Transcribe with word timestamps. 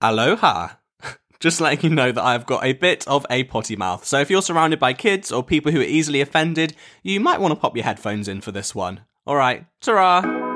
Aloha. 0.00 0.70
Just 1.40 1.60
letting 1.60 1.90
you 1.90 1.94
know 1.94 2.12
that 2.12 2.24
I've 2.24 2.46
got 2.46 2.64
a 2.64 2.72
bit 2.72 3.06
of 3.06 3.26
a 3.30 3.44
potty 3.44 3.76
mouth. 3.76 4.04
So 4.04 4.20
if 4.20 4.30
you're 4.30 4.42
surrounded 4.42 4.78
by 4.78 4.92
kids 4.92 5.30
or 5.30 5.42
people 5.42 5.72
who 5.72 5.80
are 5.80 5.84
easily 5.84 6.20
offended, 6.20 6.74
you 7.02 7.20
might 7.20 7.40
want 7.40 7.52
to 7.52 7.60
pop 7.60 7.76
your 7.76 7.84
headphones 7.84 8.28
in 8.28 8.40
for 8.40 8.52
this 8.52 8.74
one. 8.74 9.00
All 9.26 9.36
right, 9.36 9.66
ta 9.80 10.47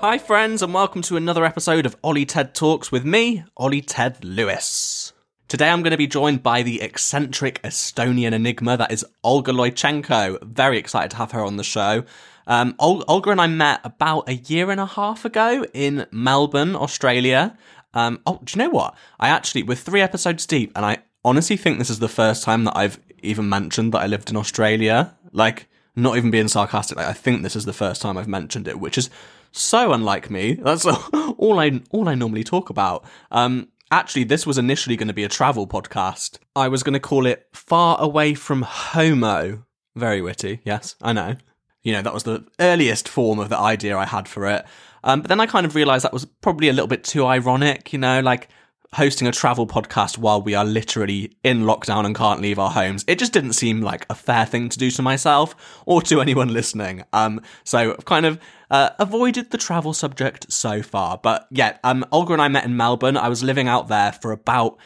Hi, 0.00 0.16
friends, 0.16 0.62
and 0.62 0.72
welcome 0.72 1.02
to 1.02 1.16
another 1.16 1.44
episode 1.44 1.84
of 1.84 1.96
Ollie 2.04 2.24
Ted 2.24 2.54
Talks 2.54 2.92
with 2.92 3.04
me, 3.04 3.42
Ollie 3.56 3.80
Ted 3.80 4.24
Lewis. 4.24 5.12
Today 5.48 5.70
I'm 5.70 5.82
going 5.82 5.90
to 5.90 5.96
be 5.96 6.06
joined 6.06 6.40
by 6.40 6.62
the 6.62 6.80
eccentric 6.82 7.60
Estonian 7.64 8.32
enigma 8.32 8.76
that 8.76 8.92
is 8.92 9.04
Olga 9.24 9.50
Loichenko. 9.50 10.40
Very 10.44 10.78
excited 10.78 11.10
to 11.10 11.16
have 11.16 11.32
her 11.32 11.44
on 11.44 11.56
the 11.56 11.64
show. 11.64 12.04
Um, 12.46 12.76
Ol- 12.78 13.04
Olga 13.08 13.30
and 13.30 13.40
I 13.40 13.48
met 13.48 13.80
about 13.82 14.28
a 14.28 14.36
year 14.36 14.70
and 14.70 14.80
a 14.80 14.86
half 14.86 15.24
ago 15.24 15.66
in 15.74 16.06
Melbourne, 16.12 16.76
Australia. 16.76 17.58
Um, 17.92 18.20
oh, 18.24 18.38
do 18.44 18.56
you 18.56 18.64
know 18.64 18.70
what? 18.70 18.94
I 19.18 19.30
actually, 19.30 19.64
we're 19.64 19.74
three 19.74 20.00
episodes 20.00 20.46
deep, 20.46 20.70
and 20.76 20.86
I 20.86 20.98
honestly 21.24 21.56
think 21.56 21.78
this 21.78 21.90
is 21.90 21.98
the 21.98 22.08
first 22.08 22.44
time 22.44 22.62
that 22.64 22.76
I've 22.76 23.00
even 23.20 23.48
mentioned 23.48 23.94
that 23.94 24.02
I 24.02 24.06
lived 24.06 24.30
in 24.30 24.36
Australia. 24.36 25.16
Like, 25.32 25.68
not 25.96 26.16
even 26.16 26.30
being 26.30 26.46
sarcastic, 26.46 26.96
like, 26.96 27.08
I 27.08 27.12
think 27.14 27.42
this 27.42 27.56
is 27.56 27.64
the 27.64 27.72
first 27.72 28.00
time 28.00 28.16
I've 28.16 28.28
mentioned 28.28 28.68
it, 28.68 28.78
which 28.78 28.96
is 28.96 29.10
so 29.52 29.92
unlike 29.92 30.30
me. 30.30 30.54
That's 30.54 30.86
all 31.38 31.58
I 31.58 31.80
all 31.90 32.08
I 32.08 32.14
normally 32.14 32.44
talk 32.44 32.70
about. 32.70 33.04
Um, 33.30 33.68
actually, 33.90 34.24
this 34.24 34.46
was 34.46 34.58
initially 34.58 34.96
going 34.96 35.08
to 35.08 35.14
be 35.14 35.24
a 35.24 35.28
travel 35.28 35.66
podcast. 35.66 36.38
I 36.54 36.68
was 36.68 36.82
going 36.82 36.94
to 36.94 37.00
call 37.00 37.26
it 37.26 37.48
"Far 37.52 38.00
Away 38.00 38.34
from 38.34 38.62
Homo." 38.62 39.64
Very 39.96 40.22
witty, 40.22 40.60
yes, 40.64 40.94
I 41.02 41.12
know. 41.12 41.36
You 41.82 41.92
know, 41.92 42.02
that 42.02 42.14
was 42.14 42.24
the 42.24 42.44
earliest 42.60 43.08
form 43.08 43.38
of 43.38 43.48
the 43.48 43.58
idea 43.58 43.96
I 43.96 44.04
had 44.04 44.28
for 44.28 44.46
it. 44.46 44.64
Um, 45.04 45.22
but 45.22 45.28
then 45.28 45.40
I 45.40 45.46
kind 45.46 45.64
of 45.64 45.74
realised 45.74 46.04
that 46.04 46.12
was 46.12 46.24
probably 46.24 46.68
a 46.68 46.72
little 46.72 46.88
bit 46.88 47.04
too 47.04 47.24
ironic. 47.26 47.92
You 47.92 47.98
know, 47.98 48.20
like 48.20 48.48
hosting 48.94 49.28
a 49.28 49.32
travel 49.32 49.66
podcast 49.66 50.16
while 50.16 50.40
we 50.40 50.54
are 50.54 50.64
literally 50.64 51.36
in 51.44 51.62
lockdown 51.62 52.06
and 52.06 52.14
can't 52.14 52.40
leave 52.40 52.58
our 52.58 52.70
homes. 52.70 53.04
It 53.06 53.18
just 53.18 53.32
didn't 53.32 53.52
seem 53.52 53.82
like 53.82 54.06
a 54.08 54.14
fair 54.14 54.46
thing 54.46 54.68
to 54.70 54.78
do 54.78 54.90
to 54.92 55.02
myself 55.02 55.54
or 55.84 56.00
to 56.02 56.20
anyone 56.22 56.48
listening. 56.48 57.04
Um, 57.12 57.40
so 57.64 57.92
I've 57.92 58.04
kind 58.04 58.24
of 58.24 58.38
uh, 58.70 58.90
avoided 58.98 59.50
the 59.50 59.58
travel 59.58 59.92
subject 59.92 60.50
so 60.52 60.82
far. 60.82 61.18
But 61.18 61.46
yeah, 61.50 61.78
um, 61.84 62.04
Olga 62.12 62.32
and 62.32 62.42
I 62.42 62.48
met 62.48 62.64
in 62.64 62.76
Melbourne. 62.76 63.16
I 63.16 63.28
was 63.28 63.42
living 63.42 63.68
out 63.68 63.88
there 63.88 64.12
for 64.12 64.32
about 64.32 64.78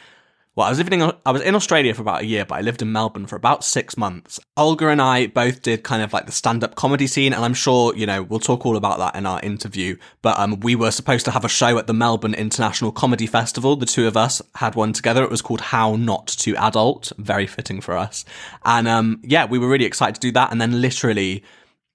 well, 0.54 0.66
I 0.66 0.70
was 0.70 0.78
living 0.78 1.00
in, 1.00 1.12
I 1.24 1.30
was 1.30 1.40
in 1.40 1.54
Australia 1.54 1.94
for 1.94 2.02
about 2.02 2.22
a 2.22 2.26
year, 2.26 2.44
but 2.44 2.56
I 2.56 2.60
lived 2.60 2.82
in 2.82 2.92
Melbourne 2.92 3.26
for 3.26 3.36
about 3.36 3.64
six 3.64 3.96
months. 3.96 4.38
Olga 4.56 4.88
and 4.88 5.00
I 5.00 5.28
both 5.28 5.62
did 5.62 5.82
kind 5.82 6.02
of 6.02 6.12
like 6.12 6.26
the 6.26 6.32
stand-up 6.32 6.74
comedy 6.74 7.06
scene, 7.06 7.32
and 7.32 7.42
I'm 7.42 7.54
sure, 7.54 7.96
you 7.96 8.04
know, 8.04 8.22
we'll 8.22 8.38
talk 8.38 8.66
all 8.66 8.76
about 8.76 8.98
that 8.98 9.16
in 9.16 9.24
our 9.24 9.40
interview. 9.40 9.96
But, 10.20 10.38
um, 10.38 10.60
we 10.60 10.74
were 10.76 10.90
supposed 10.90 11.24
to 11.24 11.30
have 11.30 11.46
a 11.46 11.48
show 11.48 11.78
at 11.78 11.86
the 11.86 11.94
Melbourne 11.94 12.34
International 12.34 12.92
Comedy 12.92 13.26
Festival. 13.26 13.76
The 13.76 13.86
two 13.86 14.06
of 14.06 14.14
us 14.14 14.42
had 14.56 14.74
one 14.74 14.92
together. 14.92 15.24
It 15.24 15.30
was 15.30 15.40
called 15.40 15.62
How 15.62 15.96
Not 15.96 16.26
to 16.26 16.54
Adult. 16.56 17.12
Very 17.16 17.46
fitting 17.46 17.80
for 17.80 17.96
us. 17.96 18.26
And, 18.64 18.86
um, 18.86 19.20
yeah, 19.22 19.46
we 19.46 19.58
were 19.58 19.68
really 19.68 19.86
excited 19.86 20.16
to 20.16 20.20
do 20.20 20.32
that. 20.32 20.52
And 20.52 20.60
then 20.60 20.82
literally, 20.82 21.44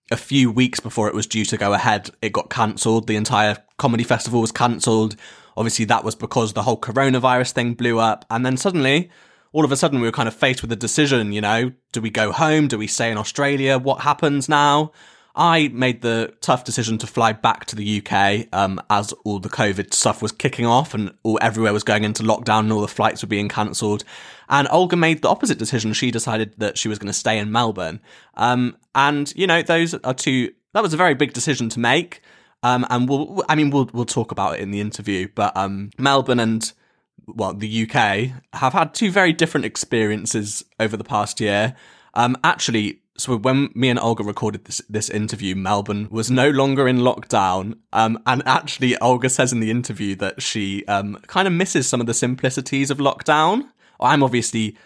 a 0.09 0.17
few 0.17 0.49
weeks 0.49 0.79
before 0.79 1.07
it 1.07 1.13
was 1.13 1.27
due 1.27 1.45
to 1.45 1.57
go 1.57 1.73
ahead, 1.73 2.09
it 2.23 2.33
got 2.33 2.49
cancelled. 2.49 3.05
The 3.05 3.17
entire 3.17 3.57
comedy 3.77 4.03
festival 4.03 4.41
was 4.41 4.51
cancelled 4.51 5.15
Obviously, 5.57 5.85
that 5.85 6.03
was 6.03 6.15
because 6.15 6.53
the 6.53 6.63
whole 6.63 6.79
coronavirus 6.79 7.51
thing 7.51 7.73
blew 7.73 7.99
up. 7.99 8.23
And 8.29 8.45
then 8.45 8.55
suddenly, 8.55 9.09
all 9.51 9.65
of 9.65 9.71
a 9.71 9.75
sudden, 9.75 9.99
we 9.99 10.07
were 10.07 10.11
kind 10.11 10.27
of 10.27 10.35
faced 10.35 10.61
with 10.61 10.71
a 10.71 10.75
decision, 10.75 11.33
you 11.33 11.41
know, 11.41 11.71
do 11.91 11.99
we 11.99 12.11
go 12.11 12.31
home? 12.31 12.67
Do 12.67 12.77
we 12.77 12.87
stay 12.87 13.11
in 13.11 13.17
Australia? 13.17 13.79
What 13.79 14.01
happens 14.01 14.47
now? 14.47 14.91
I 15.37 15.67
made 15.67 16.01
the 16.01 16.33
tough 16.41 16.63
decision 16.63 16.97
to 16.97 17.07
fly 17.07 17.31
back 17.31 17.65
to 17.65 17.75
the 17.75 18.01
UK 18.01 18.47
um, 18.53 18.81
as 18.89 19.13
all 19.23 19.39
the 19.39 19.49
COVID 19.49 19.93
stuff 19.93 20.21
was 20.21 20.31
kicking 20.31 20.65
off 20.65 20.95
and 20.95 21.13
all 21.21 21.37
everywhere 21.41 21.73
was 21.73 21.83
going 21.83 22.03
into 22.03 22.23
lockdown 22.23 22.61
and 22.61 22.73
all 22.73 22.81
the 22.81 22.87
flights 22.87 23.21
were 23.21 23.27
being 23.27 23.47
cancelled. 23.47 24.03
And 24.49 24.67
Olga 24.71 24.95
made 24.95 25.21
the 25.21 25.29
opposite 25.29 25.59
decision. 25.59 25.93
She 25.93 26.09
decided 26.09 26.55
that 26.57 26.77
she 26.77 26.87
was 26.87 26.97
going 26.97 27.07
to 27.07 27.13
stay 27.13 27.37
in 27.37 27.51
Melbourne. 27.51 27.99
Um, 28.33 28.77
and 28.95 29.31
you 29.35 29.45
know, 29.45 29.61
those 29.61 29.93
are 29.93 30.13
two. 30.13 30.53
That 30.73 30.81
was 30.81 30.93
a 30.93 30.97
very 30.97 31.13
big 31.13 31.33
decision 31.33 31.69
to 31.69 31.79
make. 31.79 32.21
Um, 32.63 32.85
and 32.89 33.07
we'll, 33.07 33.43
I 33.47 33.55
mean, 33.55 33.69
we'll 33.69 33.89
we'll 33.93 34.05
talk 34.05 34.31
about 34.31 34.55
it 34.55 34.61
in 34.61 34.71
the 34.71 34.81
interview. 34.81 35.27
But 35.33 35.55
um, 35.55 35.91
Melbourne 35.97 36.39
and 36.39 36.71
well, 37.27 37.53
the 37.53 37.83
UK 37.83 38.31
have 38.53 38.73
had 38.73 38.93
two 38.93 39.11
very 39.11 39.33
different 39.33 39.65
experiences 39.65 40.63
over 40.79 40.95
the 40.97 41.03
past 41.03 41.39
year. 41.39 41.75
Um, 42.13 42.37
actually, 42.43 43.01
so 43.17 43.35
when 43.37 43.69
me 43.73 43.89
and 43.89 43.99
Olga 43.99 44.23
recorded 44.23 44.65
this 44.65 44.81
this 44.89 45.09
interview, 45.09 45.55
Melbourne 45.55 46.07
was 46.09 46.31
no 46.31 46.49
longer 46.49 46.87
in 46.87 46.97
lockdown. 46.97 47.77
Um, 47.93 48.21
and 48.25 48.43
actually, 48.45 48.97
Olga 48.97 49.29
says 49.29 49.51
in 49.51 49.59
the 49.59 49.71
interview 49.71 50.15
that 50.15 50.41
she 50.41 50.85
um 50.87 51.17
kind 51.27 51.47
of 51.47 51.53
misses 51.53 51.87
some 51.87 52.01
of 52.01 52.07
the 52.07 52.13
simplicities 52.13 52.91
of 52.91 52.97
lockdown. 52.99 53.69
I'm 53.99 54.23
obviously 54.23 54.77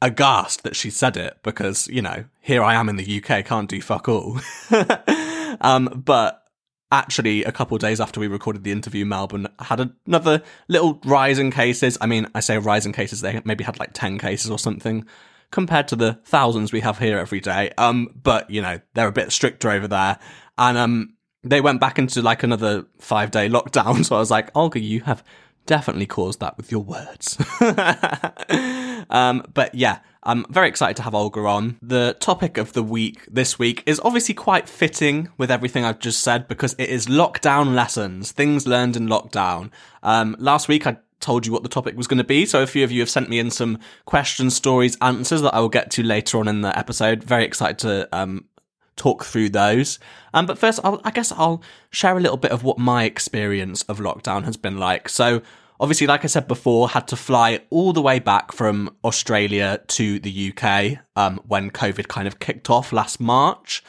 aghast 0.00 0.62
that 0.62 0.76
she 0.76 0.90
said 0.90 1.16
it 1.16 1.38
because 1.42 1.88
you 1.88 2.00
know 2.00 2.24
here 2.40 2.62
I 2.62 2.74
am 2.74 2.88
in 2.88 2.96
the 2.96 3.22
UK, 3.22 3.44
can't 3.44 3.68
do 3.68 3.80
fuck 3.80 4.08
all. 4.08 4.38
um, 5.60 6.02
but 6.04 6.47
actually 6.90 7.44
a 7.44 7.52
couple 7.52 7.76
days 7.78 8.00
after 8.00 8.18
we 8.20 8.26
recorded 8.28 8.64
the 8.64 8.72
interview 8.72 9.04
melbourne 9.04 9.46
had 9.58 9.90
another 10.06 10.42
little 10.68 11.00
rise 11.04 11.38
in 11.38 11.50
cases. 11.50 11.98
I 12.00 12.06
mean 12.06 12.26
i 12.34 12.40
say 12.40 12.58
rise 12.58 12.86
in 12.86 12.92
cases 12.92 13.20
they 13.20 13.40
maybe 13.44 13.64
had 13.64 13.78
like 13.78 13.90
10 13.92 14.18
cases 14.18 14.50
or 14.50 14.58
something 14.58 15.06
compared 15.50 15.88
to 15.88 15.96
the 15.96 16.14
thousands 16.24 16.72
we 16.72 16.80
have 16.80 16.98
here 16.98 17.18
every 17.18 17.40
day. 17.40 17.72
Um 17.76 18.08
but 18.22 18.50
you 18.50 18.62
know 18.62 18.80
they're 18.94 19.08
a 19.08 19.12
bit 19.12 19.32
stricter 19.32 19.70
over 19.70 19.88
there. 19.88 20.18
And 20.56 20.78
um 20.78 21.14
they 21.44 21.60
went 21.60 21.80
back 21.80 21.98
into 21.98 22.22
like 22.22 22.42
another 22.42 22.86
five 22.98 23.30
day 23.30 23.48
lockdown. 23.48 24.04
So 24.06 24.16
i 24.16 24.18
was 24.18 24.30
like 24.30 24.50
olga 24.54 24.80
you 24.80 25.00
have 25.02 25.22
definitely 25.66 26.06
caused 26.06 26.40
that 26.40 26.56
with 26.56 26.72
your 26.72 26.82
words. 26.82 27.36
Um 29.10 29.44
but 29.54 29.74
yeah 29.74 30.00
I'm 30.28 30.44
very 30.50 30.68
excited 30.68 30.94
to 30.98 31.02
have 31.04 31.14
Olga 31.14 31.40
on. 31.40 31.78
The 31.80 32.14
topic 32.20 32.58
of 32.58 32.74
the 32.74 32.82
week 32.82 33.24
this 33.30 33.58
week 33.58 33.82
is 33.86 33.98
obviously 34.04 34.34
quite 34.34 34.68
fitting 34.68 35.30
with 35.38 35.50
everything 35.50 35.86
I've 35.86 36.00
just 36.00 36.22
said 36.22 36.46
because 36.48 36.74
it 36.74 36.90
is 36.90 37.06
lockdown 37.06 37.74
lessons, 37.74 38.30
things 38.30 38.66
learned 38.66 38.94
in 38.94 39.06
lockdown. 39.06 39.70
Um, 40.02 40.36
last 40.38 40.68
week 40.68 40.86
I 40.86 40.98
told 41.20 41.46
you 41.46 41.52
what 41.54 41.62
the 41.62 41.68
topic 41.70 41.96
was 41.96 42.06
going 42.06 42.18
to 42.18 42.24
be, 42.24 42.44
so 42.44 42.62
a 42.62 42.66
few 42.66 42.84
of 42.84 42.92
you 42.92 43.00
have 43.00 43.08
sent 43.08 43.30
me 43.30 43.38
in 43.38 43.50
some 43.50 43.78
questions, 44.04 44.54
stories, 44.54 44.98
answers 45.00 45.40
that 45.40 45.54
I 45.54 45.60
will 45.60 45.70
get 45.70 45.90
to 45.92 46.02
later 46.02 46.38
on 46.38 46.46
in 46.46 46.60
the 46.60 46.78
episode. 46.78 47.24
Very 47.24 47.44
excited 47.46 47.78
to 47.78 48.06
um, 48.12 48.44
talk 48.96 49.24
through 49.24 49.48
those. 49.48 49.98
Um, 50.34 50.44
but 50.44 50.58
first, 50.58 50.78
I'll, 50.84 51.00
I 51.04 51.10
guess 51.10 51.32
I'll 51.32 51.62
share 51.88 52.18
a 52.18 52.20
little 52.20 52.36
bit 52.36 52.50
of 52.50 52.62
what 52.62 52.78
my 52.78 53.04
experience 53.04 53.82
of 53.84 53.98
lockdown 53.98 54.44
has 54.44 54.58
been 54.58 54.76
like. 54.76 55.08
So 55.08 55.40
obviously, 55.80 56.06
like 56.06 56.24
I 56.24 56.28
said 56.28 56.48
before, 56.48 56.88
had 56.88 57.08
to 57.08 57.16
fly 57.16 57.60
all 57.70 57.92
the 57.92 58.02
way 58.02 58.18
back 58.18 58.52
from 58.52 58.94
Australia 59.04 59.80
to 59.88 60.18
the 60.18 60.52
UK 60.52 60.98
um, 61.16 61.40
when 61.46 61.70
COVID 61.70 62.08
kind 62.08 62.28
of 62.28 62.38
kicked 62.38 62.70
off 62.70 62.92
last 62.92 63.20
March, 63.20 63.82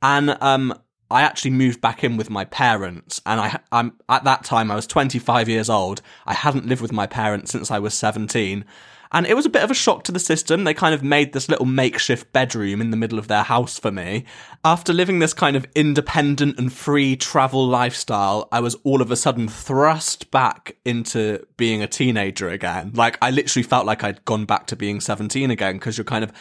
and 0.00 0.36
um, 0.40 0.74
I 1.10 1.22
actually 1.22 1.50
moved 1.50 1.80
back 1.80 2.02
in 2.02 2.16
with 2.16 2.30
my 2.30 2.44
parents. 2.46 3.20
And 3.26 3.40
I, 3.40 3.60
I'm 3.70 3.92
at 4.08 4.24
that 4.24 4.44
time 4.44 4.70
I 4.70 4.74
was 4.74 4.86
25 4.86 5.48
years 5.48 5.68
old. 5.68 6.00
I 6.26 6.34
hadn't 6.34 6.66
lived 6.66 6.80
with 6.80 6.92
my 6.92 7.06
parents 7.06 7.52
since 7.52 7.70
I 7.70 7.78
was 7.78 7.94
17, 7.94 8.64
and 9.12 9.26
it 9.26 9.34
was 9.34 9.46
a 9.46 9.50
bit 9.50 9.62
of 9.62 9.70
a 9.70 9.74
shock 9.74 10.04
to 10.04 10.12
the 10.12 10.18
system. 10.18 10.64
They 10.64 10.74
kind 10.74 10.94
of 10.94 11.02
made 11.02 11.32
this 11.32 11.48
little 11.48 11.66
makeshift 11.66 12.32
bedroom 12.32 12.80
in 12.80 12.90
the 12.90 12.96
middle 12.96 13.18
of 13.18 13.28
their 13.28 13.42
house 13.42 13.78
for 13.78 13.90
me. 13.90 14.24
After 14.64 14.92
living 14.92 15.18
this 15.18 15.34
kind 15.34 15.54
of 15.54 15.66
independent 15.74 16.58
and 16.58 16.72
free 16.72 17.14
travel 17.16 17.66
lifestyle, 17.66 18.48
I 18.50 18.60
was 18.60 18.74
all 18.84 19.02
of 19.02 19.10
a 19.10 19.16
sudden 19.16 19.48
thrust 19.48 20.30
back 20.30 20.76
into 20.84 21.46
being 21.58 21.82
a 21.82 21.86
teenager 21.86 22.48
again. 22.48 22.92
Like, 22.94 23.18
I 23.20 23.30
literally 23.30 23.64
felt 23.64 23.86
like 23.86 24.02
I'd 24.02 24.24
gone 24.24 24.46
back 24.46 24.66
to 24.68 24.76
being 24.76 25.00
17 25.00 25.50
again 25.50 25.74
because 25.74 25.98
you're 25.98 26.04
kind 26.04 26.24
of 26.24 26.32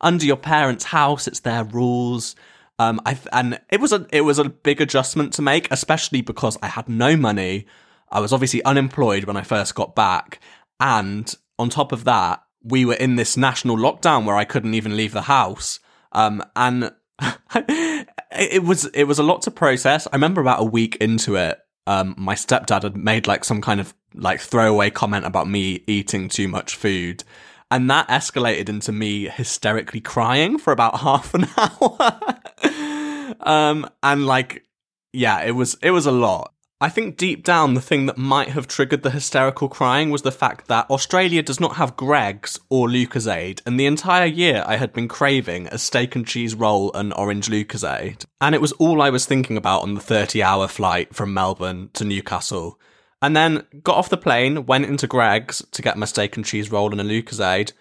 under 0.00 0.24
your 0.24 0.36
parents' 0.36 0.84
house, 0.84 1.26
it's 1.26 1.40
their 1.40 1.64
rules. 1.64 2.36
Um, 2.78 3.00
I 3.04 3.18
and 3.32 3.60
it 3.70 3.80
was 3.80 3.92
a 3.92 4.06
it 4.12 4.20
was 4.20 4.38
a 4.38 4.48
big 4.48 4.80
adjustment 4.80 5.32
to 5.34 5.42
make, 5.42 5.66
especially 5.72 6.20
because 6.20 6.56
I 6.62 6.68
had 6.68 6.88
no 6.88 7.16
money. 7.16 7.66
I 8.10 8.20
was 8.20 8.32
obviously 8.32 8.62
unemployed 8.64 9.24
when 9.24 9.36
I 9.36 9.42
first 9.42 9.74
got 9.74 9.96
back, 9.96 10.40
and 10.78 11.34
on 11.58 11.68
top 11.68 11.92
of 11.92 12.04
that, 12.04 12.42
we 12.62 12.84
were 12.84 12.94
in 12.94 13.16
this 13.16 13.36
national 13.36 13.76
lockdown 13.76 14.24
where 14.24 14.36
I 14.36 14.44
couldn't 14.44 14.74
even 14.74 14.96
leave 14.96 15.12
the 15.12 15.22
house. 15.22 15.80
Um, 16.12 16.42
and 16.56 16.92
it 17.54 18.64
was 18.64 18.86
it 18.86 19.04
was 19.04 19.18
a 19.18 19.22
lot 19.22 19.42
to 19.42 19.50
process. 19.50 20.06
I 20.06 20.16
remember 20.16 20.40
about 20.40 20.60
a 20.60 20.64
week 20.64 20.96
into 20.96 21.36
it, 21.36 21.58
um, 21.88 22.14
my 22.18 22.34
stepdad 22.34 22.82
had 22.82 22.98
made 22.98 23.26
like 23.26 23.44
some 23.44 23.62
kind 23.62 23.80
of 23.80 23.94
like 24.14 24.40
throwaway 24.40 24.90
comment 24.90 25.24
about 25.24 25.48
me 25.48 25.82
eating 25.86 26.28
too 26.28 26.46
much 26.46 26.76
food. 26.76 27.24
And 27.70 27.88
that 27.88 28.06
escalated 28.08 28.68
into 28.68 28.92
me 28.92 29.26
hysterically 29.28 30.02
crying 30.02 30.58
for 30.58 30.72
about 30.72 31.00
half 31.00 31.32
an 31.32 31.46
hour. 31.56 33.34
um, 33.40 33.88
and 34.02 34.26
like, 34.26 34.66
yeah, 35.14 35.40
it 35.40 35.52
was, 35.52 35.78
it 35.82 35.90
was 35.90 36.04
a 36.04 36.12
lot. 36.12 36.52
I 36.80 36.88
think 36.90 37.16
deep 37.16 37.42
down, 37.42 37.74
the 37.74 37.80
thing 37.80 38.06
that 38.06 38.16
might 38.16 38.50
have 38.50 38.68
triggered 38.68 39.02
the 39.02 39.10
hysterical 39.10 39.68
crying 39.68 40.10
was 40.10 40.22
the 40.22 40.30
fact 40.30 40.68
that 40.68 40.88
Australia 40.88 41.42
does 41.42 41.58
not 41.58 41.74
have 41.74 41.96
Greggs 41.96 42.60
or 42.68 42.86
Lucozade, 42.86 43.60
and 43.66 43.80
the 43.80 43.86
entire 43.86 44.26
year 44.26 44.62
I 44.64 44.76
had 44.76 44.92
been 44.92 45.08
craving 45.08 45.66
a 45.66 45.78
steak 45.78 46.14
and 46.14 46.24
cheese 46.24 46.54
roll 46.54 46.92
and 46.92 47.12
orange 47.14 47.48
Lucozade. 47.48 48.26
And 48.40 48.54
it 48.54 48.60
was 48.60 48.70
all 48.72 49.02
I 49.02 49.10
was 49.10 49.26
thinking 49.26 49.56
about 49.56 49.82
on 49.82 49.94
the 49.94 50.00
30 50.00 50.40
hour 50.40 50.68
flight 50.68 51.16
from 51.16 51.34
Melbourne 51.34 51.90
to 51.94 52.04
Newcastle. 52.04 52.78
And 53.20 53.34
then 53.34 53.66
got 53.82 53.96
off 53.96 54.08
the 54.08 54.16
plane, 54.16 54.64
went 54.66 54.84
into 54.84 55.08
Greggs 55.08 55.64
to 55.72 55.82
get 55.82 55.98
my 55.98 56.06
steak 56.06 56.36
and 56.36 56.46
cheese 56.46 56.70
roll 56.70 56.92
and 56.92 57.00
a 57.00 57.04
Lucozade, 57.04 57.72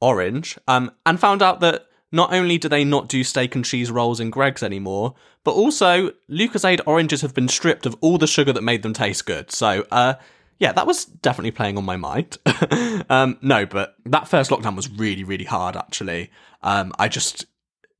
orange, 0.00 0.56
um, 0.66 0.90
and 1.04 1.20
found 1.20 1.42
out 1.42 1.60
that 1.60 1.87
not 2.10 2.32
only 2.32 2.58
do 2.58 2.68
they 2.68 2.84
not 2.84 3.08
do 3.08 3.22
steak 3.22 3.54
and 3.54 3.64
cheese 3.64 3.90
rolls 3.90 4.20
in 4.20 4.30
Greggs 4.30 4.62
anymore, 4.62 5.14
but 5.44 5.52
also 5.52 6.10
Lucozade 6.30 6.80
oranges 6.86 7.22
have 7.22 7.34
been 7.34 7.48
stripped 7.48 7.86
of 7.86 7.96
all 8.00 8.18
the 8.18 8.26
sugar 8.26 8.52
that 8.52 8.62
made 8.62 8.82
them 8.82 8.92
taste 8.92 9.26
good. 9.26 9.50
So, 9.50 9.86
uh, 9.90 10.14
yeah, 10.58 10.72
that 10.72 10.86
was 10.86 11.04
definitely 11.04 11.50
playing 11.52 11.76
on 11.76 11.84
my 11.84 11.96
mind. 11.96 12.38
um, 13.10 13.38
no, 13.42 13.66
but 13.66 13.96
that 14.06 14.28
first 14.28 14.50
lockdown 14.50 14.74
was 14.76 14.90
really, 14.90 15.24
really 15.24 15.44
hard, 15.44 15.76
actually. 15.76 16.30
Um, 16.62 16.92
I 16.98 17.08
just, 17.08 17.46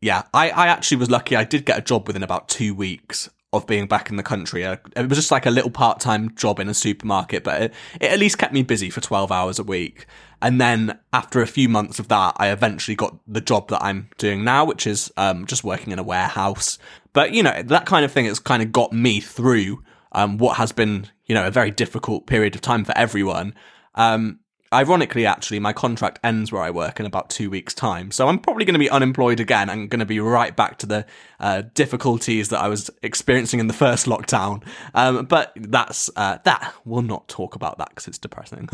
yeah, 0.01 0.23
I, 0.35 0.51
I 0.51 0.67
actually 0.69 0.97
was 0.97 1.11
lucky. 1.11 1.37
I 1.37 1.45
did 1.45 1.65
get 1.65 1.79
a 1.79 1.83
job 1.83 2.07
within 2.07 2.23
about 2.23 2.49
two 2.49 2.75
weeks 2.75 3.31
of 3.53 3.67
being 3.67 3.87
back 3.87 4.11
in 4.11 4.17
the 4.17 4.23
country. 4.23 4.65
Uh, 4.65 4.77
it 4.95 5.09
was 5.09 5.17
just 5.17 5.31
like 5.31 5.47
a 5.47 5.51
little 5.51 5.71
part 5.71 6.01
time 6.01 6.35
job 6.35 6.61
in 6.61 6.69
a 6.69 6.75
supermarket, 6.75 7.45
but 7.45 7.63
it, 7.63 7.75
it, 8.01 8.13
at 8.13 8.19
least 8.19 8.39
kept 8.39 8.53
me 8.53 8.63
busy 8.63 8.91
for 8.91 9.01
12 9.01 9.33
hours 9.33 9.59
a 9.59 9.63
week. 9.63 10.07
And 10.43 10.61
then 10.61 10.99
after 11.13 11.41
a 11.41 11.47
few 11.47 11.69
months 11.69 11.99
of 11.99 12.09
that, 12.09 12.35
I 12.37 12.49
eventually 12.51 12.95
got 12.95 13.19
the 13.27 13.41
job 13.41 13.69
that 13.69 13.83
I'm 13.83 14.11
doing 14.19 14.45
now, 14.45 14.65
which 14.65 14.87
is 14.87 15.11
um, 15.17 15.47
just 15.47 15.65
working 15.65 15.93
in 15.93 15.99
a 15.99 16.03
warehouse. 16.03 16.79
But, 17.13 17.33
you 17.33 17.43
know, 17.43 17.63
that 17.63 17.87
kind 17.87 18.05
of 18.05 18.13
thing 18.13 18.27
has 18.27 18.39
kind 18.39 18.63
of 18.63 18.71
got 18.71 18.93
me 18.93 19.21
through 19.21 19.83
um, 20.13 20.39
what 20.39 20.59
has 20.59 20.73
been, 20.73 21.09
you 21.27 21.35
know, 21.35 21.47
a 21.47 21.51
very 21.51 21.71
difficult 21.71 22.27
period 22.27 22.55
of 22.55 22.61
time 22.61 22.85
for 22.85 22.97
everyone. 22.97 23.55
Um, 23.95 24.41
ironically, 24.73 25.27
actually, 25.27 25.61
my 25.61 25.73
contract 25.73 26.19
ends 26.23 26.53
where 26.53 26.63
I 26.63 26.71
work 26.71 27.01
in 27.01 27.07
about 27.07 27.31
two 27.31 27.51
weeks' 27.51 27.75
time. 27.75 28.11
So 28.11 28.29
I'm 28.29 28.39
probably 28.39 28.65
going 28.65 28.75
to 28.75 28.79
be 28.79 28.91
unemployed 28.91 29.41
again 29.41 29.69
and 29.69 29.89
going 29.89 30.01
to 30.01 30.07
be 30.07 30.21
right 30.21 30.55
back 30.55 30.79
to 30.79 30.87
the 30.87 31.07
uh, 31.41 31.63
difficulties 31.75 32.49
that 32.51 32.61
I 32.61 32.69
was 32.69 32.91
experiencing 33.03 33.61
in 33.61 33.67
the 33.67 33.75
first 33.75 34.07
lockdown. 34.07 34.65
Um, 34.95 35.27
but 35.27 35.53
that's 35.57 36.11
uh, 36.17 36.39
that. 36.45 36.75
We'll 36.85 37.03
not 37.03 37.29
talk 37.29 37.55
about 37.55 37.79
that 37.79 37.91
because 37.91 38.09
it's 38.09 38.19
depressing. 38.19 38.69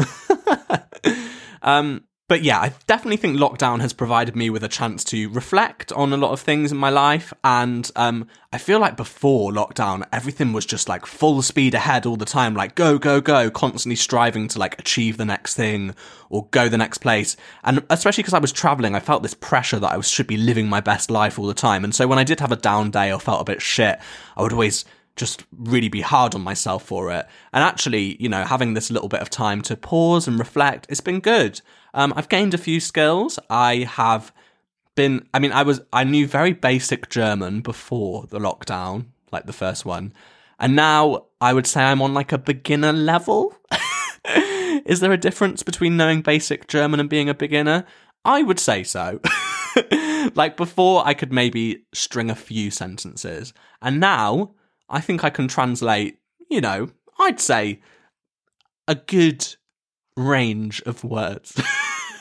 um, 1.62 2.04
but 2.26 2.42
yeah, 2.42 2.58
I 2.58 2.72
definitely 2.86 3.18
think 3.18 3.36
lockdown 3.36 3.80
has 3.80 3.92
provided 3.92 4.34
me 4.34 4.48
with 4.48 4.64
a 4.64 4.68
chance 4.68 5.04
to 5.04 5.28
reflect 5.28 5.92
on 5.92 6.10
a 6.10 6.16
lot 6.16 6.32
of 6.32 6.40
things 6.40 6.72
in 6.72 6.78
my 6.78 6.88
life. 6.88 7.34
And 7.44 7.90
um, 7.96 8.28
I 8.50 8.56
feel 8.56 8.80
like 8.80 8.96
before 8.96 9.52
lockdown, 9.52 10.06
everything 10.10 10.54
was 10.54 10.64
just 10.64 10.88
like 10.88 11.04
full 11.04 11.42
speed 11.42 11.74
ahead 11.74 12.06
all 12.06 12.16
the 12.16 12.24
time, 12.24 12.54
like 12.54 12.76
go, 12.76 12.98
go, 12.98 13.20
go, 13.20 13.50
constantly 13.50 13.96
striving 13.96 14.48
to 14.48 14.58
like 14.58 14.78
achieve 14.78 15.18
the 15.18 15.26
next 15.26 15.54
thing 15.54 15.94
or 16.30 16.46
go 16.50 16.66
the 16.66 16.78
next 16.78 16.98
place. 16.98 17.36
And 17.62 17.84
especially 17.90 18.22
because 18.22 18.34
I 18.34 18.38
was 18.38 18.52
traveling, 18.52 18.94
I 18.94 19.00
felt 19.00 19.22
this 19.22 19.34
pressure 19.34 19.78
that 19.78 19.92
I 19.92 20.00
should 20.00 20.26
be 20.26 20.38
living 20.38 20.66
my 20.66 20.80
best 20.80 21.10
life 21.10 21.38
all 21.38 21.46
the 21.46 21.52
time. 21.52 21.84
And 21.84 21.94
so 21.94 22.06
when 22.06 22.18
I 22.18 22.24
did 22.24 22.40
have 22.40 22.52
a 22.52 22.56
down 22.56 22.90
day 22.90 23.12
or 23.12 23.20
felt 23.20 23.42
a 23.42 23.52
bit 23.52 23.60
shit, 23.60 23.98
I 24.34 24.42
would 24.42 24.52
always 24.52 24.86
just 25.16 25.44
really 25.52 25.88
be 25.88 26.00
hard 26.00 26.34
on 26.34 26.40
myself 26.40 26.84
for 26.84 27.12
it. 27.12 27.26
And 27.52 27.62
actually, 27.62 28.20
you 28.20 28.28
know, 28.28 28.44
having 28.44 28.74
this 28.74 28.90
little 28.90 29.08
bit 29.08 29.20
of 29.20 29.30
time 29.30 29.62
to 29.62 29.76
pause 29.76 30.26
and 30.26 30.38
reflect, 30.38 30.86
it's 30.88 31.00
been 31.00 31.20
good. 31.20 31.60
Um, 31.92 32.12
I've 32.16 32.28
gained 32.28 32.54
a 32.54 32.58
few 32.58 32.80
skills. 32.80 33.38
I 33.48 33.88
have 33.90 34.32
been, 34.96 35.26
I 35.32 35.38
mean, 35.38 35.52
I 35.52 35.62
was, 35.62 35.80
I 35.92 36.04
knew 36.04 36.26
very 36.26 36.52
basic 36.52 37.08
German 37.08 37.60
before 37.60 38.26
the 38.26 38.38
lockdown, 38.38 39.06
like 39.30 39.46
the 39.46 39.52
first 39.52 39.84
one. 39.84 40.12
And 40.58 40.74
now 40.74 41.26
I 41.40 41.52
would 41.52 41.66
say 41.66 41.82
I'm 41.82 42.02
on 42.02 42.14
like 42.14 42.32
a 42.32 42.38
beginner 42.38 42.92
level. 42.92 43.54
Is 44.86 45.00
there 45.00 45.12
a 45.12 45.18
difference 45.18 45.62
between 45.62 45.96
knowing 45.96 46.22
basic 46.22 46.68
German 46.68 47.00
and 47.00 47.08
being 47.08 47.28
a 47.28 47.34
beginner? 47.34 47.86
I 48.24 48.42
would 48.42 48.58
say 48.58 48.82
so. 48.82 49.20
like 50.34 50.56
before, 50.56 51.06
I 51.06 51.14
could 51.14 51.32
maybe 51.32 51.84
string 51.92 52.30
a 52.30 52.34
few 52.34 52.70
sentences. 52.70 53.52
And 53.82 54.00
now 54.00 54.54
I 54.88 55.00
think 55.00 55.24
I 55.24 55.30
can 55.30 55.48
translate, 55.48 56.18
you 56.50 56.60
know, 56.60 56.90
I'd 57.18 57.40
say 57.40 57.80
a 58.86 58.94
good 58.94 59.46
range 60.16 60.82
of 60.82 61.04
words. 61.04 61.60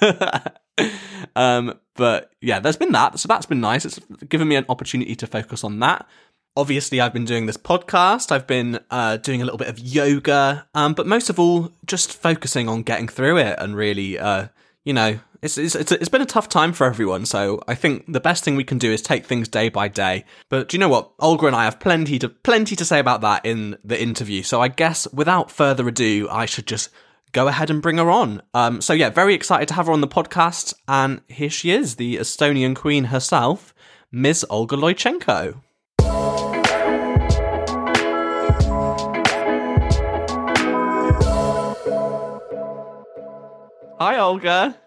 um, 1.36 1.80
but 1.96 2.32
yeah, 2.42 2.60
there's 2.60 2.78
been 2.78 2.92
that. 2.94 3.20
So 3.20 3.28
that's 3.28 3.46
been 3.46 3.62
nice. 3.62 3.86
It's 3.86 4.00
given 4.30 4.48
me 4.48 4.56
an 4.56 4.66
opportunity 4.70 5.16
to 5.16 5.28
focus 5.28 5.64
on 5.64 5.80
that. 5.80 6.08
Obviously, 6.56 7.02
I've 7.02 7.14
been 7.14 7.26
doing 7.26 7.48
this 7.48 7.58
podcast. 7.58 8.32
I've 8.32 8.46
been 8.46 8.80
uh, 8.92 9.18
doing 9.18 9.42
a 9.42 9.46
little 9.46 9.58
bit 9.58 9.70
of 9.70 9.80
yoga, 9.80 10.68
um, 10.76 10.94
but 10.94 11.08
most 11.08 11.30
of 11.30 11.40
all, 11.40 11.72
just 11.86 12.14
focusing 12.14 12.70
on 12.70 12.84
getting 12.84 13.08
through 13.08 13.38
it 13.38 13.56
and 13.58 13.76
really, 13.76 14.20
uh, 14.20 14.48
you 14.84 14.94
know, 14.94 15.20
it's, 15.42 15.58
it's 15.58 15.76
it's 15.76 15.92
it's 15.92 16.10
been 16.10 16.22
a 16.22 16.26
tough 16.26 16.48
time 16.48 16.72
for 16.74 16.88
everyone. 16.88 17.26
So 17.26 17.62
I 17.68 17.76
think 17.76 18.12
the 18.12 18.20
best 18.20 18.44
thing 18.44 18.56
we 18.56 18.64
can 18.64 18.78
do 18.78 18.92
is 18.92 19.02
take 19.02 19.26
things 19.26 19.48
day 19.48 19.70
by 19.70 19.88
day. 19.90 20.26
But 20.50 20.70
do 20.70 20.76
you 20.76 20.80
know 20.80 20.90
what? 20.90 21.12
Olga 21.20 21.48
and 21.48 21.56
I 21.56 21.66
have 21.66 21.80
plenty 21.80 22.18
to 22.20 22.30
plenty 22.30 22.76
to 22.78 22.86
say 22.86 23.00
about 23.00 23.22
that 23.22 23.46
in 23.46 23.78
the 23.84 24.02
interview. 24.02 24.44
So 24.44 24.62
I 24.62 24.70
guess 24.70 25.08
without 25.12 25.52
further 25.52 25.88
ado, 25.88 26.28
I 26.32 26.46
should 26.46 26.66
just 26.66 26.90
go 27.34 27.48
ahead 27.48 27.70
and 27.70 27.82
bring 27.82 27.98
her 27.98 28.10
on. 28.10 28.42
Um, 28.54 28.80
so 28.80 28.94
yeah, 28.94 29.10
very 29.10 29.34
excited 29.34 29.68
to 29.70 29.74
have 29.74 29.88
her 29.88 29.92
on 29.92 30.02
the 30.02 30.08
podcast, 30.08 30.74
and 30.88 31.22
here 31.28 31.50
she 31.50 31.72
is, 31.72 31.96
the 31.96 32.18
Estonian 32.18 32.76
queen 32.76 33.06
herself, 33.06 33.74
Ms. 34.12 34.46
Olga 34.50 34.78
Loichenko. 34.78 35.62
Hi, 44.04 44.20
Olga. 44.20 44.78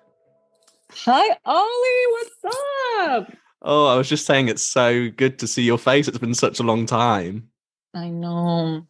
Hi, 0.93 1.37
Ollie. 1.47 2.07
What's 2.13 2.57
up? 3.01 3.33
Oh, 3.63 3.87
I 3.87 3.97
was 3.97 4.11
just 4.11 4.27
saying 4.27 4.49
it's 4.49 4.63
so 4.63 5.09
good 5.09 5.39
to 5.39 5.47
see 5.47 5.63
your 5.63 5.79
face. 5.79 6.07
It's 6.07 6.19
been 6.19 6.35
such 6.35 6.61
a 6.61 6.63
long 6.63 6.85
time. 6.85 7.49
I 7.95 8.11
know. 8.11 8.87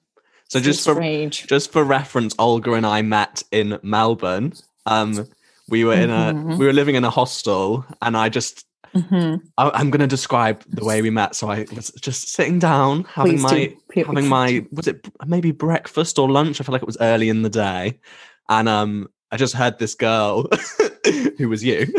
So 0.49 0.59
just 0.59 0.85
for 0.85 1.01
just 1.31 1.71
for 1.71 1.85
reference, 1.85 2.35
Olga 2.41 2.73
and 2.73 2.85
I 2.85 3.03
met 3.03 3.45
in 3.53 3.79
Melbourne. 3.85 4.55
Um, 4.85 5.29
we 5.69 5.85
were 5.85 5.95
in 5.95 6.11
a 6.11 6.35
mm-hmm. 6.35 6.57
we 6.59 6.67
were 6.67 6.73
living 6.73 6.97
in 6.97 7.05
a 7.05 7.11
hostel, 7.11 7.87
and 8.03 8.17
I 8.17 8.29
just 8.29 8.67
mm-hmm. 8.97 9.47
I, 9.59 9.81
am 9.81 9.91
going 9.93 10.01
to 10.01 10.09
describe 10.09 10.65
the 10.65 10.85
way 10.85 11.03
we 11.03 11.11
met. 11.11 11.37
So 11.37 11.51
I 11.51 11.67
was 11.73 11.93
just 12.01 12.31
sitting 12.31 12.59
down, 12.59 13.05
having 13.05 13.35
Please 13.35 13.43
my 13.43 13.77
do. 13.95 14.05
having 14.05 14.27
my 14.27 14.67
was 14.73 14.89
it 14.89 15.07
maybe 15.25 15.53
breakfast 15.53 16.19
or 16.19 16.29
lunch? 16.29 16.61
I 16.61 16.65
feel 16.65 16.73
like 16.73 16.83
it 16.83 16.87
was 16.87 16.99
early 17.01 17.29
in 17.29 17.43
the 17.43 17.49
day, 17.49 18.01
and 18.49 18.69
um, 18.69 19.09
I 19.37 19.39
just 19.39 19.53
heard 19.53 19.79
this 19.79 19.95
girl 19.95 20.49
who 21.37 21.51
was 21.51 21.63
you, 21.63 21.93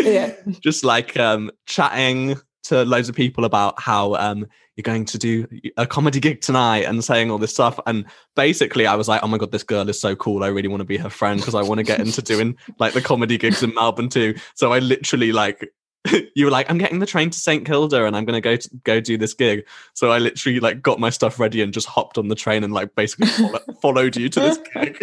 yeah, 0.00 0.32
just 0.62 0.82
like 0.82 1.14
um 1.18 1.50
chatting 1.66 2.40
to 2.62 2.86
loads 2.86 3.10
of 3.10 3.14
people 3.14 3.44
about 3.44 3.78
how 3.78 4.14
um, 4.14 4.46
you're 4.76 4.82
going 4.82 5.04
to 5.04 5.18
do 5.18 5.46
a 5.76 5.86
comedy 5.86 6.20
gig 6.20 6.40
tonight 6.40 6.86
and 6.86 7.04
saying 7.04 7.30
all 7.30 7.36
this 7.36 7.52
stuff. 7.52 7.78
And 7.84 8.06
basically, 8.34 8.86
I 8.86 8.94
was 8.94 9.08
like, 9.08 9.22
oh 9.22 9.26
my 9.26 9.36
God, 9.36 9.52
this 9.52 9.62
girl 9.62 9.86
is 9.90 10.00
so 10.00 10.16
cool. 10.16 10.42
I 10.42 10.46
really 10.46 10.68
want 10.68 10.80
to 10.80 10.86
be 10.86 10.96
her 10.96 11.10
friend 11.10 11.38
because 11.38 11.54
I 11.54 11.60
want 11.60 11.80
to 11.80 11.84
get 11.84 12.00
into 12.00 12.22
doing 12.22 12.56
like 12.78 12.94
the 12.94 13.02
comedy 13.02 13.36
gigs 13.36 13.62
in 13.62 13.74
Melbourne 13.74 14.08
too. 14.08 14.34
So 14.54 14.72
I 14.72 14.78
literally 14.78 15.32
like, 15.32 15.70
you 16.34 16.46
were 16.46 16.50
like, 16.50 16.70
I'm 16.70 16.78
getting 16.78 17.00
the 17.00 17.04
train 17.04 17.28
to 17.28 17.38
St 17.38 17.66
Kilda 17.66 18.06
and 18.06 18.16
I'm 18.16 18.24
going 18.24 18.40
to 18.40 18.40
go 18.40 18.56
to 18.56 18.70
go 18.84 19.00
do 19.00 19.18
this 19.18 19.34
gig. 19.34 19.66
So 19.92 20.12
I 20.12 20.18
literally 20.18 20.60
like 20.60 20.80
got 20.80 20.98
my 20.98 21.10
stuff 21.10 21.38
ready 21.38 21.60
and 21.60 21.74
just 21.74 21.88
hopped 21.88 22.16
on 22.16 22.28
the 22.28 22.34
train 22.34 22.64
and 22.64 22.72
like 22.72 22.94
basically 22.94 23.26
follow- 23.28 23.74
followed 23.82 24.16
you 24.16 24.30
to 24.30 24.40
this 24.40 24.58
gig. 24.72 24.96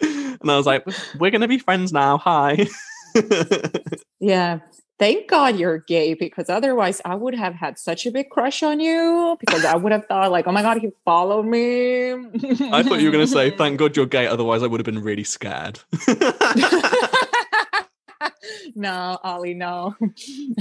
And 0.00 0.50
I 0.50 0.56
was 0.56 0.66
like, 0.66 0.86
we're 1.18 1.30
going 1.30 1.42
to 1.42 1.48
be 1.48 1.58
friends 1.58 1.92
now. 1.92 2.18
Hi. 2.18 2.66
yeah 4.20 4.60
thank 5.02 5.28
God 5.28 5.58
you're 5.58 5.78
gay 5.78 6.14
because 6.14 6.48
otherwise 6.48 7.02
I 7.04 7.16
would 7.16 7.34
have 7.34 7.54
had 7.54 7.76
such 7.76 8.06
a 8.06 8.12
big 8.12 8.30
crush 8.30 8.62
on 8.62 8.78
you 8.78 9.36
because 9.40 9.64
I 9.64 9.74
would 9.74 9.90
have 9.90 10.06
thought 10.06 10.30
like, 10.30 10.46
oh 10.46 10.52
my 10.52 10.62
God, 10.62 10.78
he 10.78 10.90
followed 11.04 11.44
me. 11.44 12.12
I 12.12 12.84
thought 12.84 13.00
you 13.00 13.06
were 13.06 13.12
going 13.12 13.26
to 13.26 13.32
say, 13.32 13.50
thank 13.50 13.80
God 13.80 13.96
you're 13.96 14.06
gay. 14.06 14.28
Otherwise 14.28 14.62
I 14.62 14.68
would 14.68 14.78
have 14.78 14.84
been 14.84 15.02
really 15.02 15.24
scared. 15.24 15.80
no, 18.76 19.18
Ollie, 19.24 19.54
no. 19.54 19.96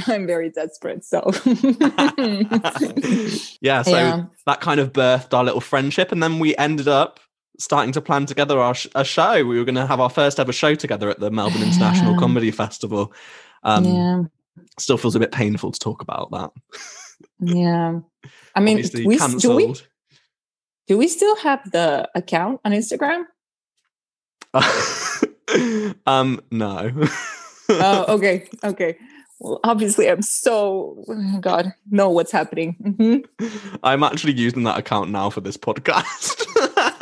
I'm 0.07 0.25
very 0.25 0.49
desperate. 0.49 1.05
So 1.05 1.19
yeah, 3.61 3.83
so 3.83 3.91
yeah. 3.91 4.25
that 4.47 4.59
kind 4.59 4.79
of 4.79 4.91
birthed 4.91 5.35
our 5.35 5.43
little 5.43 5.61
friendship. 5.61 6.11
And 6.11 6.23
then 6.23 6.39
we 6.39 6.57
ended 6.57 6.87
up 6.87 7.19
starting 7.59 7.91
to 7.93 8.01
plan 8.01 8.25
together 8.25 8.59
our 8.59 8.73
sh- 8.73 8.87
a 8.95 9.03
show. 9.03 9.45
We 9.45 9.57
were 9.57 9.65
going 9.65 9.75
to 9.75 9.85
have 9.85 9.99
our 9.99 10.09
first 10.09 10.39
ever 10.39 10.53
show 10.53 10.75
together 10.75 11.09
at 11.09 11.19
the 11.19 11.31
Melbourne 11.31 11.63
International 11.63 12.17
Comedy 12.19 12.51
Festival. 12.51 13.13
Um, 13.63 13.85
yeah. 13.85 14.23
Still 14.79 14.97
feels 14.97 15.15
a 15.15 15.19
bit 15.19 15.31
painful 15.31 15.71
to 15.71 15.79
talk 15.79 16.01
about 16.01 16.31
that. 16.31 16.51
yeah. 17.39 17.99
I 18.55 18.59
mean, 18.59 18.77
we, 18.77 19.17
do 19.17 19.55
we 19.55 19.73
do 20.87 20.97
we 20.97 21.07
still 21.07 21.35
have 21.37 21.71
the 21.71 22.09
account 22.15 22.59
on 22.65 22.71
Instagram? 22.73 23.23
um, 26.05 26.41
no. 26.51 26.91
oh, 27.69 28.05
okay, 28.09 28.49
okay. 28.63 28.97
well, 29.39 29.59
obviously 29.63 30.09
I'm 30.09 30.21
so 30.21 31.03
oh 31.07 31.37
God 31.39 31.73
know 31.89 32.09
what's 32.09 32.31
happening. 32.31 32.75
Mhm. 32.81 33.25
I'm 33.83 34.03
actually 34.03 34.33
using 34.33 34.63
that 34.63 34.77
account 34.77 35.11
now 35.11 35.29
for 35.29 35.39
this 35.39 35.55
podcast. 35.55 36.45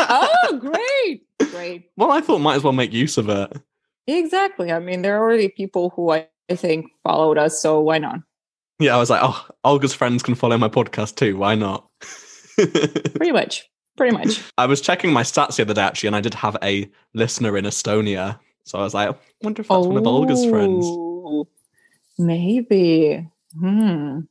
Oh, 0.10 0.60
great, 0.60 1.24
great. 1.52 1.90
well, 1.98 2.12
I 2.12 2.22
thought 2.22 2.40
might 2.40 2.56
as 2.56 2.64
well 2.64 2.74
make 2.74 2.94
use 2.94 3.18
of 3.18 3.30
it. 3.30 3.54
Exactly. 4.08 4.72
I 4.72 4.80
mean, 4.80 5.02
there 5.02 5.16
are 5.18 5.20
already 5.20 5.50
people 5.50 5.92
who 5.96 6.12
I, 6.12 6.28
think 6.52 6.88
followed 7.04 7.38
us, 7.38 7.62
so 7.62 7.80
why 7.80 8.00
not? 8.00 8.22
Yeah, 8.80 8.96
I 8.96 9.00
was 9.00 9.12
like, 9.12 9.22
oh, 9.24 9.48
Olga's 9.64 9.94
friends 9.94 10.24
can 10.24 10.34
follow 10.34 10.58
my 10.58 10.68
podcast 10.68 11.16
too. 11.16 11.38
Why 11.38 11.54
not? 11.54 11.88
Pretty 12.56 13.32
much. 13.32 13.70
Pretty 13.98 14.18
much. 14.18 14.42
I 14.58 14.66
was 14.66 14.82
checking 14.82 15.14
my 15.14 15.22
stats 15.22 15.58
the 15.58 15.62
other 15.62 15.76
day 15.76 15.82
actually, 15.82 16.08
and 16.08 16.16
I 16.16 16.22
did 16.22 16.34
have 16.34 16.58
a 16.64 16.90
listener 17.14 17.56
in 17.56 17.66
Estonia. 17.66 18.40
So 18.64 18.80
I 18.80 18.82
was 18.82 18.96
like, 18.96 19.10
I 19.10 19.16
wonder 19.44 19.62
if 19.62 19.68
that's 19.68 19.86
one 19.86 19.98
of 19.98 20.08
Olga's 20.08 20.46
friends. 20.46 20.86
Oh, 20.88 21.48
Maybe. 22.18 23.28
Hmm. 23.60 24.22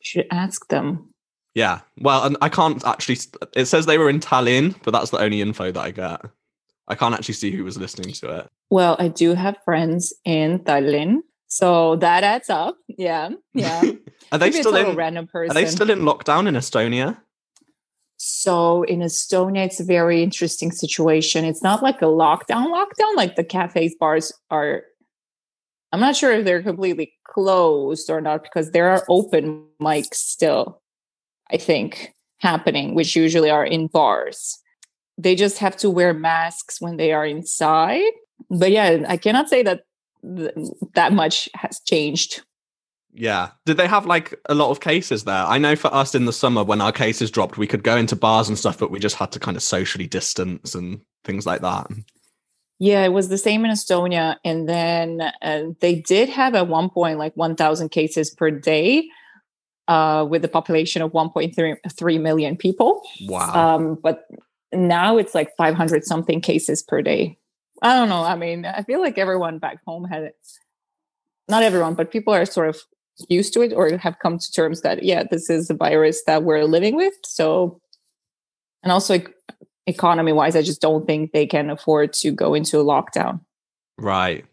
Should 0.00 0.26
ask 0.30 0.68
them. 0.68 1.12
Yeah. 1.54 1.80
Well, 2.00 2.24
and 2.24 2.36
I 2.40 2.48
can't 2.48 2.84
actually. 2.86 3.18
It 3.54 3.66
says 3.66 3.86
they 3.86 3.98
were 3.98 4.10
in 4.10 4.20
Tallinn, 4.20 4.74
but 4.82 4.92
that's 4.92 5.10
the 5.10 5.18
only 5.18 5.40
info 5.40 5.72
that 5.72 5.80
I 5.80 5.90
get. 5.90 6.20
I 6.88 6.94
can't 6.94 7.14
actually 7.14 7.34
see 7.34 7.50
who 7.50 7.64
was 7.64 7.76
listening 7.76 8.12
to 8.14 8.38
it. 8.38 8.48
Well, 8.70 8.96
I 8.98 9.08
do 9.08 9.34
have 9.34 9.56
friends 9.64 10.14
in 10.24 10.60
Tallinn, 10.60 11.18
so 11.46 11.96
that 11.96 12.24
adds 12.24 12.48
up. 12.48 12.76
Yeah, 12.86 13.30
yeah. 13.54 13.82
are 14.32 14.38
they 14.38 14.50
Maybe 14.50 14.60
still 14.60 14.76
in? 14.76 14.96
random 14.96 15.26
person? 15.26 15.50
Are 15.50 15.60
they 15.60 15.66
still 15.66 15.90
in 15.90 16.00
lockdown 16.00 16.48
in 16.48 16.54
Estonia? 16.54 17.18
So 18.16 18.82
in 18.82 19.00
Estonia, 19.00 19.66
it's 19.66 19.80
a 19.80 19.84
very 19.84 20.22
interesting 20.22 20.72
situation. 20.72 21.44
It's 21.44 21.62
not 21.62 21.82
like 21.82 22.02
a 22.02 22.06
lockdown, 22.06 22.66
lockdown. 22.66 23.14
Like 23.16 23.36
the 23.36 23.44
cafes, 23.44 23.94
bars 23.98 24.32
are. 24.50 24.82
I'm 25.92 26.00
not 26.00 26.16
sure 26.16 26.32
if 26.32 26.44
they're 26.44 26.62
completely 26.62 27.14
closed 27.26 28.10
or 28.10 28.20
not 28.20 28.42
because 28.42 28.72
there 28.72 28.90
are 28.90 29.04
open 29.08 29.66
mics 29.80 30.14
still. 30.14 30.82
I 31.50 31.56
think 31.56 32.14
happening, 32.38 32.94
which 32.94 33.16
usually 33.16 33.50
are 33.50 33.64
in 33.64 33.88
bars. 33.88 34.58
They 35.16 35.34
just 35.34 35.58
have 35.58 35.76
to 35.78 35.90
wear 35.90 36.14
masks 36.14 36.80
when 36.80 36.96
they 36.96 37.12
are 37.12 37.26
inside. 37.26 38.12
But 38.50 38.70
yeah, 38.70 39.04
I 39.08 39.16
cannot 39.16 39.48
say 39.48 39.62
that 39.64 39.84
th- 40.22 40.54
that 40.94 41.12
much 41.12 41.48
has 41.54 41.80
changed. 41.80 42.42
Yeah. 43.12 43.50
Did 43.66 43.78
they 43.78 43.88
have 43.88 44.06
like 44.06 44.34
a 44.48 44.54
lot 44.54 44.70
of 44.70 44.80
cases 44.80 45.24
there? 45.24 45.44
I 45.44 45.58
know 45.58 45.74
for 45.74 45.92
us 45.92 46.14
in 46.14 46.26
the 46.26 46.32
summer 46.32 46.62
when 46.62 46.80
our 46.80 46.92
cases 46.92 47.30
dropped, 47.30 47.58
we 47.58 47.66
could 47.66 47.82
go 47.82 47.96
into 47.96 48.14
bars 48.14 48.48
and 48.48 48.56
stuff, 48.56 48.78
but 48.78 48.90
we 48.90 49.00
just 49.00 49.16
had 49.16 49.32
to 49.32 49.40
kind 49.40 49.56
of 49.56 49.62
socially 49.62 50.06
distance 50.06 50.74
and 50.74 51.00
things 51.24 51.46
like 51.46 51.62
that. 51.62 51.88
Yeah, 52.78 53.04
it 53.04 53.12
was 53.12 53.28
the 53.28 53.38
same 53.38 53.64
in 53.64 53.72
Estonia. 53.72 54.36
And 54.44 54.68
then 54.68 55.32
uh, 55.42 55.62
they 55.80 55.96
did 55.96 56.28
have 56.28 56.54
at 56.54 56.68
one 56.68 56.90
point 56.90 57.18
like 57.18 57.36
1,000 57.36 57.88
cases 57.88 58.30
per 58.30 58.52
day 58.52 59.08
uh, 59.88 60.24
with 60.28 60.44
a 60.44 60.48
population 60.48 61.02
of 61.02 61.12
1.3 61.12 62.20
million 62.20 62.56
people. 62.56 63.02
Wow. 63.22 63.76
Um, 63.76 63.98
but 64.00 64.26
now 64.72 65.16
it's 65.16 65.34
like 65.34 65.56
500 65.56 66.04
something 66.04 66.40
cases 66.40 66.82
per 66.82 67.02
day. 67.02 67.38
I 67.82 67.94
don't 67.94 68.08
know. 68.08 68.22
I 68.22 68.36
mean, 68.36 68.66
I 68.66 68.82
feel 68.82 69.00
like 69.00 69.18
everyone 69.18 69.58
back 69.58 69.78
home 69.86 70.04
had 70.04 70.22
it. 70.22 70.36
Not 71.48 71.62
everyone, 71.62 71.94
but 71.94 72.10
people 72.10 72.34
are 72.34 72.44
sort 72.44 72.68
of 72.68 72.78
used 73.28 73.54
to 73.54 73.62
it 73.62 73.72
or 73.72 73.96
have 73.96 74.18
come 74.18 74.38
to 74.38 74.52
terms 74.52 74.82
that, 74.82 75.02
yeah, 75.02 75.24
this 75.28 75.48
is 75.48 75.68
the 75.68 75.74
virus 75.74 76.22
that 76.26 76.42
we're 76.42 76.64
living 76.64 76.94
with. 76.94 77.14
So, 77.24 77.80
and 78.82 78.92
also 78.92 79.14
ec- 79.14 79.34
economy 79.86 80.32
wise, 80.32 80.54
I 80.54 80.62
just 80.62 80.82
don't 80.82 81.06
think 81.06 81.32
they 81.32 81.46
can 81.46 81.70
afford 81.70 82.12
to 82.14 82.30
go 82.30 82.52
into 82.54 82.78
a 82.78 82.84
lockdown. 82.84 83.40
right. 83.96 84.44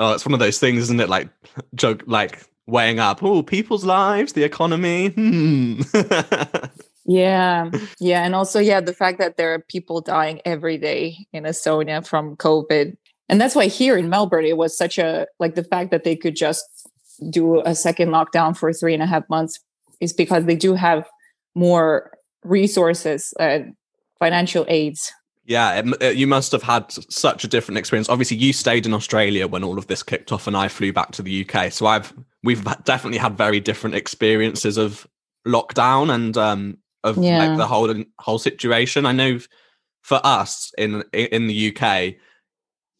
Oh, 0.00 0.12
it's 0.12 0.24
one 0.24 0.32
of 0.32 0.38
those 0.38 0.60
things, 0.60 0.82
isn't 0.82 1.00
it? 1.00 1.08
Like 1.08 1.28
joke, 1.74 2.04
like 2.06 2.48
weighing 2.68 3.00
up. 3.00 3.22
Oh, 3.22 3.42
people's 3.42 3.84
lives, 3.84 4.34
the 4.34 4.44
economy. 4.44 5.08
Hmm. 5.08 5.80
Yeah. 7.10 7.70
Yeah. 7.98 8.22
And 8.22 8.34
also, 8.34 8.60
yeah, 8.60 8.82
the 8.82 8.92
fact 8.92 9.18
that 9.18 9.38
there 9.38 9.54
are 9.54 9.60
people 9.60 10.02
dying 10.02 10.42
every 10.44 10.76
day 10.76 11.26
in 11.32 11.44
Estonia 11.44 12.06
from 12.06 12.36
COVID. 12.36 12.98
And 13.30 13.40
that's 13.40 13.54
why 13.54 13.68
here 13.68 13.96
in 13.96 14.10
Melbourne, 14.10 14.44
it 14.44 14.58
was 14.58 14.76
such 14.76 14.98
a 14.98 15.26
like 15.38 15.54
the 15.54 15.64
fact 15.64 15.90
that 15.90 16.04
they 16.04 16.14
could 16.14 16.36
just 16.36 16.66
do 17.30 17.62
a 17.62 17.74
second 17.74 18.10
lockdown 18.10 18.54
for 18.54 18.74
three 18.74 18.92
and 18.92 19.02
a 19.02 19.06
half 19.06 19.24
months 19.30 19.58
is 20.00 20.12
because 20.12 20.44
they 20.44 20.54
do 20.54 20.74
have 20.74 21.08
more 21.54 22.12
resources 22.44 23.32
and 23.40 23.74
financial 24.18 24.66
aids. 24.68 25.10
Yeah, 25.48 25.82
it, 26.02 26.16
you 26.16 26.26
must 26.26 26.52
have 26.52 26.62
had 26.62 26.92
such 27.10 27.42
a 27.42 27.48
different 27.48 27.78
experience. 27.78 28.10
Obviously, 28.10 28.36
you 28.36 28.52
stayed 28.52 28.84
in 28.84 28.92
Australia 28.92 29.48
when 29.48 29.64
all 29.64 29.78
of 29.78 29.86
this 29.86 30.02
kicked 30.02 30.30
off, 30.30 30.46
and 30.46 30.54
I 30.56 30.68
flew 30.68 30.92
back 30.92 31.10
to 31.12 31.22
the 31.22 31.48
UK. 31.48 31.72
So 31.72 31.86
I've 31.86 32.12
we've 32.44 32.62
definitely 32.84 33.18
had 33.18 33.36
very 33.38 33.58
different 33.58 33.96
experiences 33.96 34.76
of 34.76 35.06
lockdown 35.46 36.14
and 36.14 36.36
um 36.36 36.78
of 37.02 37.16
Yeah. 37.16 37.38
like 37.38 37.56
the 37.56 37.66
whole 37.66 37.92
whole 38.18 38.38
situation. 38.38 39.06
I 39.06 39.12
know 39.12 39.38
for 40.02 40.20
us 40.22 40.70
in 40.76 41.02
in 41.14 41.46
the 41.46 41.74
UK. 41.74 42.14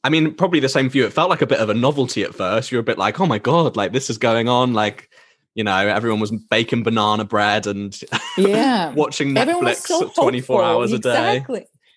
I 0.04 0.08
mean, 0.10 0.32
probably 0.32 0.60
the 0.60 0.68
same 0.70 0.88
for 0.88 0.96
you. 0.96 1.04
It 1.04 1.12
felt 1.12 1.28
like 1.28 1.42
a 1.42 1.46
bit 1.46 1.58
of 1.60 1.68
a 1.68 1.74
novelty 1.74 2.22
at 2.22 2.34
first. 2.34 2.72
You're 2.72 2.80
a 2.80 2.84
bit 2.84 2.96
like, 2.98 3.20
"Oh 3.20 3.26
my 3.26 3.38
god, 3.38 3.76
like 3.76 3.92
this 3.92 4.08
is 4.08 4.16
going 4.16 4.48
on!" 4.48 4.72
Like, 4.72 5.10
you 5.54 5.64
know, 5.64 5.76
everyone 5.76 6.20
was 6.20 6.30
baking 6.50 6.82
banana 6.84 7.24
bread 7.24 7.66
and 7.66 7.98
Yeah. 8.38 8.90
watching 8.94 9.34
Netflix 9.34 9.86
so 9.86 10.08
24 10.08 10.62
hopeful. 10.62 10.64
hours 10.64 10.92
a 10.92 10.98
day 10.98 11.44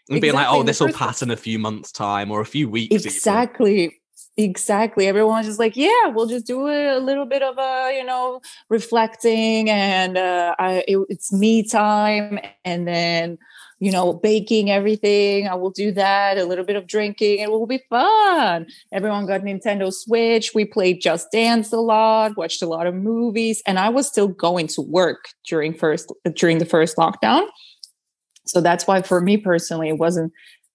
Exactly. 0.10 0.16
and 0.16 0.22
being 0.22 0.34
like, 0.34 0.48
"Oh, 0.50 0.64
this 0.64 0.80
will 0.80 0.88
place- 0.88 0.98
pass 0.98 1.22
in 1.22 1.32
a 1.32 1.38
few 1.38 1.60
months' 1.60 1.92
time 1.92 2.32
or 2.32 2.42
a 2.42 2.46
few 2.46 2.70
weeks." 2.70 2.94
even." 2.94 3.08
exactly 3.08 4.02
exactly 4.38 5.08
everyone's 5.08 5.46
just 5.46 5.60
like 5.60 5.76
yeah 5.76 6.08
we'll 6.08 6.26
just 6.26 6.48
do 6.48 6.68
a 6.68 7.00
little 7.00 7.26
bit 7.26 7.42
of 7.42 7.58
a 7.58 7.94
you 7.98 8.04
know 8.04 8.40
reflecting 8.70 9.70
and 9.70 10.18
uh 10.18 10.56
I, 10.58 10.84
it, 10.88 10.98
it's 11.10 11.34
me 11.34 11.64
time 11.64 12.40
and 12.64 12.88
then 12.88 13.38
you 13.80 13.92
know 13.92 14.14
baking 14.14 14.72
everything 14.72 15.50
i 15.50 15.56
will 15.56 15.70
do 15.70 15.92
that 15.92 16.38
a 16.38 16.46
little 16.46 16.64
bit 16.64 16.78
of 16.78 16.88
drinking 16.88 17.40
it 17.40 17.52
will 17.52 17.68
be 17.68 17.84
fun 17.90 18.68
everyone 18.94 19.26
got 19.26 19.42
nintendo 19.42 19.92
switch 19.92 20.54
we 20.56 20.64
played 20.64 21.02
just 21.02 21.30
dance 21.32 21.74
a 21.74 21.78
lot 21.78 22.38
watched 22.38 22.62
a 22.62 22.68
lot 22.68 22.88
of 22.88 22.96
movies 22.96 23.62
and 23.66 23.80
i 23.80 23.90
was 23.90 24.08
still 24.08 24.30
going 24.30 24.68
to 24.68 24.82
work 24.82 25.30
during 25.46 25.74
first 25.74 26.10
during 26.36 26.60
the 26.60 26.66
first 26.66 26.96
lockdown 26.96 27.46
so 28.52 28.60
that's 28.62 28.86
why 28.86 29.02
for 29.02 29.22
me 29.22 29.38
personally 29.38 29.88
it 29.90 29.98
wasn't 29.98 30.32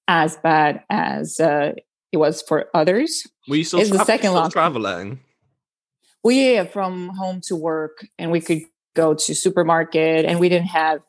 as 0.09 0.37
bad 0.39 0.83
as 0.89 1.39
uh, 1.41 1.73
it 2.13 2.17
was 2.17 2.41
for 2.43 2.67
others. 2.73 3.27
Were 3.49 3.57
you 3.57 3.65
still, 3.65 3.81
It's 3.81 3.91
the 3.91 4.05
second 4.05 4.31
still 4.31 4.43
lockdown. 4.43 4.51
traveling? 4.53 5.21
Well, 6.25 6.35
yeah, 6.35 6.65
from 6.65 7.09
home 7.11 7.41
to 7.49 7.55
work, 7.55 8.07
and 8.19 8.31
we 8.31 8.41
could 8.41 8.63
go 8.95 9.13
to 9.15 9.35
supermarket, 9.35 10.25
and 10.25 10.41
we 10.41 10.49
didn't 10.49 10.69
have 10.69 11.01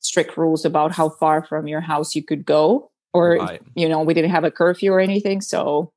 strict 0.00 0.36
rules 0.36 0.64
about 0.64 0.92
how 0.92 1.08
far 1.10 1.44
from 1.44 1.68
your 1.68 1.80
house 1.80 2.14
you 2.16 2.22
could 2.24 2.44
go, 2.44 2.90
or 3.14 3.36
Right. 3.36 3.62
you 3.76 3.88
know, 3.88 4.02
we 4.02 4.14
didn't 4.14 4.32
have 4.32 4.44
a 4.44 4.50
curfew 4.50 4.92
or 4.92 5.00
anything. 5.00 5.40
So, 5.40 5.92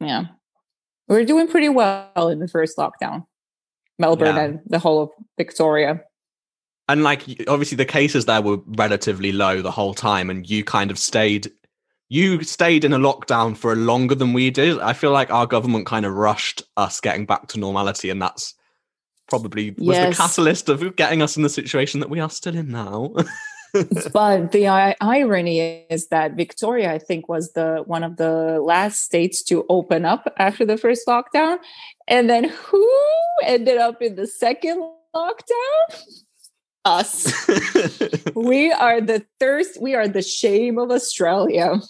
yeah, 0.00 0.24
we 1.08 1.16
are 1.16 1.24
doing 1.24 1.46
pretty 1.46 1.68
well 1.68 2.28
in 2.32 2.38
the 2.38 2.48
first 2.48 2.78
lockdown, 2.78 3.26
Melbourne 3.98 4.34
Yeah. 4.36 4.42
and 4.44 4.60
the 4.66 4.78
whole 4.78 5.02
of 5.02 5.10
Victoria. 5.36 6.02
And 6.88 7.02
like, 7.02 7.22
obviously, 7.48 7.76
the 7.76 7.84
cases 7.84 8.26
there 8.26 8.42
were 8.42 8.58
relatively 8.66 9.32
low 9.32 9.62
the 9.62 9.70
whole 9.70 9.94
time, 9.94 10.28
and 10.30 10.48
you 10.48 10.64
kind 10.64 10.90
of 10.90 10.98
stayed. 10.98 11.50
You 12.10 12.42
stayed 12.42 12.84
in 12.84 12.92
a 12.92 12.98
lockdown 12.98 13.56
for 13.56 13.74
longer 13.74 14.14
than 14.14 14.34
we 14.34 14.50
did. 14.50 14.78
I 14.80 14.92
feel 14.92 15.10
like 15.10 15.30
our 15.30 15.46
government 15.46 15.86
kind 15.86 16.04
of 16.04 16.12
rushed 16.14 16.62
us 16.76 17.00
getting 17.00 17.24
back 17.24 17.48
to 17.48 17.58
normality, 17.58 18.10
and 18.10 18.20
that's 18.20 18.54
probably 19.28 19.70
was 19.78 19.96
Yes. 19.96 20.16
the 20.16 20.22
catalyst 20.22 20.68
of 20.68 20.96
getting 20.96 21.22
us 21.22 21.36
in 21.38 21.42
the 21.42 21.48
situation 21.48 22.00
that 22.00 22.10
we 22.10 22.20
are 22.20 22.28
still 22.28 22.54
in 22.54 22.70
now. 22.70 23.14
but 24.12 24.52
the 24.52 24.68
i- 24.68 24.94
irony 25.00 25.86
is 25.88 26.08
that 26.08 26.34
Victoria, 26.36 26.92
I 26.92 26.98
think, 26.98 27.26
was 27.28 27.52
the 27.54 27.82
one 27.86 28.04
of 28.04 28.18
the 28.18 28.60
last 28.60 29.00
states 29.02 29.42
to 29.44 29.64
open 29.70 30.04
up 30.04 30.30
after 30.38 30.66
the 30.66 30.76
first 30.76 31.06
lockdown, 31.08 31.56
and 32.06 32.28
then 32.28 32.44
who 32.44 32.86
ended 33.42 33.78
up 33.78 34.02
in 34.02 34.16
the 34.16 34.26
second 34.26 34.86
lockdown? 35.16 36.23
Us. 36.84 37.32
we 38.34 38.70
are 38.72 39.00
the 39.00 39.24
thirst. 39.40 39.80
We 39.80 39.94
are 39.94 40.06
the 40.06 40.22
shame 40.22 40.78
of 40.78 40.90
Australia. 40.90 41.80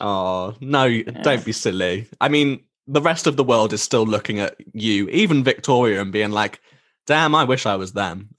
Oh, 0.00 0.54
no, 0.60 1.02
don't 1.02 1.44
be 1.44 1.52
silly. 1.52 2.08
I 2.20 2.28
mean, 2.28 2.64
the 2.86 3.00
rest 3.00 3.26
of 3.26 3.36
the 3.36 3.44
world 3.44 3.72
is 3.72 3.82
still 3.82 4.04
looking 4.04 4.40
at 4.40 4.56
you, 4.72 5.08
even 5.08 5.44
Victoria, 5.44 6.00
and 6.00 6.12
being 6.12 6.32
like, 6.32 6.60
damn, 7.06 7.34
I 7.34 7.44
wish 7.44 7.66
I 7.66 7.76
was 7.76 7.92
them. 7.92 8.30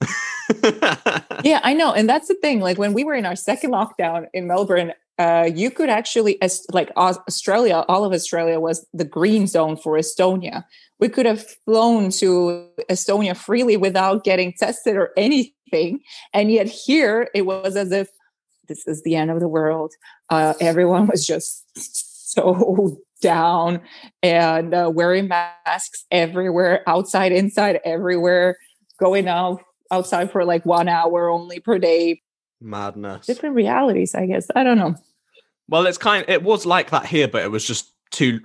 Yeah, 1.44 1.60
I 1.62 1.74
know, 1.74 1.92
and 1.92 2.08
that's 2.08 2.26
the 2.26 2.34
thing. 2.34 2.60
Like 2.60 2.76
when 2.76 2.92
we 2.92 3.04
were 3.04 3.14
in 3.14 3.24
our 3.24 3.36
second 3.36 3.70
lockdown 3.70 4.26
in 4.34 4.48
Melbourne, 4.48 4.92
uh, 5.18 5.48
you 5.52 5.70
could 5.70 5.88
actually, 5.88 6.40
as 6.42 6.66
like 6.72 6.90
Australia, 6.96 7.84
all 7.88 8.04
of 8.04 8.12
Australia 8.12 8.60
was 8.60 8.86
the 8.92 9.04
green 9.04 9.46
zone 9.46 9.76
for 9.76 9.94
Estonia. 9.94 10.64
We 10.98 11.08
could 11.08 11.26
have 11.26 11.44
flown 11.64 12.10
to 12.12 12.68
Estonia 12.90 13.36
freely 13.36 13.76
without 13.76 14.24
getting 14.24 14.52
tested 14.52 14.96
or 14.96 15.10
anything, 15.16 16.00
and 16.32 16.50
yet 16.50 16.66
here 16.66 17.28
it 17.34 17.42
was 17.42 17.76
as 17.76 17.92
if 17.92 18.08
this 18.68 18.86
is 18.86 19.02
the 19.02 19.16
end 19.16 19.30
of 19.30 19.40
the 19.40 19.48
world. 19.48 19.92
Uh, 20.28 20.54
everyone 20.60 21.06
was 21.06 21.26
just 21.26 21.64
so 21.76 22.98
down 23.22 23.80
and 24.22 24.74
uh, 24.74 24.90
wearing 24.92 25.28
masks 25.28 26.04
everywhere, 26.10 26.82
outside, 26.86 27.32
inside, 27.32 27.80
everywhere, 27.84 28.58
going 29.00 29.28
out 29.28 29.62
outside 29.90 30.30
for 30.30 30.44
like 30.44 30.66
one 30.66 30.88
hour 30.88 31.30
only 31.30 31.60
per 31.60 31.78
day. 31.78 32.22
Madness. 32.60 33.26
Different 33.26 33.54
realities, 33.54 34.14
I 34.14 34.26
guess. 34.26 34.48
I 34.54 34.64
don't 34.64 34.78
know. 34.78 34.96
Well, 35.68 35.86
it's 35.86 35.98
kind. 35.98 36.22
Of, 36.24 36.28
It 36.30 36.42
was 36.42 36.64
like 36.66 36.90
that 36.90 37.06
here, 37.06 37.28
but 37.28 37.42
it 37.42 37.50
was 37.50 37.64
just 37.66 37.92
too 38.10 38.40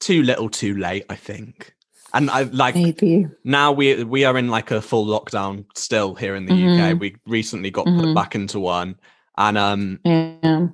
too 0.00 0.22
little, 0.22 0.48
too 0.48 0.76
late. 0.76 1.04
I 1.10 1.16
think. 1.16 1.74
And 2.12 2.28
I 2.30 2.42
like 2.42 2.74
maybe 2.74 3.26
now 3.44 3.70
we 3.72 4.02
we 4.04 4.24
are 4.24 4.36
in 4.36 4.48
like 4.48 4.70
a 4.70 4.80
full 4.80 5.06
lockdown 5.06 5.64
still 5.76 6.14
here 6.14 6.34
in 6.34 6.46
the 6.46 6.52
Mhm. 6.52 6.92
UK. 6.94 7.00
We 7.00 7.16
recently 7.26 7.70
got 7.70 7.84
put 7.86 7.94
Mhm. 8.06 8.14
back 8.14 8.34
into 8.34 8.58
one, 8.58 8.96
and 9.38 9.56
um, 9.58 10.00
yeah. 10.04 10.68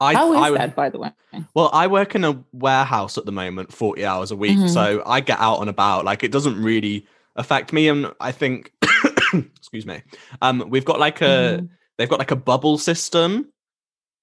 I 0.00 0.14
How 0.14 0.32
is 0.32 0.38
I 0.40 0.50
that, 0.58 0.74
by 0.74 0.88
the 0.90 0.98
way? 0.98 1.10
Well, 1.54 1.70
I 1.72 1.86
work 1.86 2.16
in 2.16 2.24
a 2.24 2.42
warehouse 2.52 3.16
at 3.16 3.24
the 3.24 3.30
moment, 3.30 3.72
40 3.72 4.04
hours 4.04 4.32
a 4.32 4.36
week. 4.36 4.58
Mhm. 4.58 4.68
So 4.68 5.00
I 5.06 5.20
get 5.20 5.38
out 5.38 5.60
and 5.60 5.70
about. 5.70 6.04
Like 6.04 6.24
it 6.24 6.32
doesn't 6.32 6.60
really 6.60 7.06
affect 7.36 7.72
me. 7.72 7.86
And 7.86 8.12
I 8.20 8.32
think, 8.32 8.72
excuse 9.56 9.86
me, 9.86 10.02
um, 10.40 10.64
we've 10.68 10.84
got 10.84 10.98
like 10.98 11.20
a, 11.20 11.60
Mhm. 11.60 11.68
they've 11.98 12.08
got 12.08 12.18
like 12.18 12.32
a 12.32 12.36
bubble 12.36 12.78
system 12.78 13.46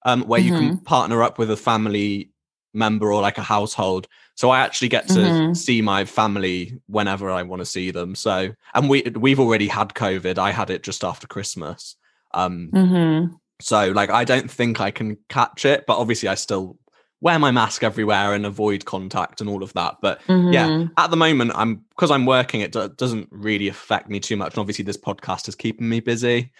um, 0.04 0.22
where 0.22 0.40
you 0.40 0.52
can 0.52 0.78
partner 0.78 1.22
up 1.22 1.38
with 1.38 1.50
a 1.50 1.56
family 1.56 2.30
member 2.72 3.12
or 3.12 3.20
like 3.20 3.38
a 3.38 3.42
household. 3.42 4.06
So 4.36 4.50
I 4.50 4.60
actually 4.60 4.88
get 4.88 5.08
to 5.08 5.18
Mhm. 5.18 5.56
see 5.56 5.82
my 5.82 6.04
family 6.04 6.78
whenever 6.86 7.30
I 7.30 7.42
want 7.42 7.60
to 7.60 7.66
see 7.66 7.90
them. 7.90 8.14
So, 8.14 8.52
and 8.74 8.88
we, 8.88 9.02
we've 9.16 9.40
already 9.40 9.68
had 9.68 9.92
COVID. 9.94 10.38
I 10.38 10.50
had 10.52 10.70
it 10.70 10.82
just 10.82 11.04
after 11.04 11.26
Christmas. 11.26 11.96
Um, 12.32 12.70
Mhm. 12.72 13.34
so 13.60 13.90
like 13.90 14.08
I 14.10 14.24
don't 14.24 14.50
think 14.50 14.80
I 14.80 14.90
can 14.90 15.18
catch 15.28 15.64
it, 15.64 15.84
but 15.86 15.98
obviously 15.98 16.28
I 16.28 16.36
still 16.36 16.78
wear 17.20 17.38
my 17.38 17.50
mask 17.50 17.82
everywhere 17.82 18.32
and 18.32 18.46
avoid 18.46 18.86
contact 18.86 19.42
and 19.42 19.50
all 19.50 19.62
of 19.62 19.74
that. 19.74 19.96
But 20.00 20.22
yeah, 20.28 20.68
Mhm. 20.68 20.90
at 20.96 21.10
the 21.10 21.16
moment 21.18 21.52
I'm 21.54 21.84
because 21.90 22.10
I'm 22.10 22.24
working, 22.24 22.62
it 22.62 22.72
do- 22.72 22.88
doesn't 22.88 23.28
really 23.30 23.68
affect 23.68 24.08
me 24.08 24.20
too 24.20 24.36
much. 24.38 24.54
And 24.54 24.60
obviously 24.60 24.84
this 24.84 24.96
podcast 24.96 25.48
is 25.48 25.54
keeping 25.54 25.88
me 25.88 26.00
busy. 26.00 26.50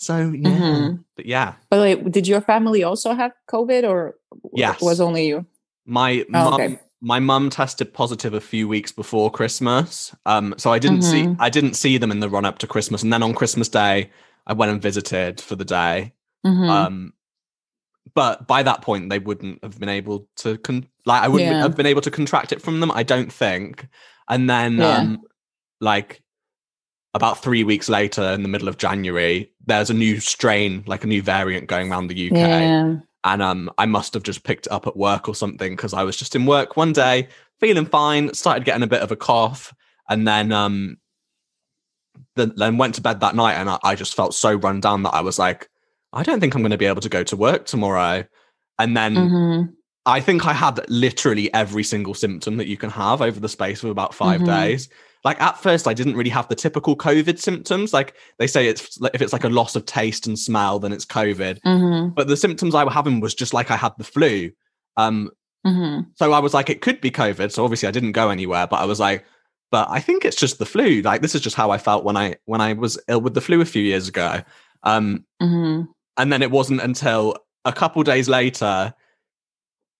So 0.00 0.16
yeah, 0.34 0.48
Mhm. 0.50 1.04
but 1.14 1.26
yeah, 1.26 1.54
By 1.68 1.76
the 1.76 1.82
way, 1.82 1.94
did 2.10 2.26
your 2.26 2.40
family 2.40 2.82
also 2.82 3.12
have 3.12 3.32
COVID 3.50 3.86
or 3.86 4.16
Yes. 4.54 4.80
was 4.80 4.98
only 5.00 5.28
you? 5.28 5.44
my 5.84 6.24
Oh, 6.32 6.50
mum, 6.50 6.54
okay. 6.54 6.78
my 7.02 7.18
mum 7.20 7.50
tested 7.50 7.92
positive 7.92 8.32
a 8.32 8.40
few 8.40 8.66
weeks 8.66 8.92
before 8.92 9.30
Christmas. 9.30 10.14
Um, 10.24 10.54
so 10.56 10.72
I 10.72 10.78
didn't 10.78 11.02
see 11.02 11.24
Mhm. 11.24 11.36
I 11.38 11.50
didn't 11.50 11.74
see 11.74 11.98
them 11.98 12.10
in 12.10 12.20
the 12.20 12.30
run 12.30 12.46
up 12.46 12.58
to 12.60 12.66
Christmas, 12.66 13.02
and 13.02 13.12
then 13.12 13.22
on 13.22 13.34
Christmas 13.34 13.68
Day 13.68 14.10
I 14.46 14.54
went 14.54 14.72
and 14.72 14.80
visited 14.80 15.38
for 15.40 15.54
the 15.56 15.64
day. 15.66 16.14
Mhm. 16.46 16.68
um 16.70 17.12
but 18.14 18.46
by 18.46 18.62
that 18.62 18.80
point 18.80 19.10
they 19.10 19.18
wouldn't 19.18 19.62
have 19.62 19.78
been 19.78 19.90
able 19.90 20.26
to 20.34 20.56
con- 20.58 20.86
like 21.04 21.22
i 21.22 21.28
wouldn't 21.28 21.50
Yeah. 21.50 21.60
have 21.60 21.76
been 21.76 21.84
able 21.86 22.00
to 22.00 22.10
contract 22.10 22.50
it 22.50 22.62
from 22.62 22.80
them 22.80 22.90
i 22.90 23.02
don't 23.02 23.30
think 23.30 23.86
and 24.26 24.48
then 24.48 24.78
Yeah. 24.78 24.96
um 24.96 25.18
like 25.82 26.22
about 27.14 27.42
three 27.42 27.64
weeks 27.64 27.88
later 27.88 28.22
in 28.22 28.42
the 28.42 28.48
middle 28.48 28.68
of 28.68 28.76
january 28.76 29.50
there's 29.66 29.90
a 29.90 29.94
new 29.94 30.20
strain 30.20 30.82
like 30.86 31.04
a 31.04 31.06
new 31.06 31.22
variant 31.22 31.66
going 31.66 31.90
around 31.90 32.06
the 32.06 32.30
uk 32.30 32.36
yeah. 32.36 32.96
and 33.24 33.42
um 33.42 33.70
i 33.78 33.86
must 33.86 34.14
have 34.14 34.22
just 34.22 34.44
picked 34.44 34.66
it 34.66 34.72
up 34.72 34.86
at 34.86 34.96
work 34.96 35.28
or 35.28 35.34
something 35.34 35.74
because 35.74 35.92
i 35.92 36.02
was 36.04 36.16
just 36.16 36.36
in 36.36 36.46
work 36.46 36.76
one 36.76 36.92
day 36.92 37.26
feeling 37.58 37.86
fine 37.86 38.32
started 38.32 38.64
getting 38.64 38.82
a 38.82 38.86
bit 38.86 39.02
of 39.02 39.10
a 39.10 39.16
cough 39.16 39.74
and 40.08 40.26
then 40.26 40.52
um 40.52 40.96
then, 42.36 42.52
then 42.56 42.78
went 42.78 42.94
to 42.94 43.00
bed 43.00 43.20
that 43.20 43.34
night 43.34 43.54
and 43.54 43.68
I, 43.68 43.78
I 43.82 43.94
just 43.94 44.14
felt 44.14 44.34
so 44.34 44.54
run 44.54 44.80
down 44.80 45.02
that 45.02 45.14
i 45.14 45.20
was 45.20 45.38
like 45.38 45.68
i 46.12 46.22
don't 46.22 46.40
think 46.40 46.54
i'm 46.54 46.62
going 46.62 46.70
to 46.70 46.78
be 46.78 46.86
able 46.86 47.00
to 47.02 47.08
go 47.08 47.24
to 47.24 47.36
work 47.36 47.66
tomorrow 47.66 48.24
and 48.78 48.96
then 48.96 49.14
Mhm. 49.16 49.72
i 50.06 50.20
think 50.20 50.46
i 50.46 50.52
had 50.52 50.80
literally 50.88 51.52
every 51.52 51.82
single 51.82 52.14
symptom 52.14 52.56
that 52.58 52.68
you 52.68 52.76
can 52.76 52.90
have 52.90 53.20
over 53.20 53.40
the 53.40 53.48
space 53.48 53.82
of 53.82 53.90
about 53.90 54.14
5 54.14 54.40
Mhm. 54.42 54.46
days 54.46 54.88
like 55.24 55.40
at 55.40 55.58
first 55.58 55.86
i 55.86 55.92
didn't 55.94 56.16
really 56.16 56.30
have 56.30 56.48
the 56.48 56.54
typical 56.54 56.96
covid 56.96 57.38
symptoms 57.38 57.92
like 57.92 58.14
they 58.38 58.46
say 58.46 58.66
it's 58.68 58.98
if 59.14 59.20
it's 59.20 59.32
like 59.32 59.44
a 59.44 59.48
loss 59.48 59.76
of 59.76 59.84
taste 59.86 60.26
and 60.26 60.38
smell 60.38 60.78
then 60.78 60.92
it's 60.92 61.04
covid 61.04 61.60
Mhm. 61.66 62.14
but 62.14 62.26
the 62.28 62.36
symptoms 62.36 62.74
I 62.74 62.84
were 62.84 62.90
having 62.90 63.20
was 63.20 63.34
just 63.34 63.52
like 63.54 63.70
I 63.70 63.76
had 63.76 63.92
the 63.98 64.04
flu. 64.04 64.50
Um, 64.96 65.30
Mhm. 65.66 66.06
so 66.16 66.32
I 66.32 66.38
was 66.38 66.54
like, 66.54 66.70
it 66.70 66.80
could 66.80 67.00
be 67.02 67.10
COVID. 67.10 67.52
So 67.52 67.62
obviously 67.64 67.86
I 67.86 67.92
didn't 67.92 68.12
go 68.12 68.30
anywhere, 68.30 68.66
but 68.66 68.80
I 68.80 68.86
was 68.86 68.98
like, 68.98 69.24
but 69.70 69.86
I 69.90 70.00
think 70.00 70.24
it's 70.24 70.36
just 70.36 70.58
the 70.58 70.64
flu. 70.66 71.02
Like 71.02 71.20
this 71.20 71.34
is 71.34 71.42
just 71.42 71.54
how 71.56 71.70
I 71.70 71.76
felt 71.78 72.02
when 72.04 72.16
I 72.16 72.36
when 72.46 72.60
I 72.62 72.72
was 72.72 72.98
ill 73.08 73.20
with 73.20 73.34
the 73.34 73.40
flu 73.42 73.60
a 73.60 73.66
few 73.66 73.82
years 73.82 74.08
ago. 74.08 74.40
Um, 74.84 75.24
Mhm. 75.42 75.86
and 76.16 76.32
then 76.32 76.42
it 76.42 76.50
wasn't 76.50 76.80
until 76.80 77.36
a 77.66 77.72
couple 77.74 78.02
days 78.02 78.26
later 78.28 78.94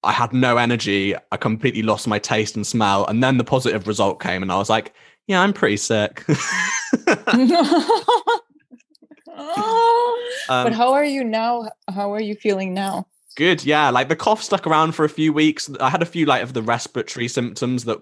I 0.03 0.12
had 0.12 0.33
no 0.33 0.57
energy. 0.57 1.14
I 1.31 1.37
completely 1.37 1.83
lost 1.83 2.09
my 2.09 2.18
taste 2.18 2.57
and 2.57 2.66
smell, 2.66 3.05
and 3.07 3.23
then 3.23 3.37
the 3.37 3.44
positive 3.44 3.87
result 3.87 4.18
came, 4.23 4.42
and 4.42 4.51
I 4.51 4.57
was 4.57 4.71
like, 4.71 4.94
yeah, 5.31 5.40
I'm 5.43 5.53
pretty 5.53 5.77
sick. 5.77 6.25
but 7.07 7.29
um, 10.49 10.73
how 10.73 10.93
are 10.93 11.05
you 11.05 11.23
now? 11.23 11.71
How 11.88 12.12
are 12.12 12.21
you 12.21 12.35
feeling 12.35 12.75
now? 12.75 13.07
Good, 13.37 13.64
yeah. 13.64 13.90
Like 13.90 14.09
the 14.09 14.16
cough 14.16 14.43
stuck 14.43 14.66
around 14.66 14.93
for 14.97 15.05
a 15.05 15.09
few 15.09 15.33
weeks. 15.33 15.71
I 15.81 15.88
had 15.88 16.03
a 16.03 16.07
few 16.07 16.27
like 16.27 16.43
of 16.43 16.53
the 16.53 16.62
respiratory 16.62 17.29
symptoms 17.29 17.85
that 17.85 17.99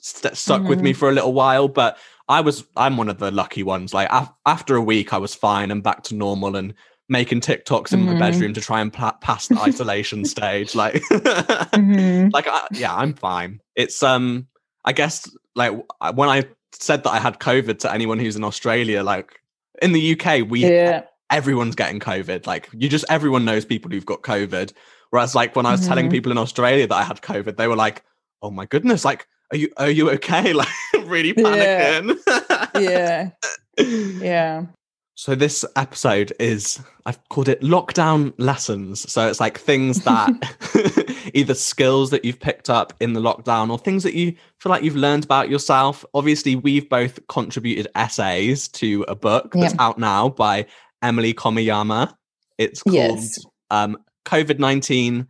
st- 0.00 0.36
stuck 0.36 0.64
with 0.64 0.80
me 0.80 0.92
for 0.92 1.08
a 1.08 1.12
little 1.12 1.32
while, 1.32 1.68
but 1.68 1.98
I 2.28 2.40
was 2.40 2.64
I'm 2.76 2.96
one 2.96 3.08
of 3.08 3.18
the 3.18 3.30
lucky 3.30 3.62
ones. 3.62 3.94
Like 3.94 4.08
af- 4.10 4.32
after 4.44 4.74
a 4.74 4.82
week, 4.82 5.12
I 5.12 5.18
was 5.18 5.36
fine 5.36 5.70
and 5.70 5.84
back 5.84 6.02
to 6.04 6.16
normal 6.16 6.56
and 6.56 6.74
making 7.08 7.42
TikToks 7.42 7.92
in 7.92 8.00
my 8.06 8.14
Mhm. 8.14 8.18
bedroom 8.18 8.54
to 8.54 8.60
try 8.60 8.80
and 8.80 8.92
pla- 8.92 9.12
pass 9.20 9.46
the 9.46 9.58
isolation 9.60 10.24
stage. 10.34 10.74
Like, 10.74 10.94
Mhm. 11.12 12.32
like 12.32 12.48
I, 12.48 12.66
yeah, 12.72 12.92
I'm 12.94 13.14
fine. 13.14 13.60
It's 13.76 14.02
um, 14.02 14.48
I 14.84 14.92
guess 14.92 15.30
like 15.54 15.72
when 16.14 16.28
I 16.28 16.44
said 16.74 17.04
that 17.04 17.10
I 17.10 17.18
had 17.18 17.38
COVID 17.38 17.78
to 17.80 17.92
anyone 17.92 18.18
who's 18.18 18.36
in 18.36 18.44
Australia, 18.44 19.02
like 19.02 19.40
in 19.80 19.92
the 19.92 20.00
UK, 20.12 20.42
we 20.48 20.60
Yeah. 20.60 21.02
everyone's 21.30 21.74
getting 21.74 22.00
COVID. 22.00 22.46
Like 22.46 22.68
you 22.72 22.88
just 22.88 23.04
everyone 23.08 23.44
knows 23.44 23.64
people 23.64 23.90
who've 23.90 24.06
got 24.06 24.22
COVID. 24.22 24.72
Whereas 25.10 25.34
like 25.34 25.54
when 25.56 25.66
I 25.66 25.72
was 25.72 25.86
telling 25.86 26.06
Mhm. 26.08 26.10
people 26.12 26.32
in 26.32 26.38
Australia 26.38 26.86
that 26.86 26.94
I 26.94 27.02
had 27.04 27.20
COVID, 27.20 27.56
they 27.56 27.68
were 27.68 27.76
like, 27.76 28.02
"Oh 28.42 28.50
my 28.50 28.64
goodness! 28.66 29.04
Like, 29.04 29.26
are 29.50 29.56
you 29.58 29.68
are 29.76 29.90
you 29.90 30.10
okay?" 30.12 30.52
Like 30.62 30.68
really 31.04 31.34
Yeah. 31.36 32.00
panicking. 32.00 32.80
Yeah. 32.80 33.30
Yeah. 34.22 34.62
So 35.14 35.34
this 35.34 35.64
episode 35.76 36.32
is 36.40 36.80
I've 37.06 37.18
called 37.28 37.48
it 37.48 37.60
lockdown 37.60 38.32
lessons. 38.38 39.10
So 39.12 39.28
it's 39.28 39.40
like 39.40 39.58
things 39.58 40.02
that 40.04 40.30
either 41.34 41.54
skills 41.54 42.10
that 42.10 42.24
you've 42.24 42.40
picked 42.40 42.70
up 42.70 42.94
in 42.98 43.12
the 43.12 43.20
lockdown 43.20 43.70
or 43.70 43.78
things 43.78 44.02
that 44.04 44.14
you 44.14 44.34
feel 44.58 44.70
like 44.70 44.82
you've 44.82 44.96
learned 44.96 45.24
about 45.24 45.50
yourself. 45.50 46.04
Obviously, 46.14 46.56
we've 46.56 46.88
both 46.88 47.24
contributed 47.28 47.88
essays 47.94 48.68
to 48.68 49.04
a 49.06 49.14
book 49.14 49.52
that's 49.52 49.74
Yeah. 49.74 49.82
out 49.82 49.98
now 49.98 50.30
by 50.30 50.66
Emily 51.02 51.34
Komiyama. 51.34 52.12
It's 52.58 52.82
called 52.82 52.94
Yes. 52.94 53.38
um, 53.70 53.98
COVID 54.24 54.58
nineteen 54.58 55.28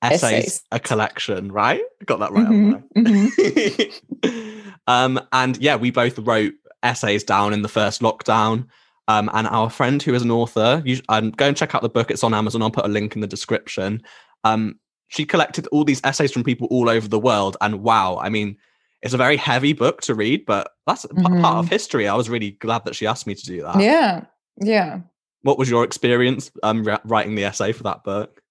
essays, 0.00 0.22
Essays. 0.22 0.62
a 0.72 0.80
collection. 0.80 1.52
Right? 1.52 1.82
Got 2.06 2.20
that 2.20 2.32
right. 2.32 2.46
Mhm. 2.46 2.82
haven't 2.96 4.02
Mhm. 4.22 4.72
Um, 4.86 5.20
and 5.32 5.58
yeah, 5.58 5.76
we 5.76 5.90
both 5.90 6.18
wrote 6.18 6.54
essays 6.82 7.24
down 7.24 7.52
in 7.52 7.62
the 7.62 7.68
first 7.68 8.00
lockdown. 8.00 8.66
Um, 9.08 9.30
and 9.32 9.46
our 9.46 9.70
friend 9.70 10.02
who 10.02 10.14
is 10.14 10.22
an 10.22 10.30
author, 10.30 10.82
you, 10.84 11.00
um, 11.08 11.30
go 11.30 11.48
and 11.48 11.56
check 11.56 11.74
out 11.74 11.80
the 11.80 11.88
book. 11.88 12.10
It's 12.10 12.22
on 12.22 12.34
Amazon. 12.34 12.60
I'll 12.60 12.70
put 12.70 12.84
a 12.84 12.88
link 12.88 13.14
in 13.14 13.22
the 13.22 13.26
description. 13.26 14.02
Um, 14.44 14.78
she 15.08 15.24
collected 15.24 15.66
all 15.68 15.84
these 15.84 16.02
essays 16.04 16.30
from 16.30 16.44
people 16.44 16.68
all 16.70 16.90
over 16.90 17.08
the 17.08 17.18
world. 17.18 17.56
And 17.62 17.82
wow, 17.82 18.18
I 18.18 18.28
mean, 18.28 18.58
it's 19.00 19.14
a 19.14 19.18
very 19.18 19.36
heavy 19.36 19.72
book 19.72 20.02
to 20.02 20.14
read, 20.14 20.44
but 20.44 20.72
that's 20.86 21.06
p- 21.06 21.22
part 21.22 21.56
of 21.56 21.68
history. 21.68 22.06
I 22.06 22.14
was 22.14 22.28
really 22.28 22.52
glad 22.52 22.84
that 22.84 22.94
she 22.94 23.06
asked 23.06 23.26
me 23.26 23.34
to 23.34 23.44
do 23.44 23.62
that. 23.62 23.80
Yeah. 23.80 24.24
Yeah. 24.60 25.00
What 25.42 25.58
was 25.58 25.70
your 25.70 25.84
experience 25.84 26.50
um, 26.62 26.84
ri- 26.84 26.98
writing 27.04 27.34
the 27.34 27.44
essay 27.44 27.72
for 27.72 27.84
that 27.84 28.04
book? 28.04 28.42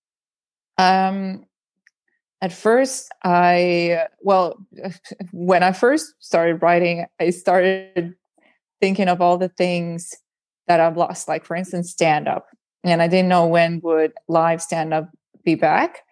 Um, 0.77 1.45
at 2.41 2.54
first, 2.54 3.12
I, 3.23 4.06
well, 4.21 4.58
when 5.32 5.63
I 5.63 5.71
first 5.71 6.13
started 6.19 6.62
writing, 6.62 7.06
I 7.19 7.32
started 7.32 8.15
thinking 8.80 9.08
of 9.08 9.21
all 9.21 9.38
the 9.38 9.50
things 9.50 10.13
that 10.67 10.80
I've 10.80 10.97
lost, 10.97 11.28
like, 11.28 11.45
for 11.45 11.56
instance, 11.56 11.91
stand 11.91 12.28
up. 12.28 12.47
And 12.84 13.02
I 13.02 13.08
didn't 13.08 13.30
know 13.30 13.47
when 13.47 13.82
would 13.82 14.13
live 14.28 14.62
stand 14.62 14.93
up 14.93 15.10
be 15.43 15.56
back. 15.56 16.04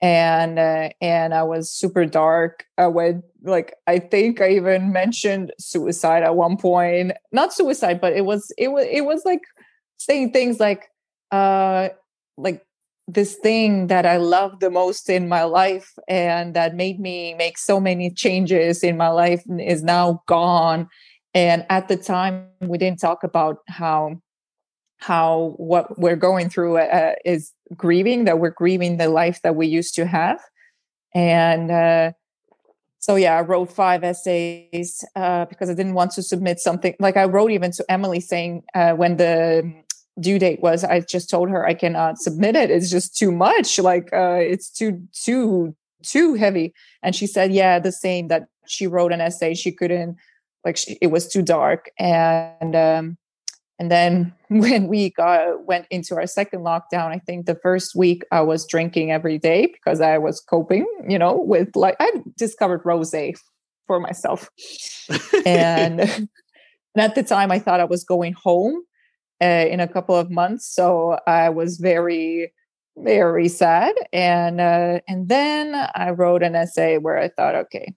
And 0.00 0.58
uh, 0.58 0.90
and 1.00 1.32
I 1.32 1.42
was 1.44 1.72
super 1.72 2.04
dark. 2.04 2.66
I 2.76 2.88
went 2.88 3.24
like 3.42 3.74
I 3.86 3.98
think 3.98 4.40
I 4.40 4.50
even 4.50 4.92
mentioned 4.92 5.52
suicide 5.58 6.22
at 6.22 6.36
one 6.36 6.58
point. 6.58 7.12
Not 7.32 7.54
suicide, 7.54 8.00
but 8.00 8.12
it 8.12 8.26
was 8.26 8.52
it 8.58 8.68
was 8.68 8.86
it 8.90 9.06
was 9.06 9.24
like 9.24 9.40
saying 9.96 10.32
things 10.32 10.60
like 10.60 10.88
uh 11.30 11.88
like 12.36 12.62
this 13.06 13.34
thing 13.34 13.88
that 13.88 14.06
I 14.06 14.16
love 14.16 14.60
the 14.60 14.70
most 14.70 15.10
in 15.10 15.28
my 15.28 15.42
life 15.42 15.92
and 16.08 16.54
that 16.54 16.74
made 16.74 16.98
me 16.98 17.34
make 17.34 17.58
so 17.58 17.78
many 17.78 18.10
changes 18.10 18.82
in 18.82 18.96
my 18.96 19.08
life 19.08 19.42
is 19.58 19.82
now 19.82 20.22
gone. 20.26 20.88
And 21.34 21.66
at 21.68 21.88
the 21.88 21.96
time, 21.96 22.48
we 22.60 22.78
didn't 22.78 23.00
talk 23.00 23.24
about 23.24 23.58
how 23.68 24.20
how 24.98 25.54
what 25.56 25.98
we're 25.98 26.16
going 26.16 26.48
through 26.48 26.78
uh, 26.78 27.14
is 27.24 27.52
grieving 27.76 28.24
that 28.24 28.38
we're 28.38 28.50
grieving 28.50 28.96
the 28.96 29.08
life 29.08 29.40
that 29.42 29.54
we 29.54 29.66
used 29.66 29.94
to 29.94 30.06
have 30.06 30.40
and 31.14 31.70
uh, 31.70 32.12
so 33.00 33.16
yeah 33.16 33.36
i 33.36 33.40
wrote 33.40 33.70
five 33.70 34.02
essays 34.04 35.04
uh, 35.16 35.44
because 35.46 35.68
i 35.68 35.74
didn't 35.74 35.94
want 35.94 36.10
to 36.12 36.22
submit 36.22 36.58
something 36.58 36.94
like 37.00 37.16
i 37.16 37.24
wrote 37.24 37.50
even 37.50 37.70
to 37.70 37.84
emily 37.90 38.20
saying 38.20 38.62
uh, 38.74 38.92
when 38.92 39.16
the 39.16 39.74
due 40.20 40.38
date 40.38 40.60
was 40.60 40.84
i 40.84 41.00
just 41.00 41.28
told 41.28 41.48
her 41.48 41.66
i 41.66 41.74
cannot 41.74 42.18
submit 42.18 42.56
it. 42.56 42.70
It's 42.70 42.90
just 42.90 43.16
too 43.16 43.32
much. 43.32 43.78
Like 43.78 44.12
uh, 44.12 44.38
it's 44.40 44.70
too 44.70 45.02
too 45.12 45.74
too 46.02 46.34
heavy. 46.34 46.74
And 47.02 47.14
she 47.14 47.26
said 47.26 47.52
yeah 47.52 47.78
the 47.78 47.92
same 47.92 48.28
that 48.28 48.44
she 48.66 48.86
wrote 48.86 49.12
an 49.12 49.20
essay. 49.20 49.54
She 49.54 49.72
couldn't 49.72 50.16
like 50.64 50.76
she, 50.76 50.98
it 51.00 51.08
was 51.08 51.28
too 51.28 51.42
dark. 51.42 51.90
And 51.98 52.76
um 52.76 53.18
and 53.78 53.90
then 53.90 54.32
when 54.48 54.86
we 54.86 55.10
got 55.10 55.64
went 55.66 55.86
into 55.90 56.14
our 56.14 56.26
second 56.26 56.60
lockdown 56.60 57.08
i 57.10 57.18
think 57.18 57.46
the 57.46 57.56
first 57.56 57.96
week 57.96 58.22
i 58.30 58.40
was 58.40 58.64
drinking 58.66 59.10
every 59.10 59.36
day 59.36 59.66
because 59.66 60.00
i 60.00 60.16
was 60.16 60.40
coping 60.40 60.86
you 61.08 61.18
know 61.18 61.34
with 61.34 61.74
like 61.74 61.96
i 61.98 62.10
discovered 62.36 62.82
rosé 62.84 63.34
for 63.86 63.98
myself. 64.00 64.48
And, 65.44 66.00
and 66.00 66.28
at 66.96 67.14
the 67.16 67.22
time 67.22 67.50
i 67.50 67.58
thought 67.58 67.80
i 67.80 67.84
was 67.84 68.04
going 68.04 68.32
home 68.32 68.82
uh, 69.42 69.66
in 69.70 69.80
a 69.80 69.88
couple 69.88 70.14
of 70.14 70.30
months 70.30 70.66
so 70.66 71.18
i 71.26 71.48
was 71.48 71.78
very 71.78 72.52
very 72.96 73.48
sad 73.48 73.94
and 74.12 74.60
uh, 74.60 75.00
and 75.08 75.28
then 75.28 75.74
i 75.94 76.10
wrote 76.10 76.42
an 76.42 76.54
essay 76.54 76.98
where 76.98 77.18
i 77.18 77.28
thought 77.28 77.54
okay 77.54 77.92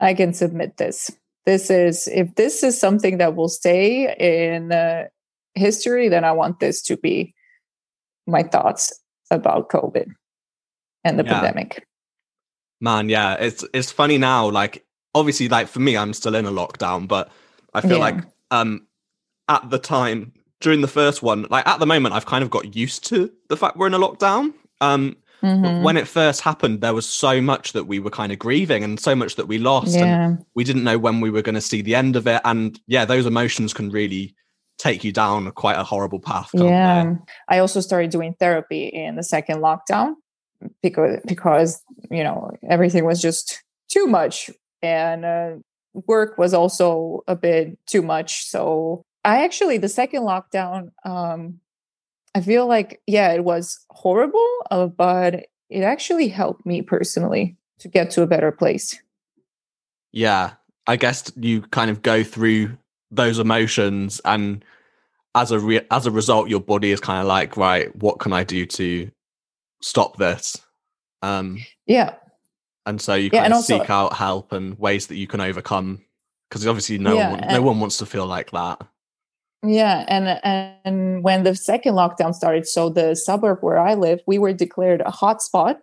i 0.00 0.12
can 0.12 0.32
submit 0.32 0.76
this 0.76 1.10
this 1.46 1.70
is 1.70 2.08
if 2.08 2.34
this 2.34 2.62
is 2.62 2.78
something 2.78 3.18
that 3.18 3.34
will 3.34 3.48
stay 3.48 4.14
in 4.18 4.72
uh, 4.72 5.04
history 5.54 6.08
then 6.08 6.24
i 6.24 6.32
want 6.32 6.60
this 6.60 6.82
to 6.82 6.96
be 6.96 7.34
my 8.26 8.42
thoughts 8.42 8.92
about 9.30 9.70
covid 9.70 10.06
and 11.04 11.18
the 11.18 11.24
yeah. 11.24 11.32
pandemic 11.32 11.86
man 12.80 13.08
yeah 13.08 13.34
it's 13.34 13.64
it's 13.72 13.90
funny 13.90 14.18
now 14.18 14.48
like 14.50 14.84
obviously 15.14 15.48
like 15.48 15.68
for 15.68 15.80
me 15.80 15.96
i'm 15.96 16.12
still 16.12 16.34
in 16.34 16.44
a 16.44 16.50
lockdown 16.50 17.08
but 17.08 17.30
i 17.72 17.80
feel 17.80 17.92
yeah. 17.92 17.98
like 17.98 18.16
um 18.50 18.86
at 19.48 19.68
the 19.70 19.78
time 19.78 20.32
during 20.60 20.80
the 20.80 20.88
first 20.88 21.22
one 21.22 21.46
like 21.50 21.66
at 21.66 21.78
the 21.78 21.86
moment 21.86 22.14
i've 22.14 22.26
kind 22.26 22.42
of 22.42 22.50
got 22.50 22.74
used 22.74 23.04
to 23.06 23.30
the 23.48 23.56
fact 23.56 23.76
we're 23.76 23.86
in 23.86 23.94
a 23.94 23.98
lockdown 23.98 24.52
um 24.80 25.16
Mm-hmm. 25.44 25.82
When 25.82 25.98
it 25.98 26.08
first 26.08 26.40
happened, 26.40 26.80
there 26.80 26.94
was 26.94 27.06
so 27.06 27.42
much 27.42 27.72
that 27.72 27.84
we 27.84 27.98
were 27.98 28.10
kind 28.10 28.32
of 28.32 28.38
grieving 28.38 28.82
and 28.82 28.98
so 28.98 29.14
much 29.14 29.36
that 29.36 29.46
we 29.46 29.58
lost. 29.58 29.94
Yeah. 29.94 30.28
And 30.28 30.44
we 30.54 30.64
didn't 30.64 30.84
know 30.84 30.98
when 30.98 31.20
we 31.20 31.28
were 31.28 31.42
going 31.42 31.54
to 31.54 31.60
see 31.60 31.82
the 31.82 31.94
end 31.94 32.16
of 32.16 32.26
it. 32.26 32.40
And 32.46 32.80
yeah, 32.86 33.04
those 33.04 33.26
emotions 33.26 33.74
can 33.74 33.90
really 33.90 34.34
take 34.78 35.04
you 35.04 35.12
down 35.12 35.50
quite 35.52 35.78
a 35.78 35.84
horrible 35.84 36.18
path. 36.18 36.48
Yeah. 36.54 37.04
They? 37.04 37.56
I 37.56 37.58
also 37.58 37.80
started 37.80 38.10
doing 38.10 38.34
therapy 38.40 38.86
in 38.86 39.16
the 39.16 39.22
second 39.22 39.58
lockdown 39.58 40.14
because 40.82 41.20
because 41.26 41.82
you 42.10 42.24
know 42.24 42.56
everything 42.70 43.04
was 43.04 43.20
just 43.20 43.62
too 43.90 44.06
much 44.06 44.48
and 44.80 45.24
uh, 45.26 45.50
work 46.06 46.38
was 46.38 46.54
also 46.54 47.22
a 47.28 47.36
bit 47.36 47.78
too 47.86 48.00
much. 48.00 48.46
So 48.46 49.04
I 49.24 49.44
actually 49.44 49.78
the 49.78 49.88
second 49.88 50.22
lockdown 50.22 50.90
um 51.04 51.60
I 52.34 52.40
feel 52.40 52.66
like, 52.66 53.00
yeah, 53.06 53.32
it 53.32 53.44
was 53.44 53.84
horrible, 53.90 54.48
uh, 54.70 54.86
but 54.86 55.46
it 55.70 55.82
actually 55.82 56.28
helped 56.28 56.66
me 56.66 56.82
personally 56.82 57.56
to 57.78 57.88
get 57.88 58.10
to 58.10 58.22
a 58.22 58.26
better 58.26 58.50
place. 58.50 59.00
Yeah, 60.12 60.54
I 60.86 60.96
guess 60.96 61.30
you 61.36 61.62
kind 61.62 61.90
of 61.90 62.02
go 62.02 62.24
through 62.24 62.76
those 63.10 63.38
emotions, 63.38 64.20
and 64.24 64.64
as 65.34 65.52
a 65.52 65.60
re- 65.60 65.86
as 65.90 66.06
a 66.06 66.10
result, 66.10 66.48
your 66.48 66.60
body 66.60 66.90
is 66.90 67.00
kind 67.00 67.20
of 67.20 67.26
like, 67.26 67.56
right, 67.56 67.94
what 67.96 68.18
can 68.18 68.32
I 68.32 68.44
do 68.44 68.66
to 68.66 69.10
stop 69.80 70.16
this? 70.16 70.56
Um, 71.22 71.64
yeah, 71.86 72.14
and 72.86 73.00
so 73.00 73.14
you 73.14 73.30
kind 73.30 73.44
yeah, 73.44 73.46
of 73.46 73.52
also, 73.54 73.78
seek 73.78 73.90
out 73.90 74.14
help 74.14 74.52
and 74.52 74.78
ways 74.78 75.06
that 75.06 75.16
you 75.16 75.26
can 75.26 75.40
overcome 75.40 76.04
because 76.48 76.66
obviously 76.66 76.98
no 76.98 77.16
yeah, 77.16 77.30
one 77.30 77.40
no 77.48 77.62
one 77.62 77.80
wants 77.80 77.98
to 77.98 78.06
feel 78.06 78.26
like 78.26 78.50
that. 78.50 78.80
Yeah, 79.66 80.04
and 80.08 80.40
and 80.84 81.22
when 81.22 81.42
the 81.44 81.54
second 81.54 81.94
lockdown 81.94 82.34
started, 82.34 82.66
so 82.66 82.88
the 82.88 83.14
suburb 83.14 83.58
where 83.62 83.78
I 83.78 83.94
live, 83.94 84.20
we 84.26 84.38
were 84.38 84.52
declared 84.52 85.00
a 85.00 85.10
hotspot 85.10 85.78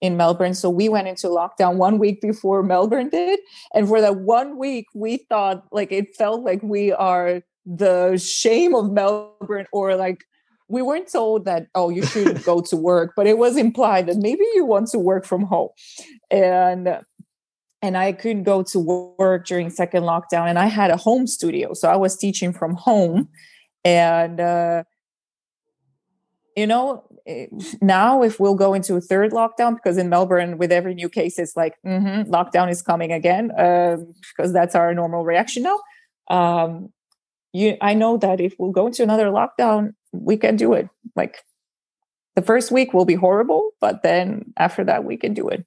in 0.00 0.16
Melbourne. 0.16 0.54
So 0.54 0.70
we 0.70 0.88
went 0.88 1.08
into 1.08 1.26
lockdown 1.28 1.76
one 1.76 1.98
week 1.98 2.20
before 2.20 2.62
Melbourne 2.74 3.10
did, 3.10 3.40
and 3.74 3.86
for 3.86 4.00
that 4.00 4.16
one 4.16 4.58
week, 4.58 4.86
we 4.94 5.26
thought 5.28 5.64
like 5.72 5.92
it 5.92 6.16
felt 6.16 6.42
like 6.42 6.62
we 6.62 6.92
are 6.92 7.42
the 7.66 8.16
shame 8.16 8.74
of 8.74 8.90
Melbourne, 8.90 9.66
or 9.72 9.96
like 9.96 10.24
we 10.68 10.80
weren't 10.80 11.10
told 11.10 11.44
that 11.44 11.66
oh 11.74 11.90
you 11.90 12.04
shouldn't 12.04 12.44
go 12.50 12.62
to 12.62 12.76
work, 12.76 13.12
but 13.14 13.26
it 13.26 13.36
was 13.36 13.56
implied 13.56 14.06
that 14.06 14.16
maybe 14.16 14.44
you 14.54 14.64
want 14.64 14.88
to 14.88 14.98
work 14.98 15.26
from 15.26 15.42
home, 15.42 15.70
and 16.30 17.00
and 17.82 17.96
I 17.96 18.12
couldn't 18.12 18.42
go 18.42 18.62
to 18.64 18.78
work 19.18 19.46
during 19.46 19.70
second 19.70 20.02
lockdown 20.02 20.48
and 20.48 20.58
I 20.58 20.66
had 20.66 20.90
a 20.90 20.96
home 20.96 21.26
studio 21.26 21.74
so 21.74 21.88
I 21.88 21.96
was 21.96 22.16
teaching 22.16 22.52
from 22.52 22.74
home 22.74 23.28
and 23.84 24.40
uh, 24.40 24.84
you 26.56 26.66
know 26.66 27.04
eh, 27.26 27.46
now 27.80 28.22
if 28.22 28.40
we'll 28.40 28.54
go 28.54 28.74
into 28.74 28.96
a 28.96 29.00
third 29.00 29.32
lockdown 29.32 29.76
because 29.76 29.96
in 29.96 30.08
Melbourne 30.08 30.58
with 30.58 30.72
every 30.72 30.94
new 30.94 31.08
case 31.08 31.38
it's 31.38 31.56
like 31.56 31.74
mm-hmm, 31.86 32.30
lockdown 32.30 32.70
is 32.70 32.82
coming 32.82 33.12
again 33.12 33.50
um, 33.58 34.12
because 34.36 34.52
that's 34.52 34.74
our 34.74 34.94
normal 34.94 35.24
reaction 35.24 35.62
now 35.62 35.78
um, 36.30 36.92
you 37.52 37.76
I 37.80 37.94
know 37.94 38.16
that 38.18 38.40
if 38.40 38.54
we'll 38.58 38.72
go 38.72 38.86
into 38.86 39.02
another 39.02 39.26
lockdown 39.26 39.94
we 40.10 40.38
can 40.38 40.56
do 40.56 40.72
it. 40.72 40.88
Like 41.16 41.44
the 42.34 42.42
first 42.42 42.70
week 42.70 42.94
will 42.94 43.04
be 43.04 43.14
horrible 43.14 43.70
but 43.80 44.02
then 44.02 44.52
after 44.56 44.84
that 44.84 45.04
we 45.04 45.16
can 45.16 45.34
do 45.34 45.48
it 45.48 45.64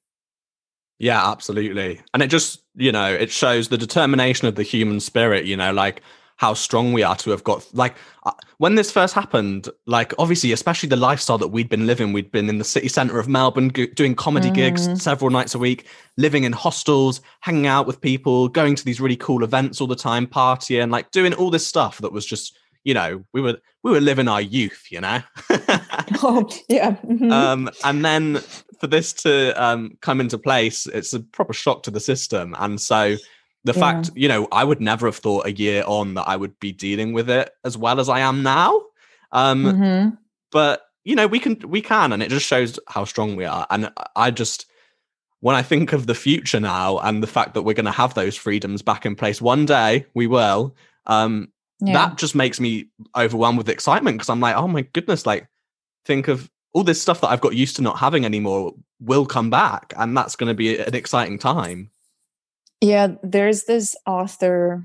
yeah, 1.01 1.31
absolutely. 1.31 1.99
And 2.13 2.21
it 2.21 2.27
just, 2.27 2.61
you 2.75 2.91
know, 2.91 3.11
it 3.11 3.31
shows 3.31 3.69
the 3.69 3.77
determination 3.77 4.47
of 4.47 4.53
the 4.53 4.61
human 4.61 4.99
spirit, 4.99 5.45
you 5.45 5.57
know, 5.57 5.73
like 5.73 6.03
how 6.37 6.53
strong 6.53 6.93
we 6.93 7.01
are 7.01 7.15
to 7.15 7.31
have 7.31 7.43
got 7.43 7.67
like 7.75 7.95
uh, 8.23 8.31
when 8.57 8.73
this 8.73 8.91
first 8.91 9.13
happened 9.13 9.69
like 9.85 10.11
obviously 10.17 10.51
especially 10.51 10.89
the 10.89 10.95
lifestyle 10.95 11.37
that 11.37 11.49
we'd 11.49 11.69
been 11.69 11.85
living 11.85 12.13
we'd 12.13 12.31
been 12.31 12.49
in 12.49 12.57
the 12.57 12.63
city 12.63 12.87
center 12.87 13.19
of 13.19 13.27
melbourne 13.27 13.71
g- 13.71 13.85
doing 13.85 14.15
comedy 14.15 14.49
mm. 14.49 14.55
gigs 14.55 15.03
several 15.03 15.29
nights 15.29 15.53
a 15.53 15.59
week 15.59 15.85
living 16.17 16.43
in 16.43 16.51
hostels 16.51 17.21
hanging 17.41 17.67
out 17.67 17.85
with 17.85 18.01
people 18.01 18.47
going 18.47 18.73
to 18.73 18.83
these 18.83 18.99
really 18.99 19.15
cool 19.15 19.43
events 19.43 19.79
all 19.79 19.85
the 19.85 19.95
time 19.95 20.25
partying 20.25 20.89
like 20.89 21.11
doing 21.11 21.31
all 21.35 21.51
this 21.51 21.67
stuff 21.67 21.99
that 21.99 22.11
was 22.11 22.25
just 22.25 22.57
you 22.83 22.93
know 22.93 23.23
we 23.33 23.41
were 23.41 23.57
we 23.83 23.91
were 23.91 24.01
living 24.01 24.27
our 24.27 24.41
youth 24.41 24.87
you 24.89 24.99
know 24.99 25.21
oh 26.23 26.49
yeah 26.67 26.91
mm-hmm. 26.91 27.31
um 27.31 27.69
and 27.83 28.03
then 28.03 28.41
for 28.81 28.87
this 28.87 29.13
to 29.13 29.51
um, 29.63 29.95
come 30.01 30.19
into 30.19 30.39
place, 30.39 30.87
it's 30.87 31.13
a 31.13 31.19
proper 31.19 31.53
shock 31.53 31.83
to 31.83 31.91
the 31.91 31.99
system. 31.99 32.55
And 32.57 32.81
so 32.81 33.15
the 33.63 33.73
yeah. 33.73 33.79
fact, 33.79 34.09
you 34.15 34.27
know, 34.27 34.47
I 34.51 34.63
would 34.63 34.81
never 34.81 35.05
have 35.05 35.17
thought 35.17 35.45
a 35.45 35.53
year 35.53 35.83
on 35.85 36.15
that 36.15 36.27
I 36.27 36.35
would 36.35 36.59
be 36.59 36.73
dealing 36.73 37.13
with 37.13 37.29
it 37.29 37.51
as 37.63 37.77
well 37.77 37.99
as 37.99 38.09
I 38.09 38.21
am 38.21 38.41
now. 38.41 38.81
Um, 39.31 39.63
mm-hmm. 39.63 40.15
But 40.51 40.81
you 41.03 41.15
know, 41.15 41.27
we 41.27 41.39
can, 41.39 41.59
we 41.67 41.81
can, 41.81 42.11
and 42.11 42.21
it 42.21 42.29
just 42.29 42.45
shows 42.45 42.79
how 42.87 43.05
strong 43.05 43.35
we 43.35 43.45
are. 43.45 43.65
And 43.69 43.91
I 44.15 44.31
just, 44.31 44.65
when 45.41 45.55
I 45.55 45.61
think 45.61 45.93
of 45.93 46.07
the 46.07 46.15
future 46.15 46.59
now 46.59 46.97
and 46.99 47.23
the 47.23 47.27
fact 47.27 47.53
that 47.53 47.61
we're 47.61 47.73
going 47.73 47.85
to 47.85 47.91
have 47.91 48.15
those 48.15 48.35
freedoms 48.35 48.81
back 48.81 49.05
in 49.05 49.15
place 49.15 49.41
one 49.41 49.65
day, 49.65 50.07
we 50.15 50.25
will. 50.25 50.75
Um, 51.05 51.49
yeah. 51.81 51.93
That 51.93 52.17
just 52.17 52.35
makes 52.35 52.59
me 52.59 52.87
overwhelmed 53.17 53.57
with 53.57 53.67
excitement 53.67 54.17
because 54.17 54.29
I'm 54.29 54.39
like, 54.39 54.55
oh 54.55 54.67
my 54.67 54.83
goodness, 54.93 55.25
like 55.25 55.47
think 56.05 56.27
of 56.27 56.49
all 56.73 56.83
this 56.83 57.01
stuff 57.01 57.21
that 57.21 57.29
I've 57.29 57.41
got 57.41 57.55
used 57.55 57.75
to 57.77 57.81
not 57.81 57.97
having 57.97 58.23
anymore 58.23 58.73
will 58.99 59.25
come 59.25 59.49
back, 59.49 59.93
and 59.97 60.15
that's 60.15 60.35
going 60.35 60.47
to 60.49 60.53
be 60.53 60.77
an 60.77 60.95
exciting 60.95 61.39
time. 61.39 61.89
Yeah, 62.79 63.15
there's 63.23 63.63
this 63.63 63.95
author. 64.05 64.83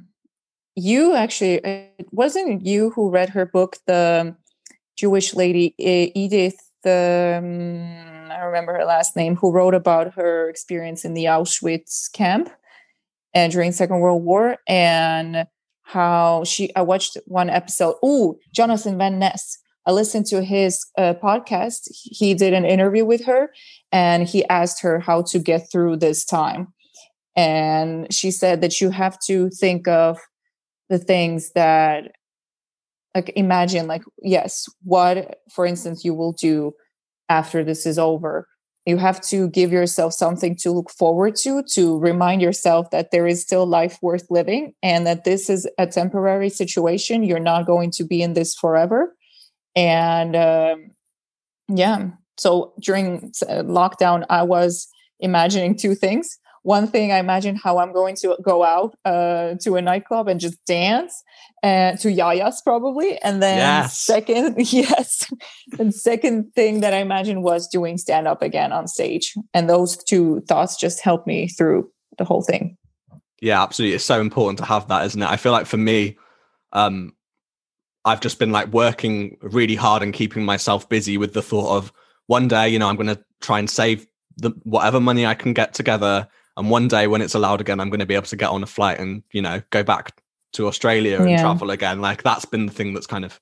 You 0.75 1.15
actually, 1.15 1.57
it 1.65 2.09
wasn't 2.13 2.67
you 2.67 2.91
who 2.91 3.11
read 3.11 3.31
her 3.31 3.47
book, 3.47 3.77
the 3.87 4.35
Jewish 4.97 5.35
lady 5.35 5.75
Edith. 5.79 6.61
Um, 6.85 8.31
I 8.31 8.43
remember 8.45 8.75
her 8.75 8.85
last 8.85 9.17
name, 9.17 9.37
who 9.37 9.53
wrote 9.53 9.75
about 9.75 10.15
her 10.15 10.49
experience 10.49 11.05
in 11.05 11.15
the 11.15 11.25
Auschwitz 11.25 12.11
camp 12.13 12.51
and 13.35 13.53
during 13.53 13.73
Second 13.73 14.01
World 14.01 14.25
War, 14.25 14.57
and 14.67 15.47
how 15.87 16.45
she. 16.45 16.75
I 16.77 16.83
watched 16.83 17.17
one 17.27 17.49
episode. 17.49 17.97
Oh, 18.03 18.39
Jonathan 18.53 18.99
Van 18.99 19.19
Ness 19.19 19.59
I 19.87 19.93
listened 19.93 20.27
to 20.27 20.43
his 20.43 20.85
uh, 20.99 21.15
podcast. 21.23 21.89
He 21.91 22.35
did 22.35 22.53
an 22.53 22.65
interview 22.65 23.05
with 23.05 23.25
her 23.25 23.51
and 23.93 24.29
he 24.29 24.45
asked 24.49 24.83
her 24.83 24.99
how 24.99 25.23
to 25.29 25.39
get 25.39 25.71
through 25.71 25.99
this 25.99 26.25
time. 26.25 26.73
And 27.37 28.13
she 28.13 28.33
said 28.33 28.61
that 28.63 28.81
you 28.81 28.91
have 28.91 29.19
to 29.27 29.49
think 29.51 29.87
of 29.87 30.19
the 30.89 30.99
things 30.99 31.53
that, 31.53 32.13
like, 33.15 33.33
imagine, 33.37 33.87
like, 33.87 34.03
yes, 34.23 34.67
what, 34.83 35.41
for 35.53 35.65
instance, 35.67 36.05
you 36.05 36.15
will 36.15 36.33
do 36.33 36.73
after 37.29 37.63
this 37.63 37.87
is 37.87 37.99
over. 37.99 38.49
You 38.87 38.97
have 38.99 39.21
to 39.23 39.49
give 39.49 39.73
yourself 39.73 40.15
something 40.15 40.57
to 40.57 40.71
look 40.71 40.91
forward 40.91 41.35
to, 41.37 41.63
to 41.75 41.99
remind 41.99 42.41
yourself 42.41 42.91
that 42.91 43.11
there 43.11 43.27
is 43.27 43.43
still 43.43 43.67
life 43.67 43.99
worth 44.01 44.31
living 44.31 44.75
and 44.83 45.07
that 45.07 45.25
this 45.25 45.51
is 45.51 45.69
a 45.77 45.87
temporary 45.87 46.49
situation. 46.49 47.25
You're 47.25 47.41
not 47.41 47.67
going 47.67 47.91
to 47.93 48.05
be 48.05 48.23
in 48.23 48.35
this 48.35 48.55
forever. 48.55 49.15
And 49.75 50.37
um, 50.37 50.91
yeah. 51.69 52.11
So 52.39 52.75
during 52.81 53.33
uh, 53.49 53.63
lockdown 53.63 54.25
i 54.31 54.43
was 54.43 54.89
imagining 55.21 55.75
two 55.75 55.95
things 55.95 56.39
one 56.75 56.87
thing 56.93 57.13
i 57.13 57.19
imagine 57.19 57.55
how 57.65 57.79
i'm 57.79 57.93
going 57.93 58.17
to 58.17 58.37
go 58.43 58.65
out 58.65 58.97
uh, 59.05 59.55
to 59.63 59.77
a 59.77 59.83
nightclub 59.83 60.27
and 60.29 60.41
just 60.41 60.59
dance 60.67 61.23
and 61.63 61.99
to 62.01 62.09
yayas 62.09 62.57
probably 62.65 63.19
and 63.23 63.43
then 63.43 63.57
Yes. 63.57 63.99
second 63.99 64.55
yes 64.73 65.25
and 65.79 65.95
second 65.95 66.53
thing 66.55 66.81
that 66.81 66.93
i 66.93 66.99
imagine 66.99 67.43
was 67.43 67.69
doing 67.69 67.97
stand 67.99 68.27
up 68.27 68.43
again 68.43 68.73
on 68.73 68.87
stage 68.89 69.35
and 69.55 69.71
those 69.71 69.97
two 69.97 70.41
thoughts 70.49 70.77
just 70.77 71.01
helped 71.01 71.27
me 71.27 71.49
through 71.49 71.89
the 72.19 72.25
whole 72.25 72.43
thing 72.43 72.77
Yeah, 73.41 73.63
absolutely. 73.63 73.95
It's 73.97 74.05
so 74.05 74.21
important 74.21 74.59
to 74.61 74.65
have 74.65 74.89
that, 74.89 75.05
isn't 75.07 75.23
it? 75.23 75.29
I 75.29 75.37
feel 75.37 75.53
like 75.53 75.67
for 75.67 75.77
me, 75.77 76.17
um, 76.73 77.13
I've 78.07 78.21
just 78.23 78.39
been 78.39 78.51
like 78.51 78.69
working 78.73 79.37
really 79.43 79.75
hard 79.77 80.03
and 80.03 80.15
keeping 80.15 80.43
myself 80.45 80.89
busy 80.89 81.19
with 81.19 81.33
the 81.35 81.43
thought 81.43 81.77
of 81.77 81.93
one 82.29 82.49
day, 82.49 82.69
you 82.71 82.79
know, 82.79 82.89
I'm 82.89 82.97
going 82.97 83.15
to 83.15 83.23
try 83.43 83.59
and 83.59 83.69
save 83.69 84.07
the 84.39 84.51
whatever 84.65 85.01
money 85.01 85.27
I 85.27 85.35
can 85.35 85.53
get 85.53 85.75
together, 85.75 86.27
and 86.57 86.71
one 86.71 86.89
day 86.89 87.07
when 87.07 87.23
it's 87.23 87.35
allowed 87.35 87.61
again, 87.61 87.81
I'm 87.81 87.91
going 87.91 88.01
to 88.01 88.07
be 88.07 88.15
able 88.15 88.27
to 88.27 88.37
get 88.37 88.51
on 88.51 88.63
a 88.63 88.67
flight 88.67 88.99
and 88.99 89.23
you 89.33 89.43
know 89.43 89.63
go 89.71 89.83
back 89.83 90.21
to 90.55 90.67
Australia 90.67 91.21
and 91.21 91.31
Yeah. 91.31 91.43
travel 91.43 91.71
again. 91.71 92.01
Like 92.01 92.23
that's 92.23 92.45
been 92.45 92.67
the 92.67 92.73
thing 92.73 92.95
that's 92.95 93.07
kind 93.07 93.25
of 93.25 93.41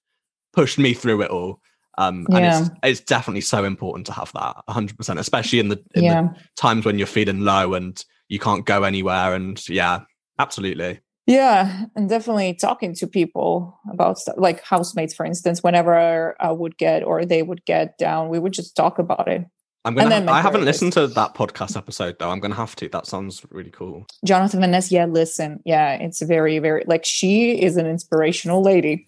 pushed 0.53 0.79
me 0.79 0.95
through 0.95 1.23
it 1.23 1.31
all. 1.31 1.61
Um, 1.97 2.27
and 2.33 2.45
it's 2.47 2.71
it's 2.83 3.01
definitely 3.01 3.43
so 3.43 3.65
important 3.65 4.07
to 4.07 4.13
have 4.13 4.33
that 4.33 4.57
100, 4.67 4.97
percent 4.97 5.19
especially 5.21 5.61
in 5.61 5.69
the 5.69 5.81
in 5.95 6.09
the 6.09 6.37
times 6.57 6.85
when 6.85 6.99
you're 6.99 7.07
feeling 7.07 7.41
low 7.41 7.75
and 7.75 8.05
you 8.29 8.41
can't 8.41 8.67
go 8.67 8.83
anywhere 8.83 9.33
and 9.35 9.69
yeah 9.69 10.01
absolutely 10.41 10.99
Yeah, 11.27 11.87
and 11.95 12.09
definitely 12.09 12.55
talking 12.55 12.95
to 12.97 13.07
people 13.07 13.79
about 13.93 14.19
stuff 14.19 14.35
like 14.39 14.61
housemates, 14.65 15.15
for 15.15 15.25
instance. 15.25 15.63
Whenever 15.63 16.35
I 16.41 16.51
would 16.51 16.77
get 16.79 17.05
or 17.05 17.25
they 17.25 17.43
would 17.45 17.65
get 17.65 17.97
down, 17.97 18.29
we 18.29 18.41
would 18.41 18.53
just 18.53 18.75
talk 18.77 18.99
about 18.99 19.29
it. 19.29 19.47
I'm 19.85 19.95
gonna 19.95 20.25
ha- 20.25 20.33
i 20.33 20.41
haven't 20.41 20.65
listened 20.65 20.93
to 20.95 21.07
that 21.07 21.35
podcast 21.35 21.77
episode 21.77 22.17
though. 22.19 22.31
I'm 22.31 22.41
gonna 22.41 22.55
have 22.55 22.75
to. 22.77 22.89
That 22.89 23.07
sounds 23.07 23.43
really 23.51 23.71
cool. 23.71 24.07
Jonathan 24.25 24.61
Van 24.61 24.71
Ness, 24.71 24.91
yeah, 24.91 25.05
listen, 25.07 25.61
yeah, 25.65 25.95
it's 25.95 26.23
very, 26.23 26.59
very 26.59 26.85
like 26.87 27.05
she 27.05 27.61
is 27.63 27.77
an 27.77 27.87
inspirational 27.87 28.63
lady. 28.63 29.07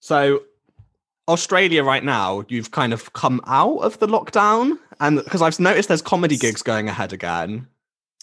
so 0.00 0.40
australia 1.28 1.84
right 1.84 2.02
now 2.02 2.44
you've 2.48 2.72
kind 2.72 2.92
of 2.92 3.12
come 3.12 3.40
out 3.46 3.78
of 3.78 3.96
the 4.00 4.08
lockdown 4.08 4.76
and 4.98 5.22
because 5.22 5.40
i've 5.40 5.58
noticed 5.60 5.86
there's 5.88 6.02
comedy 6.02 6.36
gigs 6.36 6.62
going 6.62 6.88
ahead 6.88 7.12
again. 7.12 7.66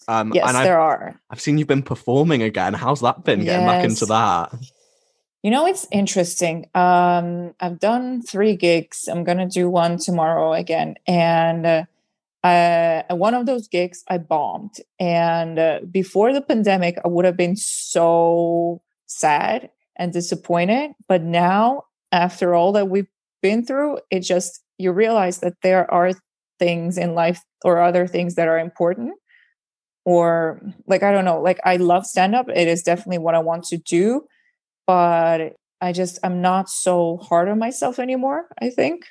Um 0.09 0.33
Yes, 0.35 0.47
and 0.49 0.57
I've, 0.57 0.65
there 0.65 0.79
are. 0.79 1.17
I've 1.29 1.39
seen 1.39 1.57
you've 1.57 1.67
been 1.75 1.81
performing 1.83 2.41
again. 2.43 2.73
How's 2.73 2.99
that 3.01 3.23
been 3.23 3.43
getting 3.45 3.65
back 3.65 3.85
into 3.85 4.05
that 4.07 4.51
You 5.43 5.51
know, 5.51 5.65
it's 5.65 5.87
interesting. 5.91 6.67
Um, 6.75 7.53
I've 7.61 7.79
done 7.79 8.21
three 8.21 8.55
gigs. 8.55 9.07
I'm 9.07 9.23
gonna 9.23 9.47
do 9.47 9.69
one 9.69 9.97
tomorrow 9.97 10.53
again, 10.53 10.95
and 11.07 11.65
uh, 11.65 11.83
uh, 12.43 13.03
one 13.15 13.33
of 13.33 13.45
those 13.45 13.67
gigs 13.69 14.03
I 14.09 14.17
bombed. 14.17 14.75
And 14.99 15.57
uh, 15.57 15.79
before 15.89 16.33
the 16.33 16.41
pandemic, 16.41 16.97
I 17.05 17.07
would 17.07 17.23
have 17.25 17.37
been 17.37 17.55
so 17.55 18.81
sad 19.05 19.69
and 19.97 20.11
disappointed. 20.11 20.91
But 21.07 21.23
now, 21.23 21.83
after 22.11 22.53
all 22.53 22.73
that 22.73 22.89
we've 22.89 23.07
been 23.41 23.65
through, 23.65 23.99
it 24.11 24.21
just 24.21 24.61
you 24.77 24.91
realize 24.91 25.39
that 25.39 25.61
there 25.63 25.89
are 25.93 26.11
things 26.59 26.97
in 26.97 27.15
life 27.15 27.41
or 27.63 27.81
other 27.81 28.07
things 28.07 28.35
that 28.35 28.49
are 28.49 28.59
important. 28.59 29.13
Or 30.03 30.61
like 30.85 31.03
I 31.03 31.13
don't 31.13 31.25
know, 31.25 31.41
like 31.41 31.59
I 31.63 31.77
love 31.77 32.05
stand 32.05 32.35
up. 32.35 32.49
It 32.49 32.67
is 32.67 32.83
definitely 32.83 33.19
what 33.19 33.35
I 33.35 33.39
want 33.39 33.63
to 33.65 33.77
do 33.77 34.23
but 34.89 35.53
I 35.81 35.93
just 35.93 36.17
I'm 36.23 36.41
not 36.41 36.67
so 36.67 37.17
hard 37.17 37.47
on 37.47 37.59
myself 37.59 37.99
anymore. 37.99 38.47
I 38.59 38.71
think 38.71 39.05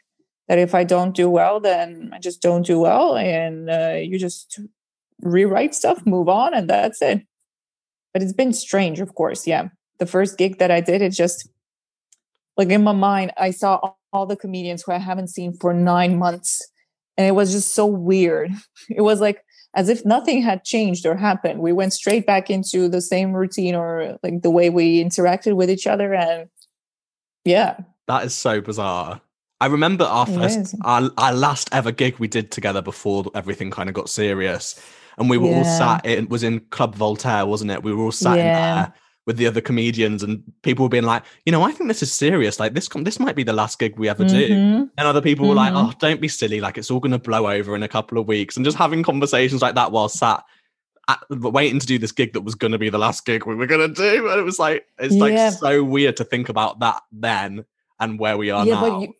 that 0.49 0.59
if 0.59 0.75
I 0.75 0.83
don't 0.83 1.15
do 1.15 1.31
well, 1.31 1.61
then 1.61 2.11
I 2.13 2.19
just 2.19 2.43
don't 2.43 2.67
do 2.67 2.81
well, 2.81 3.17
and 3.17 3.71
uh, 3.71 3.95
you 4.03 4.19
just 4.19 4.59
rewrite 5.23 5.77
stuff, 5.77 6.05
move 6.05 6.29
on, 6.29 6.53
and 6.53 6.69
that's 6.69 7.01
it. 7.01 7.23
But 8.13 8.25
it's 8.25 8.33
been 8.33 8.53
strange, 8.53 8.99
of 8.99 9.15
course. 9.15 9.47
Yeah, 9.47 9.69
the 10.01 10.07
first 10.07 10.37
gig 10.37 10.59
that 10.59 10.73
I 10.73 10.81
did, 10.81 11.01
it 11.01 11.11
just 11.11 11.49
like 12.57 12.71
in 12.71 12.83
my 12.83 12.91
mind, 12.91 13.33
I 13.37 13.53
saw 13.53 13.93
all, 14.13 14.27
the 14.27 14.35
comedians 14.35 14.83
who 14.83 14.91
I 14.91 14.99
haven't 14.99 15.29
seen 15.29 15.53
for 15.53 15.73
nine 15.73 16.19
months, 16.19 16.61
and 17.17 17.25
it 17.25 17.37
was 17.37 17.53
just 17.53 17.73
so 17.73 17.87
weird. 17.87 18.51
It 18.91 19.03
was 19.03 19.21
like 19.21 19.45
as 19.79 19.89
if 19.89 20.05
nothing 20.05 20.43
had 20.43 20.65
changed 20.65 21.07
or 21.07 21.15
happened. 21.15 21.61
We 21.61 21.73
went 21.73 21.93
straight 21.93 22.27
back 22.27 22.51
into 22.51 22.89
the 22.89 23.01
same 23.01 23.33
routine 23.33 23.77
or 23.77 24.19
like 24.25 24.43
the 24.43 24.51
way 24.51 24.71
we 24.71 25.03
interacted 25.03 25.55
with 25.55 25.71
each 25.71 25.87
other. 25.87 26.13
And 26.13 26.49
yeah, 27.45 27.79
That 28.09 28.25
is 28.25 28.35
so 28.35 28.61
bizarre. 28.61 29.21
I 29.61 29.67
remember 29.67 30.05
our 30.05 30.27
first, 30.27 30.75
our, 30.85 31.11
our 31.17 31.33
last 31.33 31.69
ever 31.71 31.93
gig 31.93 32.19
we 32.19 32.27
did 32.27 32.51
together 32.51 32.83
before 32.83 33.27
everything 33.37 33.71
kind 33.71 33.89
of 33.89 33.95
got 33.95 34.09
serious, 34.09 34.81
and 35.17 35.31
we 35.31 35.39
were 35.39 35.49
all 35.49 35.65
sat. 35.65 36.05
It 36.05 36.29
was 36.29 36.43
in 36.43 36.59
Club 36.71 36.97
Voltaire, 36.97 37.47
wasn't 37.47 37.71
it? 37.71 37.85
We 37.85 37.93
were 37.93 38.05
all 38.05 38.13
sat 38.13 38.39
in 38.39 38.47
there 38.47 38.93
with 39.29 39.37
the 39.37 39.47
other 39.47 39.61
comedians, 39.61 40.23
and 40.23 40.43
people 40.63 40.85
were 40.87 40.89
being 40.89 41.05
like, 41.05 41.23
you 41.45 41.53
know, 41.53 41.63
I 41.63 41.71
think 41.71 41.87
this 41.89 42.03
is 42.03 42.11
serious. 42.11 42.59
Like 42.59 42.73
this, 42.73 42.89
com- 42.89 43.05
this 43.05 43.21
might 43.21 43.37
be 43.37 43.43
the 43.43 43.53
last 43.53 43.79
gig 43.79 43.99
we 43.99 44.09
ever 44.09 44.25
do. 44.25 44.49
Mhm. 44.49 44.91
And 44.97 45.07
other 45.07 45.21
people 45.21 45.47
were 45.47 45.55
like, 45.55 45.75
Mhm. 45.75 45.91
oh, 45.91 45.93
don't 46.01 46.19
be 46.21 46.29
silly. 46.29 46.63
Like 46.63 46.79
it's 46.79 46.91
all 46.91 46.99
going 46.99 47.13
to 47.13 47.19
blow 47.19 47.47
over 47.47 47.77
in 47.77 47.83
a 47.83 47.89
couple 47.89 48.17
of 48.19 48.27
weeks, 48.27 48.57
and 48.57 48.65
just 48.65 48.79
having 48.79 49.03
conversations 49.03 49.61
like 49.63 49.75
that 49.75 49.93
while 49.93 50.09
sat. 50.09 50.43
At, 51.09 51.21
waiting 51.31 51.79
to 51.79 51.87
do 51.87 51.99
this 51.99 52.13
gig 52.13 52.33
that 52.35 52.41
was 52.43 52.55
going 52.55 52.73
to 52.73 52.79
be 52.79 52.89
the 52.91 52.99
last 52.99 53.25
gig 53.27 53.45
we 53.47 53.55
were 53.55 53.67
going 53.67 53.87
to 53.87 53.95
do, 53.95 54.29
and 54.31 54.41
it 54.41 54.45
was 54.45 54.59
like 54.59 54.87
it's 54.99 55.15
Yeah. 55.15 55.21
like 55.23 55.53
so 55.53 55.85
weird 55.85 56.17
to 56.17 56.25
think 56.25 56.49
about 56.49 56.81
that 56.81 57.03
then 57.13 57.65
and 58.01 58.19
where 58.19 58.37
we 58.39 58.51
are 58.51 58.65
yeah, 58.67 58.75
now. 58.81 59.01
you, 59.01 59.15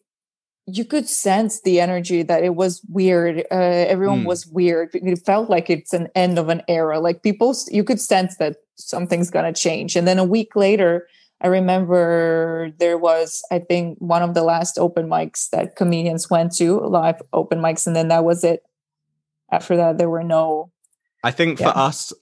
you 0.71 0.85
could 0.85 1.09
sense 1.09 1.63
the 1.63 1.81
energy 1.81 2.23
that 2.23 2.45
it 2.45 2.55
was 2.55 2.83
weird. 2.91 3.39
Uh, 3.51 3.55
everyone 3.95 4.23
Mm. 4.23 4.27
was 4.27 4.47
weird. 4.47 4.91
It 4.95 5.19
felt 5.25 5.49
like 5.49 5.71
it's 5.71 5.93
an 5.95 6.09
end 6.15 6.39
of 6.39 6.49
an 6.51 6.63
era. 6.69 7.01
Like 7.01 7.23
people, 7.23 7.57
you 7.71 7.83
could 7.85 8.01
sense 8.01 8.37
that 8.37 8.57
something's 8.77 9.31
going 9.31 9.53
to 9.53 9.59
change. 9.61 9.97
And 9.97 10.07
then 10.07 10.19
a 10.19 10.25
week 10.25 10.55
later, 10.55 11.09
I 11.41 11.47
remember 11.47 12.71
there 12.79 12.99
was, 12.99 13.43
I 13.51 13.61
think, 13.61 13.97
one 13.99 14.23
of 14.23 14.35
the 14.35 14.43
last 14.43 14.79
open 14.79 15.09
mics 15.09 15.49
that 15.51 15.77
comedians 15.77 16.29
went 16.29 16.55
to, 16.57 16.81
live 16.81 17.23
open 17.33 17.61
mics, 17.61 17.87
and 17.87 17.97
then 17.97 18.09
that 18.09 18.25
was 18.25 18.45
it. 18.45 18.63
After 19.51 19.77
that, 19.77 19.99
there 19.99 20.11
were 20.11 20.25
no. 20.25 20.71
I 21.25 21.31
think 21.31 21.61
Yeah. 21.61 21.73
for 21.73 21.79
us, 21.79 22.13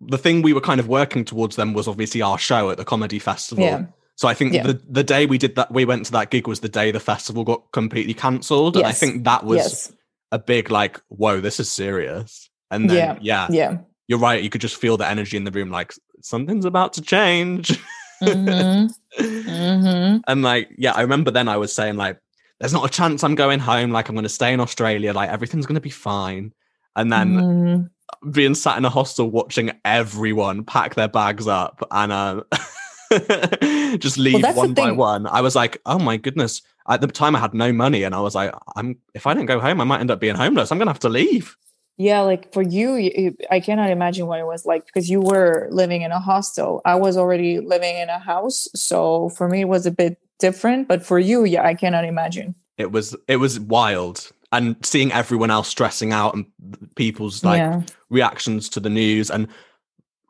the 0.00 0.18
thing 0.18 0.42
we 0.42 0.52
were 0.52 0.60
kind 0.60 0.80
of 0.80 0.88
working 0.88 1.24
towards 1.24 1.56
them 1.56 1.72
was 1.72 1.88
obviously 1.88 2.20
our 2.20 2.36
show 2.38 2.70
at 2.70 2.76
the 2.76 2.84
comedy 2.84 3.18
festival. 3.18 3.64
Yeah. 3.64 3.84
So 4.18 4.26
I 4.26 4.34
think 4.34 4.52
Yeah. 4.52 4.64
the 4.66 4.80
the 4.90 5.04
day 5.04 5.26
we 5.26 5.38
did 5.38 5.54
that, 5.54 5.70
we 5.70 5.84
went 5.84 6.04
to 6.06 6.12
that 6.12 6.30
gig 6.30 6.48
was 6.48 6.58
the 6.58 6.68
day 6.68 6.90
the 6.90 6.98
festival 6.98 7.44
got 7.44 7.70
completely 7.70 8.14
cancelled, 8.14 8.76
and 8.76 8.84
I 8.84 8.90
think 8.90 9.22
that 9.24 9.44
was 9.44 9.58
yes. 9.58 9.92
a 10.32 10.40
big 10.40 10.72
like, 10.72 11.00
whoa, 11.06 11.40
this 11.40 11.60
is 11.60 11.70
serious. 11.70 12.50
And 12.72 12.90
then 12.90 12.96
Yeah. 12.96 13.18
yeah, 13.20 13.46
Yeah. 13.48 13.76
you're 14.08 14.18
right. 14.18 14.42
You 14.42 14.50
could 14.50 14.60
just 14.60 14.74
feel 14.74 14.96
the 14.96 15.06
energy 15.06 15.36
in 15.36 15.44
the 15.44 15.52
room, 15.52 15.70
like 15.70 15.94
something's 16.20 16.64
about 16.64 16.94
to 16.94 17.00
change. 17.00 17.78
Mhm. 18.20 18.90
Mhm. 19.20 20.20
and 20.26 20.42
like, 20.42 20.68
yeah, 20.76 20.92
I 20.94 21.02
remember 21.02 21.30
then 21.30 21.46
I 21.48 21.56
was 21.56 21.72
saying 21.72 21.96
like, 21.96 22.18
there's 22.58 22.72
not 22.72 22.84
a 22.84 22.88
chance 22.88 23.22
I'm 23.22 23.36
going 23.36 23.60
home. 23.60 23.92
Like 23.92 24.08
I'm 24.08 24.16
going 24.16 24.24
to 24.24 24.28
stay 24.28 24.52
in 24.52 24.58
Australia. 24.58 25.12
Like 25.12 25.30
everything's 25.30 25.64
going 25.66 25.76
to 25.76 25.80
be 25.80 25.90
fine. 25.90 26.52
And 26.96 27.12
then 27.12 27.28
Mhm. 27.36 28.32
being 28.32 28.56
sat 28.56 28.78
in 28.78 28.84
a 28.84 28.90
hostel 28.90 29.30
watching 29.30 29.70
everyone 29.84 30.64
pack 30.64 30.96
their 30.96 31.06
bags 31.06 31.46
up 31.46 31.86
and 31.92 32.10
uh, 32.10 32.40
just 33.98 34.18
leave 34.18 34.42
the 34.42 34.52
one 34.54 34.74
by 34.74 34.92
one. 34.92 35.26
I 35.26 35.40
was 35.40 35.54
like, 35.56 35.80
oh 35.86 35.98
my 35.98 36.16
goodness. 36.16 36.62
At 36.88 37.00
the 37.02 37.06
time, 37.06 37.36
I 37.36 37.40
had 37.40 37.52
no 37.52 37.72
money, 37.72 38.02
and 38.02 38.14
I 38.14 38.20
was 38.20 38.34
like, 38.34 38.52
I'm 38.76 38.96
if 39.14 39.26
I 39.26 39.34
don't 39.34 39.46
go 39.46 39.60
home, 39.60 39.80
I 39.80 39.84
might 39.84 40.00
end 40.00 40.10
up 40.10 40.20
being 40.20 40.34
homeless. 40.36 40.72
I'm 40.72 40.78
gonna 40.78 40.90
have 40.90 40.98
to 41.00 41.08
leave. 41.08 41.56
Yeah, 41.98 42.20
like 42.20 42.52
for 42.52 42.62
you, 42.62 42.94
you- 42.94 43.12
you- 43.16 43.36
I 43.50 43.60
cannot 43.60 43.90
imagine 43.90 44.26
what 44.26 44.38
it 44.40 44.46
was 44.46 44.64
like 44.64 44.86
because 44.86 45.10
you 45.10 45.20
were 45.20 45.68
living 45.70 46.02
in 46.02 46.12
a 46.12 46.20
hostel. 46.20 46.80
I 46.84 46.94
was 46.94 47.16
already 47.16 47.58
living 47.60 47.96
in 47.98 48.08
a 48.08 48.18
house, 48.18 48.68
so 48.74 49.28
for 49.30 49.48
me 49.48 49.62
it 49.62 49.68
was 49.68 49.84
a 49.84 49.90
bit 49.90 50.16
different. 50.38 50.88
But 50.88 51.04
for 51.04 51.18
you, 51.18 51.44
yeah, 51.44 51.66
I 51.66 51.74
cannot 51.74 52.04
imagine. 52.04 52.54
It 52.78 52.92
was 52.92 53.14
it 53.26 53.36
was 53.36 53.58
wild, 53.60 54.30
and 54.52 54.76
seeing 54.82 55.12
everyone 55.12 55.50
else 55.50 55.68
stressing 55.68 56.12
out 56.12 56.34
and 56.34 56.46
people's 56.94 57.44
like 57.44 57.58
yeah, 57.58 57.82
reactions 58.08 58.68
to 58.70 58.80
the 58.80 58.88
news 58.90 59.30
and 59.30 59.48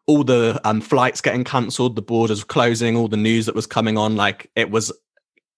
all 0.09 0.25
the 0.25 0.59
um, 0.65 0.81
flights 0.81 1.21
getting 1.21 1.45
cancelled, 1.45 1.95
the 1.95 2.03
borders 2.03 2.43
closing, 2.43 2.97
all 2.97 3.09
the 3.09 3.17
news 3.17 3.47
that 3.47 3.55
was 3.55 3.67
coming 3.67 3.99
on. 3.99 4.17
Like 4.17 4.51
it 4.57 4.71
was, 4.71 4.91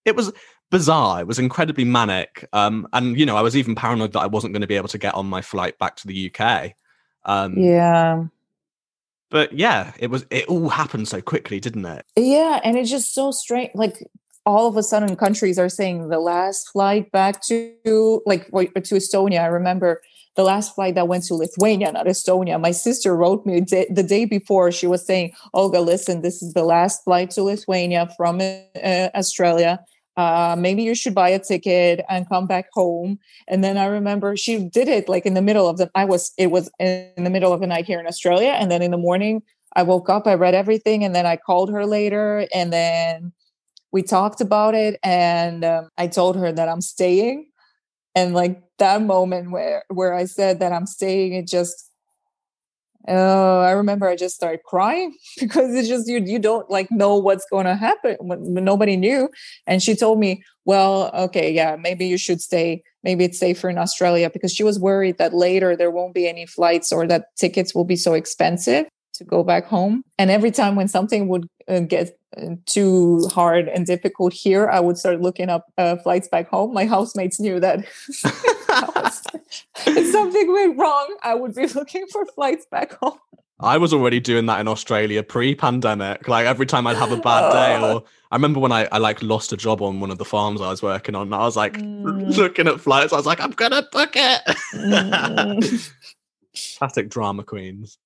it 0.05 0.17
was 0.17 0.33
bizarre. 0.71 1.21
It 1.21 1.27
was 1.29 1.39
incredibly 1.39 1.85
manic. 1.85 2.49
Um, 2.53 2.87
and 2.93 3.19
you 3.19 3.25
know, 3.25 3.37
I 3.37 3.43
was 3.43 3.57
even 3.57 3.77
paranoid 3.77 4.13
that 4.13 4.21
I 4.21 4.27
wasn't 4.27 4.53
going 4.53 4.63
to 4.63 4.67
be 4.67 4.77
able 4.77 4.89
to 4.89 4.99
get 4.99 5.15
on 5.15 5.27
my 5.27 5.41
flight 5.41 5.79
back 5.79 5.97
to 5.97 6.09
the 6.09 6.35
UK. 6.35 6.73
Um, 7.25 7.57
yeah, 7.57 8.25
But 9.31 9.53
yeah, 9.53 9.93
it 9.99 10.09
was. 10.09 10.27
It 10.31 10.47
all 10.47 10.69
happened 10.69 11.07
so 11.07 11.21
quickly, 11.23 11.61
didn't 11.61 11.87
it? 11.87 12.05
yeah, 12.17 12.61
and 12.65 12.77
it's 12.77 12.91
just 12.91 13.15
so 13.15 13.31
strange. 13.31 13.71
Like 13.75 14.05
all 14.45 14.67
of 14.67 14.77
a 14.77 14.83
sudden, 14.83 15.15
countries 15.15 15.59
are 15.59 15.69
saying 15.69 16.09
the 16.09 16.19
last 16.19 16.71
flight 16.71 17.13
back 17.13 17.41
to 17.43 18.23
like 18.27 18.49
to 18.49 18.95
Estonia. 18.97 19.43
I 19.43 19.47
remember 19.47 20.03
the 20.37 20.45
last 20.45 20.75
flight 20.75 20.95
that 20.95 21.09
went 21.09 21.25
to 21.25 21.35
Lithuania, 21.35 21.93
not 21.93 22.07
Estonia. 22.07 22.61
My 22.61 22.71
sister 22.73 23.17
wrote 23.17 23.45
me 23.47 23.61
da- 23.61 23.91
the 23.91 24.03
day 24.03 24.25
before. 24.25 24.71
She 24.73 24.87
was 24.87 25.05
saying, 25.05 25.33
"Olga, 25.53 25.81
listen, 25.81 26.23
this 26.23 26.43
is 26.43 26.55
the 26.55 26.65
last 26.65 27.05
flight 27.05 27.31
to 27.33 27.43
Lithuania 27.43 28.09
from 28.17 28.41
uh, 28.41 29.09
Australia. 29.15 29.81
uh, 30.17 30.57
maybe 30.59 30.83
you 30.83 30.95
should 30.95 31.15
buy 31.15 31.29
a 31.29 31.39
ticket 31.39 32.05
and 32.09 32.29
come 32.29 32.47
back 32.47 32.67
home. 32.75 33.19
And 33.49 33.63
then 33.65 33.79
I 33.79 33.87
remember 33.87 34.37
she 34.37 34.65
did 34.65 34.89
it 34.89 35.09
like 35.09 35.25
in 35.25 35.35
the 35.35 35.43
middle 35.43 35.69
of 35.69 35.79
the, 35.79 35.91
I 35.95 36.05
was, 36.05 36.33
it 36.37 36.51
was 36.51 36.71
in 36.79 37.11
the 37.17 37.31
middle 37.31 37.53
of 37.53 37.61
the 37.61 37.67
night 37.67 37.87
here 37.87 38.01
in 38.01 38.07
Australia. 38.07 38.51
And 38.51 38.71
then 38.71 38.83
in 38.83 38.91
the 38.91 38.99
morning, 38.99 39.43
I 39.77 39.83
woke 39.83 40.11
up, 40.11 40.27
I 40.27 40.35
read 40.35 40.55
everything, 40.55 41.05
and 41.05 41.15
then 41.15 41.27
I 41.27 41.37
called 41.37 41.71
her 41.71 41.87
later. 41.87 42.47
And 42.53 42.73
then 42.73 43.33
we 43.93 44.03
talked 44.03 44.41
about 44.41 44.75
it. 44.75 44.99
And 45.03 45.65
um, 45.65 45.89
I 45.97 46.07
told 46.09 46.37
her 46.37 46.53
that 46.53 46.69
I'm 46.69 46.81
staying. 46.81 47.47
And 48.15 48.35
like 48.35 48.61
that 48.81 49.03
moment 49.03 49.53
where, 49.53 49.85
where 49.89 50.13
I 50.13 50.25
said 50.27 50.61
that 50.61 50.73
I'm 50.73 50.87
staying, 50.87 51.33
it 51.33 51.47
just, 51.47 51.91
Oh, 53.09 53.61
I 53.61 53.71
remember 53.71 54.07
I 54.07 54.15
just 54.15 54.35
started 54.35 54.63
crying 54.65 55.17
because 55.41 55.75
it's 55.75 55.89
just 55.89 56.07
you 56.07 56.23
you 56.25 56.39
don't 56.39 56.71
like 56.71 56.91
know 56.91 57.17
what's 57.17 57.47
going 57.51 57.65
to 57.65 57.75
happen 57.75 58.17
nobody 58.21 58.97
knew. 58.97 59.31
And 59.67 59.83
she 59.83 59.97
told 59.97 60.19
me, 60.19 60.43
"Well, 60.67 61.11
okay, 61.15 61.51
yeah, 61.51 61.77
maybe 61.77 62.07
you 62.07 62.19
should 62.19 62.43
stay. 62.43 62.83
Maybe 63.03 63.25
it's 63.25 63.39
safer 63.39 63.71
in 63.71 63.79
Australia 63.79 64.29
because 64.31 64.53
she 64.53 64.65
was 64.65 64.79
worried 64.79 65.17
that 65.17 65.33
later 65.33 65.75
there 65.77 65.91
won't 65.91 66.15
be 66.15 66.29
any 66.29 66.45
flights 66.45 66.93
or 66.93 67.07
that 67.07 67.35
tickets 67.37 67.75
will 67.75 67.87
be 67.87 67.97
so 67.97 68.13
expensive 68.13 68.87
to 69.15 69.25
go 69.25 69.43
back 69.43 69.67
home. 69.67 70.03
And 70.19 70.31
every 70.31 70.51
time 70.51 70.77
when 70.77 70.89
something 70.89 71.29
would 71.29 71.47
get 71.89 72.19
too 72.67 73.29
hard 73.33 73.69
and 73.69 73.87
difficult 73.87 74.33
here, 74.33 74.69
I 74.69 74.81
would 74.81 74.99
start 74.99 75.21
looking 75.21 75.49
up 75.49 75.73
uh, 75.79 75.97
flights 75.97 76.29
back 76.29 76.49
home. 76.49 76.73
My 76.73 76.87
housemates 76.87 77.41
knew 77.41 77.61
that 77.61 77.81
if 79.87 80.13
something 80.13 80.53
went 80.53 80.79
wrong, 80.79 81.17
I 81.23 81.35
would 81.35 81.55
be 81.55 81.67
looking 81.75 82.07
for 82.07 82.25
flights 82.27 82.67
back 82.71 82.95
home. 82.95 83.19
I 83.63 83.77
was 83.77 83.93
already 83.93 84.21
doing 84.21 84.47
that 84.47 84.59
in 84.61 84.69
Australia 84.69 85.23
pre-pandemic. 85.23 86.27
Like 86.29 86.47
every 86.47 86.65
time 86.65 86.87
I'd 86.87 86.97
have 86.97 87.13
a 87.13 87.19
bad 87.19 87.53
day, 87.53 87.79
or 87.83 88.03
I 88.31 88.37
remember 88.37 88.59
when 88.59 88.73
I, 88.73 88.89
I 88.91 88.99
like 88.99 89.23
lost 89.23 89.53
a 89.53 89.57
job 89.57 89.83
on 89.83 90.01
one 90.01 90.11
of 90.11 90.17
the 90.17 90.25
farms 90.25 90.63
I 90.63 90.71
was 90.71 90.83
working 90.83 91.15
on. 91.15 91.33
I 91.33 91.39
was 91.39 91.57
like 91.57 91.75
mm. 91.75 92.37
looking 92.37 92.69
at 92.69 92.81
flights. 92.81 93.13
I 93.13 93.17
was 93.17 93.27
like, 93.27 93.41
I'm 93.41 93.51
gonna 93.51 93.87
book 93.93 94.13
it. 94.15 94.43
Mm. 94.75 95.91
Classic 96.79 97.11
drama 97.11 97.45
queens. 97.45 97.99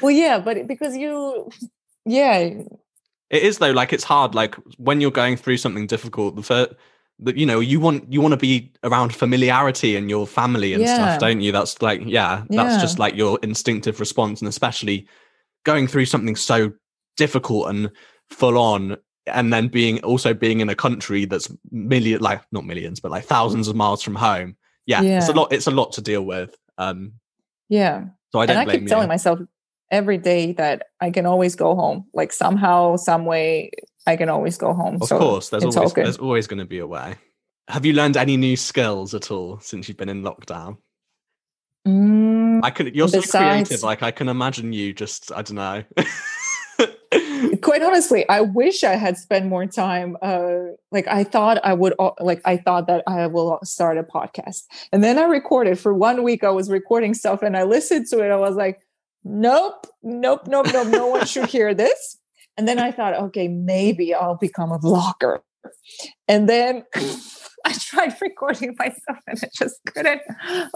well, 0.00 0.10
yeah, 0.10 0.38
but 0.38 0.66
because 0.66 0.96
you, 0.96 1.50
yeah, 2.04 2.36
it 2.38 3.42
is 3.42 3.58
though. 3.58 3.72
Like 3.72 3.92
it's 3.92 4.04
hard. 4.04 4.34
Like 4.34 4.54
when 4.76 5.00
you're 5.00 5.10
going 5.10 5.36
through 5.36 5.58
something 5.58 5.86
difficult, 5.86 6.36
the 6.36 6.42
first 6.42 6.72
that 7.22 7.36
you 7.36 7.46
know 7.46 7.60
you 7.60 7.80
want 7.80 8.10
you 8.12 8.20
want 8.20 8.32
to 8.32 8.38
be 8.38 8.72
around 8.82 9.14
familiarity 9.14 9.96
and 9.96 10.08
your 10.08 10.26
family 10.26 10.72
and 10.72 10.82
yeah. 10.82 10.94
stuff 10.94 11.20
don't 11.20 11.40
you 11.40 11.52
that's 11.52 11.80
like 11.82 12.00
yeah, 12.00 12.44
yeah 12.48 12.64
that's 12.64 12.80
just 12.80 12.98
like 12.98 13.14
your 13.14 13.38
instinctive 13.42 14.00
response 14.00 14.40
and 14.40 14.48
especially 14.48 15.06
going 15.64 15.86
through 15.86 16.06
something 16.06 16.34
so 16.34 16.72
difficult 17.16 17.68
and 17.68 17.90
full 18.30 18.56
on 18.56 18.96
and 19.26 19.52
then 19.52 19.68
being 19.68 20.02
also 20.02 20.32
being 20.32 20.60
in 20.60 20.68
a 20.70 20.74
country 20.74 21.24
that's 21.24 21.52
million 21.70 22.20
like 22.20 22.40
not 22.52 22.64
millions 22.64 23.00
but 23.00 23.10
like 23.10 23.24
thousands 23.24 23.68
of 23.68 23.76
miles 23.76 24.02
from 24.02 24.14
home 24.14 24.56
yeah, 24.86 25.02
yeah. 25.02 25.18
it's 25.18 25.28
a 25.28 25.32
lot 25.32 25.52
it's 25.52 25.66
a 25.66 25.70
lot 25.70 25.92
to 25.92 26.00
deal 26.00 26.22
with 26.22 26.56
um 26.78 27.12
yeah 27.68 28.04
so 28.32 28.40
i 28.40 28.46
don't 28.46 28.56
and 28.56 28.70
i 28.70 28.78
keep 28.78 28.86
telling 28.86 29.08
myself 29.08 29.38
every 29.90 30.18
day 30.18 30.52
that 30.52 30.88
i 31.00 31.10
can 31.10 31.26
always 31.26 31.54
go 31.54 31.74
home 31.74 32.04
like 32.14 32.32
somehow 32.32 32.96
some 32.96 33.24
way 33.24 33.70
I 34.06 34.16
can 34.16 34.28
always 34.28 34.56
go 34.56 34.72
home. 34.72 34.98
Of 35.00 35.08
so 35.08 35.18
course, 35.18 35.48
there's 35.50 35.64
always 35.64 35.92
there's 35.92 36.18
always 36.18 36.46
going 36.46 36.58
to 36.58 36.64
be 36.64 36.78
a 36.78 36.86
way. 36.86 37.16
Have 37.68 37.86
you 37.86 37.92
learned 37.92 38.16
any 38.16 38.36
new 38.36 38.56
skills 38.56 39.14
at 39.14 39.30
all 39.30 39.60
since 39.60 39.88
you've 39.88 39.96
been 39.96 40.08
in 40.08 40.22
lockdown? 40.22 40.78
Mm, 41.86 42.60
I 42.64 42.70
could. 42.70 42.94
You're 42.94 43.08
besides, 43.08 43.30
so 43.30 43.38
creative. 43.38 43.82
Like 43.82 44.02
I 44.02 44.10
can 44.10 44.28
imagine 44.28 44.72
you 44.72 44.92
just. 44.92 45.32
I 45.32 45.42
don't 45.42 45.56
know. 45.56 45.84
quite 47.62 47.82
honestly 47.82 48.26
i 48.28 48.40
wish 48.40 48.84
i 48.84 48.94
had 48.94 49.18
spent 49.18 49.44
more 49.44 49.66
time 49.66 50.16
uh 50.22 50.60
like 50.92 51.06
i 51.08 51.24
thought 51.24 51.58
i 51.64 51.72
would 51.74 51.92
like 52.20 52.40
i 52.44 52.56
thought 52.56 52.86
that 52.86 53.02
i 53.06 53.26
will 53.26 53.58
start 53.64 53.98
a 53.98 54.02
podcast 54.02 54.62
and 54.92 55.02
then 55.02 55.18
i 55.18 55.24
recorded 55.24 55.78
for 55.78 55.92
one 55.92 56.22
week 56.22 56.44
i 56.44 56.48
was 56.48 56.70
recording 56.70 57.12
stuff 57.12 57.42
and 57.42 57.56
i 57.56 57.64
listened 57.64 58.06
to 58.06 58.24
it 58.24 58.30
i 58.30 58.36
was 58.36 58.54
like 58.54 58.80
nope 59.24 59.86
nope 60.02 60.46
nope 60.46 60.66
nope 60.72 60.88
no 60.88 61.06
one 61.08 61.26
should 61.26 61.46
hear 61.46 61.74
this 61.84 62.20
and 62.60 62.68
then 62.68 62.78
I 62.78 62.92
thought, 62.92 63.14
okay, 63.14 63.48
maybe 63.48 64.12
I'll 64.12 64.36
become 64.36 64.70
a 64.70 64.78
vlogger. 64.78 65.38
And 66.28 66.46
then 66.46 66.84
I 67.64 67.72
tried 67.72 68.14
recording 68.20 68.76
myself 68.78 69.18
and 69.26 69.38
I 69.42 69.48
just 69.56 69.80
couldn't. 69.86 70.20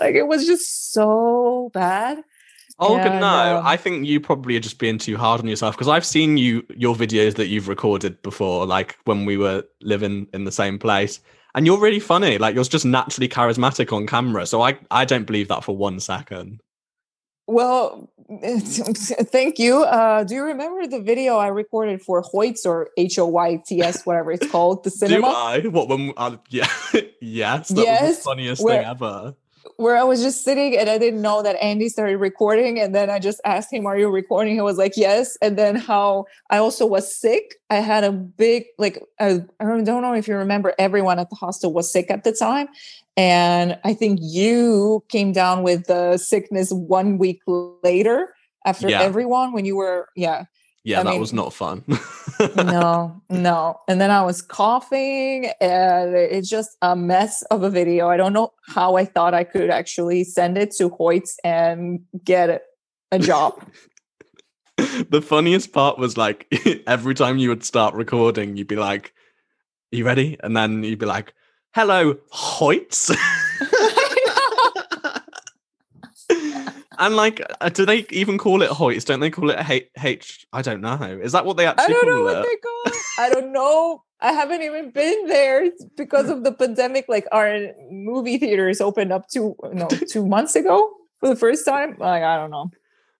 Like 0.00 0.14
it 0.14 0.26
was 0.26 0.46
just 0.46 0.92
so 0.92 1.70
bad. 1.74 2.22
Oh 2.78 2.96
and, 2.96 3.20
no! 3.20 3.58
Um, 3.58 3.66
I 3.66 3.76
think 3.76 4.06
you 4.06 4.18
probably 4.18 4.56
are 4.56 4.60
just 4.60 4.78
being 4.78 4.96
too 4.96 5.18
hard 5.18 5.42
on 5.42 5.46
yourself 5.46 5.76
because 5.76 5.88
I've 5.88 6.06
seen 6.06 6.38
you 6.38 6.64
your 6.74 6.94
videos 6.94 7.34
that 7.34 7.48
you've 7.48 7.68
recorded 7.68 8.20
before, 8.22 8.64
like 8.66 8.96
when 9.04 9.26
we 9.26 9.36
were 9.36 9.62
living 9.82 10.26
in 10.32 10.44
the 10.44 10.50
same 10.50 10.78
place, 10.78 11.20
and 11.54 11.66
you're 11.66 11.78
really 11.78 12.00
funny. 12.00 12.38
Like 12.38 12.54
you're 12.54 12.64
just 12.64 12.86
naturally 12.86 13.28
charismatic 13.28 13.92
on 13.92 14.06
camera. 14.06 14.46
So 14.46 14.62
I 14.62 14.78
I 14.90 15.04
don't 15.04 15.26
believe 15.26 15.48
that 15.48 15.62
for 15.62 15.76
one 15.76 16.00
second. 16.00 16.62
Well, 17.46 18.10
thank 18.42 19.58
you. 19.58 19.82
Uh, 19.82 20.24
do 20.24 20.34
you 20.34 20.42
remember 20.42 20.86
the 20.86 21.00
video 21.00 21.36
I 21.36 21.48
recorded 21.48 22.00
for 22.00 22.22
Hoyts 22.22 22.64
or 22.64 22.88
H 22.96 23.18
O 23.18 23.26
Y 23.26 23.62
T 23.66 23.82
S, 23.82 24.06
whatever 24.06 24.32
it's 24.32 24.50
called, 24.50 24.84
the 24.84 24.90
cinema? 24.90 25.28
Do 25.28 25.68
I? 25.68 25.68
What 25.68 25.88
when? 25.88 26.12
Uh, 26.16 26.36
yeah, 26.48 26.66
yes. 27.20 27.68
That 27.68 27.84
yes, 27.84 28.02
was 28.02 28.16
the 28.16 28.22
funniest 28.22 28.64
where, 28.64 28.78
thing 28.78 28.90
ever. 28.90 29.34
Where 29.76 29.96
I 29.96 30.04
was 30.04 30.22
just 30.22 30.44
sitting 30.44 30.76
and 30.76 30.88
I 30.88 30.98
didn't 30.98 31.20
know 31.20 31.42
that 31.42 31.56
Andy 31.56 31.88
started 31.90 32.16
recording, 32.16 32.80
and 32.80 32.94
then 32.94 33.10
I 33.10 33.18
just 33.18 33.42
asked 33.44 33.70
him, 33.70 33.84
"Are 33.84 33.98
you 33.98 34.08
recording?" 34.08 34.54
He 34.54 34.62
was 34.62 34.78
like, 34.78 34.96
"Yes." 34.96 35.36
And 35.42 35.58
then 35.58 35.76
how 35.76 36.24
I 36.48 36.58
also 36.58 36.86
was 36.86 37.14
sick. 37.14 37.56
I 37.68 37.76
had 37.76 38.04
a 38.04 38.12
big 38.12 38.64
like 38.78 39.02
I, 39.20 39.40
I 39.60 39.64
don't 39.64 39.84
know 39.84 40.14
if 40.14 40.28
you 40.28 40.36
remember. 40.36 40.72
Everyone 40.78 41.18
at 41.18 41.28
the 41.28 41.36
hostel 41.36 41.74
was 41.74 41.92
sick 41.92 42.10
at 42.10 42.24
the 42.24 42.32
time, 42.32 42.68
and 43.16 43.78
I 43.84 43.94
think 43.94 44.18
you 44.22 45.04
came 45.08 45.32
down 45.32 45.62
with 45.62 45.86
the 45.86 46.18
sickness 46.18 46.70
one 46.70 47.18
week 47.18 47.40
later 47.46 48.34
after 48.64 48.88
yeah. 48.88 49.02
everyone 49.02 49.52
when 49.52 49.64
you 49.64 49.76
were, 49.76 50.08
yeah. 50.16 50.44
Yeah, 50.86 51.00
I 51.00 51.04
that 51.04 51.10
mean, 51.12 51.20
was 51.20 51.32
not 51.32 51.54
fun. 51.54 51.82
no, 52.56 53.22
no. 53.30 53.80
And 53.88 54.00
then 54.00 54.10
I 54.10 54.20
was 54.22 54.42
coughing 54.42 55.50
and 55.58 56.14
it's 56.14 56.48
just 56.50 56.76
a 56.82 56.94
mess 56.94 57.42
of 57.44 57.62
a 57.62 57.70
video. 57.70 58.08
I 58.08 58.18
don't 58.18 58.34
know 58.34 58.52
how 58.66 58.96
I 58.96 59.06
thought 59.06 59.32
I 59.32 59.44
could 59.44 59.70
actually 59.70 60.24
send 60.24 60.58
it 60.58 60.72
to 60.72 60.90
Hoyts 60.90 61.36
and 61.42 62.00
get 62.22 62.64
a 63.10 63.18
job. 63.18 63.66
the 65.08 65.22
funniest 65.22 65.72
part 65.72 65.98
was 65.98 66.18
like 66.18 66.46
every 66.86 67.14
time 67.14 67.38
you 67.38 67.48
would 67.48 67.64
start 67.64 67.94
recording, 67.94 68.58
you'd 68.58 68.68
be 68.68 68.76
like, 68.76 69.14
Are 69.92 69.96
you 69.96 70.04
ready? 70.04 70.36
And 70.42 70.54
then 70.54 70.82
you'd 70.82 70.98
be 70.98 71.06
like, 71.06 71.32
hello, 71.74 72.14
Hoyts. 72.32 73.10
and 76.98 77.16
like, 77.16 77.42
uh, 77.60 77.68
do 77.68 77.84
they 77.84 78.06
even 78.10 78.38
call 78.38 78.62
it 78.62 78.70
Hoyts? 78.70 79.04
Don't 79.04 79.20
they 79.20 79.30
call 79.30 79.50
it 79.50 79.58
H? 79.68 79.88
H 80.02 80.46
I 80.52 80.62
don't 80.62 80.80
know. 80.80 81.18
Is 81.22 81.32
that 81.32 81.44
what 81.44 81.56
they 81.56 81.66
actually? 81.66 81.86
I 81.86 81.88
don't 81.88 82.06
know 82.06 82.22
what 82.22 82.42
they 82.42 82.56
call 82.56 82.82
it. 82.86 82.94
I 83.18 83.28
don't 83.30 83.52
know. 83.52 84.02
I 84.20 84.32
haven't 84.32 84.62
even 84.62 84.90
been 84.90 85.26
there 85.26 85.70
because 85.96 86.30
of 86.30 86.44
the 86.44 86.52
pandemic. 86.52 87.06
Like 87.08 87.26
our 87.32 87.72
movie 87.90 88.38
theaters 88.38 88.80
opened 88.80 89.12
up 89.12 89.28
two 89.28 89.56
no 89.72 89.88
two 90.10 90.26
months 90.26 90.56
ago 90.56 90.90
for 91.20 91.28
the 91.28 91.36
first 91.36 91.64
time. 91.66 91.96
Like 91.98 92.22
I 92.22 92.36
don't 92.36 92.50
know. 92.50 92.70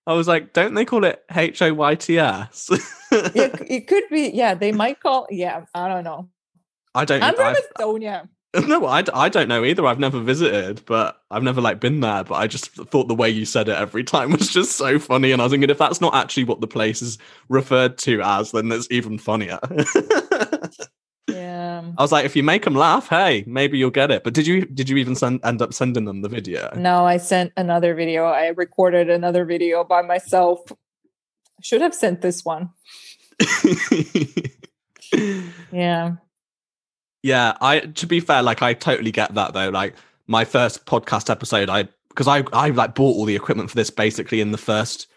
I 0.07 0.13
was 0.13 0.27
like, 0.27 0.53
don't 0.53 0.75
they 0.75 0.85
call 0.85 1.03
it 1.03 1.23
H 1.35 1.61
O 1.61 1.73
Y 1.73 1.95
T 1.95 2.19
S? 2.19 2.69
it, 3.11 3.61
it 3.69 3.87
could 3.87 4.05
be. 4.09 4.31
Yeah, 4.33 4.53
they 4.53 4.71
might 4.71 4.99
call. 4.99 5.27
Yeah, 5.29 5.65
I 5.73 5.87
don't 5.87 6.03
know. 6.03 6.29
I 6.93 7.05
don't. 7.05 7.19
Know. 7.19 7.27
I'm 7.27 7.35
from 7.35 7.47
I've, 7.47 7.57
Estonia. 7.57 8.29
No, 8.67 8.85
I, 8.85 9.03
I 9.13 9.29
don't 9.29 9.47
know 9.47 9.63
either. 9.63 9.85
I've 9.85 9.99
never 9.99 10.19
visited, 10.19 10.83
but 10.85 11.21
I've 11.29 11.43
never 11.43 11.61
like 11.61 11.79
been 11.79 11.99
there. 11.99 12.23
But 12.23 12.35
I 12.35 12.47
just 12.47 12.71
thought 12.71 13.07
the 13.07 13.15
way 13.15 13.29
you 13.29 13.45
said 13.45 13.69
it 13.69 13.77
every 13.77 14.03
time 14.13 14.31
was 14.31 14.49
just 14.49 14.77
so 14.77 14.99
funny, 14.99 15.31
and 15.31 15.41
I 15.41 15.45
was 15.45 15.51
thinking 15.51 15.69
if 15.69 15.77
that's 15.77 16.01
not 16.01 16.15
actually 16.15 16.45
what 16.45 16.61
the 16.61 16.67
place 16.67 17.01
is 17.01 17.17
referred 17.49 17.97
to 17.99 18.21
as, 18.21 18.51
then 18.51 18.69
that's 18.69 18.87
even 18.89 19.17
funnier. 19.17 19.59
yeah, 21.27 21.83
I 21.97 22.01
was 22.01 22.11
like, 22.11 22.25
if 22.25 22.35
you 22.35 22.43
make 22.43 22.63
them 22.63 22.75
laugh, 22.75 23.09
hey, 23.09 23.43
maybe 23.47 23.77
you'll 23.77 23.91
get 23.91 24.11
it. 24.11 24.23
But 24.23 24.33
did 24.33 24.47
you 24.47 24.65
did 24.65 24.89
you 24.89 24.97
even 24.97 25.15
send 25.15 25.41
end 25.43 25.61
up 25.61 25.73
sending 25.73 26.05
them 26.05 26.21
the 26.21 26.29
video? 26.29 26.73
No, 26.75 27.05
I 27.05 27.17
sent 27.17 27.53
another 27.57 27.93
video. 27.93 28.25
I 28.25 28.47
recorded 28.47 29.09
another 29.09 29.45
video 29.45 29.83
by 29.83 30.01
myself. 30.01 30.61
I 30.71 31.61
should 31.61 31.81
have 31.81 31.95
sent 31.95 32.21
this 32.21 32.43
one. 32.45 32.69
yeah 35.71 36.15
yeah, 37.25 37.57
I 37.59 37.79
to 37.79 38.05
be 38.05 38.19
fair, 38.19 38.43
like 38.43 38.61
I 38.61 38.75
totally 38.75 39.11
get 39.11 39.33
that 39.33 39.53
though. 39.53 39.69
Like 39.69 39.95
my 40.27 40.45
first 40.45 40.85
podcast 40.85 41.31
episode, 41.31 41.71
I 41.71 41.89
because 42.09 42.27
I 42.27 42.43
I 42.53 42.69
like 42.69 42.93
bought 42.93 43.15
all 43.15 43.25
the 43.25 43.35
equipment 43.35 43.71
for 43.71 43.75
this 43.75 43.89
basically 43.89 44.41
in 44.41 44.51
the 44.51 44.59
first 44.59 45.07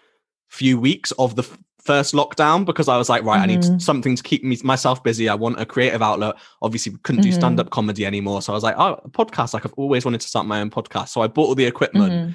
few 0.47 0.81
weeks 0.81 1.13
of 1.19 1.37
the 1.37 1.43
f- 1.43 1.59
first 1.83 2.15
lockdown 2.15 2.65
because 2.65 2.89
I 2.89 2.97
was 2.97 3.11
like, 3.11 3.25
right, 3.25 3.35
mm-hmm. 3.35 3.43
I 3.43 3.47
need 3.47 3.61
mm-hmm. 3.61 3.79
something 3.79 4.17
to 4.17 4.23
keep 4.23 4.43
me 4.43 4.57
myself 4.65 5.05
busy. 5.05 5.29
I 5.29 5.35
want 5.35 5.61
a 5.61 5.67
creative 5.67 6.01
outlet. 6.01 6.37
Obviously, 6.63 6.93
we 6.93 6.99
couldn't 7.01 7.21
mm-hmm. 7.21 7.31
do 7.31 7.37
stand 7.37 7.61
up 7.61 7.69
comedy 7.69 8.07
anymore, 8.07 8.41
so 8.41 8.55
I 8.55 8.57
was 8.57 8.65
like, 8.65 8.77
oh, 8.79 8.99
a 9.05 9.11
podcast. 9.11 9.53
Like 9.53 9.67
I've 9.67 9.75
always 9.75 10.07
wanted 10.07 10.23
to 10.23 10.29
start 10.29 10.47
my 10.47 10.63
own 10.63 10.71
podcast, 10.71 11.09
so 11.09 11.21
I 11.21 11.27
bought 11.27 11.49
all 11.49 11.55
the 11.55 11.67
equipment, 11.67 12.11
mm-hmm. 12.11 12.31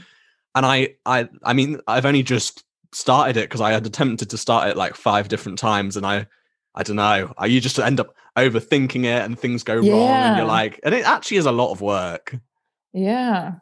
and 0.54 0.66
I 0.68 0.98
I 1.08 1.28
I 1.42 1.54
mean, 1.54 1.80
I've 1.88 2.06
only 2.06 2.22
just 2.22 2.64
started 2.92 3.38
it 3.38 3.50
because 3.50 3.62
I 3.62 3.72
had 3.72 3.88
attempted 3.88 4.30
to 4.30 4.38
start 4.38 4.70
it 4.70 4.78
like 4.78 4.94
five 4.94 5.30
different 5.30 5.58
times, 5.58 5.98
and 5.98 6.06
I 6.06 6.28
I 6.76 6.84
don't 6.84 6.96
know. 6.96 7.34
Uh, 7.40 7.46
you 7.46 7.62
just 7.62 7.80
end 7.80 8.00
up 8.00 8.16
overthinking 8.36 9.04
it 9.04 9.24
and 9.24 9.38
things 9.38 9.64
go 9.64 9.76
wrong 9.76 9.86
and 9.86 10.38
you're 10.38 10.48
like 10.48 10.80
and 10.84 10.96
it 10.96 11.06
actually 11.06 11.38
is 11.38 11.46
a 11.46 11.52
lot 11.52 11.72
of 11.72 11.82
work. 11.82 12.36
Yeah. 12.94 13.54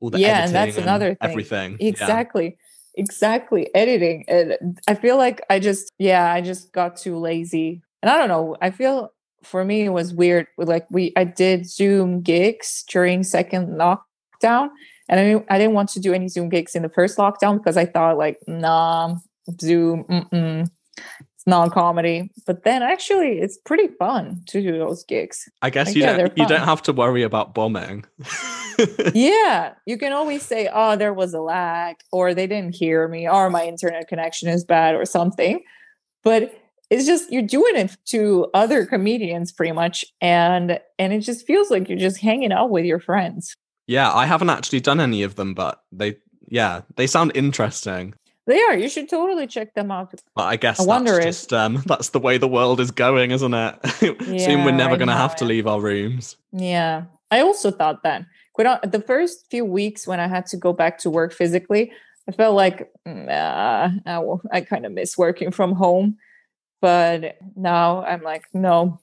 All 0.00 0.10
the 0.10 0.18
Yeah, 0.18 0.44
and 0.44 0.54
that's 0.54 0.76
another 0.76 1.10
thing. 1.10 1.30
everything. 1.30 1.76
Yeah. 1.80 1.88
Exactly. 1.88 2.58
Exactly. 2.94 3.74
Editing. 3.74 4.24
And 4.28 4.78
I 4.86 4.94
feel 4.94 5.16
like 5.16 5.40
I 5.48 5.58
just, 5.58 5.92
yeah, 5.98 6.32
I 6.32 6.40
just 6.40 6.72
got 6.72 6.96
too 6.96 7.16
lazy. 7.16 7.82
And 8.02 8.10
I 8.10 8.18
don't 8.18 8.28
know. 8.28 8.56
I 8.60 8.70
feel 8.70 9.12
for 9.42 9.64
me 9.64 9.82
it 9.82 9.88
was 9.90 10.12
weird 10.14 10.46
like 10.56 10.86
we 10.90 11.12
I 11.16 11.24
did 11.24 11.66
Zoom 11.68 12.20
gigs 12.20 12.84
during 12.88 13.22
second 13.22 13.68
lockdown. 13.78 14.68
And 15.08 15.20
I 15.20 15.24
didn't, 15.24 15.46
I 15.50 15.58
didn't 15.58 15.74
want 15.74 15.88
to 15.90 16.00
do 16.00 16.14
any 16.14 16.28
Zoom 16.28 16.48
gigs 16.48 16.74
in 16.74 16.82
the 16.82 16.88
first 16.88 17.18
lockdown 17.18 17.58
because 17.58 17.76
I 17.76 17.86
thought 17.86 18.18
like, 18.18 18.38
nah, 18.46 19.16
Zoom, 19.60 20.04
mm-mm, 20.04 20.70
it's 21.42 21.46
not 21.48 21.72
comedy. 21.72 22.30
But 22.46 22.62
then 22.62 22.82
actually 22.82 23.40
it's 23.40 23.58
pretty 23.58 23.88
fun 23.98 24.42
to 24.46 24.62
do 24.62 24.78
those 24.78 25.04
gigs. 25.04 25.48
I 25.60 25.70
guess 25.70 25.88
Like, 25.88 25.96
you 25.96 26.02
yeah, 26.02 26.16
don't, 26.16 26.38
you 26.38 26.46
don't 26.46 26.60
have 26.64 26.82
to 26.82 26.92
worry 26.92 27.22
about 27.24 27.52
bombing. 27.52 28.04
yeah, 29.14 29.74
you 29.86 29.98
can 29.98 30.12
always 30.12 30.42
say, 30.42 30.68
"Oh, 30.72 30.94
there 30.96 31.12
was 31.12 31.34
a 31.34 31.40
lag," 31.40 31.96
or 32.12 32.32
"They 32.34 32.46
didn't 32.46 32.76
hear 32.76 33.08
me," 33.08 33.28
or 33.28 33.50
"My 33.50 33.64
internet 33.66 34.06
connection 34.08 34.48
is 34.48 34.64
bad," 34.64 34.94
or 34.94 35.04
something. 35.04 35.62
But 36.22 36.54
it's 36.90 37.06
just 37.06 37.32
you're 37.32 37.42
doing 37.42 37.76
it 37.76 37.96
to 38.06 38.46
other 38.54 38.86
comedians, 38.86 39.50
pretty 39.52 39.72
much, 39.72 40.04
and 40.20 40.78
and 40.98 41.12
it 41.12 41.20
just 41.20 41.44
feels 41.46 41.70
like 41.70 41.88
you're 41.88 41.98
just 41.98 42.18
hanging 42.20 42.52
out 42.52 42.70
with 42.70 42.84
your 42.84 43.00
friends. 43.00 43.56
yeah, 43.88 44.12
I 44.12 44.26
haven't 44.26 44.50
actually 44.50 44.80
done 44.80 45.00
any 45.00 45.24
of 45.24 45.34
them, 45.34 45.54
but 45.54 45.82
they 45.90 46.18
yeah, 46.48 46.82
they 46.96 47.06
sound 47.08 47.32
interesting. 47.34 48.14
They 48.46 48.60
are. 48.60 48.76
You 48.76 48.88
should 48.88 49.08
totally 49.08 49.46
check 49.46 49.74
them 49.74 49.90
out. 49.90 50.12
But 50.34 50.42
I 50.44 50.56
guess 50.56 50.80
I 50.80 50.84
wonder 50.84 51.12
that's 51.12 51.24
if- 51.24 51.28
just 51.28 51.52
um 51.52 51.82
that's 51.86 52.10
the 52.10 52.18
way 52.18 52.38
the 52.38 52.48
world 52.48 52.80
is 52.80 52.90
going, 52.90 53.30
isn't 53.30 53.54
it? 53.54 53.86
Soon 54.40 54.64
we're 54.64 54.72
never 54.72 54.96
gonna 54.96 55.12
now, 55.12 55.18
have 55.18 55.36
to 55.36 55.44
leave 55.44 55.66
our 55.66 55.80
rooms. 55.80 56.36
Yeah, 56.52 57.04
I 57.30 57.40
also 57.40 57.70
thought 57.70 58.02
that. 58.02 58.24
Quite 58.54 58.66
hon- 58.66 58.90
the 58.90 59.00
first 59.00 59.48
few 59.50 59.64
weeks 59.64 60.06
when 60.06 60.20
I 60.20 60.26
had 60.28 60.46
to 60.46 60.56
go 60.56 60.72
back 60.72 60.98
to 60.98 61.10
work 61.10 61.32
physically, 61.32 61.92
I 62.28 62.32
felt 62.32 62.54
like 62.54 62.92
uh, 63.06 63.88
I, 64.06 64.22
I 64.50 64.60
kind 64.60 64.84
of 64.86 64.92
miss 64.92 65.16
working 65.16 65.50
from 65.50 65.72
home. 65.72 66.18
But 66.80 67.36
now 67.56 68.04
I'm 68.04 68.22
like, 68.22 68.44
no, 68.52 69.00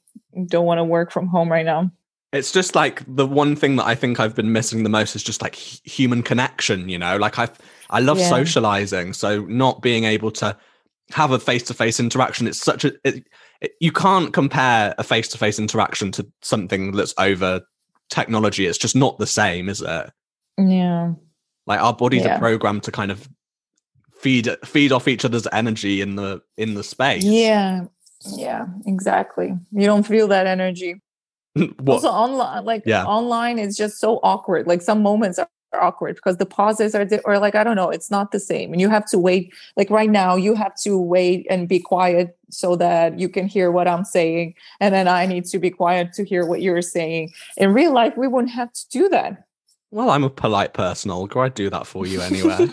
don't 0.48 0.66
want 0.66 0.80
to 0.80 0.84
work 0.84 1.12
from 1.12 1.28
home 1.28 1.50
right 1.52 1.66
now. 1.66 1.92
It's 2.32 2.52
just 2.52 2.76
like 2.76 3.02
the 3.08 3.26
one 3.26 3.56
thing 3.56 3.78
that 3.78 3.86
I 3.86 3.96
think 3.96 4.20
I've 4.20 4.36
been 4.36 4.52
missing 4.52 4.84
the 4.84 4.90
most 4.90 5.16
is 5.16 5.24
just 5.24 5.42
like 5.42 5.56
hu- 5.56 5.78
human 5.90 6.22
connection, 6.22 6.90
you 6.90 7.00
know? 7.00 7.18
Like 7.18 7.40
I 7.40 7.48
I 7.90 8.00
love 8.00 8.20
Yeah. 8.20 8.30
socializing, 8.30 9.14
so 9.14 9.42
not 9.46 9.82
being 9.82 10.04
able 10.04 10.32
to 10.32 10.56
have 11.12 11.32
a 11.32 11.40
face-to-face 11.40 12.00
interaction 12.00 12.46
it's 12.48 12.62
such 12.62 12.86
a 12.86 12.92
it, 13.04 13.24
it, 13.62 13.72
you 13.80 13.92
can't 13.92 14.32
compare 14.32 14.94
a 15.00 15.04
face-to-face 15.04 15.58
interaction 15.58 16.12
to 16.12 16.28
something 16.44 16.92
that's 16.92 17.16
over 17.18 17.62
technology. 18.12 18.68
It's 18.68 18.78
just 18.78 18.96
not 18.96 19.18
the 19.18 19.26
same, 19.28 19.70
is 19.70 19.82
it? 19.82 20.12
Yeah, 20.60 21.14
Like 21.66 21.80
our 21.82 21.94
bodies 21.96 22.24
Yeah. 22.24 22.36
are 22.36 22.40
programmed 22.40 22.84
to 22.84 22.92
kind 22.92 23.12
of 23.12 23.28
feed 24.20 24.50
feed 24.66 24.92
off 24.92 25.08
each 25.08 25.24
other's 25.26 25.48
energy 25.52 26.02
in 26.02 26.16
the 26.16 26.42
in 26.58 26.74
the 26.76 26.84
space. 26.84 27.24
yeah, 27.24 27.86
yeah, 28.36 28.66
exactly. 28.86 29.54
You 29.72 29.86
don't 29.86 30.06
feel 30.06 30.28
that 30.28 30.46
energy. 30.46 31.02
what? 31.80 31.96
Also, 31.96 32.10
online, 32.10 32.66
like 32.66 32.84
Yeah. 32.86 33.06
online 33.06 33.58
is 33.58 33.76
just 33.78 33.98
so 34.00 34.20
awkward. 34.22 34.68
Like 34.68 34.82
some 34.82 35.02
moments 35.02 35.40
are 35.40 35.48
awkward 35.74 36.16
because 36.16 36.38
the 36.38 36.46
pauses 36.46 36.96
are, 36.96 37.06
di- 37.06 37.20
or 37.26 37.40
like 37.40 37.56
I 37.56 37.64
don't 37.64 37.76
know, 37.76 37.90
it's 37.90 38.10
not 38.12 38.32
the 38.32 38.40
same, 38.40 38.72
and 38.72 38.82
you 38.82 38.90
have 38.90 39.06
to 39.12 39.20
wait. 39.20 39.54
Like 39.78 39.90
right 39.90 40.10
now, 40.10 40.36
you 40.36 40.56
have 40.56 40.76
to 40.82 40.98
wait 40.98 41.46
and 41.50 41.68
be 41.68 41.80
quiet 41.80 42.38
so 42.50 42.76
that 42.78 43.20
you 43.20 43.30
can 43.30 43.48
hear 43.48 43.72
what 43.72 43.88
I'm 43.88 44.06
saying, 44.06 44.56
and 44.80 44.94
then 44.94 45.08
I 45.08 45.26
need 45.26 45.46
to 45.46 45.60
be 45.60 45.70
quiet 45.70 46.14
to 46.14 46.26
hear 46.26 46.46
what 46.46 46.62
you're 46.62 46.82
saying. 46.82 47.32
In 47.58 47.74
real 47.74 47.94
life, 47.94 48.14
we 48.18 48.28
wouldn't 48.28 48.54
have 48.54 48.72
to 48.74 48.90
do 48.90 49.10
that. 49.10 49.46
well, 49.92 50.10
I'm 50.10 50.24
a 50.24 50.30
polite 50.30 50.74
person, 50.74 51.12
Olga. 51.12 51.40
I'd 51.40 51.54
do 51.54 51.70
that 51.70 51.88
for 51.88 52.06
you 52.06 52.22
anyway. 52.22 52.68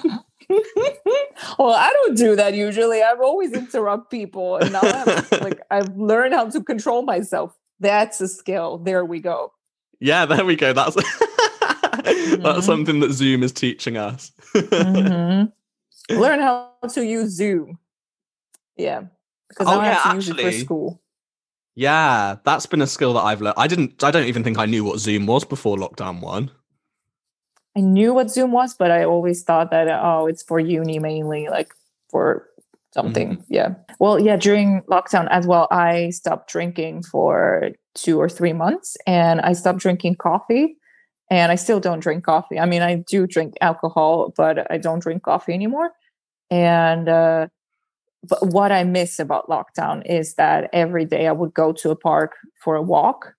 well, 1.58 1.72
I 1.74 1.90
don't 1.92 2.16
do 2.16 2.36
that 2.36 2.54
usually. 2.54 3.02
i've 3.02 3.20
always 3.20 3.52
interrupt 3.52 4.10
people, 4.10 4.56
and 4.56 4.72
now 4.72 4.80
I'm 4.82 5.24
like 5.40 5.60
I've 5.70 5.96
learned 5.96 6.34
how 6.34 6.48
to 6.48 6.62
control 6.62 7.02
myself. 7.02 7.56
That's 7.80 8.20
a 8.20 8.28
skill. 8.28 8.78
There 8.78 9.04
we 9.04 9.20
go. 9.20 9.52
Yeah, 10.00 10.26
there 10.26 10.44
we 10.44 10.56
go. 10.56 10.72
That's 10.72 10.96
Mhm. 12.06 12.42
that's 12.42 12.66
something 12.66 13.00
that 13.00 13.12
Zoom 13.12 13.42
is 13.42 13.52
teaching 13.52 13.96
us. 13.96 14.32
Mhm. 14.54 15.52
Learn 16.10 16.40
how 16.40 16.70
to 16.88 17.04
use 17.04 17.30
Zoom. 17.30 17.78
Yeah, 18.76 19.04
because 19.48 19.66
Oh, 19.68 19.80
I 19.80 19.84
yeah, 19.86 19.94
have 19.94 20.10
to 20.10 20.16
use 20.16 20.28
it 20.28 20.40
for 20.40 20.52
school. 20.52 21.00
yeah, 21.74 22.36
that's 22.44 22.66
been 22.66 22.82
a 22.82 22.86
skill 22.86 23.14
that 23.14 23.22
I've 23.24 23.40
learned. 23.40 23.56
I 23.58 23.66
didn't. 23.66 24.04
I 24.04 24.10
don't 24.10 24.26
even 24.26 24.44
think 24.44 24.58
I 24.58 24.66
knew 24.66 24.84
what 24.84 24.98
Zoom 24.98 25.26
was 25.26 25.44
before 25.44 25.76
lockdown 25.76 26.20
one. 26.20 26.50
I 27.76 27.80
knew 27.80 28.14
what 28.14 28.30
Zoom 28.30 28.52
was, 28.52 28.74
but 28.74 28.90
I 28.90 29.04
always 29.04 29.42
thought 29.42 29.70
that 29.70 29.88
oh, 29.88 30.26
it's 30.26 30.42
for 30.42 30.58
uni 30.60 30.98
mainly, 30.98 31.48
like 31.48 31.74
for 32.10 32.48
something. 32.94 33.42
Yeah. 33.48 33.74
Well, 33.98 34.18
yeah. 34.20 34.36
During 34.36 34.82
lockdown 34.82 35.28
as 35.30 35.46
well, 35.46 35.66
I 35.70 36.10
stopped 36.10 36.48
drinking 36.50 37.02
for 37.02 37.70
two 37.94 38.18
or 38.20 38.28
three 38.28 38.52
months, 38.52 38.96
and 39.06 39.40
I 39.40 39.52
stopped 39.54 39.78
drinking 39.80 40.16
coffee. 40.16 40.76
And 41.30 41.50
I 41.50 41.56
still 41.56 41.80
don't 41.80 42.00
drink 42.00 42.24
coffee. 42.24 42.58
I 42.58 42.66
mean, 42.66 42.82
I 42.82 42.96
do 42.96 43.26
drink 43.26 43.54
alcohol, 43.60 44.32
but 44.36 44.70
I 44.70 44.78
don't 44.78 45.00
drink 45.00 45.24
coffee 45.24 45.54
anymore. 45.54 45.90
And 46.50 47.08
uh, 47.08 47.48
but 48.28 48.46
what 48.46 48.70
I 48.70 48.84
miss 48.84 49.18
about 49.18 49.48
lockdown 49.48 50.02
is 50.06 50.34
that 50.34 50.70
every 50.72 51.04
day 51.04 51.26
I 51.26 51.32
would 51.32 51.54
go 51.54 51.72
to 51.72 51.90
a 51.90 51.96
park 51.96 52.32
for 52.62 52.76
a 52.76 52.82
walk, 52.82 53.34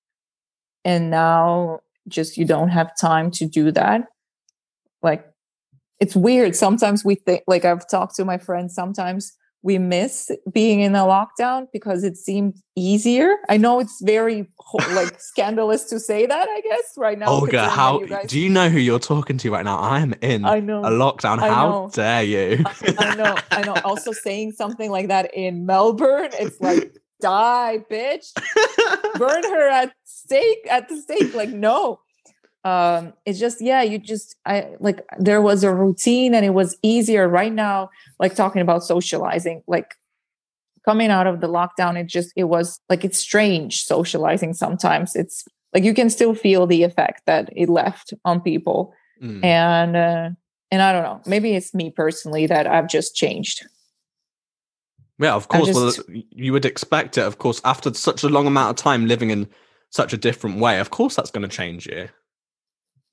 and 0.84 1.10
now 1.10 1.80
just 2.08 2.38
you 2.38 2.46
don't 2.46 2.70
have 2.70 2.98
time 2.98 3.30
to 3.32 3.46
do 3.46 3.72
that 3.72 4.02
like 5.02 5.26
it's 6.00 6.16
weird 6.16 6.56
sometimes 6.56 7.04
we 7.04 7.16
think 7.16 7.44
like 7.48 7.66
i've 7.66 7.88
talked 7.88 8.16
to 8.16 8.26
my 8.26 8.38
friends 8.38 8.74
sometimes 8.74 9.34
we 9.64 9.78
miss 9.78 10.32
being 10.52 10.80
in 10.82 10.96
a 10.96 11.00
lockdown 11.04 11.68
because 11.74 12.04
it 12.04 12.16
seemed 12.16 12.56
easier 12.76 13.36
i 13.50 13.58
know 13.58 13.80
it's 13.80 14.00
very 14.04 14.48
like 14.92 15.20
scandalous 15.20 15.86
to 15.86 16.00
say 16.00 16.26
that 16.26 16.48
i 16.50 16.62
guess 16.62 16.94
right 16.98 17.18
now 17.18 17.28
Olga, 17.28 17.46
considering 17.48 17.70
how 17.72 18.00
you 18.00 18.08
guys- 18.08 18.30
do 18.30 18.40
you 18.40 18.50
know 18.50 18.70
who 18.70 18.80
you're 18.80 19.00
talking 19.00 19.38
to 19.40 19.52
right 19.52 19.66
now? 19.66 19.78
I 19.78 20.00
am 20.00 20.14
in 20.22 20.46
i 20.46 20.60
know 20.60 20.80
a 20.82 20.90
lockdown. 20.90 21.40
I 21.40 21.50
How 21.50 21.70
know. 21.70 21.90
dare 21.94 22.24
you? 22.24 22.64
I 23.00 23.16
know, 23.16 23.36
I 23.52 23.62
know. 23.64 23.76
Also, 23.84 24.12
saying 24.12 24.52
something 24.54 24.92
like 24.92 25.08
that 25.08 25.34
in 25.34 25.66
Melbourne, 25.66 26.30
it's 26.34 26.60
like, 26.62 26.96
die, 27.22 27.80
bitch. 27.90 28.34
Burn 29.18 29.44
her 29.44 29.68
at 29.70 29.94
stake, 30.04 30.66
at 30.70 30.88
the 30.90 30.98
stake. 30.98 31.34
Like, 31.34 31.50
no. 31.50 32.00
Um, 32.68 33.14
it's 33.26 33.40
just, 33.40 33.62
yeah, 33.62 33.82
you 33.82 33.98
just, 33.98 34.36
I 34.46 34.56
like, 34.80 35.00
there 35.20 35.42
was 35.42 35.64
a 35.64 35.74
routine 35.74 36.34
and 36.36 36.46
it 36.46 36.54
was 36.54 36.78
easier 36.82 37.28
right 37.28 37.54
now, 37.54 37.90
like 38.20 38.36
talking 38.36 38.62
about 38.62 38.84
socializing, 38.84 39.64
like 39.68 39.90
coming 40.84 41.10
out 41.12 41.28
of 41.28 41.40
the 41.42 41.48
lockdown, 41.48 41.98
it 42.02 42.08
just, 42.08 42.32
it 42.36 42.46
was 42.46 42.80
like, 42.90 43.06
it's 43.06 43.20
strange 43.20 43.84
socializing 43.84 44.54
sometimes. 44.54 45.16
It's 45.16 45.46
like 45.74 45.84
you 45.84 45.94
can 45.94 46.10
still 46.10 46.34
feel 46.36 46.68
the 46.68 46.84
effect 46.84 47.22
that 47.26 47.50
it 47.56 47.70
left 47.70 48.14
on 48.26 48.42
people 48.42 48.94
Mm. 49.22 49.44
and 49.44 49.96
uh, 49.98 50.30
and 50.70 50.82
I 50.82 50.92
don't 50.92 51.04
know. 51.04 51.22
Maybe 51.26 51.56
it's 51.56 51.74
me 51.74 51.90
personally 51.90 52.46
that 52.48 52.68
I've 52.68 52.88
just 52.88 53.16
changed. 53.16 53.66
Yeah, 55.20 55.34
of 55.34 55.48
course. 55.48 55.68
just- 55.68 56.08
well, 56.08 56.18
you 56.30 56.54
would 56.54 56.66
expect 56.66 57.18
it. 57.18 57.26
Of 57.26 57.38
course, 57.40 57.60
after 57.66 57.92
such 57.94 58.24
a 58.24 58.30
long 58.30 58.46
amount 58.46 58.70
of 58.70 58.76
time 58.84 59.08
living 59.08 59.32
in 59.32 59.48
such 59.90 60.14
a 60.14 60.18
different 60.18 60.60
way, 60.60 60.80
of 60.80 60.90
course 60.92 61.16
that's 61.16 61.32
going 61.32 61.50
to 61.50 61.56
change 61.56 61.88
you. 61.88 62.10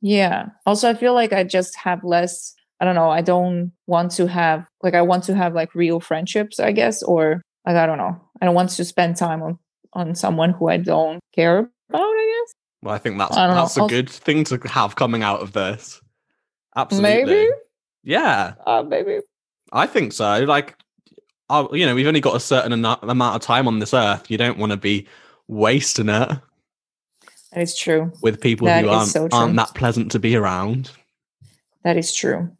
Yeah. 0.05 0.49
Also, 0.67 0.91
I 0.91 0.93
feel 0.93 1.15
like 1.15 1.33
I 1.33 1.45
just 1.45 1.75
have 1.77 2.05
less. 2.05 2.55
I 2.79 2.85
don't 2.85 2.95
know. 2.95 3.09
I 3.09 3.23
don't 3.23 3.73
want 3.87 4.11
to 4.13 4.27
have 4.27 4.67
like 4.83 4.93
I 4.93 5.01
want 5.01 5.25
to 5.25 5.35
have 5.35 5.55
like 5.55 5.75
real 5.75 5.99
friendships. 5.99 6.61
I 6.61 6.73
guess, 6.73 7.03
or 7.03 7.41
like 7.67 7.77
I 7.77 7.87
don't 7.87 7.97
know. 7.97 8.21
I 8.43 8.45
don't 8.45 8.55
want 8.55 8.69
to 8.69 8.85
spend 8.85 9.17
time 9.17 9.43
on 9.43 9.59
on 9.95 10.15
someone 10.15 10.51
who 10.51 10.69
I 10.69 10.77
don't 10.77 11.21
care 11.35 11.59
about. 11.89 12.03
I 12.03 12.43
guess. 12.45 12.55
Well, 12.83 12.95
I 12.95 12.99
think 12.99 13.17
that's 13.17 13.35
I 13.35 13.47
don't 13.47 13.57
know. 13.57 13.63
that's 13.63 13.79
a 13.79 13.87
good 13.87 14.11
thing 14.11 14.45
to 14.45 14.59
have 14.69 14.95
coming 14.95 15.23
out 15.23 15.41
of 15.41 15.53
this. 15.55 16.03
Absolutely. 16.77 17.25
Maybe. 17.25 17.51
Yeah, 18.03 18.55
Uh, 18.67 18.83
maybe. 18.87 19.21
I 19.73 19.87
think 19.87 20.13
so. 20.13 20.45
Like, 20.45 20.77
uh, 21.49 21.67
you 21.73 21.87
know, 21.87 21.95
we've 21.95 22.07
only 22.07 22.21
got 22.21 22.37
a 22.37 22.41
certain 22.41 22.73
amount 22.75 23.03
of 23.03 23.41
time 23.41 23.67
on 23.67 23.79
this 23.79 23.95
earth. 23.95 24.31
You 24.31 24.37
don't 24.37 24.59
want 24.59 24.73
to 24.73 24.77
be 24.77 25.09
wasting 25.49 26.11
it 26.11 26.39
That 27.55 27.63
is 27.63 27.77
true. 27.77 28.13
with 28.21 28.41
people 28.41 28.67
That 28.67 28.85
who 28.85 28.91
aren't 28.91 29.09
so 29.09 29.29
aren't 29.33 29.57
that 29.57 29.75
pleasant 29.75 30.11
to 30.13 30.19
be 30.19 30.35
around. 30.37 30.91
That 31.85 31.97
is 31.97 32.13
true. 32.15 32.51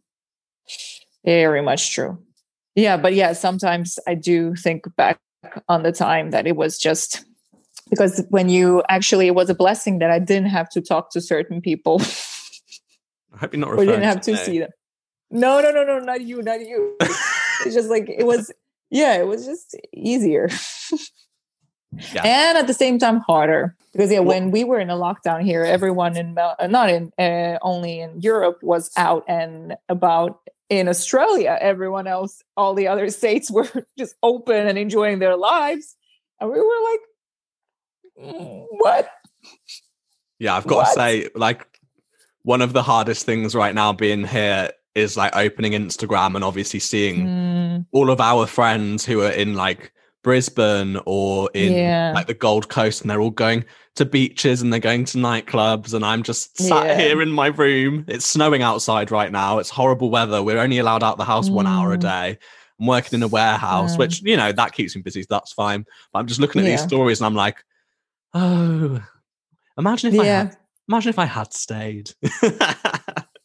Very 1.25 1.63
much 1.63 1.93
true. 1.93 2.19
Yeah, 2.77 2.97
but 2.97 3.15
yeah, 3.15 3.33
sometimes 3.33 3.99
I 4.07 4.15
do 4.15 4.55
think 4.55 4.85
back 4.97 5.19
on 5.69 5.83
the 5.83 5.93
time 5.93 6.31
that 6.31 6.47
it 6.47 6.57
was 6.57 6.79
just 6.79 7.25
because 7.91 8.25
when 8.31 8.49
you 8.49 8.83
actually 8.89 9.27
it 9.27 9.35
was 9.35 9.51
a 9.51 9.55
blessing 9.55 9.99
that 9.99 10.11
I 10.11 10.19
didn't 10.19 10.49
have 10.49 10.69
to 10.71 10.81
talk 10.81 11.11
to 11.11 11.21
certain 11.21 11.61
people 11.61 12.01
I 13.33 13.39
hope 13.39 13.53
you're 13.53 13.61
not 13.61 13.71
referring 13.73 13.89
didn't 13.89 14.05
have 14.05 14.21
to 14.23 14.33
me. 14.33 14.39
see 14.39 14.59
them. 14.61 14.71
No, 15.31 15.61
no, 15.61 15.71
no, 15.71 15.85
no, 15.85 15.99
not 15.99 16.21
you, 16.21 16.41
not 16.43 16.61
you. 16.61 16.97
it's 17.01 17.75
just 17.75 17.91
like 17.91 18.09
it 18.09 18.27
was 18.27 18.53
yeah, 18.91 19.15
it 19.19 19.27
was 19.27 19.45
just 19.45 19.77
easier. 19.93 20.49
Yeah. 22.13 22.23
and 22.25 22.59
at 22.59 22.67
the 22.67 22.75
same 22.75 22.99
time 22.99 23.21
harder 23.21 23.75
because 23.93 24.11
yeah, 24.11 24.21
when 24.21 24.51
we 24.51 24.65
were 24.65 24.81
in 24.81 24.91
a 24.91 24.97
lockdown 24.97 25.43
here, 25.43 25.63
everyone 25.63 26.17
in 26.17 26.35
Mel- 26.35 26.57
uh, 26.59 26.67
not 26.67 26.89
in 26.91 27.13
uh, 27.19 27.59
only 27.63 28.01
in 28.01 28.21
Europe 28.21 28.59
was 28.63 28.91
out 28.97 29.25
and 29.29 29.77
about. 29.89 30.41
In 30.71 30.89
Australia, 30.89 31.59
everyone 31.61 32.07
else, 32.07 32.43
all 32.57 32.75
the 32.75 32.89
other 32.89 33.09
states 33.21 33.51
were 33.51 33.69
just 33.99 34.15
open 34.23 34.67
and 34.67 34.79
enjoying 34.79 35.19
their 35.21 35.37
lives, 35.37 35.95
and 36.41 36.51
we 36.51 36.59
were 36.59 36.81
like, 36.91 38.35
"Mm, 38.35 38.67
"What?" 38.71 39.09
Yeah, 40.39 40.57
I've 40.57 40.67
got 40.67 40.77
What? 40.77 40.87
to 40.87 40.93
say, 40.95 41.29
like, 41.35 41.67
one 42.43 42.63
of 42.63 42.73
the 42.73 42.83
hardest 42.83 43.27
things 43.27 43.55
right 43.55 43.75
now 43.75 43.93
being 43.93 44.25
here 44.27 44.71
is 44.95 45.17
like 45.17 45.35
opening 45.37 45.73
Instagram 45.73 46.35
and 46.35 46.43
obviously 46.45 46.81
seeing 46.81 47.27
Mm, 47.27 47.87
all 47.93 48.11
of 48.11 48.21
our 48.21 48.47
friends 48.47 49.05
who 49.05 49.21
are 49.23 49.31
in 49.31 49.55
like 49.55 49.93
Brisbane 50.25 50.99
or 51.07 51.49
in 51.55 51.73
Yeah. 51.73 52.13
like 52.15 52.27
the 52.27 52.35
Gold 52.35 52.69
Coast 52.69 53.03
and 53.03 53.11
they're 53.11 53.21
all 53.21 53.31
going 53.31 53.65
to 53.95 54.05
beaches 54.05 54.61
and 54.63 54.73
they're 54.73 54.81
going 54.81 55.05
to 55.05 55.19
nightclubs 55.19 55.95
and 55.95 56.05
I'm 56.05 56.25
just 56.25 56.59
sat 56.59 56.87
Yeah. 56.87 56.99
here 56.99 57.23
in 57.23 57.31
my 57.31 57.47
room. 57.47 58.05
It's 58.09 58.27
snowing 58.27 58.63
outside 58.63 59.13
right 59.13 59.31
now. 59.31 59.59
It's 59.61 59.71
horrible 59.71 60.11
weather. 60.11 60.43
We're 60.43 60.59
only 60.59 60.79
allowed 60.79 61.05
out 61.05 61.17
the 61.19 61.25
house 61.25 61.49
one 61.49 61.69
hour 61.69 61.93
a 61.93 61.97
Mm. 61.97 62.01
day. 62.01 62.39
I'm 62.81 62.87
working 62.89 63.17
in 63.19 63.23
a 63.23 63.29
warehouse, 63.29 63.93
Yeah. 63.93 63.99
which 63.99 64.23
you 64.23 64.37
know 64.37 64.51
that 64.51 64.73
keeps 64.73 64.97
me 64.97 65.03
busy. 65.03 65.23
so 65.23 65.29
That's 65.31 65.53
fine. 65.53 65.85
But 66.13 66.19
I'm 66.19 66.27
just 66.27 66.41
looking 66.41 66.61
at 66.63 66.65
these 66.65 66.83
stories 66.83 67.21
and 67.21 67.27
I'm 67.27 67.37
like, 67.37 67.63
oh, 68.33 69.01
imagine 69.79 70.13
if 70.13 70.21
I 70.21 70.25
had, 70.25 70.57
imagine 70.89 71.11
if 71.11 71.19
I 71.21 71.27
had 71.27 71.53
stayed. 71.53 72.11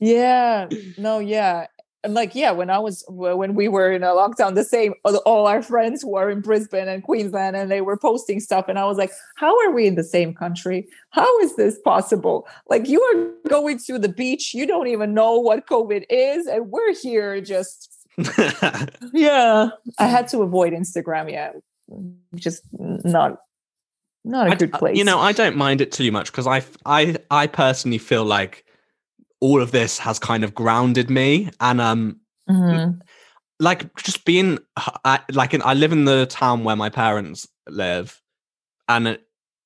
Yeah, 0.02 0.70
no, 0.98 1.20
yeah. 1.20 1.68
And 2.04 2.14
like, 2.14 2.34
yeah, 2.34 2.52
when 2.52 2.70
I 2.70 2.80
was 2.80 3.04
when 3.10 3.56
we 3.56 3.68
were 3.68 3.92
in 3.92 4.04
a 4.04 4.08
lockdown, 4.08 4.56
the 4.56 4.64
same 4.64 4.94
all 5.04 5.48
our 5.48 5.62
friends 5.62 6.02
who 6.02 6.16
are 6.16 6.30
in 6.30 6.40
Brisbane 6.40 6.88
and 6.88 7.04
Queensland, 7.04 7.58
and 7.58 7.70
they 7.70 7.82
were 7.82 7.98
posting 7.98 8.40
stuff, 8.40 8.70
and 8.70 8.80
I 8.80 8.86
was 8.86 8.98
like, 8.98 9.12
"How 9.36 9.58
are 9.66 9.72
we 9.72 9.86
in 9.86 9.96
the 9.96 10.04
same 10.04 10.34
country? 10.34 10.88
How 11.10 11.40
is 11.40 11.58
this 11.58 11.78
possible? 11.80 12.48
Like, 12.70 12.88
you 12.88 13.02
are 13.02 13.50
going 13.50 13.80
to 13.80 14.00
the 14.00 14.08
beach, 14.08 14.54
you 14.54 14.66
don't 14.66 14.88
even 14.88 15.14
know 15.14 15.38
what 15.40 15.68
COVID 15.68 16.06
is, 16.10 16.48
and 16.48 16.70
we're 16.70 16.96
here 16.96 17.42
just." 17.42 17.92
Yeah, 19.14 19.70
I 19.98 20.08
had 20.08 20.28
to 20.30 20.38
hmm. 20.38 20.44
avoid 20.44 20.74
Instagram. 20.74 21.32
Yeah, 21.32 21.52
just 22.36 22.62
not 22.72 23.40
not 24.24 24.48
a 24.48 24.52
I- 24.52 24.56
good 24.56 24.72
place. 24.72 24.96
Uh, 24.96 25.00
you 25.00 25.04
know, 25.04 25.20
I 25.20 25.34
don't 25.34 25.58
mind 25.58 25.82
it 25.82 25.92
too 25.92 26.12
much 26.12 26.32
because 26.32 26.48
i 26.48 26.64
i 26.86 27.18
i 27.30 27.48
personally 27.48 27.98
feel 27.98 28.24
like 28.24 28.66
all 29.42 29.62
of 29.62 29.72
this 29.72 29.98
has 30.00 30.20
kind 30.20 30.44
of 30.44 30.54
grounded 30.54 31.10
me, 31.10 31.50
and 31.60 31.80
um, 31.82 32.20
Mhm. 32.50 33.00
like 33.60 33.96
just 33.98 34.26
being, 34.26 34.58
I, 34.78 35.20
like, 35.32 35.54
in, 35.54 35.62
I 35.64 35.74
live 35.74 35.92
in 35.92 36.06
the 36.06 36.26
town 36.26 36.64
where 36.64 36.76
my 36.76 36.90
parents 36.90 37.48
live, 37.68 38.22
and 38.88 39.20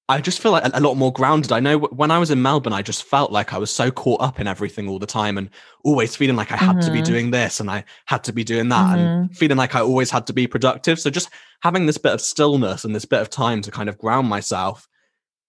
I 0.09 0.19
just 0.19 0.41
feel 0.41 0.51
like 0.51 0.63
a, 0.73 0.79
lot 0.81 0.95
more 0.95 1.13
grounded. 1.13 1.51
I 1.51 1.59
know 1.61 1.77
when 1.79 2.11
I 2.11 2.17
was 2.19 2.29
in 2.29 2.41
Melbourne, 2.41 2.73
I 2.73 2.81
just 2.81 3.03
felt 3.03 3.31
like 3.31 3.53
I 3.53 3.57
was 3.57 3.71
so 3.71 3.89
caught 3.89 4.21
up 4.21 4.39
in 4.39 4.47
everything 4.47 4.89
all 4.89 4.99
the 4.99 5.05
time, 5.05 5.37
and 5.37 5.49
always 5.85 6.15
feeling 6.15 6.35
like 6.35 6.51
I 6.51 6.57
had 6.57 6.81
to 6.81 6.91
be 6.91 7.01
Mhm. 7.01 7.05
doing 7.05 7.31
this 7.31 7.59
and 7.59 7.71
I 7.71 7.85
had 8.05 8.23
to 8.25 8.33
be 8.33 8.43
doing 8.43 8.69
that, 8.69 8.99
and 8.99 9.35
feeling 9.37 9.57
like 9.57 9.75
I 9.75 9.81
always 9.81 10.11
had 10.11 10.27
to 10.27 10.33
be 10.33 10.45
productive. 10.45 10.99
So 10.99 11.09
just 11.09 11.29
having 11.61 11.85
this 11.85 11.97
bit 11.97 12.13
of 12.13 12.21
stillness 12.21 12.83
and 12.83 12.93
this 12.93 13.05
bit 13.05 13.21
of 13.21 13.29
time 13.29 13.61
to 13.61 13.71
kind 13.71 13.87
of 13.89 13.97
ground 13.97 14.27
myself 14.27 14.87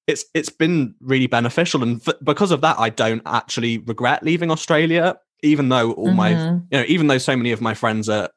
it's 0.07 0.25
it's 0.35 0.51
been 0.51 0.95
really 1.01 1.27
beneficial 1.27 1.83
and 1.83 2.01
f- 2.07 2.15
because 2.23 2.51
of 2.51 2.61
that 2.61 2.79
i 2.79 2.89
don't 2.91 3.23
actually 3.27 3.79
regret 3.79 4.23
leaving 4.23 4.51
australia 4.51 5.17
even 5.43 5.69
though 5.69 5.93
all 5.93 6.13
my 6.13 6.33
Mhm. 6.33 6.67
you 6.71 6.79
know 6.79 6.85
even 6.89 7.07
though 7.07 7.19
so 7.19 7.37
many 7.37 7.53
of 7.53 7.61
my 7.61 7.75
friends 7.75 8.09
are 8.09 8.29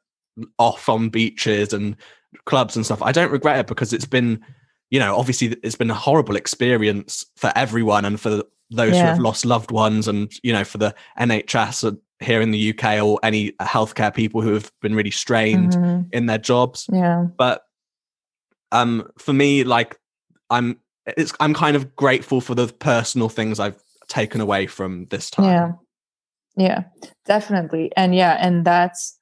off 0.58 0.88
on 0.88 1.08
beaches 1.08 1.72
and 1.72 1.96
clubs 2.44 2.76
and 2.76 2.84
stuff 2.84 3.02
i 3.02 3.12
don't 3.12 3.30
regret 3.32 3.58
it 3.58 3.66
because 3.66 3.92
it's 3.92 4.06
been 4.06 4.40
you 4.90 4.98
know 4.98 5.16
obviously 5.16 5.48
it's 5.62 5.76
been 5.76 5.90
a 5.90 5.94
horrible 5.94 6.36
experience 6.36 7.24
for 7.36 7.52
everyone 7.56 8.04
and 8.04 8.20
for 8.20 8.42
those 8.70 8.92
who 8.92 8.98
have 9.06 9.18
lost 9.18 9.44
loved 9.46 9.70
ones 9.70 10.06
and 10.08 10.30
you 10.42 10.52
know 10.52 10.64
for 10.64 10.78
the 10.78 10.94
nhs 11.20 11.98
here 12.20 12.40
in 12.40 12.50
the 12.50 12.70
uk 12.70 12.84
or 13.02 13.18
any 13.22 13.52
healthcare 13.62 14.12
people 14.14 14.40
who 14.42 14.52
have 14.52 14.70
been 14.82 14.94
really 14.94 15.10
strained 15.10 15.72
Mhm. 15.72 16.08
in 16.12 16.26
their 16.26 16.38
jobs 16.38 16.86
Yeah. 16.92 17.26
but 17.36 17.62
um 18.72 19.08
for 19.18 19.32
me 19.32 19.64
like 19.64 19.98
i'm 20.50 20.78
it's 21.16 21.32
i'm 21.40 21.54
kind 21.54 21.76
of 21.76 21.94
grateful 21.96 22.40
for 22.40 22.54
the 22.54 22.66
personal 22.66 23.28
things 23.28 23.58
i've 23.58 23.80
taken 24.08 24.40
away 24.40 24.66
from 24.66 25.06
this 25.06 25.30
time 25.30 25.44
Yeah. 25.44 25.72
Yeah, 26.58 26.82
definitely. 27.24 27.92
And 27.96 28.16
yeah, 28.16 28.36
and 28.40 28.64
that's 28.64 29.16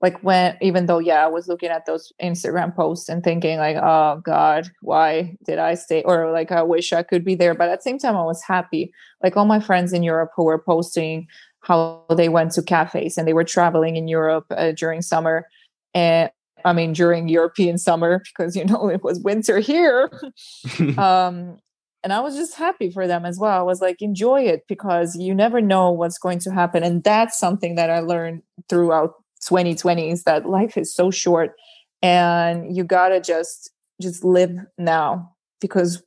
like 0.00 0.22
when 0.22 0.56
even 0.60 0.86
though 0.86 1.00
yeah, 1.00 1.24
I 1.24 1.26
was 1.26 1.48
looking 1.48 1.70
at 1.70 1.84
those 1.84 2.12
Instagram 2.22 2.74
posts 2.76 3.08
and 3.08 3.24
thinking 3.24 3.58
like, 3.58 3.76
oh 3.76 4.22
God, 4.24 4.70
why 4.82 5.36
did 5.44 5.58
I 5.58 5.74
stay? 5.74 6.02
Or 6.04 6.30
like 6.30 6.52
I 6.52 6.62
wish 6.62 6.92
I 6.92 7.02
could 7.02 7.24
be 7.24 7.34
there. 7.34 7.56
But 7.56 7.70
at 7.70 7.80
the 7.80 7.82
same 7.82 7.98
time, 7.98 8.16
I 8.16 8.22
was 8.22 8.40
happy. 8.40 8.92
Like 9.20 9.36
all 9.36 9.46
my 9.46 9.58
friends 9.58 9.92
in 9.92 10.04
Europe 10.04 10.30
who 10.36 10.44
were 10.44 10.62
posting 10.62 11.26
how 11.60 12.04
they 12.16 12.28
went 12.28 12.52
to 12.52 12.62
cafes 12.62 13.18
and 13.18 13.26
they 13.26 13.32
were 13.32 13.42
traveling 13.42 13.96
in 13.96 14.06
Europe 14.06 14.46
uh, 14.50 14.70
during 14.70 15.02
summer. 15.02 15.48
And 15.92 16.30
I 16.66 16.72
mean 16.72 16.92
during 16.92 17.28
European 17.28 17.78
summer 17.78 18.22
because 18.26 18.56
you 18.56 18.64
know 18.66 18.88
it 18.88 19.02
was 19.02 19.20
winter 19.20 19.58
here. 19.58 20.10
Um 20.98 21.58
and 22.04 22.12
i 22.12 22.20
was 22.20 22.36
just 22.36 22.54
happy 22.54 22.88
for 22.90 23.06
them 23.06 23.24
as 23.24 23.38
well. 23.38 23.58
I 23.58 23.62
was 23.62 23.80
like 23.80 24.02
enjoy 24.02 24.42
it 24.42 24.64
because 24.68 25.16
you 25.16 25.34
never 25.34 25.60
know 25.60 25.90
what's 25.90 26.18
going 26.18 26.38
to 26.40 26.50
happen. 26.50 26.82
And 26.82 27.02
that's 27.02 27.38
something 27.38 27.76
that 27.76 27.90
i 27.90 28.00
learned 28.00 28.42
throughout 28.68 29.14
2020 29.40 30.10
is 30.10 30.24
that 30.24 30.46
life 30.46 30.76
is 30.76 30.94
so 30.94 31.10
short 31.10 31.54
and 32.02 32.76
you 32.76 32.84
gotta 32.84 33.20
just 33.20 33.70
just 34.00 34.24
live 34.24 34.50
now. 34.78 35.32
Because 35.60 36.02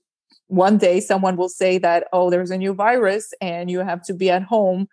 one 0.48 0.78
day 0.78 1.00
someone 1.00 1.36
will 1.38 1.50
say 1.50 1.78
that 1.78 2.08
oh 2.14 2.30
there's 2.30 2.52
a 2.52 2.58
new 2.58 2.74
virus 2.74 3.34
and 3.42 3.70
you 3.70 3.80
have 3.80 4.02
to 4.04 4.14
be 4.14 4.30
at 4.30 4.44
home 4.44 4.88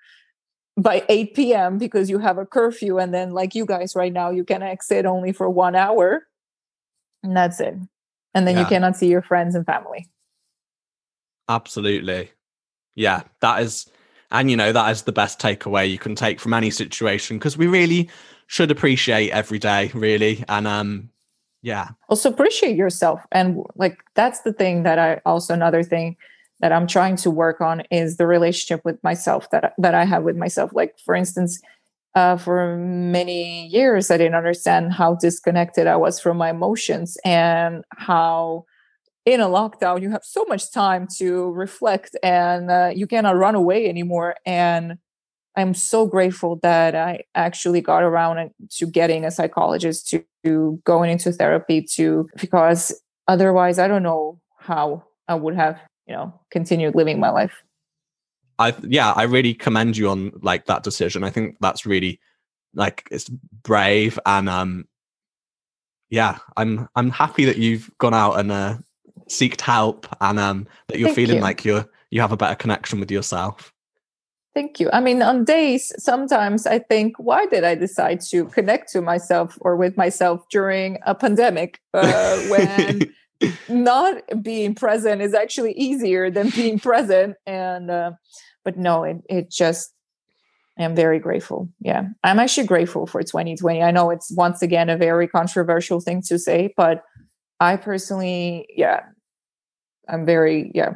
by 0.76 1.04
8 1.08 1.34
p.m 1.34 1.78
because 1.78 2.10
you 2.10 2.18
have 2.18 2.38
a 2.38 2.44
curfew 2.44 2.98
and 2.98 3.14
then 3.14 3.30
like 3.30 3.54
you 3.54 3.64
guys 3.64 3.96
right 3.96 4.12
now 4.12 4.30
you 4.30 4.44
can 4.44 4.62
exit 4.62 5.06
only 5.06 5.32
for 5.32 5.48
one 5.48 5.74
hour 5.74 6.26
and 7.22 7.36
that's 7.36 7.60
it. 7.60 7.74
And 8.34 8.46
then 8.46 8.58
you 8.58 8.66
cannot 8.66 8.96
see 8.96 9.08
your 9.08 9.22
friends 9.22 9.54
and 9.54 9.64
family. 9.64 10.06
Absolutely. 11.48 12.30
Yeah 12.94 13.22
that 13.40 13.62
is 13.62 13.86
and 14.30 14.50
you 14.50 14.56
know 14.56 14.72
that 14.72 14.90
is 14.90 15.02
the 15.02 15.12
best 15.12 15.40
takeaway 15.40 15.90
you 15.90 15.98
can 15.98 16.14
take 16.14 16.40
from 16.40 16.52
any 16.52 16.70
situation 16.70 17.38
because 17.38 17.56
we 17.56 17.66
really 17.66 18.10
should 18.46 18.70
appreciate 18.70 19.30
every 19.30 19.58
day 19.58 19.90
really 19.94 20.44
and 20.48 20.66
um 20.66 21.10
yeah. 21.62 21.88
Also 22.08 22.30
appreciate 22.30 22.76
yourself 22.76 23.22
and 23.32 23.62
like 23.74 23.98
that's 24.14 24.40
the 24.42 24.52
thing 24.52 24.82
that 24.82 24.98
i 24.98 25.20
also 25.24 25.54
another 25.54 25.82
thing 25.82 26.16
that 26.60 26.72
i'm 26.72 26.86
trying 26.86 27.16
to 27.16 27.30
work 27.30 27.60
on 27.60 27.82
is 27.90 28.16
the 28.16 28.26
relationship 28.26 28.84
with 28.84 29.02
myself 29.02 29.50
that 29.50 29.74
that 29.78 29.94
i 29.94 30.04
have 30.04 30.22
with 30.22 30.36
myself. 30.36 30.70
Like 30.74 30.98
for 31.04 31.14
instance 31.14 31.60
uh, 32.14 32.36
for 32.36 32.76
many 32.76 33.66
years 33.66 34.10
i 34.10 34.16
didn't 34.16 34.34
understand 34.34 34.92
how 34.92 35.14
disconnected 35.14 35.86
i 35.86 35.96
was 35.96 36.18
from 36.18 36.36
my 36.36 36.50
emotions 36.50 37.18
and 37.24 37.84
how 37.90 38.64
in 39.26 39.40
a 39.40 39.46
lockdown 39.46 40.00
you 40.00 40.10
have 40.10 40.24
so 40.24 40.44
much 40.48 40.72
time 40.72 41.08
to 41.18 41.50
reflect 41.50 42.16
and 42.22 42.70
uh, 42.70 42.92
you 42.94 43.08
cannot 43.08 43.36
run 43.36 43.56
away 43.56 43.88
anymore. 43.88 44.36
And 44.46 44.98
i'm 45.56 45.74
so 45.74 46.06
grateful 46.06 46.56
that 46.62 46.94
i 46.94 47.22
actually 47.34 47.80
got 47.80 48.02
around 48.02 48.50
to 48.70 48.86
getting 48.86 49.24
a 49.24 49.30
psychologist 49.30 50.08
to, 50.08 50.22
to 50.44 50.80
going 50.84 51.10
into 51.10 51.32
therapy 51.32 51.82
to 51.82 52.28
because 52.38 53.00
otherwise 53.26 53.78
i 53.78 53.88
don't 53.88 54.02
know 54.02 54.38
how 54.58 55.02
i 55.28 55.34
would 55.34 55.56
have 55.56 55.80
you 56.06 56.14
know 56.14 56.32
continue 56.50 56.90
living 56.94 57.20
my 57.20 57.30
life 57.30 57.62
i 58.58 58.74
yeah 58.82 59.12
i 59.12 59.22
really 59.22 59.54
commend 59.54 59.96
you 59.96 60.08
on 60.08 60.32
like 60.42 60.66
that 60.66 60.82
decision 60.82 61.24
i 61.24 61.30
think 61.30 61.56
that's 61.60 61.86
really 61.86 62.20
like 62.74 63.06
it's 63.10 63.28
brave 63.28 64.18
and 64.26 64.48
um 64.48 64.86
yeah 66.10 66.38
i'm 66.56 66.88
i'm 66.96 67.10
happy 67.10 67.44
that 67.44 67.58
you've 67.58 67.90
gone 67.98 68.14
out 68.14 68.38
and 68.38 68.52
uh 68.52 68.76
seeked 69.28 69.60
help 69.60 70.06
and 70.20 70.38
um 70.38 70.66
that 70.88 70.98
you're 70.98 71.08
Thank 71.08 71.16
feeling 71.16 71.36
you. 71.36 71.42
like 71.42 71.64
you're 71.64 71.86
you 72.10 72.20
have 72.20 72.32
a 72.32 72.36
better 72.36 72.54
connection 72.54 73.00
with 73.00 73.10
yourself 73.10 73.72
Thank 74.56 74.80
you. 74.80 74.88
I 74.90 75.00
mean, 75.00 75.20
on 75.20 75.44
days, 75.44 75.92
sometimes 76.02 76.66
I 76.66 76.78
think, 76.78 77.18
why 77.18 77.44
did 77.44 77.62
I 77.62 77.74
decide 77.74 78.22
to 78.30 78.46
connect 78.46 78.90
to 78.92 79.02
myself 79.02 79.58
or 79.60 79.76
with 79.76 79.98
myself 79.98 80.48
during 80.48 80.96
a 81.04 81.14
pandemic 81.14 81.78
uh, 81.92 82.38
when 82.48 83.12
not 83.68 84.22
being 84.42 84.74
present 84.74 85.22
is 85.22 85.34
actually 85.34 85.72
easier 85.72 86.30
than 86.30 86.50
being 86.50 86.78
present? 86.78 87.36
And, 87.46 87.90
uh, 87.90 88.12
but 88.64 88.76
no, 88.76 89.04
it, 89.04 89.18
it 89.28 89.50
just, 89.50 89.92
I'm 90.78 90.94
very 90.94 91.18
grateful. 91.18 91.68
Yeah. 91.80 92.08
I'm 92.22 92.38
actually 92.38 92.66
grateful 92.66 93.06
for 93.06 93.22
2020. 93.22 93.82
I 93.82 93.90
know 93.90 94.10
it's 94.10 94.30
once 94.36 94.60
again 94.60 94.90
a 94.90 94.96
very 94.96 95.26
controversial 95.26 96.00
thing 96.00 96.22
to 96.28 96.38
say, 96.38 96.74
but 96.76 97.02
I 97.60 97.76
personally, 97.76 98.66
yeah, 98.76 99.00
I'm 100.08 100.26
very, 100.26 100.70
yeah, 100.74 100.92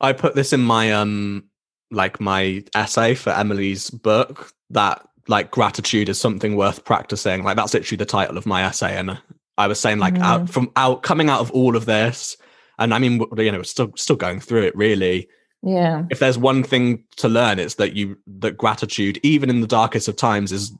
I 0.00 0.12
put 0.12 0.34
this 0.34 0.52
in 0.52 0.60
my 0.60 0.92
um 0.92 1.44
like 1.90 2.20
my 2.20 2.64
essay 2.74 3.14
for 3.14 3.30
Emily's 3.30 3.90
book 3.90 4.52
that 4.70 5.06
like 5.28 5.50
gratitude 5.50 6.08
is 6.08 6.20
something 6.20 6.56
worth 6.56 6.84
practicing. 6.84 7.42
Like 7.42 7.56
that's 7.56 7.74
literally 7.74 7.96
the 7.96 8.04
title 8.04 8.36
of 8.36 8.46
my 8.46 8.62
essay, 8.62 8.96
and 8.96 9.18
I 9.58 9.66
was 9.66 9.78
saying 9.78 9.98
like 9.98 10.18
out 10.18 10.42
Mhm. 10.42 10.50
from 10.50 10.70
out 10.76 11.02
coming 11.02 11.28
out 11.28 11.40
of 11.40 11.50
all 11.52 11.76
of 11.76 11.86
this, 11.86 12.36
and 12.78 12.92
I 12.92 12.98
mean, 12.98 13.24
you 13.36 13.52
know, 13.52 13.62
still 13.62 13.92
still 13.96 14.16
going 14.16 14.40
through 14.40 14.62
it. 14.62 14.76
Really, 14.76 15.28
yeah. 15.62 16.04
if 16.10 16.18
there's 16.18 16.38
one 16.38 16.62
thing 16.62 17.04
to 17.16 17.28
learn, 17.28 17.58
it's 17.58 17.76
that 17.76 17.94
you 17.94 18.16
that 18.26 18.56
gratitude, 18.56 19.18
even 19.22 19.50
in 19.50 19.60
the 19.60 19.66
darkest 19.66 20.08
of 20.08 20.16
times, 20.16 20.52
is 20.52 20.72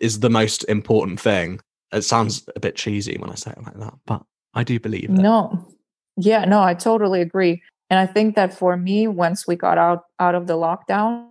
is 0.00 0.20
the 0.20 0.30
most 0.30 0.64
important 0.64 1.20
thing. 1.20 1.60
It 1.92 2.02
sounds 2.02 2.48
a 2.54 2.60
bit 2.60 2.76
cheesy 2.76 3.16
when 3.18 3.30
I 3.30 3.34
say 3.34 3.50
it 3.50 3.62
like 3.64 3.78
that, 3.78 3.94
but 4.06 4.22
I 4.54 4.62
do 4.64 4.78
believe 4.78 5.04
it. 5.04 5.10
No. 5.10 5.66
Yeah, 6.16 6.44
no, 6.44 6.62
I 6.62 6.74
totally 6.74 7.20
agree. 7.20 7.62
And 7.88 7.98
I 7.98 8.06
think 8.06 8.36
that 8.36 8.54
for 8.54 8.76
me, 8.76 9.08
once 9.08 9.46
we 9.46 9.56
got 9.56 9.78
out 9.78 10.04
out 10.20 10.34
of 10.34 10.46
the 10.46 10.54
lockdown, 10.54 11.26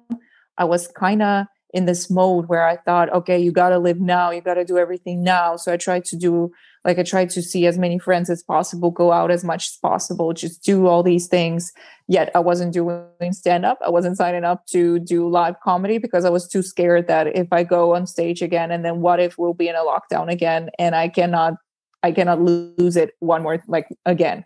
I 0.58 0.66
was 0.66 0.88
kind 0.90 1.22
of 1.22 1.46
in 1.74 1.86
this 1.86 2.10
mode 2.10 2.48
where 2.48 2.68
I 2.68 2.76
thought, 2.78 3.14
okay, 3.14 3.40
you 3.40 3.52
got 3.52 3.70
to 3.70 3.78
live 3.78 4.00
now, 4.00 4.32
you 4.32 4.42
got 4.42 4.56
to 4.56 4.66
do 4.66 4.78
everything 4.78 5.24
now. 5.24 5.56
So 5.56 5.72
I 5.72 5.78
tried 5.78 6.04
to 6.06 6.18
do 6.18 6.52
like 6.86 6.98
I 6.98 7.04
tried 7.04 7.30
to 7.32 7.42
see 7.42 7.66
as 7.68 7.78
many 7.78 8.00
friends 8.00 8.30
as 8.30 8.42
possible, 8.42 8.90
go 8.90 9.12
out 9.12 9.32
as 9.32 9.44
much 9.44 9.68
as 9.68 9.78
possible, 9.82 10.34
just 10.34 10.64
do 10.64 10.88
all 10.88 11.04
these 11.04 11.28
things. 11.28 11.72
Yet 12.08 12.32
I 12.34 12.40
wasn't 12.40 12.74
doing 12.74 13.06
stand 13.32 13.66
up. 13.66 13.80
I 13.86 13.90
wasn't 13.90 14.18
signing 14.18 14.46
up 14.46 14.66
to 14.68 15.00
do 15.00 15.28
live 15.30 15.56
comedy 15.64 15.98
because 15.98 16.26
I 16.26 16.30
was 16.30 16.48
too 16.48 16.62
scared 16.62 17.08
that 17.08 17.28
if 17.36 17.48
I 17.52 17.64
go 17.64 17.96
on 17.96 18.08
stage 18.08 18.42
again 18.42 18.72
and 18.72 18.86
then 18.86 19.02
what 19.02 19.20
if 19.20 19.38
we'll 19.38 19.54
be 19.54 19.68
in 19.68 19.76
a 19.76 19.80
lockdown 19.80 20.32
again 20.32 20.70
and 20.80 20.96
I 20.96 21.10
cannot 21.10 21.56
I 22.02 22.12
cannot 22.14 22.42
lose 22.42 22.96
it 22.96 23.12
one 23.20 23.44
more 23.44 23.62
like 23.68 23.88
again. 24.06 24.46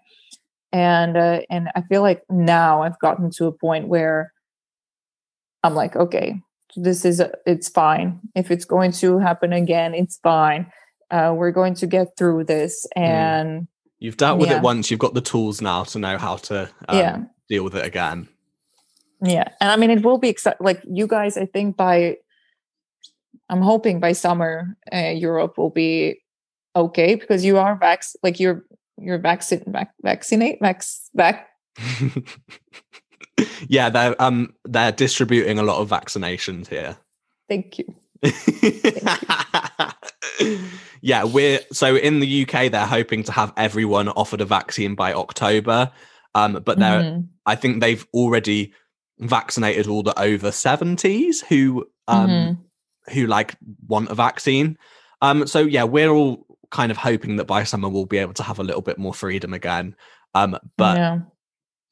And 0.71 1.15
uh, 1.15 1.41
and 1.51 1.69
I 1.75 1.83
feel 1.83 2.01
like 2.01 2.23
now 2.31 2.81
I've 2.81 2.97
gotten 2.99 3.29
to 3.31 3.45
a 3.45 3.51
point 3.51 3.87
where 3.87 4.33
I'm 5.63 5.75
like, 5.75 5.95
okay, 5.95 6.41
this 6.75 7.05
is 7.05 7.21
it's 7.45 7.69
fine. 7.69 8.19
If 8.35 8.49
it's 8.49 8.65
going 8.65 8.91
to 8.93 9.19
happen 9.19 9.53
again, 9.53 9.93
it's 9.93 10.17
fine. 10.17 10.71
Uh, 11.13 11.31
we're 11.37 11.51
going 11.51 11.75
to 11.75 11.85
get 11.87 12.07
through 12.17 12.43
this, 12.43 12.87
Mm. 12.97 13.01
and 13.01 13.67
You've 13.99 14.17
dealt 14.17 14.39
with 14.39 14.49
Yeah. 14.49 14.57
it 14.57 14.63
once. 14.63 14.89
You've 14.91 14.99
got 14.99 15.13
the 15.13 15.21
tools 15.21 15.61
now 15.61 15.83
to 15.85 15.99
know 15.99 16.17
how 16.17 16.35
to 16.49 16.69
um, 16.89 16.97
Yeah. 16.97 17.17
deal 17.47 17.63
with 17.63 17.75
it 17.75 17.85
again. 17.85 18.27
yeah, 19.21 19.47
and 19.61 19.69
I 19.71 19.77
mean, 19.77 19.91
it 19.91 20.03
will 20.03 20.17
be 20.17 20.33
exci- 20.33 20.59
like 20.59 20.81
you 20.89 21.07
guys. 21.07 21.37
I 21.37 21.45
think 21.45 21.77
by 21.77 22.17
I'm 23.49 23.61
hoping 23.61 23.99
by 24.01 24.13
summer, 24.13 24.75
uh, 24.91 25.13
Europe 25.27 25.57
will 25.57 25.69
be 25.69 26.19
okay 26.75 27.15
because 27.15 27.45
you 27.45 27.57
are 27.59 27.77
vac 27.77 28.03
like 28.23 28.39
you're 28.41 28.65
you're 28.97 29.19
vaccin 29.19 29.61
vac- 29.71 29.93
vaccinate 30.01 30.59
vax 30.59 31.09
vac 31.15 31.47
yeah, 33.69 33.89
they're 33.89 34.15
um 34.21 34.53
they're 34.65 34.91
distributing 34.91 35.59
a 35.59 35.63
lot 35.63 35.79
of 35.81 35.89
vaccinations 35.89 36.67
here. 36.67 36.97
Thank 37.47 37.77
you. 37.79 37.85
yeah, 41.01 41.23
we're 41.23 41.59
so 41.71 41.95
in 41.95 42.19
the 42.19 42.43
UK 42.43 42.71
they're 42.71 42.85
hoping 42.85 43.23
to 43.23 43.31
have 43.31 43.53
everyone 43.57 44.09
offered 44.09 44.41
a 44.41 44.45
vaccine 44.45 44.95
by 44.95 45.13
October. 45.13 45.91
Um, 46.35 46.61
but 46.65 46.79
they're 46.79 47.03
Mhm. 47.03 47.27
I 47.45 47.55
think 47.55 47.81
they've 47.81 48.05
already 48.13 48.73
vaccinated 49.19 49.87
all 49.87 50.01
the 50.03 50.17
over 50.19 50.49
70s 50.51 51.43
who 51.47 51.85
um 52.07 52.29
Mhm. 52.29 52.57
who 53.13 53.27
like 53.27 53.55
want 53.87 54.09
a 54.09 54.15
vaccine. 54.15 54.77
Um, 55.21 55.45
so 55.47 55.59
yeah, 55.59 55.83
we're 55.83 56.09
all 56.09 56.45
kind 56.71 56.91
of 56.91 56.97
hoping 56.97 57.35
that 57.35 57.45
by 57.45 57.63
summer 57.63 57.87
we'll 57.89 58.05
be 58.05 58.17
able 58.17 58.33
to 58.33 58.43
have 58.43 58.59
a 58.59 58.63
little 58.63 58.81
bit 58.81 58.97
more 58.97 59.13
freedom 59.13 59.53
again. 59.53 59.95
Um, 60.33 60.57
but 60.77 60.97
yeah. 60.97 61.19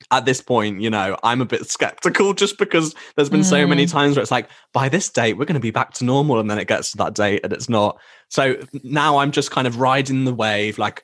At 0.10 0.26
this 0.26 0.42
point, 0.42 0.82
you 0.82 0.90
know, 0.90 1.18
I'm 1.24 1.42
a 1.42 1.46
bit 1.46 1.70
skeptical 1.70 2.34
just 2.34 2.58
because 2.58 2.96
there's 3.16 3.30
been 3.30 3.44
so 3.44 3.68
many 3.68 3.86
Mm. 3.86 3.92
times 3.92 4.16
where 4.16 4.22
it's 4.22 4.32
like, 4.32 4.50
by 4.74 4.90
this 4.90 5.10
date, 5.10 5.34
we're 5.38 5.46
going 5.46 5.54
to 5.56 5.60
be 5.60 5.72
back 5.72 5.94
to 5.96 6.06
normal. 6.06 6.40
And 6.40 6.50
then 6.50 6.58
it 6.60 6.68
gets 6.68 6.92
to 6.92 6.98
that 6.98 7.14
date 7.14 7.42
and 7.44 7.54
it's 7.54 7.70
not. 7.70 8.00
So 8.30 8.56
now 8.84 9.18
I'm 9.18 9.32
just 9.32 9.52
kind 9.52 9.68
of 9.68 9.80
riding 9.80 10.26
the 10.26 10.34
wave. 10.34 10.78
Like, 10.78 11.04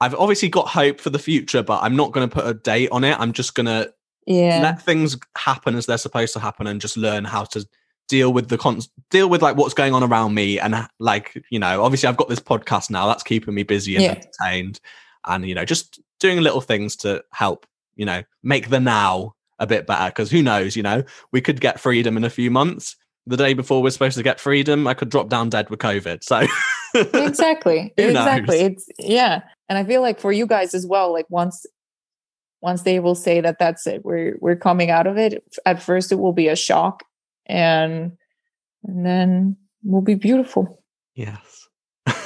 I've 0.00 0.14
obviously 0.14 0.48
got 0.48 0.68
hope 0.68 1.00
for 1.00 1.10
the 1.10 1.18
future, 1.18 1.62
but 1.62 1.82
I'm 1.82 1.96
not 1.96 2.12
going 2.12 2.28
to 2.28 2.34
put 2.34 2.46
a 2.46 2.54
date 2.54 2.88
on 2.92 3.04
it. 3.04 3.18
I'm 3.18 3.32
just 3.32 3.54
going 3.54 3.66
to 3.66 3.92
yeah. 4.26 4.60
let 4.62 4.80
things 4.82 5.18
happen 5.36 5.74
as 5.74 5.86
they're 5.86 5.98
supposed 5.98 6.32
to 6.34 6.40
happen 6.40 6.66
and 6.66 6.80
just 6.80 6.96
learn 6.96 7.24
how 7.24 7.44
to 7.44 7.66
deal 8.08 8.32
with 8.32 8.48
the 8.48 8.58
con 8.58 8.80
deal 9.10 9.28
with 9.28 9.40
like 9.40 9.56
what's 9.56 9.72
going 9.72 9.94
on 9.94 10.02
around 10.02 10.34
me 10.34 10.58
and 10.58 10.74
like 10.98 11.40
you 11.48 11.60
know 11.60 11.84
obviously 11.84 12.08
i've 12.08 12.16
got 12.16 12.28
this 12.28 12.40
podcast 12.40 12.90
now 12.90 13.06
that's 13.06 13.22
keeping 13.22 13.54
me 13.54 13.62
busy 13.62 13.94
and 13.94 14.02
Yeah. 14.02 14.10
entertained 14.10 14.80
and 15.28 15.46
you 15.48 15.54
know 15.54 15.64
just 15.64 16.00
doing 16.18 16.40
little 16.40 16.60
things 16.60 16.96
to 16.96 17.22
help 17.32 17.66
you 17.96 18.04
know 18.04 18.22
make 18.42 18.70
the 18.70 18.80
now 18.80 19.34
a 19.58 19.66
bit 19.66 19.86
better 19.86 20.10
because 20.10 20.30
who 20.30 20.42
knows 20.42 20.76
you 20.76 20.82
know? 20.82 21.02
We 21.32 21.40
could 21.40 21.60
get 21.60 21.80
freedom 21.80 22.16
in 22.16 22.24
a 22.24 22.30
few 22.30 22.50
months. 22.50 22.96
The 23.26 23.36
day 23.36 23.52
before 23.52 23.82
we're 23.82 23.90
supposed 23.90 24.16
to 24.16 24.24
get 24.24 24.40
freedom 24.40 24.88
i 24.88 24.94
could 24.94 25.10
drop 25.10 25.28
down 25.28 25.50
dead 25.50 25.70
with 25.70 25.78
covid 25.78 26.24
so 26.24 26.46
exactly 26.94 27.92
exactly 27.96 28.62
knows? 28.62 28.72
it's 28.72 28.88
yeah 28.98 29.42
and 29.68 29.78
i 29.78 29.84
feel 29.84 30.00
like 30.00 30.18
for 30.18 30.32
you 30.32 30.46
guys 30.46 30.74
as 30.74 30.84
well 30.84 31.12
like 31.12 31.26
once 31.28 31.64
once 32.60 32.82
they 32.82 32.98
will 32.98 33.14
say 33.14 33.40
that 33.40 33.58
that's 33.60 33.86
it 33.86 34.04
we're 34.04 34.36
we're 34.40 34.56
coming 34.56 34.90
out 34.90 35.06
of 35.06 35.16
it 35.16 35.44
at 35.64 35.80
first 35.80 36.10
it 36.10 36.16
will 36.16 36.32
be 36.32 36.48
a 36.48 36.56
shock 36.56 37.04
and 37.46 38.16
and 38.84 39.04
then 39.04 39.56
will 39.84 40.02
be 40.02 40.14
beautiful. 40.14 40.82
Yes. 41.14 41.68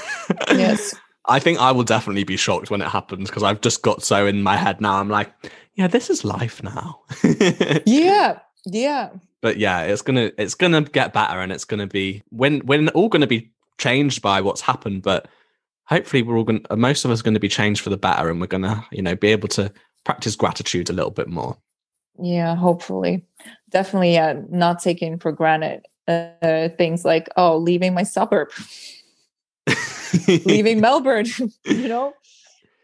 Yes 0.49 0.95
I 1.27 1.39
think 1.39 1.59
I 1.59 1.73
will 1.73 1.85
definitely 1.85 2.25
be 2.25 2.37
shocked 2.37 2.71
when 2.71 2.83
it 2.83 2.89
happens 2.89 3.29
because 3.29 3.43
I've 3.43 3.61
just 3.61 3.83
got 3.83 4.03
so 4.03 4.27
in 4.27 4.43
my 4.43 4.57
head 4.57 4.81
now. 4.81 5.01
I'm 5.01 5.09
like, 5.09 5.33
yeah, 5.75 5.87
this 5.87 6.11
is 6.11 6.25
life 6.25 6.63
now. 6.63 7.01
yeah 7.87 8.39
yeah 8.67 9.11
but 9.45 9.59
yeah, 9.59 9.83
it's 9.83 10.01
gonna 10.01 10.33
it's 10.39 10.55
gonna 10.55 10.81
get 10.81 11.13
better, 11.13 11.39
and 11.39 11.53
it's 11.53 11.67
gonna 11.67 11.87
be 11.87 12.23
when 12.31 12.65
we're 12.65 12.89
all 12.95 13.11
gonna 13.11 13.27
be 13.27 13.53
changed 13.77 14.23
by 14.23 14.41
what's 14.41 14.63
happened. 14.63 15.03
But 15.03 15.29
hopefully, 15.85 16.23
we're 16.23 16.39
all 16.39 16.45
gonna 16.45 16.63
most 16.75 17.05
of 17.05 17.11
us 17.11 17.21
going 17.21 17.35
to 17.35 17.41
be 17.41 17.51
changed 17.51 17.83
for 17.83 17.91
the 17.91 17.99
better, 17.99 18.31
and 18.31 18.41
we're 18.41 18.47
gonna 18.47 18.87
you 18.91 19.03
know 19.03 19.15
be 19.15 19.29
able 19.29 19.49
to 19.49 19.71
practice 20.05 20.35
gratitude 20.35 20.89
a 20.89 20.95
little 20.95 21.11
bit 21.11 21.29
more. 21.29 21.59
yeah 22.19 22.55
hopefully 22.55 23.27
definitely 23.71 24.13
yeah 24.15 24.35
not 24.51 24.81
taking 24.81 25.19
for 25.19 25.33
granted 25.33 25.85
uh, 26.07 26.69
things 26.79 27.05
like 27.05 27.29
oh 27.37 27.57
leaving 27.57 27.95
my 27.95 28.03
suburb 28.03 28.49
leaving 30.45 30.81
melbourne 30.81 31.27
you 31.65 31.89
know? 31.89 32.13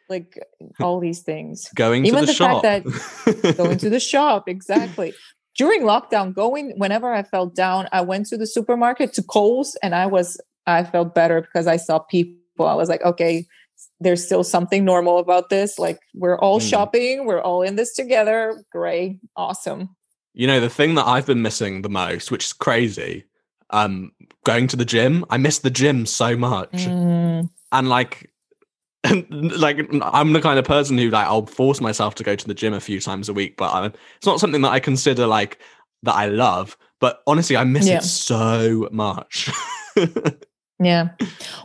Like 0.09 0.39
all 0.81 0.99
these 0.99 1.21
things. 1.23 1.69
Going 1.75 2.05
Even 2.05 2.21
to 2.21 2.27
the, 2.27 2.33
the 2.33 2.39
fact 2.39 2.63
that 2.65 3.55
going 3.57 3.79
to 3.79 3.89
the 3.89 4.01
shop 4.01 4.49
exactly. 4.49 5.15
During 5.57 5.83
lockdown 5.83 6.35
going 6.35 6.73
whenever 6.77 7.13
i 7.13 7.23
felt 7.23 7.55
down 7.55 7.89
i 7.93 8.01
went 8.01 8.27
to 8.27 8.37
the 8.37 8.47
supermarket 8.47 9.13
to 9.15 9.23
coles 9.23 9.77
and 9.83 9.95
i 9.95 10.07
was 10.07 10.41
i 10.67 10.83
felt 10.85 11.15
better 11.15 11.41
because 11.43 11.67
i 11.67 11.77
saw 11.77 11.99
people. 12.01 12.67
I 12.67 12.75
was 12.75 12.89
like 12.89 13.03
okay 13.03 13.47
there's 14.01 14.25
still 14.25 14.45
something 14.45 14.85
normal 14.85 15.19
about 15.19 15.49
this. 15.49 15.79
Like 15.79 15.99
we're 16.15 16.39
all 16.39 16.61
Mm. 16.61 16.69
shopping 16.71 17.27
we're 17.27 17.41
all 17.41 17.63
in 17.63 17.77
this 17.77 17.95
together. 17.95 18.63
Great. 18.73 19.21
Awesome. 19.37 19.95
You 20.35 20.47
know, 20.47 20.61
the 20.61 20.71
thing 20.71 20.95
that 20.95 21.07
I've 21.07 21.27
been 21.27 21.43
missing 21.43 21.83
the 21.83 21.89
most, 21.89 22.31
which 22.31 22.45
is 22.45 22.53
crazy, 22.53 23.25
um, 23.71 24.13
going 24.45 24.67
to 24.69 24.77
the 24.77 24.85
gym. 24.85 25.25
I 25.31 25.37
miss 25.37 25.59
the 25.61 25.71
gym 25.71 26.07
so 26.07 26.37
much. 26.37 26.73
Mm, 26.73 27.49
And 27.73 27.89
like 27.89 28.31
like 29.31 29.79
I'm 30.03 30.33
the 30.33 30.41
kind 30.43 30.59
of 30.59 30.65
person 30.65 30.99
who 30.99 31.09
like 31.11 31.27
I'll 31.27 31.47
force 31.47 31.81
myself 31.81 32.15
to 32.17 32.23
go 32.25 32.37
to 32.37 32.47
the 32.47 32.55
gym 32.55 32.75
a 32.75 32.81
few 32.81 33.01
times 33.01 33.29
a 33.29 33.33
week, 33.33 33.57
but 33.57 33.71
I, 33.73 33.87
it's 34.17 34.27
not 34.27 34.41
something 34.41 34.61
that 34.63 34.73
I 34.73 34.81
consider 34.81 35.27
like 35.27 35.59
that 36.03 36.15
I 36.15 36.27
love. 36.27 36.77
But 37.01 37.23
honestly, 37.27 37.57
I 37.57 37.65
miss 37.65 37.87
Yeah. 37.87 37.97
it 37.99 38.03
so 38.03 38.89
much. 38.93 39.51
yeah 40.83 41.11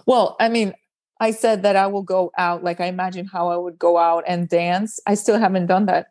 well 0.05 0.35
i 0.41 0.49
mean 0.49 0.73
i 1.21 1.31
said 1.31 1.63
that 1.63 1.77
i 1.77 1.87
will 1.87 2.01
go 2.01 2.31
out 2.37 2.63
like 2.65 2.81
i 2.81 2.87
imagine 2.87 3.25
how 3.25 3.47
i 3.49 3.55
would 3.55 3.79
go 3.79 3.97
out 3.97 4.25
and 4.27 4.49
dance 4.49 4.99
i 5.07 5.13
still 5.13 5.39
haven't 5.39 5.67
done 5.67 5.85
that 5.85 6.07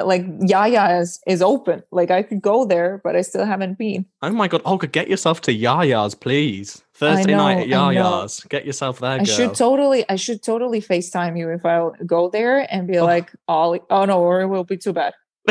like 0.00 0.24
Yah 0.40 0.66
Yah's 0.66 1.20
is 1.26 1.40
open 1.40 1.82
like 1.90 2.10
i 2.10 2.22
could 2.22 2.42
go 2.42 2.66
there 2.66 3.00
but 3.02 3.16
i 3.16 3.22
still 3.22 3.46
haven't 3.46 3.78
been 3.78 4.04
oh 4.22 4.30
my 4.30 4.46
god, 4.48 4.60
Olga, 4.64 4.86
get 4.86 5.08
yourself 5.08 5.40
to 5.42 5.52
Yah 5.52 5.82
Yah's, 5.82 6.14
please. 6.14 6.82
Thursday 6.94 7.34
night 7.34 7.58
at 7.60 7.68
know, 7.68 7.84
I 7.86 7.94
know. 7.94 8.00
Yah 8.00 8.20
Yah's. 8.20 8.40
Get 8.48 8.64
yourself 8.66 8.98
there, 9.00 9.12
I 9.12 9.16
girl. 9.18 9.24
should 9.26 9.54
totally, 9.54 10.04
I 10.08 10.16
should 10.16 10.42
totally 10.42 10.80
FaceTime 10.80 11.38
you 11.38 11.50
if 11.50 11.64
I 11.64 11.88
go 12.06 12.28
there 12.30 12.66
and 12.72 12.86
be 12.88 12.98
Oh. 12.98 13.04
like, 13.04 13.30
"Ollie, 13.48 13.80
oh 13.90 14.04
no, 14.06 14.20
or 14.20 14.40
it 14.40 14.46
will 14.48 14.64
be 14.64 14.76
too 14.78 14.92
bad." 14.94 15.12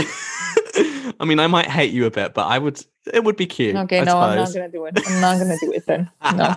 I 1.19 1.25
mean, 1.25 1.39
I 1.39 1.47
might 1.47 1.67
hate 1.67 1.91
you 1.91 2.05
a 2.05 2.11
bit, 2.11 2.33
but 2.33 2.45
I 2.47 2.57
would. 2.57 2.83
It 3.13 3.23
would 3.23 3.35
be 3.37 3.45
cute. 3.45 3.75
Okay, 3.75 3.99
I 4.01 4.03
no, 4.03 4.17
I'm 4.17 4.35
not 4.37 4.53
gonna 4.53 4.69
do 4.69 4.85
it. 4.85 4.99
I'm 5.07 5.21
not 5.21 5.37
gonna 5.39 5.57
do 5.59 5.71
it 5.71 5.85
then. 5.85 6.09
No, 6.35 6.55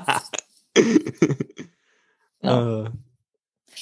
No. 2.42 2.84
Uh, 2.86 2.90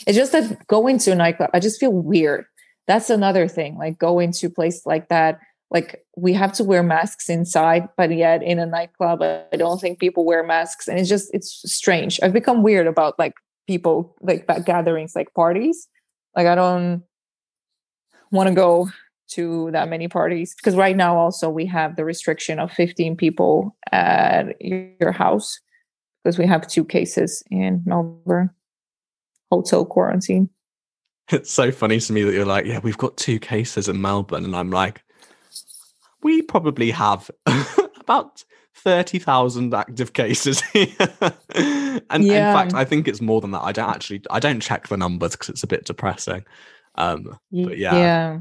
it's 0.07 0.17
just 0.17 0.33
that 0.33 0.67
going 0.67 0.99
to 0.99 1.11
a 1.13 1.15
nightclub, 1.15 1.51
I 1.55 1.61
just 1.61 1.79
feel 1.81 1.93
weird. 1.93 2.47
That's 2.87 3.11
another 3.11 3.49
thing. 3.49 3.77
Like 3.77 3.99
going 3.99 4.33
to 4.33 4.51
place 4.51 4.87
like 4.87 5.09
that, 5.09 5.41
like 5.71 6.05
we 6.17 6.33
have 6.33 6.53
to 6.55 6.65
wear 6.65 6.83
masks 6.83 7.29
inside, 7.29 7.89
but 7.97 8.15
yet 8.15 8.43
in 8.43 8.59
a 8.59 8.67
nightclub, 8.67 9.23
I 9.23 9.57
don't 9.57 9.81
think 9.81 9.99
people 9.99 10.25
wear 10.25 10.45
masks, 10.45 10.87
and 10.87 10.99
it's 10.99 11.09
just 11.09 11.33
it's 11.35 11.63
strange. 11.71 12.21
I've 12.23 12.33
become 12.33 12.63
weird 12.63 12.87
about 12.87 13.19
like 13.19 13.35
people 13.67 14.15
like 14.21 14.47
gatherings, 14.65 15.17
like 15.17 15.35
parties. 15.35 15.89
Like 16.37 16.47
I 16.47 16.55
don't 16.55 17.03
want 18.31 18.49
to 18.49 18.55
go 18.55 18.89
to 19.29 19.71
that 19.73 19.89
many 19.89 20.07
parties 20.07 20.55
because 20.55 20.77
right 20.77 20.97
now 20.97 21.17
also 21.17 21.51
we 21.51 21.67
have 21.67 21.97
the 21.97 22.05
restriction 22.05 22.61
of 22.61 22.71
15 22.71 23.17
people 23.17 23.77
at 23.91 24.55
your 24.61 25.11
house 25.11 25.59
because 26.23 26.39
we 26.39 26.47
have 26.47 26.67
two 26.69 26.85
cases 26.85 27.43
in 27.51 27.83
Melbourne 27.85 28.51
hotel 29.51 29.85
quarantine. 29.85 30.49
it's 31.33 31.51
so 31.53 31.71
funny 31.73 32.01
to 32.01 32.13
me 32.13 32.23
that 32.23 32.33
you're 32.35 32.47
like, 32.47 32.67
yeah, 32.67 32.81
we've 32.81 32.99
got 32.99 33.17
two 33.17 33.39
cases 33.39 33.89
in 33.89 34.01
Melbourne, 34.01 34.45
and 34.45 34.57
I'm 34.57 34.71
like, 34.71 35.03
we 36.23 36.43
probably 36.43 36.91
have 36.91 37.31
about 38.01 38.45
thirty 38.75 39.19
thousand 39.19 39.75
active 39.75 40.13
cases 40.13 40.61
here. 40.73 40.89
and 42.11 42.25
Yeah. 42.25 42.51
in 42.51 42.57
fact, 42.57 42.75
I 42.75 42.85
think 42.85 43.09
it's 43.09 43.21
more 43.21 43.41
than 43.41 43.53
that. 43.53 43.63
I 43.63 43.73
don't 43.73 43.91
actually, 43.91 44.23
I 44.31 44.41
don't 44.41 44.61
check 44.61 44.89
the 44.89 44.97
numbers 44.97 45.33
because 45.33 45.49
it's 45.49 45.63
a 45.63 45.67
bit 45.69 45.85
depressing. 45.85 46.45
Um, 46.95 47.39
But 47.53 47.79
yeah. 47.79 47.95
yeah 47.95 48.41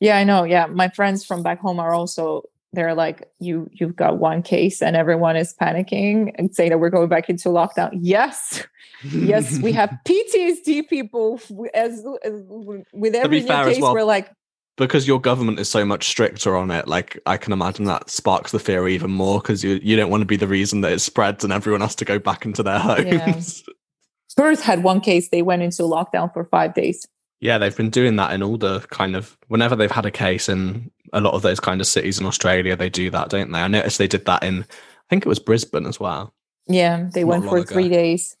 yeah 0.00 0.16
i 0.16 0.24
know 0.24 0.44
yeah 0.44 0.66
my 0.66 0.88
friends 0.88 1.24
from 1.24 1.42
back 1.42 1.60
home 1.60 1.78
are 1.78 1.92
also 1.92 2.42
they're 2.72 2.94
like 2.94 3.28
you 3.38 3.68
you've 3.72 3.96
got 3.96 4.18
one 4.18 4.42
case 4.42 4.80
and 4.80 4.96
everyone 4.96 5.36
is 5.36 5.54
panicking 5.60 6.32
and 6.36 6.54
saying 6.54 6.70
that 6.70 6.78
we're 6.78 6.90
going 6.90 7.08
back 7.08 7.28
into 7.28 7.48
lockdown 7.48 7.90
yes 8.00 8.64
yes 9.02 9.60
we 9.60 9.72
have 9.72 9.90
ptsd 10.06 10.88
people 10.88 11.40
as, 11.74 12.04
as 12.22 12.42
with 12.92 13.14
every 13.14 13.40
new 13.40 13.46
case 13.46 13.80
well, 13.80 13.94
we're 13.94 14.04
like 14.04 14.30
because 14.80 15.06
your 15.06 15.20
government 15.20 15.58
is 15.58 15.68
so 15.68 15.84
much 15.84 16.08
stricter 16.08 16.56
on 16.56 16.70
it. 16.70 16.88
Like 16.88 17.20
I 17.26 17.36
can 17.36 17.52
imagine 17.52 17.84
that 17.84 18.08
sparks 18.08 18.50
the 18.50 18.58
fear 18.58 18.88
even 18.88 19.10
more 19.10 19.38
because 19.38 19.62
you 19.62 19.78
you 19.82 19.94
don't 19.94 20.10
want 20.10 20.22
to 20.22 20.26
be 20.26 20.36
the 20.36 20.48
reason 20.48 20.80
that 20.80 20.92
it 20.92 21.00
spreads 21.00 21.44
and 21.44 21.52
everyone 21.52 21.82
has 21.82 21.94
to 21.96 22.04
go 22.06 22.18
back 22.18 22.46
into 22.46 22.62
their 22.62 22.78
homes. 22.78 23.62
perth 24.36 24.62
had 24.62 24.82
one 24.82 25.00
case 25.00 25.28
they 25.28 25.42
went 25.42 25.60
into 25.60 25.82
lockdown 25.82 26.32
for 26.32 26.44
five 26.44 26.72
days 26.72 27.06
Yeah, 27.40 27.56
they've 27.58 27.76
been 27.76 27.90
doing 27.90 28.16
that 28.16 28.32
in 28.32 28.42
all 28.42 28.58
the 28.58 28.80
kind 28.90 29.16
of 29.16 29.36
whenever 29.48 29.74
they've 29.74 29.90
had 29.90 30.06
a 30.06 30.10
case 30.10 30.48
in 30.48 30.90
a 31.12 31.20
lot 31.20 31.34
of 31.34 31.42
those 31.42 31.58
kind 31.58 31.80
of 31.80 31.86
cities 31.86 32.20
in 32.20 32.26
Australia, 32.26 32.76
they 32.76 32.90
do 32.90 33.10
that, 33.10 33.30
don't 33.30 33.50
they? 33.50 33.60
I 33.60 33.68
noticed 33.68 33.98
they 33.98 34.06
did 34.06 34.26
that 34.26 34.42
in 34.44 34.62
I 34.62 35.06
think 35.08 35.24
it 35.24 35.28
was 35.28 35.38
Brisbane 35.40 35.86
as 35.86 35.98
well. 35.98 36.32
Yeah, 36.68 37.08
they 37.12 37.24
Not 37.24 37.28
went 37.30 37.44
for 37.46 37.56
ago. 37.58 37.64
three 37.74 37.88
days 37.88 38.36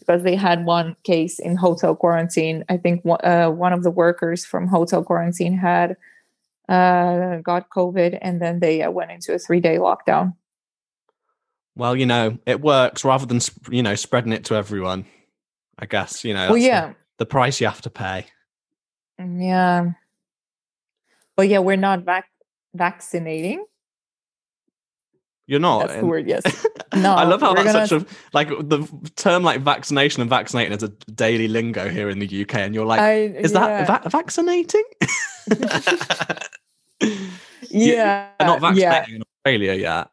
because 0.00 0.22
they 0.22 0.34
had 0.36 0.64
one 0.66 0.96
case 1.04 1.38
in 1.38 1.56
hotel 1.56 1.94
quarantine. 1.94 2.64
I 2.68 2.76
think 2.76 3.04
one- 3.04 3.24
uh, 3.24 3.48
one 3.50 3.72
of 3.72 3.84
the 3.84 3.90
workers 3.90 4.44
from 4.44 4.66
hotel 4.66 5.02
quarantine 5.04 5.56
had 5.56 5.96
uh, 6.68 7.36
got 7.38 7.70
COVID, 7.70 8.18
and 8.20 8.40
then 8.42 8.60
they 8.60 8.82
uh, 8.82 8.90
went 8.90 9.12
into 9.12 9.32
a 9.32 9.38
three 9.38 9.60
day 9.60 9.76
lockdown. 9.76 10.34
Well, 11.76 11.96
you 11.96 12.04
know, 12.06 12.38
it 12.46 12.60
works 12.60 13.04
rather 13.04 13.26
than 13.26 13.40
you 13.70 13.82
know 13.82 13.94
spreading 13.94 14.32
it 14.32 14.44
to 14.46 14.54
everyone. 14.56 15.06
I 15.78 15.86
guess 15.86 16.24
you 16.24 16.34
know. 16.34 16.46
well, 16.50 16.54
that's 16.54 16.62
the- 16.64 16.68
yeah, 16.68 16.92
the 17.18 17.26
price 17.26 17.60
you 17.60 17.68
have 17.68 17.80
to 17.82 17.90
pay. 17.90 18.26
Yeah, 19.20 19.90
but 21.36 21.48
yeah, 21.48 21.58
we're 21.58 21.76
not 21.76 22.04
vac- 22.04 22.30
vaccinating. 22.74 23.64
You're 25.46 25.60
not. 25.60 25.88
That's 25.88 26.00
the 26.00 26.06
word. 26.06 26.28
Yes. 26.28 26.66
No, 26.92 27.14
I 27.14 27.22
love 27.22 27.40
how 27.40 27.54
that's 27.54 27.72
gonna- 27.72 27.86
such 27.86 28.02
a 28.02 28.06
like 28.32 28.48
the 28.48 28.84
term 29.14 29.44
like 29.44 29.60
vaccination 29.60 30.20
and 30.22 30.28
vaccinating 30.28 30.72
is 30.72 30.82
a 30.82 30.88
daily 31.12 31.46
lingo 31.46 31.88
here 31.88 32.10
in 32.10 32.18
the 32.18 32.42
UK, 32.42 32.56
and 32.56 32.74
you're 32.74 32.84
like, 32.84 32.98
I, 33.00 33.12
is 33.26 33.52
yeah, 33.52 33.84
that 33.84 34.02
va- 34.02 34.10
vaccinating? 34.10 34.82
yeah, 37.70 38.30
not 38.40 38.60
yeah. 38.74 38.90
vaccinating 38.90 39.14
in 39.14 39.22
Australia 39.22 39.74
yet. 39.74 40.08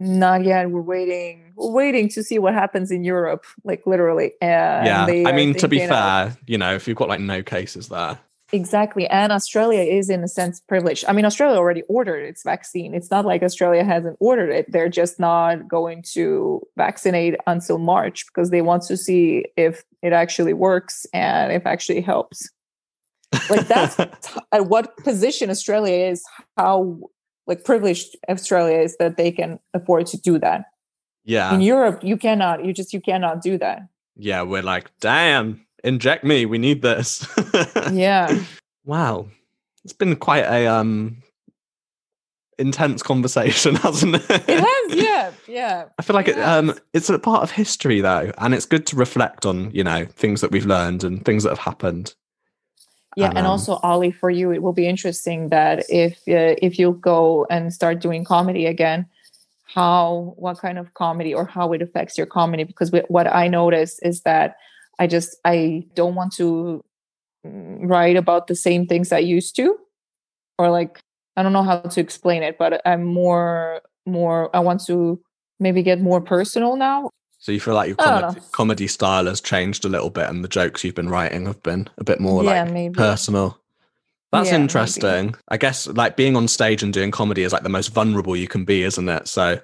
Not 0.00 0.44
yet. 0.44 0.68
We're 0.68 0.82
waiting. 0.82 1.52
We're 1.54 1.70
waiting 1.70 2.08
to 2.10 2.24
see 2.24 2.40
what 2.40 2.54
happens 2.54 2.90
in 2.90 3.04
Europe, 3.04 3.44
like 3.62 3.86
literally. 3.86 4.32
Uh, 4.42 4.46
yeah, 4.46 5.04
I 5.08 5.30
mean 5.30 5.54
to 5.54 5.68
be 5.68 5.78
thinking 5.78 5.92
of- 5.96 6.32
fair, 6.32 6.36
you 6.48 6.58
know, 6.58 6.74
if 6.74 6.88
you've 6.88 6.96
got 6.96 7.08
like 7.08 7.20
no 7.20 7.40
cases 7.40 7.88
there, 7.88 8.18
Exactly. 8.52 9.08
And 9.08 9.32
Australia 9.32 9.82
is, 9.82 10.08
in 10.08 10.22
a 10.22 10.28
sense, 10.28 10.60
privileged. 10.60 11.04
I 11.08 11.12
mean, 11.12 11.24
Australia 11.24 11.58
already 11.58 11.82
ordered 11.88 12.20
its 12.20 12.44
vaccine. 12.44 12.94
It's 12.94 13.10
not 13.10 13.24
like 13.24 13.42
Australia 13.42 13.82
hasn't 13.82 14.16
ordered 14.20 14.50
it. 14.50 14.70
They're 14.70 14.88
just 14.88 15.18
not 15.18 15.66
going 15.66 16.04
to 16.12 16.62
vaccinate 16.76 17.34
until 17.46 17.78
March 17.78 18.24
because 18.26 18.50
they 18.50 18.62
want 18.62 18.84
to 18.84 18.96
see 18.96 19.46
if 19.56 19.84
it 20.00 20.12
actually 20.12 20.52
works 20.52 21.06
and 21.12 21.52
if 21.52 21.66
actually 21.66 22.00
helps. 22.00 22.48
Like, 23.50 23.66
that's 23.66 23.98
at 24.52 24.66
what 24.66 24.96
position 24.98 25.50
Australia 25.50 26.06
is, 26.06 26.24
how 26.56 27.00
like 27.48 27.64
privileged 27.64 28.16
Australia 28.28 28.78
is 28.78 28.96
that 28.98 29.16
they 29.16 29.32
can 29.32 29.58
afford 29.74 30.06
to 30.06 30.18
do 30.18 30.38
that. 30.38 30.66
yeah, 31.24 31.52
In 31.52 31.60
Europe, 31.60 32.04
you 32.04 32.16
cannot. 32.16 32.64
You 32.64 32.72
just 32.72 32.92
you 32.92 33.00
cannot 33.00 33.42
do 33.42 33.58
that. 33.58 33.88
yeah, 34.16 34.42
we're 34.42 34.62
like, 34.62 34.90
damn, 35.00 35.65
inject 35.86 36.24
me, 36.24 36.46
we 36.46 36.58
need 36.58 36.82
this. 36.82 37.26
Yeah. 37.92 38.42
Wow, 38.84 39.28
it's 39.84 39.92
been 39.92 40.16
quite 40.16 40.44
a 40.44 40.66
um 40.66 41.22
intense 42.58 43.02
conversation, 43.02 43.74
hasn't 43.86 44.16
it? 44.16 44.30
It 44.30 44.60
has, 44.64 44.94
yeah, 45.04 45.32
yeah. 45.46 45.84
I 45.98 46.02
feel 46.02 46.14
like 46.14 46.28
it, 46.28 46.36
Yes. 46.36 46.48
um, 46.48 46.74
it's 46.92 47.10
a 47.10 47.18
part 47.18 47.42
of 47.42 47.50
history 47.50 48.00
though, 48.00 48.32
and 48.38 48.54
it's 48.54 48.66
good 48.66 48.86
to 48.88 48.96
reflect 48.96 49.44
on, 49.46 49.70
you 49.72 49.84
know, 49.84 50.06
things 50.06 50.40
that 50.40 50.50
we've 50.50 50.66
learned 50.66 51.04
and 51.04 51.24
things 51.24 51.42
that 51.44 51.50
have 51.50 51.58
happened. 51.58 52.14
Yeah, 53.16 53.28
And, 53.28 53.38
and 53.38 53.46
um, 53.46 53.52
also 53.52 53.76
Ollie, 53.82 54.12
for 54.12 54.30
you, 54.30 54.50
it 54.52 54.62
will 54.62 54.72
be 54.72 54.86
interesting 54.86 55.48
that 55.50 55.84
if 55.88 56.14
uh, 56.28 56.56
if 56.62 56.78
you 56.78 56.92
go 57.00 57.46
and 57.50 57.72
start 57.72 58.00
doing 58.00 58.24
comedy 58.24 58.66
again, 58.66 59.06
how 59.66 60.34
what 60.36 60.58
kind 60.58 60.78
of 60.78 60.92
comedy 60.94 61.32
or 61.34 61.44
how 61.44 61.72
it 61.72 61.82
affects 61.82 62.16
your 62.18 62.26
comedy? 62.26 62.64
Because 62.64 62.90
wh- 62.90 63.10
what 63.10 63.26
I 63.26 63.48
notice 63.48 63.98
is 64.00 64.22
that 64.22 64.56
I 64.98 65.06
just 65.06 65.36
I 65.44 65.84
don't 65.94 66.14
want 66.14 66.32
to 66.34 66.82
mm, 67.46 67.78
write 67.88 68.16
about 68.16 68.46
the 68.46 68.54
same 68.54 68.86
things 68.86 69.12
I 69.12 69.18
used 69.18 69.56
to, 69.56 69.76
or 70.58 70.70
like 70.70 71.00
I 71.36 71.42
don't 71.42 71.52
know 71.52 71.62
how 71.62 71.80
to 71.80 72.00
explain 72.00 72.42
it, 72.42 72.58
but 72.58 72.80
I'm 72.86 73.04
more 73.04 73.82
more 74.06 74.54
I 74.54 74.60
want 74.60 74.84
to 74.86 75.20
maybe 75.60 75.82
get 75.82 76.00
more 76.00 76.20
personal 76.20 76.76
now. 76.76 77.10
So 77.38 77.52
you 77.52 77.60
feel 77.60 77.74
like 77.74 77.88
your 77.88 77.96
comedy, 77.96 78.40
comedy 78.52 78.86
style 78.88 79.26
has 79.26 79.40
changed 79.40 79.84
a 79.84 79.88
little 79.88 80.10
bit, 80.10 80.28
and 80.28 80.42
the 80.42 80.48
jokes 80.48 80.82
you've 80.82 80.94
been 80.94 81.10
writing 81.10 81.46
have 81.46 81.62
been 81.62 81.88
a 81.98 82.04
bit 82.04 82.20
more 82.20 82.42
yeah, 82.42 82.64
like 82.64 82.72
maybe. 82.72 82.94
personal. 82.94 83.60
That's 84.32 84.48
Yeah, 84.48 84.58
maybe. 84.58 84.62
interesting. 84.62 85.34
I 85.48 85.56
guess 85.56 85.86
like 85.86 86.16
being 86.16 86.36
on 86.36 86.48
stage 86.48 86.82
and 86.82 86.92
doing 86.92 87.10
comedy 87.10 87.42
is 87.42 87.52
like 87.52 87.62
the 87.62 87.68
most 87.68 87.88
vulnerable 87.88 88.36
you 88.36 88.48
can 88.48 88.64
be, 88.64 88.82
isn't 88.82 89.08
it? 89.08 89.28
So 89.28 89.60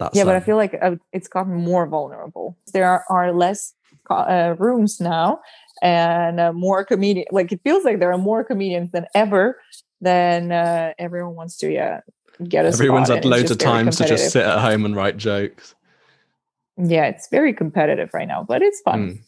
that's 0.00 0.16
yeah 0.16 0.24
but 0.24 0.34
i 0.34 0.38
um, 0.38 0.42
feel 0.42 0.56
like 0.56 0.76
uh, 0.82 0.96
it's 1.12 1.28
gotten 1.28 1.54
more 1.54 1.86
vulnerable 1.86 2.58
there 2.72 2.88
are, 2.88 3.04
are 3.08 3.32
less 3.32 3.74
uh, 4.10 4.54
rooms 4.58 5.00
now 5.00 5.40
and 5.82 6.38
uh, 6.40 6.52
more 6.52 6.84
comedian 6.84 7.26
like 7.30 7.52
it 7.52 7.60
feels 7.64 7.84
like 7.84 7.98
there 7.98 8.12
are 8.12 8.18
more 8.18 8.44
comedians 8.44 8.90
than 8.92 9.06
ever 9.14 9.60
then 10.00 10.52
uh, 10.52 10.92
everyone 10.98 11.34
wants 11.34 11.56
to 11.56 11.70
yeah 11.72 12.00
get 12.48 12.64
a 12.64 12.68
everyone's 12.68 13.06
spot, 13.08 13.16
had 13.18 13.24
loads 13.24 13.50
of 13.50 13.58
times 13.58 13.96
to 13.96 14.06
just 14.06 14.30
sit 14.32 14.44
at 14.44 14.58
home 14.58 14.84
and 14.84 14.96
write 14.96 15.16
jokes. 15.16 15.74
yeah 16.76 17.04
it's 17.04 17.28
very 17.28 17.52
competitive 17.52 18.10
right 18.12 18.28
now 18.28 18.42
but 18.46 18.62
it's 18.62 18.80
fun 18.82 19.00
Mm. 19.00 19.18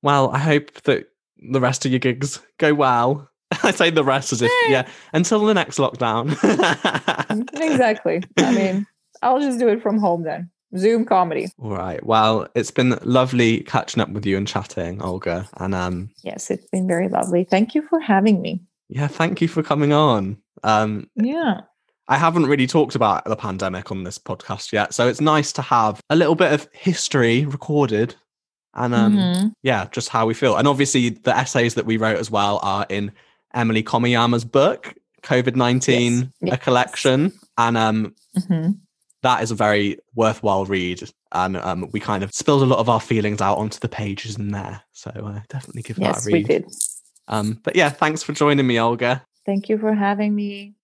Well, 0.00 0.30
I 0.30 0.38
hope 0.38 0.72
that 0.82 1.08
the 1.38 1.60
rest 1.60 1.84
of 1.84 1.90
your 1.90 1.98
gigs 1.98 2.40
go 2.58 2.72
well. 2.72 3.28
I 3.64 3.72
say 3.72 3.90
the 3.90 4.04
rest 4.04 4.32
as 4.32 4.42
if 4.42 4.50
Eh. 4.66 4.70
yeah, 4.70 4.88
until 5.12 5.44
the 5.44 5.54
next 5.54 5.78
lockdown. 5.78 6.30
exactly 7.60 8.22
i 8.36 8.54
mean 8.54 8.86
i'll 9.22 9.40
just 9.40 9.58
do 9.58 9.68
it 9.68 9.82
from 9.82 9.98
home 9.98 10.22
then 10.22 10.50
zoom 10.76 11.04
comedy 11.04 11.48
All 11.58 11.70
right. 11.70 12.04
Well, 12.04 12.46
it's 12.54 12.70
been 12.70 12.98
lovely 13.02 13.60
catching 13.60 14.02
up 14.02 14.10
with 14.10 14.26
you 14.26 14.36
and 14.36 14.46
chatting, 14.46 15.00
Olga. 15.02 15.48
And 15.56 15.74
um 15.74 16.10
yes 16.22 16.50
it's 16.50 16.66
been 16.70 16.86
very 16.86 17.08
lovely 17.08 17.44
thank 17.44 17.74
you 17.74 17.82
for 17.88 18.00
having 18.00 18.42
me 18.42 18.62
yeah, 18.90 19.06
thank 19.06 19.40
you 19.40 19.48
for 19.48 19.62
coming 19.62 19.92
on. 19.92 20.38
Um 20.62 21.08
yeah 21.14 21.60
I 22.10 22.16
haven't 22.16 22.46
really 22.46 22.66
talked 22.66 22.94
about 22.94 23.24
the 23.26 23.36
pandemic 23.36 23.90
on 23.90 24.02
this 24.04 24.18
podcast 24.18 24.72
yet, 24.72 24.94
so 24.94 25.08
it's 25.08 25.20
nice 25.20 25.52
to 25.52 25.62
have 25.62 26.00
a 26.08 26.16
little 26.16 26.34
bit 26.34 26.52
of 26.52 26.66
history 26.72 27.44
recorded 27.46 28.14
and 28.74 28.94
um 28.94 29.16
Mhm. 29.16 29.52
yeah, 29.62 29.86
just 29.92 30.08
how 30.10 30.26
we 30.26 30.34
feel. 30.34 30.56
And 30.56 30.66
obviously 30.68 31.10
the 31.10 31.36
essays 31.36 31.74
that 31.74 31.86
we 31.86 31.96
wrote 31.96 32.18
as 32.18 32.30
well 32.30 32.60
are 32.62 32.86
in 32.88 33.12
Emily 33.54 33.82
Komiyama's 33.82 34.44
book, 34.44 34.94
COVID-19 35.22 36.12
Yes. 36.12 36.22
a 36.42 36.46
Yes. 36.46 36.62
collection. 36.62 37.32
And 37.56 37.76
um 37.76 38.14
Mhm. 38.38 38.78
That 39.22 39.42
is 39.42 39.50
a 39.50 39.54
very 39.54 39.98
worthwhile 40.14 40.64
read. 40.64 41.02
And 41.32 41.56
um, 41.56 41.88
we 41.92 42.00
kind 42.00 42.22
of 42.22 42.32
spilled 42.32 42.62
a 42.62 42.66
lot 42.66 42.78
of 42.78 42.88
our 42.88 43.00
feelings 43.00 43.40
out 43.40 43.58
onto 43.58 43.78
the 43.78 43.88
pages 43.88 44.36
in 44.36 44.50
there. 44.50 44.82
So 44.92 45.10
uh, 45.10 45.40
definitely 45.48 45.82
give 45.82 45.96
that 45.96 46.02
read. 46.02 46.08
yes 46.14 46.26
a 46.26 46.30
we 46.30 46.32
read. 46.34 46.46
did 46.46 46.66
Um, 47.26 47.60
but 47.62 47.76
yeah, 47.76 47.90
thanks 47.90 48.22
for 48.22 48.32
joining 48.32 48.66
me, 48.66 48.80
Olga. 48.80 49.24
thank 49.44 49.68
you 49.68 49.78
for 49.78 49.94
having 49.94 50.34
me 50.34 50.74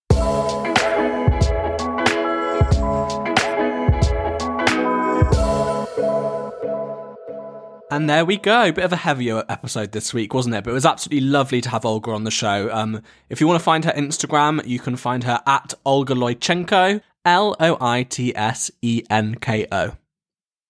And 7.91 8.09
there 8.09 8.25
we 8.25 8.35
go. 8.35 8.73
Bit 8.73 8.83
of 8.83 8.91
a 8.91 8.97
heavier 8.97 9.45
episode 9.47 9.93
this 9.93 10.13
week, 10.13 10.33
wasn't 10.33 10.55
it? 10.55 10.65
But 10.65 10.71
it 10.71 10.73
was 10.73 10.85
absolutely 10.85 11.29
lovely 11.29 11.61
to 11.61 11.69
have 11.69 11.85
Olga 11.85 12.11
on 12.11 12.25
the 12.25 12.31
show. 12.31 12.69
Um, 12.69 13.01
if 13.29 13.39
you 13.39 13.47
want 13.47 13.57
to 13.57 13.63
find 13.63 13.85
her 13.85 13.91
Instagram, 13.93 14.67
you 14.67 14.79
can 14.79 14.97
find 14.97 15.23
her 15.23 15.41
at 15.45 15.73
Olga 15.85 16.13
Loitsenko, 16.13 16.99
L 17.25 17.55
O 17.59 17.77
I 17.81 18.03
T 18.03 18.35
S 18.35 18.71
E 18.81 19.03
N 19.09 19.35
K 19.35 19.67
O. 19.71 19.91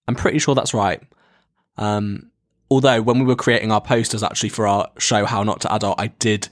I'm 0.08 0.16
pretty 0.16 0.40
sure 0.40 0.56
that's 0.56 0.74
right. 0.74 1.02
Um, 1.78 2.32
although 2.72 3.02
when 3.02 3.20
we 3.20 3.26
were 3.26 3.36
creating 3.36 3.72
our 3.72 3.82
posters 3.82 4.24
actually 4.24 4.50
for 4.50 4.68
our 4.68 4.90
show 4.98 5.26
How 5.26 5.44
Not 5.44 5.62
to 5.62 5.74
Adult, 5.74 6.00
I 6.00 6.08
did 6.08 6.48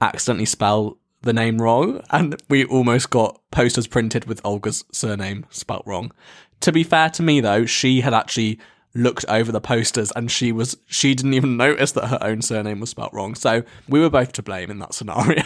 accidentally 0.00 0.46
spell 0.46 0.98
the 1.22 1.32
name 1.32 1.60
wrong, 1.60 2.00
and 2.10 2.40
we 2.48 2.64
almost 2.64 3.10
got 3.10 3.40
posters 3.50 3.86
printed 3.86 4.26
with 4.26 4.40
Olga's 4.44 4.84
surname 4.92 5.46
spelt 5.50 5.82
wrong. 5.86 6.12
To 6.60 6.72
be 6.72 6.84
fair 6.84 7.10
to 7.10 7.22
me, 7.22 7.40
though, 7.40 7.66
she 7.66 8.00
had 8.00 8.14
actually 8.14 8.58
looked 8.94 9.24
over 9.28 9.52
the 9.52 9.60
posters 9.60 10.10
and 10.16 10.30
she 10.30 10.50
was 10.52 10.74
she 10.86 11.14
didn't 11.14 11.34
even 11.34 11.58
notice 11.58 11.92
that 11.92 12.06
her 12.06 12.18
own 12.22 12.40
surname 12.40 12.80
was 12.80 12.90
spelt 12.90 13.12
wrong. 13.12 13.34
So 13.34 13.62
we 13.88 14.00
were 14.00 14.08
both 14.08 14.32
to 14.32 14.42
blame 14.42 14.70
in 14.70 14.78
that 14.78 14.94
scenario. 14.94 15.42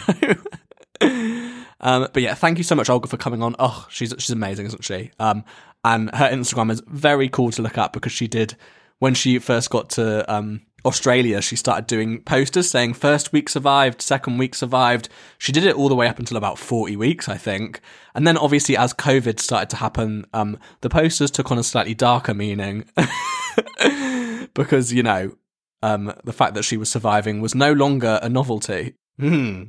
um, 1.81 2.07
but 2.13 2.23
yeah, 2.23 2.33
thank 2.33 2.57
you 2.57 2.63
so 2.63 2.75
much, 2.75 2.89
Olga, 2.89 3.07
for 3.07 3.17
coming 3.17 3.43
on. 3.43 3.55
Oh, 3.59 3.85
she's 3.89 4.13
she's 4.17 4.29
amazing, 4.29 4.67
isn't 4.67 4.83
she? 4.83 5.11
Um, 5.19 5.43
and 5.83 6.13
her 6.15 6.29
Instagram 6.29 6.71
is 6.71 6.81
very 6.87 7.27
cool 7.27 7.51
to 7.51 7.61
look 7.61 7.77
at 7.77 7.93
because 7.93 8.11
she 8.11 8.27
did 8.27 8.55
when 8.99 9.13
she 9.13 9.39
first 9.39 9.69
got 9.71 9.89
to 9.89 10.31
um, 10.31 10.61
Australia, 10.85 11.41
she 11.41 11.55
started 11.55 11.87
doing 11.87 12.21
posters 12.21 12.69
saying 12.69 12.93
first 12.93 13.31
week 13.31 13.49
survived, 13.49 14.01
second 14.01 14.37
week 14.37 14.55
survived. 14.55 15.09
She 15.37 15.51
did 15.51 15.63
it 15.63 15.75
all 15.75 15.89
the 15.89 15.95
way 15.95 16.07
up 16.07 16.19
until 16.19 16.37
about 16.37 16.57
40 16.57 16.95
weeks, 16.95 17.29
I 17.29 17.37
think. 17.37 17.81
And 18.15 18.25
then 18.25 18.37
obviously 18.37 18.75
as 18.75 18.93
COVID 18.93 19.39
started 19.39 19.69
to 19.71 19.75
happen, 19.77 20.25
um, 20.33 20.57
the 20.81 20.89
posters 20.89 21.31
took 21.31 21.51
on 21.51 21.57
a 21.57 21.63
slightly 21.63 21.93
darker 21.93 22.33
meaning 22.33 22.85
because, 24.53 24.91
you 24.91 25.03
know, 25.03 25.35
um, 25.83 26.13
the 26.23 26.33
fact 26.33 26.55
that 26.55 26.63
she 26.63 26.77
was 26.77 26.89
surviving 26.89 27.41
was 27.41 27.55
no 27.55 27.73
longer 27.73 28.19
a 28.21 28.29
novelty. 28.29 28.95
Hmm. 29.19 29.63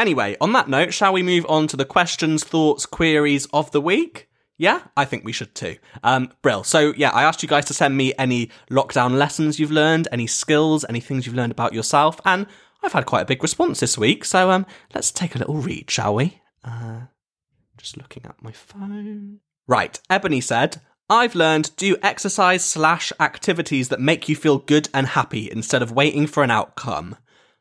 Anyway, 0.00 0.34
on 0.40 0.54
that 0.54 0.66
note, 0.66 0.94
shall 0.94 1.12
we 1.12 1.22
move 1.22 1.44
on 1.46 1.66
to 1.66 1.76
the 1.76 1.84
questions, 1.84 2.42
thoughts, 2.42 2.86
queries 2.86 3.44
of 3.52 3.70
the 3.70 3.82
week? 3.82 4.30
Yeah, 4.56 4.80
I 4.96 5.04
think 5.04 5.26
we 5.26 5.32
should 5.32 5.54
too. 5.54 5.76
Um, 6.02 6.32
Brill. 6.40 6.64
So 6.64 6.94
yeah, 6.96 7.10
I 7.10 7.22
asked 7.22 7.42
you 7.42 7.48
guys 7.50 7.66
to 7.66 7.74
send 7.74 7.98
me 7.98 8.14
any 8.18 8.50
lockdown 8.70 9.18
lessons 9.18 9.60
you've 9.60 9.70
learned, 9.70 10.08
any 10.10 10.26
skills, 10.26 10.86
any 10.88 11.00
things 11.00 11.26
you've 11.26 11.34
learned 11.34 11.52
about 11.52 11.74
yourself, 11.74 12.18
and 12.24 12.46
I've 12.82 12.94
had 12.94 13.04
quite 13.04 13.20
a 13.20 13.26
big 13.26 13.42
response 13.42 13.80
this 13.80 13.98
week. 13.98 14.24
So 14.24 14.50
um, 14.50 14.64
let's 14.94 15.10
take 15.10 15.34
a 15.34 15.38
little 15.38 15.56
read, 15.56 15.90
shall 15.90 16.14
we? 16.14 16.40
Uh, 16.64 17.00
just 17.76 17.98
looking 17.98 18.24
at 18.24 18.42
my 18.42 18.52
phone. 18.52 19.40
Right, 19.66 20.00
Ebony 20.08 20.40
said, 20.40 20.80
I've 21.10 21.34
learned 21.34 21.76
do 21.76 21.98
exercise 22.02 22.64
slash 22.64 23.12
activities 23.20 23.90
that 23.90 24.00
make 24.00 24.30
you 24.30 24.34
feel 24.34 24.56
good 24.56 24.88
and 24.94 25.08
happy 25.08 25.50
instead 25.50 25.82
of 25.82 25.92
waiting 25.92 26.26
for 26.26 26.42
an 26.42 26.50
outcome. 26.50 27.16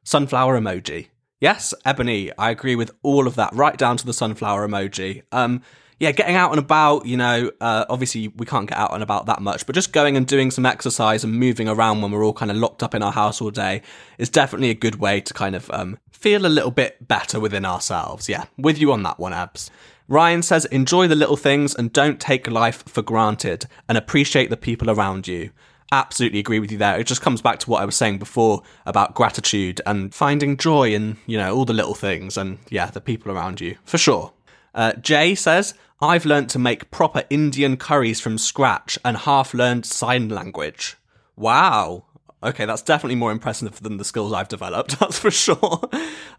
Sunflower 0.05 0.57
emoji. 0.57 1.09
Yes, 1.39 1.73
Ebony, 1.85 2.31
I 2.37 2.49
agree 2.49 2.75
with 2.75 2.91
all 3.01 3.25
of 3.25 3.35
that, 3.35 3.53
right 3.53 3.77
down 3.77 3.95
to 3.97 4.05
the 4.05 4.13
sunflower 4.13 4.67
emoji. 4.67 5.23
Um, 5.31 5.61
yeah, 5.99 6.11
getting 6.11 6.35
out 6.35 6.51
and 6.51 6.59
about, 6.59 7.05
you 7.05 7.17
know, 7.17 7.51
uh, 7.59 7.85
obviously 7.89 8.29
we 8.29 8.45
can't 8.45 8.67
get 8.67 8.77
out 8.77 8.93
and 8.93 9.03
about 9.03 9.25
that 9.25 9.41
much, 9.41 9.65
but 9.65 9.75
just 9.75 9.93
going 9.93 10.15
and 10.17 10.25
doing 10.27 10.51
some 10.51 10.65
exercise 10.65 11.23
and 11.23 11.33
moving 11.33 11.67
around 11.67 12.01
when 12.01 12.11
we're 12.11 12.23
all 12.23 12.33
kind 12.33 12.51
of 12.51 12.57
locked 12.57 12.83
up 12.83 12.95
in 12.95 13.03
our 13.03 13.11
house 13.11 13.41
all 13.41 13.51
day 13.51 13.81
is 14.17 14.29
definitely 14.29 14.69
a 14.69 14.75
good 14.75 14.95
way 14.95 15.19
to 15.21 15.33
kind 15.33 15.55
of 15.55 15.69
um, 15.71 15.97
feel 16.11 16.45
a 16.45 16.47
little 16.47 16.71
bit 16.71 17.07
better 17.07 17.39
within 17.39 17.65
ourselves. 17.65 18.27
Yeah, 18.29 18.45
with 18.57 18.77
you 18.77 18.91
on 18.91 19.03
that 19.03 19.19
one, 19.19 19.33
Abs. 19.33 19.71
Ryan 20.09 20.41
says, 20.41 20.65
enjoy 20.65 21.07
the 21.07 21.15
little 21.15 21.37
things 21.37 21.75
and 21.75 21.93
don't 21.93 22.19
take 22.19 22.49
life 22.49 22.83
for 22.87 23.01
granted 23.01 23.65
and 23.87 23.97
appreciate 23.97 24.49
the 24.49 24.57
people 24.57 24.89
around 24.89 25.27
you. 25.27 25.51
Absolutely 25.91 26.39
agree 26.39 26.59
with 26.59 26.71
you 26.71 26.77
there. 26.77 26.99
It 26.99 27.07
just 27.07 27.21
comes 27.21 27.41
back 27.41 27.59
to 27.59 27.69
what 27.69 27.81
I 27.81 27.85
was 27.85 27.95
saying 27.95 28.19
before 28.19 28.61
about 28.85 29.15
gratitude 29.15 29.81
and 29.85 30.13
finding 30.13 30.55
joy 30.55 30.93
in, 30.93 31.17
you 31.25 31.37
know, 31.37 31.55
all 31.55 31.65
the 31.65 31.73
little 31.73 31.95
things 31.95 32.37
and, 32.37 32.59
yeah, 32.69 32.91
the 32.91 33.01
people 33.01 33.31
around 33.31 33.59
you, 33.59 33.77
for 33.85 33.97
sure. 33.97 34.31
Uh, 34.75 34.93
Jay 34.93 35.33
says, 35.33 35.73
I've 35.99 36.25
learnt 36.25 36.49
to 36.51 36.59
make 36.59 36.91
proper 36.91 37.23
Indian 37.29 37.75
curries 37.75 38.21
from 38.21 38.37
scratch 38.37 38.99
and 39.03 39.17
half 39.17 39.53
learned 39.53 39.85
sign 39.85 40.29
language. 40.29 40.95
Wow. 41.35 42.05
Okay, 42.41 42.65
that's 42.65 42.81
definitely 42.81 43.15
more 43.15 43.33
impressive 43.33 43.81
than 43.81 43.97
the 43.97 44.05
skills 44.05 44.31
I've 44.31 44.47
developed, 44.47 44.97
that's 44.99 45.19
for 45.19 45.29
sure. 45.29 45.81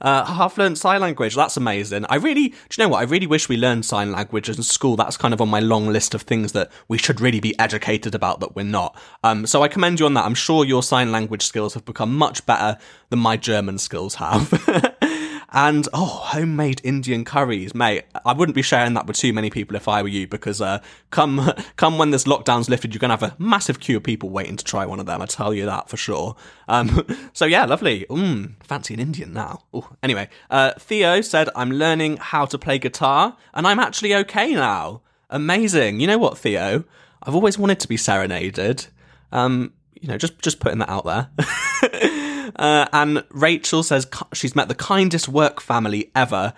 Uh, 0.01 0.25
half 0.25 0.57
learned 0.57 0.79
sign 0.79 1.03
language, 1.03 1.35
that's 1.35 1.59
amazing. 1.59 2.07
I 2.09 2.17
really, 2.17 2.49
do 2.49 2.57
you 2.79 2.85
know 2.85 2.89
what? 2.89 3.01
I 3.01 3.03
really 3.03 3.27
wish 3.27 3.51
we 3.51 3.59
learned 3.59 3.85
sign 3.85 4.11
language 4.11 4.49
in 4.49 4.63
school. 4.63 4.97
That's 4.97 5.19
kind 5.19 5.35
of 5.35 5.43
on 5.43 5.51
my 5.51 5.61
long 5.61 5.89
list 5.89 6.15
of 6.15 6.23
things 6.23 6.53
that 6.53 6.71
we 6.89 6.97
should 6.97 7.21
really 7.21 7.41
be 7.41 7.59
educated 7.59 8.15
about 8.15 8.41
that 8.41 8.57
we're 8.57 8.63
not. 8.63 8.99
Um, 9.23 9.47
so 9.47 9.63
I 9.63 9.69
commend 9.69 10.01
you 10.01 10.07
on 10.07 10.15
that. 10.15 10.25
I'm 10.25 10.35
sure 10.35 10.65
your 10.65 10.83
sign 10.83 11.13
language 11.13 11.43
skills 11.43 11.75
have 11.75 11.85
become 11.85 12.17
much 12.17 12.47
better 12.47 12.79
than 13.11 13.19
my 13.19 13.37
German 13.37 13.77
skills 13.77 14.15
have. 14.15 14.97
and 15.53 15.89
oh, 15.93 16.05
homemade 16.05 16.81
Indian 16.85 17.25
curries, 17.25 17.75
mate. 17.75 18.05
I 18.25 18.33
wouldn't 18.33 18.55
be 18.55 18.63
sharing 18.63 18.95
that 18.95 19.07
with 19.07 19.17
too 19.17 19.33
many 19.33 19.51
people 19.51 19.77
if 19.77 19.89
I 19.89 20.03
were 20.03 20.09
you, 20.09 20.27
because 20.27 20.61
uh, 20.61 20.81
come 21.11 21.53
come 21.77 21.99
when 21.99 22.11
this 22.11 22.25
lockdown's 22.25 22.69
lifted, 22.69 22.95
you're 22.95 23.01
gonna 23.01 23.17
have 23.17 23.23
a 23.23 23.35
massive 23.39 23.81
queue 23.81 23.97
of 23.97 24.03
people 24.03 24.31
waiting 24.31 24.57
to 24.57 24.65
try 24.65 24.87
one 24.87 25.01
of 25.01 25.07
them. 25.07 25.21
I 25.21 25.27
tell 25.27 25.53
you 25.53 25.67
that 25.67 25.89
for 25.89 25.97
sure. 25.97 26.37
Um, 26.69 27.07
so 27.33 27.45
yeah, 27.45 27.65
lovely. 27.65 28.07
Mm, 28.09 28.55
fancy 28.63 28.95
an 28.95 29.01
Indian 29.01 29.33
now. 29.33 29.65
Ooh. 29.75 29.97
Anyway, 30.03 30.29
uh, 30.51 30.73
Theo 30.79 31.21
said 31.21 31.49
I'm 31.57 31.71
learning 31.71 32.19
how 32.19 32.45
to 32.47 32.59
play 32.59 32.79
guitar, 32.79 33.37
and 33.53 33.67
I'm 33.67 33.79
actually 33.79 34.15
okay 34.15 34.55
now. 34.55 35.03
Amazing. 35.31 36.01
You 36.01 36.07
know 36.07 36.19
what, 36.19 36.39
Theo? 36.39 36.85
I've 37.23 37.35
always 37.35 37.59
wanted 37.59 37.81
to 37.81 37.89
be 37.89 37.97
serenaded. 37.97 38.87
Um, 39.33 39.73
you 40.01 40.09
know, 40.09 40.17
just 40.17 40.39
just 40.41 40.61
putting 40.61 40.79
that 40.79 40.89
out 40.89 41.05
there. 41.05 41.31
Uh, 42.57 42.87
and 42.93 43.25
Rachel 43.31 43.83
says 43.83 44.07
she's 44.33 44.57
met 44.57 44.69
the 44.69 44.75
kindest 44.75 45.29
work 45.29 45.61
family 45.61 46.11
ever 46.15 46.55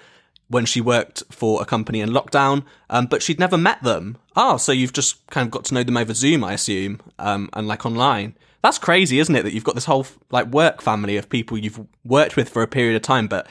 when 0.48 0.66
she 0.66 0.80
worked 0.80 1.22
for 1.30 1.62
a 1.62 1.64
company 1.64 2.00
in 2.00 2.10
lockdown, 2.10 2.64
um, 2.90 3.06
but 3.06 3.22
she'd 3.22 3.38
never 3.38 3.56
met 3.56 3.82
them. 3.82 4.18
Oh, 4.36 4.58
so 4.58 4.70
you've 4.70 4.92
just 4.92 5.26
kind 5.28 5.46
of 5.46 5.50
got 5.50 5.64
to 5.66 5.74
know 5.74 5.82
them 5.82 5.96
over 5.96 6.12
Zoom, 6.12 6.44
I 6.44 6.52
assume, 6.52 7.00
um, 7.18 7.48
and 7.54 7.66
like 7.66 7.86
online. 7.86 8.36
That's 8.62 8.78
crazy, 8.78 9.18
isn't 9.18 9.34
it? 9.34 9.42
That 9.42 9.54
you've 9.54 9.64
got 9.64 9.74
this 9.74 9.86
whole 9.86 10.06
like 10.30 10.48
work 10.48 10.82
family 10.82 11.16
of 11.16 11.28
people 11.28 11.56
you've 11.58 11.80
worked 12.04 12.36
with 12.36 12.48
for 12.50 12.62
a 12.62 12.68
period 12.68 12.96
of 12.96 13.02
time, 13.02 13.28
but 13.28 13.48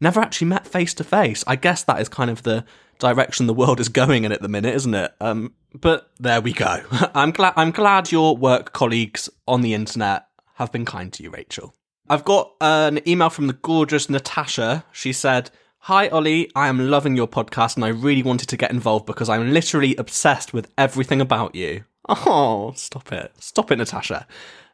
never 0.00 0.20
actually 0.20 0.46
met 0.46 0.66
face 0.66 0.94
to 0.94 1.04
face. 1.04 1.42
I 1.46 1.56
guess 1.56 1.82
that 1.84 2.00
is 2.00 2.08
kind 2.08 2.30
of 2.30 2.44
the 2.44 2.64
direction 2.98 3.46
the 3.46 3.54
world 3.54 3.80
is 3.80 3.88
going 3.88 4.24
in 4.24 4.32
at 4.32 4.40
the 4.40 4.48
minute, 4.48 4.74
isn't 4.74 4.94
it? 4.94 5.12
Um, 5.20 5.52
but 5.74 6.10
there 6.18 6.40
we 6.40 6.52
go. 6.52 6.80
I'm 7.14 7.32
glad. 7.32 7.54
I'm 7.56 7.72
glad 7.72 8.12
your 8.12 8.36
work 8.36 8.72
colleagues 8.72 9.28
on 9.48 9.62
the 9.62 9.74
internet 9.74 10.26
have 10.56 10.72
been 10.72 10.84
kind 10.84 11.12
to 11.14 11.22
you, 11.22 11.30
Rachel. 11.30 11.74
I've 12.08 12.24
got 12.24 12.52
an 12.60 13.00
email 13.08 13.30
from 13.30 13.46
the 13.46 13.52
gorgeous 13.52 14.08
Natasha. 14.08 14.84
She 14.92 15.12
said, 15.12 15.50
Hi, 15.80 16.08
Ollie. 16.08 16.50
I 16.54 16.68
am 16.68 16.90
loving 16.90 17.16
your 17.16 17.28
podcast 17.28 17.76
and 17.76 17.84
I 17.84 17.88
really 17.88 18.22
wanted 18.22 18.48
to 18.48 18.56
get 18.56 18.70
involved 18.70 19.06
because 19.06 19.28
I'm 19.28 19.52
literally 19.52 19.94
obsessed 19.96 20.52
with 20.52 20.70
everything 20.78 21.20
about 21.20 21.54
you. 21.54 21.84
Oh, 22.08 22.72
stop 22.74 23.12
it. 23.12 23.32
Stop 23.38 23.70
it, 23.70 23.76
Natasha. 23.76 24.26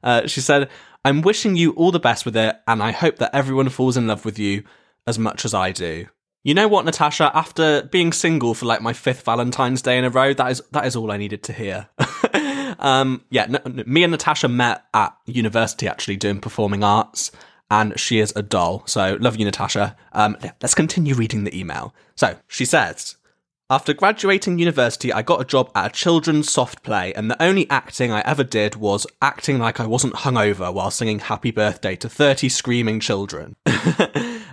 Uh, 0.03 0.27
she 0.27 0.41
said, 0.41 0.69
I'm 1.05 1.23
wishing 1.23 1.57
you 1.57 1.73
all 1.73 1.91
the 1.91 2.01
best 2.01 2.25
with 2.25 2.37
it 2.37 2.57
and 2.67 2.83
I 2.83 2.93
hope 2.93 3.17
that 3.17 3.35
everyone 3.35 3.69
falls 3.69 3.97
in 3.97 4.07
love 4.07 4.25
with 4.25 4.39
you 4.39 4.65
as 5.07 5.19
much 5.19 5.45
as 5.45 5.53
I 5.53 5.73
do. 5.73 6.07
You 6.45 6.55
know 6.55 6.69
what, 6.69 6.85
Natasha? 6.85 7.31
After 7.35 7.83
being 7.83 8.13
single 8.13 8.55
for 8.55 8.67
like 8.67 8.83
my 8.83 8.93
fifth 8.93 9.25
Valentine's 9.25 9.81
Day 9.81 9.97
in 9.97 10.05
a 10.05 10.11
row, 10.11 10.35
that 10.35 10.51
is 10.51 10.63
that 10.73 10.87
is 10.87 10.97
all 10.97 11.13
I 11.13 11.17
needed 11.17 11.45
to 11.45 11.53
hear. 11.53 11.89
Um, 12.83 13.25
yeah, 13.31 13.47
me 13.87 14.03
and 14.03 14.11
Natasha 14.11 14.49
met 14.49 14.85
at 14.93 15.17
university 15.25 15.89
actually 15.89 16.17
doing 16.17 16.41
performing 16.41 16.85
arts, 16.85 17.31
and 17.71 17.99
she 17.99 18.19
is 18.19 18.33
a 18.37 18.43
doll. 18.43 18.83
So 18.87 19.17
love 19.21 19.37
you, 19.37 19.47
Natasha. 19.47 19.97
Um, 20.13 20.37
let's 20.61 20.75
continue 20.75 21.15
reading 21.15 21.45
the 21.45 21.59
email. 21.59 21.95
So 22.15 22.37
she 22.47 22.67
says. 22.67 23.17
After 23.71 23.95
graduating 23.95 24.59
university, 24.59 25.15
I 25.15 25.23
got 25.23 25.41
a 25.41 25.47
job 25.47 25.71
at 25.75 25.87
a 25.87 25.95
children's 25.95 26.51
soft 26.51 26.83
play, 26.83 27.15
and 27.15 27.31
the 27.31 27.43
only 27.43 27.71
acting 27.71 28.13
I 28.13 28.21
ever 28.21 28.45
did 28.45 28.77
was 28.77 29.07
acting 29.23 29.59
like 29.59 29.81
I 29.81 29.87
wasn't 29.87 30.13
hungover 30.13 30.75
while 30.75 30.91
singing 30.91 31.21
Happy 31.21 31.53
Birthday 31.53 31.97
to 31.97 32.09
30 32.11 32.51
screaming 32.51 33.01
children. 33.01 33.57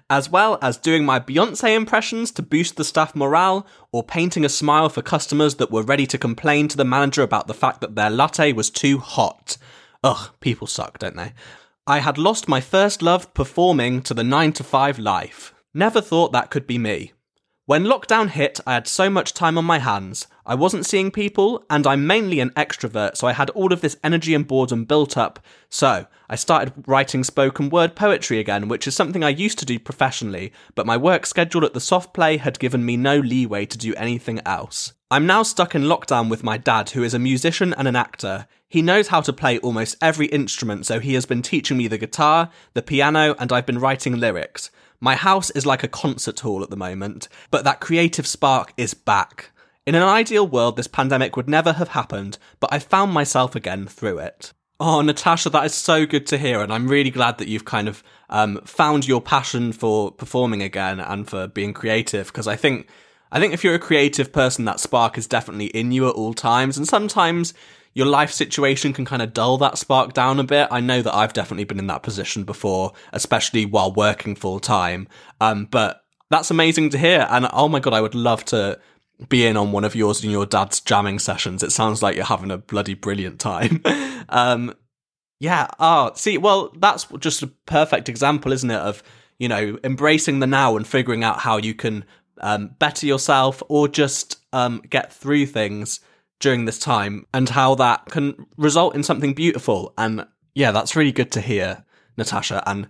as 0.10 0.30
well 0.30 0.58
as 0.62 0.78
doing 0.78 1.06
my 1.06 1.20
Beyonce 1.20 1.76
impressions 1.76 2.32
to 2.32 2.42
boost 2.42 2.78
the 2.78 2.84
staff 2.84 3.16
morale, 3.16 3.68
or 3.92 4.04
painting 4.04 4.44
a 4.44 4.50
smile 4.50 4.90
for 4.90 5.02
customers 5.02 5.56
that 5.56 5.72
were 5.72 5.84
ready 5.84 6.08
to 6.08 6.18
complain 6.18 6.68
to 6.68 6.78
the 6.78 6.86
manager 6.86 7.22
about 7.22 7.48
the 7.48 7.54
fact 7.54 7.82
that 7.82 7.96
their 7.96 8.10
latte 8.10 8.54
was 8.54 8.70
too 8.70 8.98
hot. 8.98 9.58
Ugh, 10.04 10.32
people 10.40 10.68
suck, 10.68 11.00
don't 11.00 11.16
they? 11.16 11.34
I 11.86 12.00
had 12.00 12.18
lost 12.18 12.48
my 12.48 12.62
first 12.62 13.02
love 13.02 13.34
performing 13.34 14.02
to 14.04 14.14
the 14.14 14.24
9 14.24 14.54
to 14.54 14.64
5 14.64 15.00
life. 15.00 15.54
Never 15.74 16.02
thought 16.02 16.32
that 16.32 16.52
could 16.52 16.68
be 16.68 16.78
me. 16.78 17.14
When 17.70 17.86
lockdown 17.86 18.30
hit, 18.30 18.60
I 18.66 18.74
had 18.74 18.88
so 18.88 19.12
much 19.12 19.36
time 19.36 19.56
on 19.56 19.64
my 19.64 19.78
hands. 19.78 20.26
I 20.44 20.56
wasn't 20.56 20.88
seeing 20.88 21.12
people, 21.12 21.64
and 21.70 21.86
I'm 21.86 22.08
mainly 22.08 22.40
an 22.40 22.50
extrovert, 22.58 23.16
so 23.16 23.28
I 23.28 23.34
had 23.34 23.52
all 23.52 23.72
of 23.72 23.82
this 23.82 23.96
energy 24.04 24.34
and 24.34 24.48
boredom 24.48 24.86
built 24.86 25.16
up. 25.16 25.40
So, 25.70 26.08
I 26.28 26.36
started 26.36 26.74
writing 26.88 27.24
spoken 27.24 27.70
word 27.70 27.96
poetry 27.96 28.40
again, 28.40 28.70
which 28.70 28.88
is 28.88 28.96
something 28.96 29.24
I 29.24 29.30
used 29.30 29.60
to 29.60 29.68
do 29.68 29.78
professionally, 29.78 30.52
but 30.74 30.88
my 30.88 30.98
work 30.98 31.28
schedule 31.28 31.64
at 31.64 31.76
the 31.76 31.80
soft 31.80 32.12
play 32.12 32.38
had 32.38 32.58
given 32.58 32.84
me 32.84 32.98
no 32.98 33.20
leeway 33.20 33.68
to 33.68 33.78
do 33.78 33.94
anything 33.94 34.42
else. 34.48 34.94
I'm 35.12 35.28
now 35.28 35.44
stuck 35.44 35.76
in 35.76 35.84
lockdown 35.84 36.28
with 36.28 36.44
my 36.44 36.58
dad, 36.58 36.90
who 36.90 37.04
is 37.04 37.14
a 37.14 37.20
musician 37.20 37.76
and 37.76 37.88
an 37.88 37.96
actor. 37.96 38.48
He 38.68 38.82
knows 38.82 39.10
how 39.10 39.22
to 39.22 39.32
play 39.32 39.60
almost 39.60 39.96
every 40.02 40.26
instrument, 40.26 40.88
so 40.88 41.00
he 41.00 41.14
has 41.14 41.28
been 41.28 41.44
teaching 41.44 41.78
me 41.78 41.88
the 41.88 42.00
guitar, 42.00 42.50
the 42.74 42.82
piano, 42.82 43.36
and 43.38 43.54
I've 43.54 43.68
been 43.68 43.78
writing 43.78 44.20
lyrics. 44.20 44.72
My 45.02 45.16
house 45.16 45.50
is 45.52 45.66
like 45.66 45.84
a 45.84 45.88
concert 45.88 46.42
hall 46.42 46.64
at 46.64 46.70
the 46.70 46.76
moment, 46.76 47.30
but 47.52 47.64
that 47.64 47.80
creative 47.80 48.28
spark 48.28 48.74
is 48.76 48.94
back. 48.94 49.52
In 49.86 49.96
an 49.96 50.04
ideal 50.04 50.46
world, 50.46 50.76
this 50.76 50.88
pandemic 50.88 51.38
would 51.38 51.50
never 51.50 51.74
have 51.74 51.90
happened, 51.90 52.38
but 52.60 52.72
I 52.72 52.80
found 52.80 53.14
myself 53.14 53.56
again 53.56 53.88
through 53.88 54.20
it. 54.20 54.54
Oh, 54.80 55.02
Natasha, 55.02 55.50
that 55.50 55.66
is 55.66 55.74
so 55.74 56.06
good 56.06 56.28
to 56.28 56.38
hear, 56.38 56.62
and 56.62 56.72
I'm 56.72 56.88
really 56.88 57.10
glad 57.10 57.38
that 57.38 57.48
you've 57.48 57.66
kind 57.66 57.88
of 57.88 58.04
um, 58.30 58.62
found 58.66 59.08
your 59.08 59.22
passion 59.22 59.72
for 59.72 60.12
performing 60.12 60.62
again 60.62 61.00
and 61.00 61.28
for 61.28 61.48
being 61.48 61.74
creative. 61.74 62.28
Because 62.28 62.48
I 62.48 62.56
think, 62.56 62.88
I 63.32 63.40
think 63.40 63.54
if 63.54 63.64
you're 63.64 63.76
a 63.76 63.80
creative 63.80 64.32
person, 64.32 64.66
that 64.66 64.80
spark 64.80 65.18
is 65.18 65.28
definitely 65.28 65.68
in 65.68 65.92
you 65.92 66.08
at 66.08 66.16
all 66.16 66.34
times, 66.34 66.78
and 66.78 66.88
sometimes 66.88 67.54
your 68.00 68.08
life 68.08 68.32
situation 68.32 68.94
can 68.94 69.04
kind 69.04 69.22
of 69.22 69.34
dull 69.34 69.58
that 69.58 69.78
spark 69.78 70.14
down 70.14 70.40
a 70.40 70.44
bit. 70.46 70.70
I 70.72 70.80
know 70.80 71.02
that 71.02 71.14
I've 71.14 71.34
definitely 71.34 71.66
been 71.66 71.80
in 71.80 71.88
that 71.88 72.02
position 72.02 72.46
before, 72.46 72.94
especially 73.12 73.66
while 73.66 73.92
working 73.92 74.38
full 74.38 74.62
time. 74.62 75.10
Um, 75.42 75.66
but 75.66 76.06
that's 76.30 76.50
amazing 76.50 76.92
to 76.92 76.98
hear. 76.98 77.28
And 77.30 77.50
oh 77.52 77.68
my 77.68 77.82
God, 77.82 77.94
I 77.94 78.00
would 78.00 78.16
love 78.16 78.46
to 78.46 78.80
be 79.28 79.46
in 79.46 79.58
on 79.58 79.74
one 79.74 79.84
of 79.84 79.96
yours 79.96 80.24
and 80.24 80.32
your 80.32 80.46
dad's 80.46 80.80
jamming 80.80 81.20
sessions. 81.20 81.62
It 81.62 81.74
sounds 81.74 82.02
like 82.02 82.16
you're 82.16 82.24
having 82.24 82.52
a 82.52 82.58
bloody 82.58 82.94
brilliant 82.94 83.38
time. 83.38 83.84
um, 84.30 84.74
yeah. 85.42 85.68
Oh, 85.78 86.12
see, 86.16 86.38
well, 86.38 86.72
that's 86.78 87.04
just 87.20 87.44
a 87.44 87.48
perfect 87.66 88.08
example, 88.08 88.54
isn't 88.54 88.72
it? 88.72 88.80
Of, 88.80 89.04
you 89.40 89.50
know, 89.50 89.78
embracing 89.84 90.40
the 90.40 90.48
now 90.48 90.78
and 90.78 90.88
figuring 90.88 91.26
out 91.26 91.40
how 91.40 91.58
you 91.58 91.74
can 91.74 92.06
um, 92.40 92.78
better 92.80 93.06
yourself 93.06 93.62
or 93.68 93.90
just 93.90 94.38
um, 94.54 94.82
get 94.90 95.12
through 95.12 95.48
things 95.48 96.00
during 96.40 96.66
this 96.66 96.80
time 96.80 97.26
and 97.34 97.50
how 97.50 97.76
that 97.76 98.06
can 98.06 98.46
result 98.58 98.96
in 98.96 99.04
something 99.04 99.34
beautiful. 99.34 99.94
And 99.98 100.26
yeah, 100.56 100.72
that's 100.72 100.96
really 100.96 101.12
good 101.12 101.32
to 101.34 101.42
hear, 101.42 101.84
Natasha. 102.18 102.64
And 102.66 102.88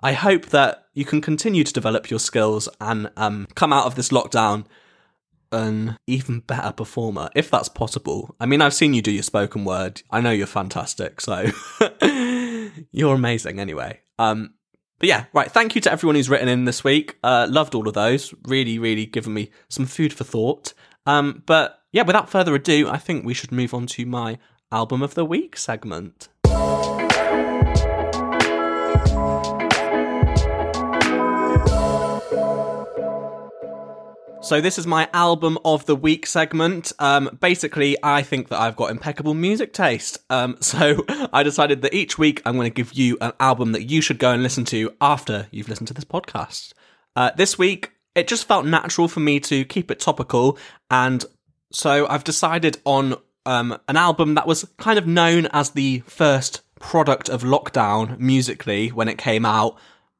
I 0.00 0.12
hope 0.12 0.46
that 0.46 0.86
you 0.94 1.04
can 1.04 1.20
continue 1.20 1.64
to 1.64 1.72
develop 1.72 2.10
your 2.10 2.20
skills 2.20 2.68
and 2.80 3.10
um, 3.16 3.46
come 3.54 3.72
out 3.72 3.86
of 3.86 3.94
this 3.94 4.08
lockdown 4.08 4.66
an 5.52 5.96
even 6.06 6.40
better 6.40 6.72
performer, 6.72 7.30
if 7.34 7.50
that's 7.50 7.68
possible. 7.68 8.34
I 8.40 8.46
mean, 8.46 8.60
I've 8.60 8.74
seen 8.74 8.94
you 8.94 9.02
do 9.02 9.10
your 9.10 9.22
spoken 9.22 9.64
word. 9.64 10.02
I 10.10 10.20
know 10.20 10.30
you're 10.30 10.46
fantastic, 10.46 11.20
so 11.20 11.46
you're 12.92 13.14
amazing 13.14 13.60
anyway. 13.60 14.00
Um, 14.18 14.54
but 14.98 15.08
yeah, 15.08 15.26
right. 15.32 15.50
Thank 15.50 15.74
you 15.74 15.80
to 15.82 15.92
everyone 15.92 16.16
who's 16.16 16.30
written 16.30 16.48
in 16.48 16.64
this 16.64 16.82
week. 16.82 17.16
Uh, 17.22 17.46
loved 17.48 17.74
all 17.74 17.86
of 17.86 17.94
those. 17.94 18.34
Really, 18.44 18.78
really 18.78 19.06
given 19.06 19.34
me 19.34 19.50
some 19.68 19.86
food 19.86 20.12
for 20.12 20.24
thought. 20.24 20.72
Um, 21.04 21.42
but 21.46 21.80
yeah, 21.96 22.02
without 22.02 22.28
further 22.28 22.54
ado, 22.54 22.90
I 22.90 22.98
think 22.98 23.24
we 23.24 23.32
should 23.32 23.50
move 23.50 23.72
on 23.72 23.86
to 23.86 24.04
my 24.04 24.36
album 24.70 25.00
of 25.00 25.14
the 25.14 25.24
week 25.24 25.56
segment. 25.56 26.28
So 34.42 34.60
this 34.60 34.76
is 34.78 34.86
my 34.86 35.08
album 35.14 35.56
of 35.64 35.86
the 35.86 35.96
week 35.96 36.26
segment. 36.26 36.92
Um, 36.98 37.38
basically, 37.40 37.96
I 38.02 38.20
think 38.20 38.48
that 38.48 38.60
I've 38.60 38.76
got 38.76 38.90
impeccable 38.90 39.32
music 39.32 39.72
taste. 39.72 40.18
Um, 40.28 40.58
so 40.60 41.02
I 41.32 41.42
decided 41.42 41.80
that 41.80 41.94
each 41.94 42.18
week 42.18 42.42
I'm 42.44 42.56
going 42.56 42.70
to 42.70 42.74
give 42.74 42.92
you 42.92 43.16
an 43.22 43.32
album 43.40 43.72
that 43.72 43.84
you 43.84 44.02
should 44.02 44.18
go 44.18 44.32
and 44.32 44.42
listen 44.42 44.66
to 44.66 44.92
after 45.00 45.46
you've 45.50 45.70
listened 45.70 45.88
to 45.88 45.94
this 45.94 46.04
podcast. 46.04 46.74
Uh, 47.16 47.30
this 47.38 47.56
week, 47.56 47.92
it 48.14 48.28
just 48.28 48.46
felt 48.46 48.66
natural 48.66 49.08
for 49.08 49.20
me 49.20 49.40
to 49.40 49.64
keep 49.64 49.90
it 49.90 49.98
topical, 49.98 50.58
and 50.90 51.24
so 51.72 52.06
I've 52.06 52.24
decided 52.24 52.80
on 52.84 53.16
um, 53.44 53.78
an 53.88 53.96
album 53.96 54.34
that 54.34 54.46
was 54.46 54.64
kind 54.76 54.98
of 54.98 55.06
known 55.06 55.46
as 55.52 55.70
the 55.70 56.00
first 56.00 56.62
product 56.80 57.28
of 57.28 57.42
lockdown 57.42 58.18
musically 58.18 58.88
when 58.88 59.08
it 59.08 59.18
came 59.18 59.44
out. 59.44 59.76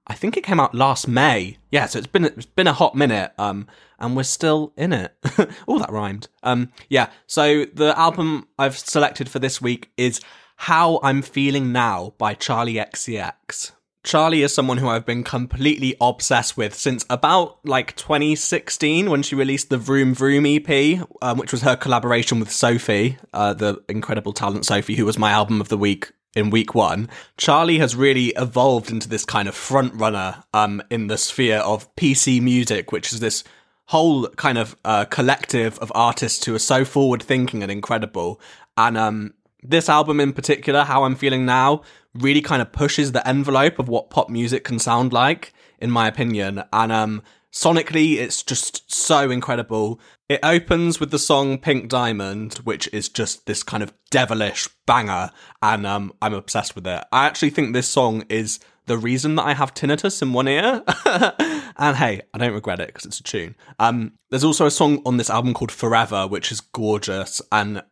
I 0.06 0.14
think 0.14 0.36
it 0.36 0.44
came 0.44 0.60
out 0.60 0.74
last 0.74 1.08
May. 1.08 1.58
Yeah, 1.70 1.86
so 1.86 1.98
it's 1.98 2.06
been 2.06 2.24
it's 2.24 2.46
been 2.46 2.68
a 2.68 2.72
hot 2.72 2.94
minute. 2.94 3.32
Um, 3.38 3.66
and 3.98 4.16
we're 4.16 4.22
still 4.24 4.72
in 4.76 4.92
it. 4.92 5.14
oh, 5.68 5.78
that 5.78 5.90
rhymed. 5.90 6.28
Um, 6.42 6.72
yeah. 6.88 7.08
So 7.26 7.64
the 7.64 7.98
album 7.98 8.46
I've 8.58 8.78
selected 8.78 9.28
for 9.28 9.38
this 9.38 9.60
week 9.60 9.90
is 9.96 10.20
"How 10.56 11.00
I'm 11.02 11.22
Feeling 11.22 11.72
Now" 11.72 12.14
by 12.18 12.34
Charli 12.34 12.74
XCX. 12.74 13.72
Charli 14.06 14.44
is 14.44 14.54
someone 14.54 14.78
who 14.78 14.88
I've 14.88 15.04
been 15.04 15.24
completely 15.24 15.96
obsessed 16.00 16.56
with 16.56 16.76
since 16.76 17.04
about 17.10 17.58
like 17.64 17.96
2016 17.96 19.10
when 19.10 19.24
she 19.24 19.34
released 19.34 19.68
the 19.68 19.78
Vroom 19.78 20.14
Vroom 20.14 20.46
EP, 20.46 21.00
um, 21.20 21.38
which 21.38 21.50
was 21.50 21.62
her 21.62 21.74
collaboration 21.74 22.38
with 22.38 22.52
Sophie, 22.52 23.18
uh, 23.34 23.52
the 23.52 23.82
incredible 23.88 24.32
talent 24.32 24.64
Sophie, 24.64 24.94
who 24.94 25.04
was 25.04 25.18
my 25.18 25.32
album 25.32 25.60
of 25.60 25.70
the 25.70 25.76
week 25.76 26.12
in 26.36 26.50
week 26.50 26.72
one. 26.72 27.08
Charli 27.36 27.78
has 27.78 27.96
really 27.96 28.28
evolved 28.36 28.92
into 28.92 29.08
this 29.08 29.24
kind 29.24 29.48
of 29.48 29.56
front 29.56 29.92
runner 29.94 30.44
um, 30.54 30.80
in 30.88 31.08
the 31.08 31.18
sphere 31.18 31.58
of 31.58 31.92
PC 31.96 32.40
music, 32.40 32.92
which 32.92 33.12
is 33.12 33.18
this 33.18 33.42
whole 33.86 34.28
kind 34.28 34.56
of 34.56 34.76
uh, 34.84 35.04
collective 35.06 35.80
of 35.80 35.90
artists 35.96 36.44
who 36.44 36.54
are 36.54 36.60
so 36.60 36.84
forward 36.84 37.24
thinking 37.24 37.60
and 37.60 37.72
incredible. 37.72 38.40
And 38.76 38.96
um, 38.96 39.34
this 39.64 39.88
album 39.88 40.20
in 40.20 40.32
particular, 40.32 40.84
How 40.84 41.02
I'm 41.02 41.16
Feeling 41.16 41.44
Now, 41.44 41.82
really 42.22 42.40
kind 42.40 42.62
of 42.62 42.72
pushes 42.72 43.12
the 43.12 43.26
envelope 43.26 43.78
of 43.78 43.88
what 43.88 44.10
pop 44.10 44.28
music 44.28 44.64
can 44.64 44.78
sound 44.78 45.12
like, 45.12 45.52
in 45.78 45.90
my 45.90 46.08
opinion. 46.08 46.64
And 46.72 46.92
um, 46.92 47.22
sonically, 47.52 48.16
it's 48.16 48.42
just 48.42 48.92
so 48.92 49.30
incredible. 49.30 50.00
It 50.28 50.40
opens 50.42 50.98
with 50.98 51.10
the 51.10 51.18
song 51.18 51.58
Pink 51.58 51.88
Diamond, 51.88 52.54
which 52.64 52.88
is 52.92 53.08
just 53.08 53.46
this 53.46 53.62
kind 53.62 53.82
of 53.82 53.94
devilish 54.10 54.68
banger, 54.86 55.30
and 55.62 55.86
um, 55.86 56.12
I'm 56.20 56.34
obsessed 56.34 56.74
with 56.74 56.86
it. 56.86 57.04
I 57.12 57.26
actually 57.26 57.50
think 57.50 57.72
this 57.72 57.88
song 57.88 58.24
is 58.28 58.58
the 58.86 58.98
reason 58.98 59.34
that 59.34 59.44
I 59.44 59.54
have 59.54 59.74
tinnitus 59.74 60.22
in 60.22 60.32
one 60.32 60.48
ear. 60.48 60.82
and 61.76 61.96
hey, 61.96 62.22
I 62.32 62.38
don't 62.38 62.54
regret 62.54 62.80
it 62.80 62.88
because 62.88 63.04
it's 63.04 63.20
a 63.20 63.22
tune. 63.22 63.56
Um, 63.78 64.12
there's 64.30 64.44
also 64.44 64.66
a 64.66 64.70
song 64.70 65.02
on 65.04 65.16
this 65.16 65.30
album 65.30 65.54
called 65.54 65.72
Forever, 65.72 66.26
which 66.26 66.50
is 66.50 66.60
gorgeous. 66.60 67.42
And 67.52 67.82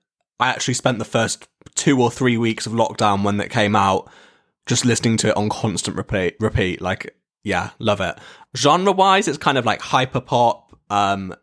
I 0.45 0.51
actually 0.51 0.75
spent 0.75 0.99
the 0.99 1.07
first 1.07 1.49
two 1.75 2.03
or 2.03 2.11
three 2.11 2.37
weeks 2.37 2.67
of 2.67 2.75
lockdown 2.75 3.25
when 3.25 3.39
that 3.39 3.49
came 3.49 3.75
out 3.75 4.11
just 4.67 4.85
listening 4.85 5.17
to 5.19 5.31
it 5.31 5.37
on 5.39 5.49
constant 5.49 5.97
repeat. 5.97 6.37
repeat. 6.39 6.83
Like, 6.83 7.17
yeah, 7.43 7.71
love 7.79 8.03
it. 8.03 8.19
Genre 8.55 8.93
wise, 8.93 9.27
it's 9.27 9.39
kind 9.39 9.57
of 9.57 9.65
like 9.65 9.81
hyper 9.81 10.21
pop, 10.21 10.79
um, 10.91 11.35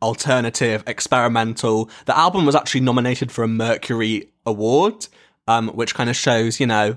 alternative, 0.00 0.82
experimental. 0.86 1.90
The 2.06 2.16
album 2.16 2.46
was 2.46 2.54
actually 2.54 2.80
nominated 2.80 3.30
for 3.30 3.44
a 3.44 3.48
Mercury 3.48 4.32
Award, 4.46 5.08
um, 5.46 5.68
which 5.68 5.94
kind 5.94 6.08
of 6.08 6.16
shows, 6.16 6.58
you 6.58 6.66
know, 6.66 6.96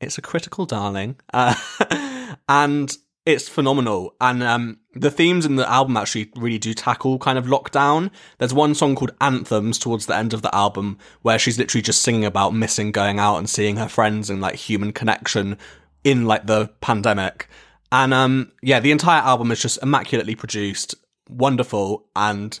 it's 0.00 0.18
a 0.18 0.22
critical 0.22 0.66
darling, 0.66 1.20
uh, 1.32 1.54
and 2.48 2.96
it's 3.24 3.48
phenomenal. 3.48 4.14
And 4.20 4.42
um, 4.42 4.78
the 4.94 5.10
themes 5.10 5.46
in 5.46 5.56
the 5.56 5.70
album 5.70 5.96
actually 5.96 6.30
really 6.36 6.58
do 6.58 6.74
tackle 6.74 7.18
kind 7.18 7.38
of 7.38 7.46
lockdown. 7.46 8.10
There's 8.38 8.54
one 8.54 8.74
song 8.74 8.94
called 8.94 9.14
Anthems 9.20 9.78
towards 9.78 10.06
the 10.06 10.16
end 10.16 10.34
of 10.34 10.42
the 10.42 10.54
album 10.54 10.98
where 11.22 11.38
she's 11.38 11.58
literally 11.58 11.82
just 11.82 12.02
singing 12.02 12.24
about 12.24 12.54
missing 12.54 12.90
going 12.90 13.18
out 13.18 13.36
and 13.36 13.48
seeing 13.48 13.76
her 13.76 13.88
friends 13.88 14.28
and 14.28 14.40
like 14.40 14.56
human 14.56 14.92
connection 14.92 15.56
in 16.04 16.26
like 16.26 16.46
the 16.46 16.68
pandemic. 16.80 17.48
And 17.92 18.12
um, 18.12 18.52
yeah, 18.62 18.80
the 18.80 18.90
entire 18.90 19.22
album 19.22 19.50
is 19.52 19.60
just 19.60 19.82
immaculately 19.82 20.34
produced, 20.34 20.94
wonderful, 21.28 22.06
and 22.16 22.58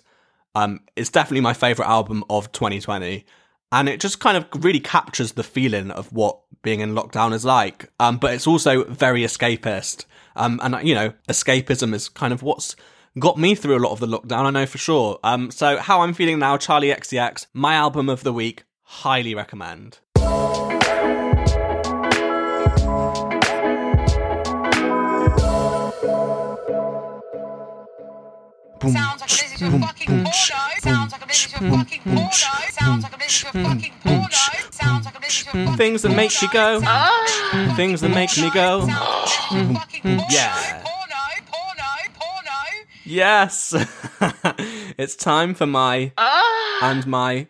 um, 0.54 0.80
it's 0.94 1.10
definitely 1.10 1.40
my 1.40 1.54
favorite 1.54 1.88
album 1.88 2.22
of 2.30 2.52
2020 2.52 3.24
and 3.72 3.88
it 3.88 3.98
just 3.98 4.20
kind 4.20 4.36
of 4.36 4.46
really 4.62 4.78
captures 4.78 5.32
the 5.32 5.42
feeling 5.42 5.90
of 5.90 6.12
what 6.12 6.38
being 6.60 6.80
in 6.80 6.94
lockdown 6.94 7.32
is 7.32 7.44
like. 7.44 7.90
Um, 7.98 8.18
but 8.18 8.34
it's 8.34 8.46
also 8.46 8.84
very 8.84 9.22
escapist. 9.22 10.04
Um, 10.36 10.60
and 10.62 10.86
you 10.86 10.94
know, 10.94 11.12
escapism 11.28 11.94
is 11.94 12.08
kind 12.08 12.32
of 12.32 12.42
what's 12.42 12.76
got 13.18 13.38
me 13.38 13.54
through 13.54 13.76
a 13.76 13.80
lot 13.80 13.92
of 13.92 14.00
the 14.00 14.06
lockdown. 14.06 14.44
I 14.46 14.50
know 14.50 14.66
for 14.66 14.78
sure. 14.78 15.18
Um, 15.22 15.50
so 15.50 15.78
how 15.78 16.00
I'm 16.00 16.14
feeling 16.14 16.38
now, 16.38 16.56
Charli 16.56 16.94
XCX, 16.94 17.46
my 17.52 17.74
album 17.74 18.08
of 18.08 18.22
the 18.22 18.32
week, 18.32 18.64
highly 18.82 19.34
recommend. 19.34 19.98
Sounds 28.82 29.20
like 29.20 29.30
this 29.62 31.46
is 31.46 31.52
your 31.52 31.70
fucking 31.70 32.00
porno. 32.02 32.30
Sounds 32.70 33.02
like 33.02 33.18
this 33.18 33.28
is 33.28 33.42
your 33.42 33.52
fucking 33.52 33.92
porno. 34.02 34.28
Sounds 34.70 35.04
like 35.04 35.20
this 35.20 35.30
is 35.30 35.44
your 35.44 35.52
fucking 35.52 35.76
Things 35.76 36.02
that 36.02 36.14
make 36.14 36.42
you 36.42 36.48
go. 36.52 36.80
Things 37.76 38.00
that 38.00 38.10
make 38.10 38.36
me 38.36 38.50
go. 38.50 38.88
Yeah. 40.30 40.84
Yes. 43.04 43.74
it's 44.98 45.14
time 45.16 45.54
for 45.54 45.66
my 45.66 46.12
and 46.82 47.06
my 47.06 47.46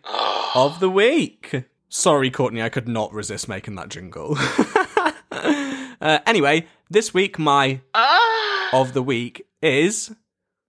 of 0.53 0.79
the 0.79 0.89
week. 0.89 1.63
Sorry, 1.89 2.29
Courtney, 2.29 2.61
I 2.61 2.69
could 2.69 2.87
not 2.87 3.13
resist 3.13 3.47
making 3.47 3.75
that 3.75 3.89
jingle. 3.89 4.35
uh, 5.31 6.19
anyway, 6.25 6.67
this 6.89 7.13
week 7.13 7.39
my 7.39 7.81
of 8.73 8.93
the 8.93 9.03
week 9.03 9.45
is 9.61 10.13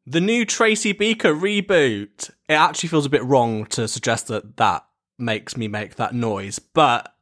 the 0.07 0.20
new 0.20 0.44
Tracy 0.44 0.92
Beaker 0.92 1.34
reboot. 1.34 2.30
It 2.48 2.55
actually 2.55 2.88
feels 2.88 3.07
a 3.07 3.11
bit 3.11 3.24
wrong 3.24 3.66
to 3.66 3.88
suggest 3.88 4.28
that 4.28 4.57
that 4.57 4.84
makes 5.18 5.57
me 5.57 5.68
make 5.68 5.96
that 5.96 6.14
noise, 6.14 6.59
but 6.59 7.14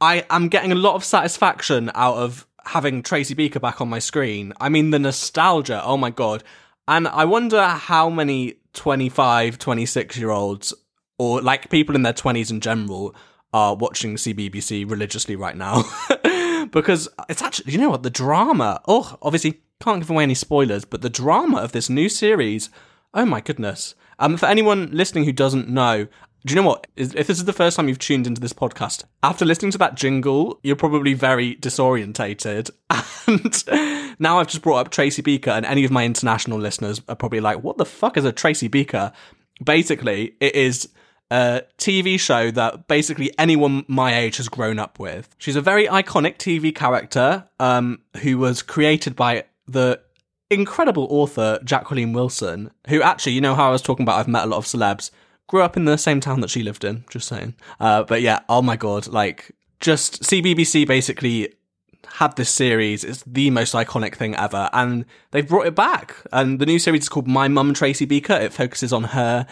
I 0.00 0.26
am 0.30 0.48
getting 0.48 0.72
a 0.72 0.76
lot 0.76 0.94
of 0.94 1.04
satisfaction 1.04 1.90
out 1.94 2.16
of 2.16 2.46
having 2.66 3.02
Tracy 3.02 3.34
Beaker 3.34 3.60
back 3.60 3.80
on 3.80 3.88
my 3.88 3.98
screen. 3.98 4.52
I 4.60 4.68
mean, 4.68 4.90
the 4.90 4.98
nostalgia, 4.98 5.82
oh 5.84 5.96
my 5.96 6.10
god. 6.10 6.42
And 6.88 7.08
I 7.08 7.24
wonder 7.24 7.66
how 7.66 8.10
many 8.10 8.54
25, 8.74 9.58
26 9.58 10.18
year 10.18 10.30
olds, 10.30 10.74
or 11.18 11.40
like 11.40 11.70
people 11.70 11.94
in 11.94 12.02
their 12.02 12.12
20s 12.12 12.50
in 12.50 12.60
general, 12.60 13.14
are 13.52 13.76
watching 13.76 14.16
CBBC 14.16 14.90
religiously 14.90 15.36
right 15.36 15.56
now. 15.56 15.84
because 16.72 17.08
it's 17.28 17.40
actually, 17.40 17.72
you 17.72 17.78
know 17.78 17.90
what, 17.90 18.02
the 18.02 18.10
drama. 18.10 18.80
Oh, 18.88 19.16
obviously, 19.22 19.62
can't 19.84 20.00
give 20.00 20.10
away 20.10 20.22
any 20.22 20.34
spoilers, 20.34 20.84
but 20.84 21.02
the 21.02 21.10
drama 21.10 21.58
of 21.58 21.72
this 21.72 21.90
new 21.90 22.08
series, 22.08 22.70
oh 23.12 23.26
my 23.26 23.40
goodness. 23.40 23.94
Um, 24.18 24.36
for 24.36 24.46
anyone 24.46 24.88
listening 24.92 25.24
who 25.24 25.32
doesn't 25.32 25.68
know, 25.68 26.06
Do 26.46 26.54
you 26.54 26.60
know 26.60 26.66
what? 26.68 26.86
If 26.94 27.26
this 27.26 27.38
is 27.38 27.46
the 27.46 27.54
first 27.54 27.74
time 27.76 27.88
you've 27.88 27.98
tuned 27.98 28.26
into 28.26 28.40
this 28.40 28.52
podcast, 28.52 29.04
after 29.22 29.46
listening 29.46 29.70
to 29.72 29.78
that 29.78 29.94
jingle, 29.94 30.60
you're 30.62 30.76
probably 30.76 31.14
very 31.14 31.56
disorientated. 31.56 32.70
And 33.26 34.16
now 34.18 34.38
I've 34.38 34.48
just 34.48 34.62
brought 34.62 34.80
up 34.80 34.90
Tracy 34.90 35.22
Beaker, 35.22 35.50
and 35.50 35.64
any 35.64 35.84
of 35.86 35.90
my 35.90 36.04
international 36.04 36.58
listeners 36.58 37.00
are 37.08 37.16
probably 37.16 37.40
like, 37.40 37.64
what 37.64 37.78
the 37.78 37.86
fuck 37.86 38.18
is 38.18 38.26
a 38.26 38.32
Tracy 38.32 38.68
Beaker? 38.68 39.12
Basically, 39.64 40.34
it 40.40 40.54
is 40.54 40.90
a 41.30 41.62
TV 41.78 42.20
show 42.20 42.50
that 42.50 42.86
basically 42.86 43.32
anyone 43.38 43.86
my 43.88 44.14
age 44.14 44.36
has 44.36 44.50
grown 44.50 44.78
up 44.78 44.98
with. 44.98 45.34
She's 45.38 45.56
a 45.56 45.62
very 45.62 45.86
iconic 45.86 46.36
TV 46.36 46.74
character 46.74 47.48
um, 47.58 48.00
who 48.18 48.36
was 48.36 48.60
created 48.60 49.16
by 49.16 49.44
the 49.66 50.00
incredible 50.50 51.06
author 51.10 51.58
Jacqueline 51.64 52.12
Wilson, 52.12 52.70
who 52.88 53.02
actually, 53.02 53.32
you 53.32 53.40
know 53.40 53.54
how 53.54 53.68
I 53.68 53.72
was 53.72 53.82
talking 53.82 54.04
about 54.04 54.18
I've 54.18 54.28
met 54.28 54.44
a 54.44 54.48
lot 54.48 54.58
of 54.58 54.64
celebs, 54.64 55.10
grew 55.46 55.62
up 55.62 55.76
in 55.76 55.84
the 55.84 55.96
same 55.96 56.20
town 56.20 56.40
that 56.40 56.50
she 56.50 56.62
lived 56.62 56.84
in, 56.84 57.04
just 57.10 57.28
saying. 57.28 57.54
Uh, 57.80 58.02
but 58.02 58.22
yeah, 58.22 58.40
oh 58.48 58.62
my 58.62 58.76
god, 58.76 59.06
like 59.08 59.52
just 59.80 60.22
CBBC 60.22 60.86
basically 60.86 61.54
had 62.06 62.36
this 62.36 62.50
series. 62.50 63.04
It's 63.04 63.22
the 63.26 63.50
most 63.50 63.74
iconic 63.74 64.14
thing 64.14 64.34
ever, 64.34 64.70
and 64.72 65.04
they've 65.30 65.48
brought 65.48 65.66
it 65.66 65.74
back. 65.74 66.16
And 66.32 66.58
the 66.58 66.66
new 66.66 66.78
series 66.78 67.02
is 67.02 67.08
called 67.08 67.26
My 67.26 67.48
Mum 67.48 67.74
Tracy 67.74 68.04
Beaker. 68.04 68.34
It 68.34 68.52
focuses 68.52 68.92
on 68.92 69.04
her 69.04 69.46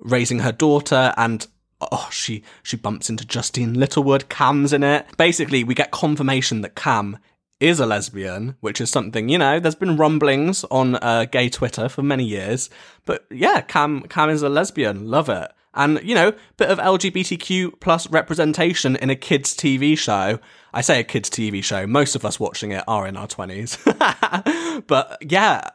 raising 0.00 0.40
her 0.40 0.52
daughter 0.52 1.12
and 1.16 1.46
oh 1.80 2.08
she 2.10 2.42
she 2.62 2.76
bumps 2.76 3.10
into 3.10 3.26
Justine 3.26 3.74
Littlewood 3.74 4.28
Cam's 4.28 4.72
in 4.72 4.82
it 4.82 5.06
basically 5.16 5.62
we 5.62 5.74
get 5.74 5.90
confirmation 5.90 6.62
that 6.62 6.74
Cam 6.74 7.18
is 7.60 7.78
a 7.78 7.86
lesbian 7.86 8.56
which 8.60 8.80
is 8.80 8.90
something 8.90 9.28
you 9.28 9.38
know 9.38 9.60
there's 9.60 9.74
been 9.74 9.96
rumblings 9.96 10.64
on 10.70 10.96
uh, 10.96 11.26
gay 11.30 11.48
Twitter 11.48 11.88
for 11.88 12.02
many 12.02 12.24
years 12.24 12.70
but 13.04 13.26
yeah 13.30 13.60
Cam 13.60 14.02
Cam 14.02 14.30
is 14.30 14.42
a 14.42 14.48
lesbian 14.48 15.08
love 15.08 15.28
it. 15.28 15.52
And 15.72 16.00
you 16.02 16.14
know 16.14 16.32
bit 16.56 16.70
of 16.70 16.78
LGBTQ 16.78 17.78
plus 17.80 18.10
representation 18.10 18.96
in 18.96 19.08
a 19.10 19.14
kids 19.14 19.54
TV 19.54 19.96
show. 19.96 20.40
I 20.74 20.80
say 20.80 21.00
a 21.00 21.04
kids 21.04 21.30
TV 21.30 21.62
show 21.62 21.86
most 21.86 22.16
of 22.16 22.24
us 22.24 22.40
watching 22.40 22.72
it 22.72 22.82
are 22.88 23.06
in 23.06 23.16
our 23.16 23.28
20s 23.28 24.84
but 24.86 25.18
yeah 25.20 25.70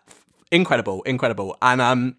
incredible 0.51 1.03
incredible. 1.03 1.55
And 1.61 1.81
um 1.81 2.17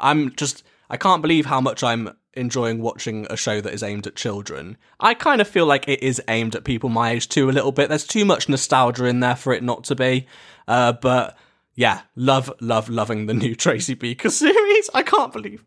I'm 0.00 0.34
just 0.34 0.64
I 0.90 0.96
can't 0.96 1.22
believe 1.22 1.46
how 1.46 1.60
much 1.60 1.82
I'm 1.82 2.10
enjoying 2.36 2.80
watching 2.80 3.26
a 3.30 3.36
show 3.36 3.60
that 3.60 3.72
is 3.72 3.82
aimed 3.82 4.06
at 4.06 4.16
children. 4.16 4.76
I 5.00 5.14
kind 5.14 5.40
of 5.40 5.48
feel 5.48 5.66
like 5.66 5.88
it 5.88 6.02
is 6.02 6.20
aimed 6.28 6.54
at 6.54 6.64
people 6.64 6.88
my 6.88 7.10
age 7.10 7.28
too, 7.28 7.48
a 7.48 7.52
little 7.52 7.72
bit. 7.72 7.88
There's 7.88 8.06
too 8.06 8.24
much 8.24 8.48
nostalgia 8.48 9.06
in 9.06 9.20
there 9.20 9.36
for 9.36 9.52
it 9.52 9.62
not 9.62 9.84
to 9.84 9.94
be. 9.94 10.26
Uh, 10.66 10.92
but 10.92 11.36
yeah, 11.74 12.02
love, 12.16 12.52
love, 12.60 12.88
loving 12.88 13.26
the 13.26 13.34
new 13.34 13.54
Tracy 13.56 13.94
Beaker 13.94 14.30
series. 14.30 14.90
I 14.94 15.02
can't 15.02 15.32
believe, 15.32 15.64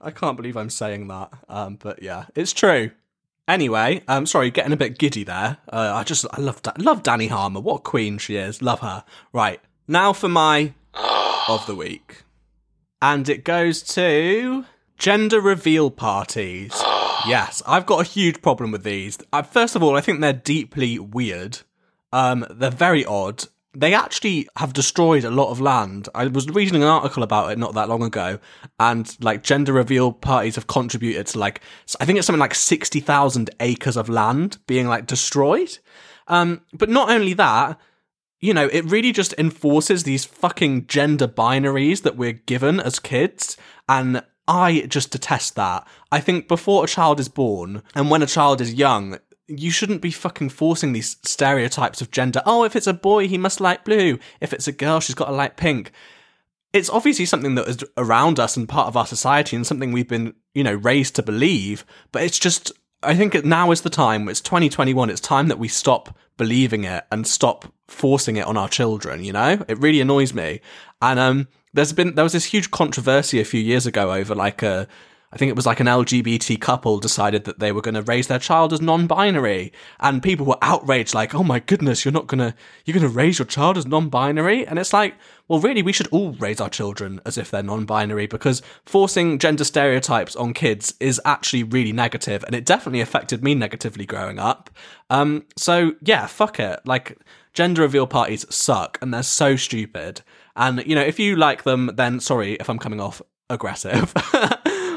I 0.00 0.10
can't 0.10 0.36
believe 0.36 0.56
I'm 0.56 0.70
saying 0.70 1.08
that. 1.08 1.32
Um, 1.48 1.76
but 1.76 2.02
yeah, 2.02 2.26
it's 2.34 2.52
true. 2.52 2.90
Anyway, 3.48 4.02
um, 4.08 4.26
sorry, 4.26 4.50
getting 4.50 4.72
a 4.72 4.76
bit 4.76 4.98
giddy 4.98 5.22
there. 5.22 5.58
Uh, 5.72 5.92
I 5.94 6.02
just, 6.02 6.26
I 6.32 6.40
love, 6.40 6.60
love 6.78 7.02
Dani 7.02 7.28
Harmer. 7.28 7.60
What 7.60 7.84
queen 7.84 8.18
she 8.18 8.36
is. 8.36 8.60
Love 8.60 8.80
her. 8.80 9.04
Right 9.32 9.60
now 9.86 10.12
for 10.12 10.28
my 10.28 10.74
of 11.48 11.64
the 11.66 11.76
week 11.76 12.24
and 13.02 13.28
it 13.28 13.44
goes 13.44 13.82
to 13.82 14.64
gender 14.96 15.40
reveal 15.40 15.90
parties. 15.90 16.72
yes, 17.26 17.62
I've 17.66 17.86
got 17.86 18.00
a 18.00 18.08
huge 18.08 18.42
problem 18.42 18.70
with 18.70 18.82
these. 18.82 19.18
Uh, 19.32 19.42
first 19.42 19.76
of 19.76 19.82
all, 19.82 19.96
I 19.96 20.00
think 20.00 20.20
they're 20.20 20.32
deeply 20.32 20.98
weird. 20.98 21.60
Um, 22.12 22.46
they're 22.50 22.70
very 22.70 23.04
odd. 23.04 23.44
They 23.74 23.92
actually 23.92 24.48
have 24.56 24.72
destroyed 24.72 25.24
a 25.24 25.30
lot 25.30 25.50
of 25.50 25.60
land. 25.60 26.08
I 26.14 26.28
was 26.28 26.48
reading 26.48 26.76
an 26.76 26.88
article 26.88 27.22
about 27.22 27.52
it 27.52 27.58
not 27.58 27.74
that 27.74 27.90
long 27.90 28.02
ago, 28.02 28.38
and 28.80 29.14
like 29.20 29.42
gender 29.42 29.74
reveal 29.74 30.12
parties 30.12 30.54
have 30.54 30.66
contributed 30.66 31.26
to 31.28 31.38
like 31.38 31.60
I 32.00 32.06
think 32.06 32.18
it's 32.18 32.26
something 32.26 32.40
like 32.40 32.54
sixty 32.54 33.00
thousand 33.00 33.50
acres 33.60 33.98
of 33.98 34.08
land 34.08 34.56
being 34.66 34.86
like 34.86 35.06
destroyed. 35.06 35.78
Um, 36.26 36.62
but 36.72 36.88
not 36.88 37.10
only 37.10 37.34
that, 37.34 37.78
you 38.40 38.54
know, 38.54 38.68
it 38.72 38.84
really 38.84 39.12
just 39.12 39.34
enforces 39.38 40.04
these 40.04 40.24
fucking 40.24 40.86
gender 40.86 41.28
binaries 41.28 42.02
that 42.02 42.16
we're 42.16 42.32
given 42.32 42.80
as 42.80 42.98
kids. 42.98 43.56
And 43.88 44.22
I 44.48 44.82
just 44.82 45.10
detest 45.10 45.56
that. 45.56 45.86
I 46.12 46.20
think 46.20 46.48
before 46.48 46.84
a 46.84 46.88
child 46.88 47.20
is 47.20 47.28
born 47.28 47.82
and 47.94 48.10
when 48.10 48.22
a 48.22 48.26
child 48.26 48.60
is 48.60 48.74
young, 48.74 49.18
you 49.48 49.70
shouldn't 49.70 50.02
be 50.02 50.10
fucking 50.10 50.50
forcing 50.50 50.92
these 50.92 51.16
stereotypes 51.22 52.00
of 52.00 52.10
gender. 52.10 52.42
Oh, 52.46 52.64
if 52.64 52.76
it's 52.76 52.86
a 52.86 52.94
boy, 52.94 53.28
he 53.28 53.38
must 53.38 53.60
like 53.60 53.84
blue. 53.84 54.18
If 54.40 54.52
it's 54.52 54.68
a 54.68 54.72
girl, 54.72 55.00
she's 55.00 55.14
got 55.14 55.26
to 55.26 55.32
like 55.32 55.56
pink. 55.56 55.92
It's 56.72 56.90
obviously 56.90 57.26
something 57.26 57.54
that 57.54 57.68
is 57.68 57.84
around 57.96 58.38
us 58.38 58.56
and 58.56 58.68
part 58.68 58.88
of 58.88 58.96
our 58.96 59.06
society 59.06 59.56
and 59.56 59.66
something 59.66 59.92
we've 59.92 60.08
been, 60.08 60.34
you 60.54 60.64
know, 60.64 60.74
raised 60.74 61.16
to 61.16 61.22
believe. 61.22 61.86
But 62.12 62.22
it's 62.22 62.38
just, 62.38 62.72
I 63.02 63.14
think 63.14 63.44
now 63.44 63.70
is 63.70 63.82
the 63.82 63.90
time. 63.90 64.28
It's 64.28 64.40
2021. 64.40 65.10
It's 65.10 65.20
time 65.20 65.48
that 65.48 65.58
we 65.58 65.68
stop 65.68 66.16
believing 66.36 66.84
it 66.84 67.04
and 67.10 67.26
stop 67.26 67.72
forcing 67.88 68.36
it 68.36 68.46
on 68.46 68.56
our 68.56 68.68
children, 68.68 69.24
you 69.24 69.32
know? 69.32 69.64
It 69.68 69.78
really 69.78 70.00
annoys 70.00 70.34
me. 70.34 70.60
And 71.00 71.18
um 71.18 71.48
there's 71.76 71.92
been 71.92 72.14
there 72.14 72.24
was 72.24 72.32
this 72.32 72.46
huge 72.46 72.70
controversy 72.70 73.40
a 73.40 73.44
few 73.44 73.60
years 73.60 73.86
ago 73.86 74.12
over 74.12 74.34
like 74.34 74.62
a 74.62 74.88
I 75.32 75.38
think 75.38 75.50
it 75.50 75.56
was 75.56 75.66
like 75.66 75.80
an 75.80 75.86
LGBT 75.86 76.58
couple 76.60 76.98
decided 76.98 77.44
that 77.44 77.58
they 77.58 77.72
were 77.72 77.82
going 77.82 77.96
to 77.96 78.02
raise 78.02 78.28
their 78.28 78.38
child 78.38 78.72
as 78.72 78.80
non-binary, 78.80 79.72
and 79.98 80.22
people 80.22 80.46
were 80.46 80.56
outraged, 80.62 81.14
like, 81.14 81.34
"Oh 81.34 81.42
my 81.42 81.58
goodness, 81.58 82.04
you're 82.04 82.12
not 82.12 82.28
gonna 82.28 82.54
you're 82.84 82.94
gonna 82.94 83.08
raise 83.08 83.38
your 83.38 83.44
child 83.44 83.76
as 83.76 83.86
non-binary?" 83.86 84.66
And 84.66 84.78
it's 84.78 84.92
like, 84.92 85.14
well, 85.48 85.60
really, 85.60 85.82
we 85.82 85.92
should 85.92 86.06
all 86.08 86.32
raise 86.34 86.60
our 86.60 86.70
children 86.70 87.20
as 87.26 87.36
if 87.36 87.50
they're 87.50 87.62
non-binary 87.62 88.28
because 88.28 88.62
forcing 88.86 89.38
gender 89.38 89.64
stereotypes 89.64 90.36
on 90.36 90.54
kids 90.54 90.94
is 91.00 91.20
actually 91.24 91.64
really 91.64 91.92
negative, 91.92 92.44
and 92.44 92.54
it 92.54 92.64
definitely 92.64 93.00
affected 93.00 93.42
me 93.42 93.54
negatively 93.54 94.06
growing 94.06 94.38
up. 94.38 94.70
Um, 95.10 95.44
so 95.56 95.96
yeah, 96.00 96.26
fuck 96.28 96.60
it, 96.60 96.80
like 96.86 97.18
gender 97.52 97.82
reveal 97.82 98.06
parties 98.06 98.46
suck 98.48 98.96
and 99.02 99.12
they're 99.12 99.22
so 99.24 99.56
stupid. 99.56 100.22
And 100.56 100.84
you 100.86 100.94
know, 100.94 101.02
if 101.02 101.18
you 101.18 101.36
like 101.36 101.62
them, 101.62 101.92
then 101.94 102.18
sorry 102.20 102.54
if 102.54 102.68
I'm 102.68 102.78
coming 102.78 103.00
off 103.00 103.20
aggressive. 103.50 104.12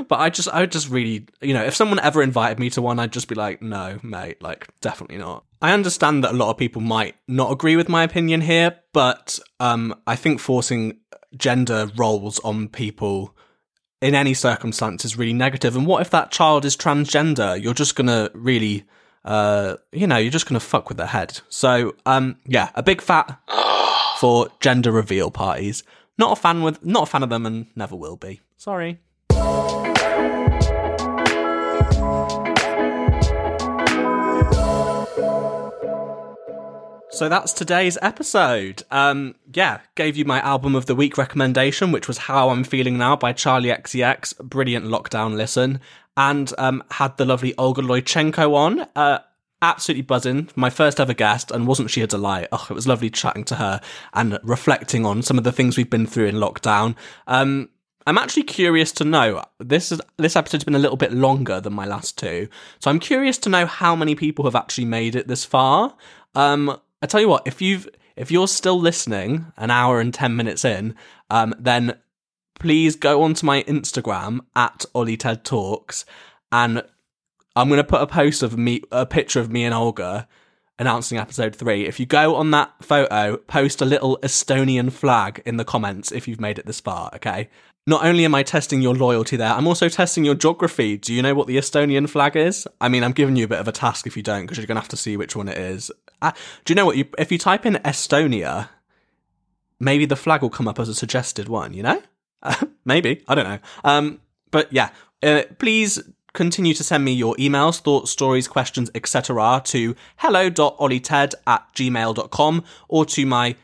but 0.07 0.19
I 0.19 0.29
just, 0.29 0.49
I 0.49 0.61
would 0.61 0.71
just 0.71 0.89
really, 0.89 1.27
you 1.41 1.53
know, 1.53 1.63
if 1.63 1.75
someone 1.75 1.99
ever 1.99 2.23
invited 2.23 2.59
me 2.59 2.69
to 2.71 2.81
one, 2.81 2.99
I'd 2.99 3.11
just 3.11 3.27
be 3.27 3.35
like, 3.35 3.61
no, 3.61 3.99
mate, 4.01 4.41
like, 4.41 4.67
definitely 4.81 5.17
not. 5.17 5.43
I 5.61 5.73
understand 5.73 6.23
that 6.23 6.31
a 6.31 6.37
lot 6.37 6.49
of 6.49 6.57
people 6.57 6.81
might 6.81 7.15
not 7.27 7.51
agree 7.51 7.75
with 7.75 7.89
my 7.89 8.03
opinion 8.03 8.41
here, 8.41 8.77
but 8.93 9.37
um, 9.59 9.93
I 10.07 10.15
think 10.15 10.39
forcing 10.39 10.97
gender 11.37 11.91
roles 11.95 12.39
on 12.39 12.69
people 12.69 13.35
in 14.01 14.15
any 14.15 14.33
circumstance 14.33 15.03
is 15.03 15.17
really 15.17 15.33
negative. 15.33 15.75
And 15.75 15.85
what 15.85 16.01
if 16.01 16.09
that 16.11 16.31
child 16.31 16.63
is 16.63 16.77
transgender? 16.77 17.61
You're 17.61 17.73
just 17.73 17.95
gonna 17.95 18.31
really, 18.33 18.85
uh, 19.25 19.75
you 19.91 20.07
know, 20.07 20.17
you're 20.17 20.31
just 20.31 20.47
gonna 20.47 20.61
fuck 20.61 20.87
with 20.87 20.97
their 20.97 21.07
head. 21.07 21.41
So, 21.49 21.95
um, 22.05 22.37
yeah, 22.45 22.69
a 22.75 22.81
big 22.81 23.01
fat 23.01 23.39
for 24.19 24.49
gender 24.59 24.91
reveal 24.91 25.31
parties. 25.31 25.81
Not 26.17 26.37
a 26.37 26.41
fan 26.41 26.61
with, 26.61 26.83
not 26.83 27.03
a 27.03 27.05
fan 27.05 27.23
of 27.23 27.29
them, 27.29 27.45
and 27.45 27.67
never 27.73 27.95
will 27.95 28.17
be. 28.17 28.41
Sorry. 28.57 28.99
So 37.11 37.29
that's 37.29 37.53
today's 37.53 37.97
episode. 38.01 38.83
Um, 38.91 39.35
yeah, 39.53 39.79
gave 39.95 40.17
you 40.17 40.25
my 40.25 40.41
album 40.41 40.75
of 40.75 40.85
the 40.85 40.95
week 40.95 41.17
recommendation, 41.17 41.93
which 41.93 42.09
was 42.09 42.17
How 42.17 42.49
I'm 42.49 42.65
Feeling 42.65 42.97
Now 42.97 43.15
by 43.15 43.31
Charli 43.31 43.73
XCX. 43.73 44.37
Brilliant 44.39 44.85
lockdown 44.85 45.35
listen. 45.35 45.79
And 46.17 46.51
um, 46.57 46.83
had 46.91 47.15
the 47.15 47.23
lovely 47.23 47.57
Olga 47.57 47.81
Loitsenko 47.81 48.53
on. 48.53 48.85
Uh, 48.97 49.19
absolutely 49.61 50.03
buzzing. 50.03 50.49
My 50.55 50.69
first 50.69 50.99
ever 50.99 51.13
guest, 51.13 51.51
and 51.51 51.67
wasn't 51.67 51.89
she 51.89 52.01
a 52.01 52.07
delight? 52.07 52.47
Oh, 52.51 52.67
it 52.69 52.73
was 52.73 52.87
lovely 52.87 53.09
chatting 53.09 53.43
to 53.45 53.55
her 53.55 53.81
and 54.13 54.39
reflecting 54.43 55.05
on 55.05 55.21
some 55.21 55.37
of 55.37 55.43
the 55.43 55.51
things 55.51 55.77
we've 55.77 55.89
been 55.89 56.07
through 56.07 56.27
in 56.27 56.35
lockdown. 56.35 56.95
Um, 57.27 57.69
I'm 58.07 58.17
actually 58.17 58.43
curious 58.43 58.91
to 58.93 59.03
know. 59.03 59.43
This 59.59 59.91
is 59.91 60.01
this 60.17 60.35
episode's 60.35 60.63
been 60.63 60.75
a 60.75 60.79
little 60.79 60.97
bit 60.97 61.13
longer 61.13 61.59
than 61.59 61.73
my 61.73 61.85
last 61.85 62.17
two, 62.17 62.47
so 62.79 62.89
I'm 62.89 62.99
curious 62.99 63.37
to 63.39 63.49
know 63.49 63.65
how 63.65 63.95
many 63.95 64.15
people 64.15 64.45
have 64.45 64.55
actually 64.55 64.85
made 64.85 65.15
it 65.15 65.27
this 65.27 65.45
far. 65.45 65.95
Um, 66.33 66.79
I 67.01 67.07
tell 67.07 67.21
you 67.21 67.29
what, 67.29 67.45
if 67.45 67.61
you've 67.61 67.87
if 68.15 68.31
you're 68.31 68.47
still 68.47 68.79
listening, 68.79 69.51
an 69.57 69.69
hour 69.69 69.99
and 69.99 70.13
ten 70.13 70.35
minutes 70.35 70.65
in, 70.65 70.95
um, 71.29 71.53
then 71.59 71.99
please 72.59 72.95
go 72.95 73.21
onto 73.21 73.45
my 73.45 73.63
Instagram 73.63 74.39
at 74.55 74.85
Ollie 74.95 75.17
Ted 75.17 75.43
Talks, 75.43 76.05
and 76.51 76.83
I'm 77.55 77.69
to 77.69 77.83
put 77.83 78.01
a 78.01 78.07
post 78.07 78.43
of 78.43 78.57
me, 78.57 78.81
a 78.91 79.05
picture 79.05 79.39
of 79.39 79.51
me 79.51 79.63
and 79.63 79.73
Olga 79.73 80.27
announcing 80.77 81.17
episode 81.17 81.55
three. 81.55 81.85
If 81.85 81.99
you 81.99 82.05
go 82.05 82.35
on 82.35 82.51
that 82.51 82.73
photo, 82.81 83.37
post 83.37 83.81
a 83.81 83.85
little 83.85 84.17
Estonian 84.23 84.91
flag 84.91 85.41
in 85.45 85.57
the 85.57 85.65
comments 85.65 86.11
if 86.11 86.27
you've 86.27 86.39
made 86.39 86.57
it 86.57 86.65
this 86.65 86.79
far, 86.79 87.11
okay? 87.15 87.49
Not 87.85 88.05
only 88.05 88.23
am 88.23 88.35
I 88.35 88.43
testing 88.43 88.81
your 88.81 88.95
loyalty 88.95 89.35
there, 89.35 89.51
I'm 89.51 89.67
also 89.67 89.89
testing 89.89 90.23
your 90.23 90.35
geography. 90.35 90.97
Do 90.97 91.13
you 91.13 91.21
know 91.21 91.33
what 91.33 91.47
the 91.47 91.57
Estonian 91.57 92.07
flag 92.07 92.35
is? 92.35 92.67
I 92.79 92.87
mean, 92.87 93.03
I'm 93.03 93.11
giving 93.11 93.35
you 93.35 93.45
a 93.45 93.47
bit 93.47 93.59
of 93.59 93.67
a 93.67 93.73
task 93.73 94.07
if 94.07 94.15
you 94.15 94.23
don't, 94.23 94.43
because 94.43 94.57
you're 94.57 94.67
going 94.67 94.75
to 94.75 94.81
have 94.81 94.89
to 94.89 94.97
see 94.97 95.17
which 95.17 95.35
one 95.35 95.49
it 95.49 95.57
is. 95.57 95.91
Uh, 96.21 96.31
do 96.65 96.71
you 96.71 96.75
know 96.75 96.85
what? 96.85 96.97
You, 96.97 97.05
if 97.17 97.31
you 97.31 97.37
type 97.37 97.65
in 97.65 97.75
Estonia, 97.75 98.69
maybe 99.79 100.05
the 100.05 100.15
flag 100.15 100.41
will 100.41 100.49
come 100.49 100.67
up 100.67 100.79
as 100.79 100.87
a 100.87 100.95
suggested 100.95 101.49
one, 101.49 101.73
you 101.73 101.83
know? 101.83 102.01
Maybe. 102.85 103.23
I 103.27 103.35
don't 103.35 103.45
know. 103.45 103.59
Um, 103.83 104.21
but 104.51 104.71
yeah, 104.71 104.89
uh, 105.23 105.43
please 105.57 106.01
continue 106.33 106.73
to 106.73 106.83
send 106.83 107.05
me 107.05 107.11
your 107.11 107.35
emails, 107.35 107.79
thoughts, 107.79 108.11
stories, 108.11 108.47
questions, 108.47 108.89
etc. 108.95 109.61
to 109.65 109.95
hello.ollieted 110.17 111.33
at 111.47 111.73
gmail.com 111.75 112.63
or 112.87 113.05
to 113.05 113.25
my 113.25 113.55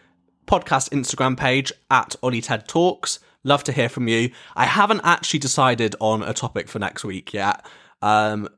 podcast 0.46 0.90
Instagram 0.90 1.38
page 1.38 1.72
at 1.90 2.16
OllieTed 2.22 2.68
Talks. 2.68 3.20
Love 3.44 3.64
to 3.64 3.72
hear 3.72 3.90
from 3.90 4.08
you. 4.08 4.32
I 4.56 4.66
haven't 4.66 5.02
actually 5.04 5.40
decided 5.40 5.96
on 6.00 6.24
a 6.24 6.34
topic 6.34 6.68
for 6.68 6.80
next 6.80 7.04
week 7.04 7.34
yet. 7.34 7.66
Um, 8.02 8.50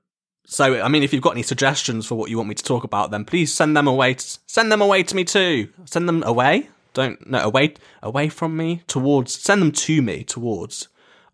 so, 0.45 0.81
I 0.81 0.87
mean, 0.87 1.03
if 1.03 1.11
you've 1.11 1.21
got 1.21 1.33
any 1.33 1.43
suggestions 1.43 2.05
for 2.05 2.15
what 2.15 2.29
you 2.29 2.37
want 2.37 2.47
me 2.47 2.55
to 2.55 2.63
talk 2.63 2.85
about, 2.85 3.11
then 3.11 3.25
please 3.25 3.53
send 3.53 3.75
them 3.75 3.85
away. 3.85 4.13
To, 4.13 4.39
send 4.47 4.71
them 4.71 4.81
away 4.81 5.03
to 5.03 5.15
me 5.15 5.25
too. 5.25 5.69
Send 5.85 6.07
them 6.07 6.23
away. 6.23 6.69
Don't 6.93 7.29
no 7.29 7.39
away 7.39 7.75
away 8.01 8.29
from 8.29 8.55
me 8.55 8.81
towards. 8.87 9.33
Send 9.33 9.61
them 9.61 9.71
to 9.73 10.01
me 10.01 10.23
towards. 10.23 10.87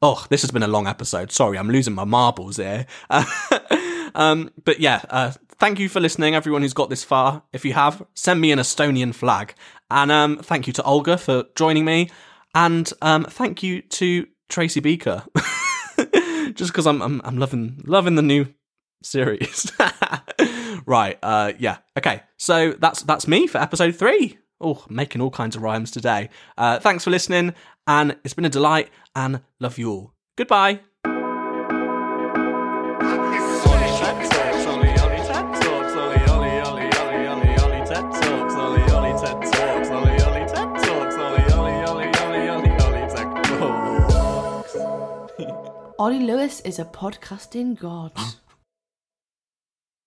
Oh, 0.05 0.25
this 0.27 0.41
has 0.41 0.51
been 0.51 0.63
a 0.63 0.67
long 0.67 0.85
episode. 0.85 1.31
Sorry, 1.31 1.57
I'm 1.57 1.69
losing 1.69 1.93
my 1.93 2.03
marbles 2.03 2.57
here. 2.57 2.87
um, 4.15 4.51
but 4.65 4.81
yeah, 4.81 5.01
uh, 5.09 5.31
thank 5.59 5.79
you 5.79 5.87
for 5.87 6.01
listening, 6.01 6.35
everyone 6.35 6.61
who's 6.61 6.73
got 6.73 6.89
this 6.89 7.05
far. 7.05 7.41
If 7.53 7.63
you 7.63 7.71
have, 7.71 8.05
send 8.13 8.41
me 8.41 8.51
an 8.51 8.59
Estonian 8.59 9.15
flag. 9.15 9.53
And 9.89 10.11
um, 10.11 10.39
thank 10.39 10.67
you 10.67 10.73
to 10.73 10.83
Olga 10.83 11.17
for 11.17 11.45
joining 11.55 11.85
me. 11.85 12.09
And 12.53 12.91
um, 13.01 13.23
thank 13.23 13.63
you 13.63 13.81
to 13.81 14.27
Tracy 14.49 14.81
Beaker. 14.81 15.23
Just 16.53 16.73
because 16.73 16.85
I'm, 16.85 17.01
I'm 17.01 17.21
I'm 17.23 17.37
loving 17.37 17.81
loving 17.85 18.15
the 18.15 18.21
new 18.21 18.53
series. 19.03 19.71
right. 20.85 21.17
Uh, 21.23 21.53
yeah. 21.59 21.77
Okay. 21.97 22.23
So 22.35 22.73
that's 22.73 23.03
that's 23.03 23.25
me 23.25 23.47
for 23.47 23.59
episode 23.59 23.95
three. 23.95 24.37
Oh, 24.63 24.83
making 24.89 25.21
all 25.21 25.29
kinds 25.29 25.55
of 25.55 25.61
rhymes 25.61 25.91
today. 25.91 26.29
Uh, 26.57 26.79
thanks 26.79 27.03
for 27.03 27.09
listening, 27.09 27.53
and 27.87 28.15
it's 28.23 28.33
been 28.33 28.45
a 28.45 28.49
delight. 28.49 28.89
And 29.15 29.41
love 29.59 29.77
you 29.77 29.91
all. 29.91 30.13
Goodbye. 30.35 30.81
Ollie 45.99 46.19
Lewis 46.19 46.59
is 46.61 46.79
a 46.79 46.85
podcasting 46.85 47.79
god. 47.79 48.11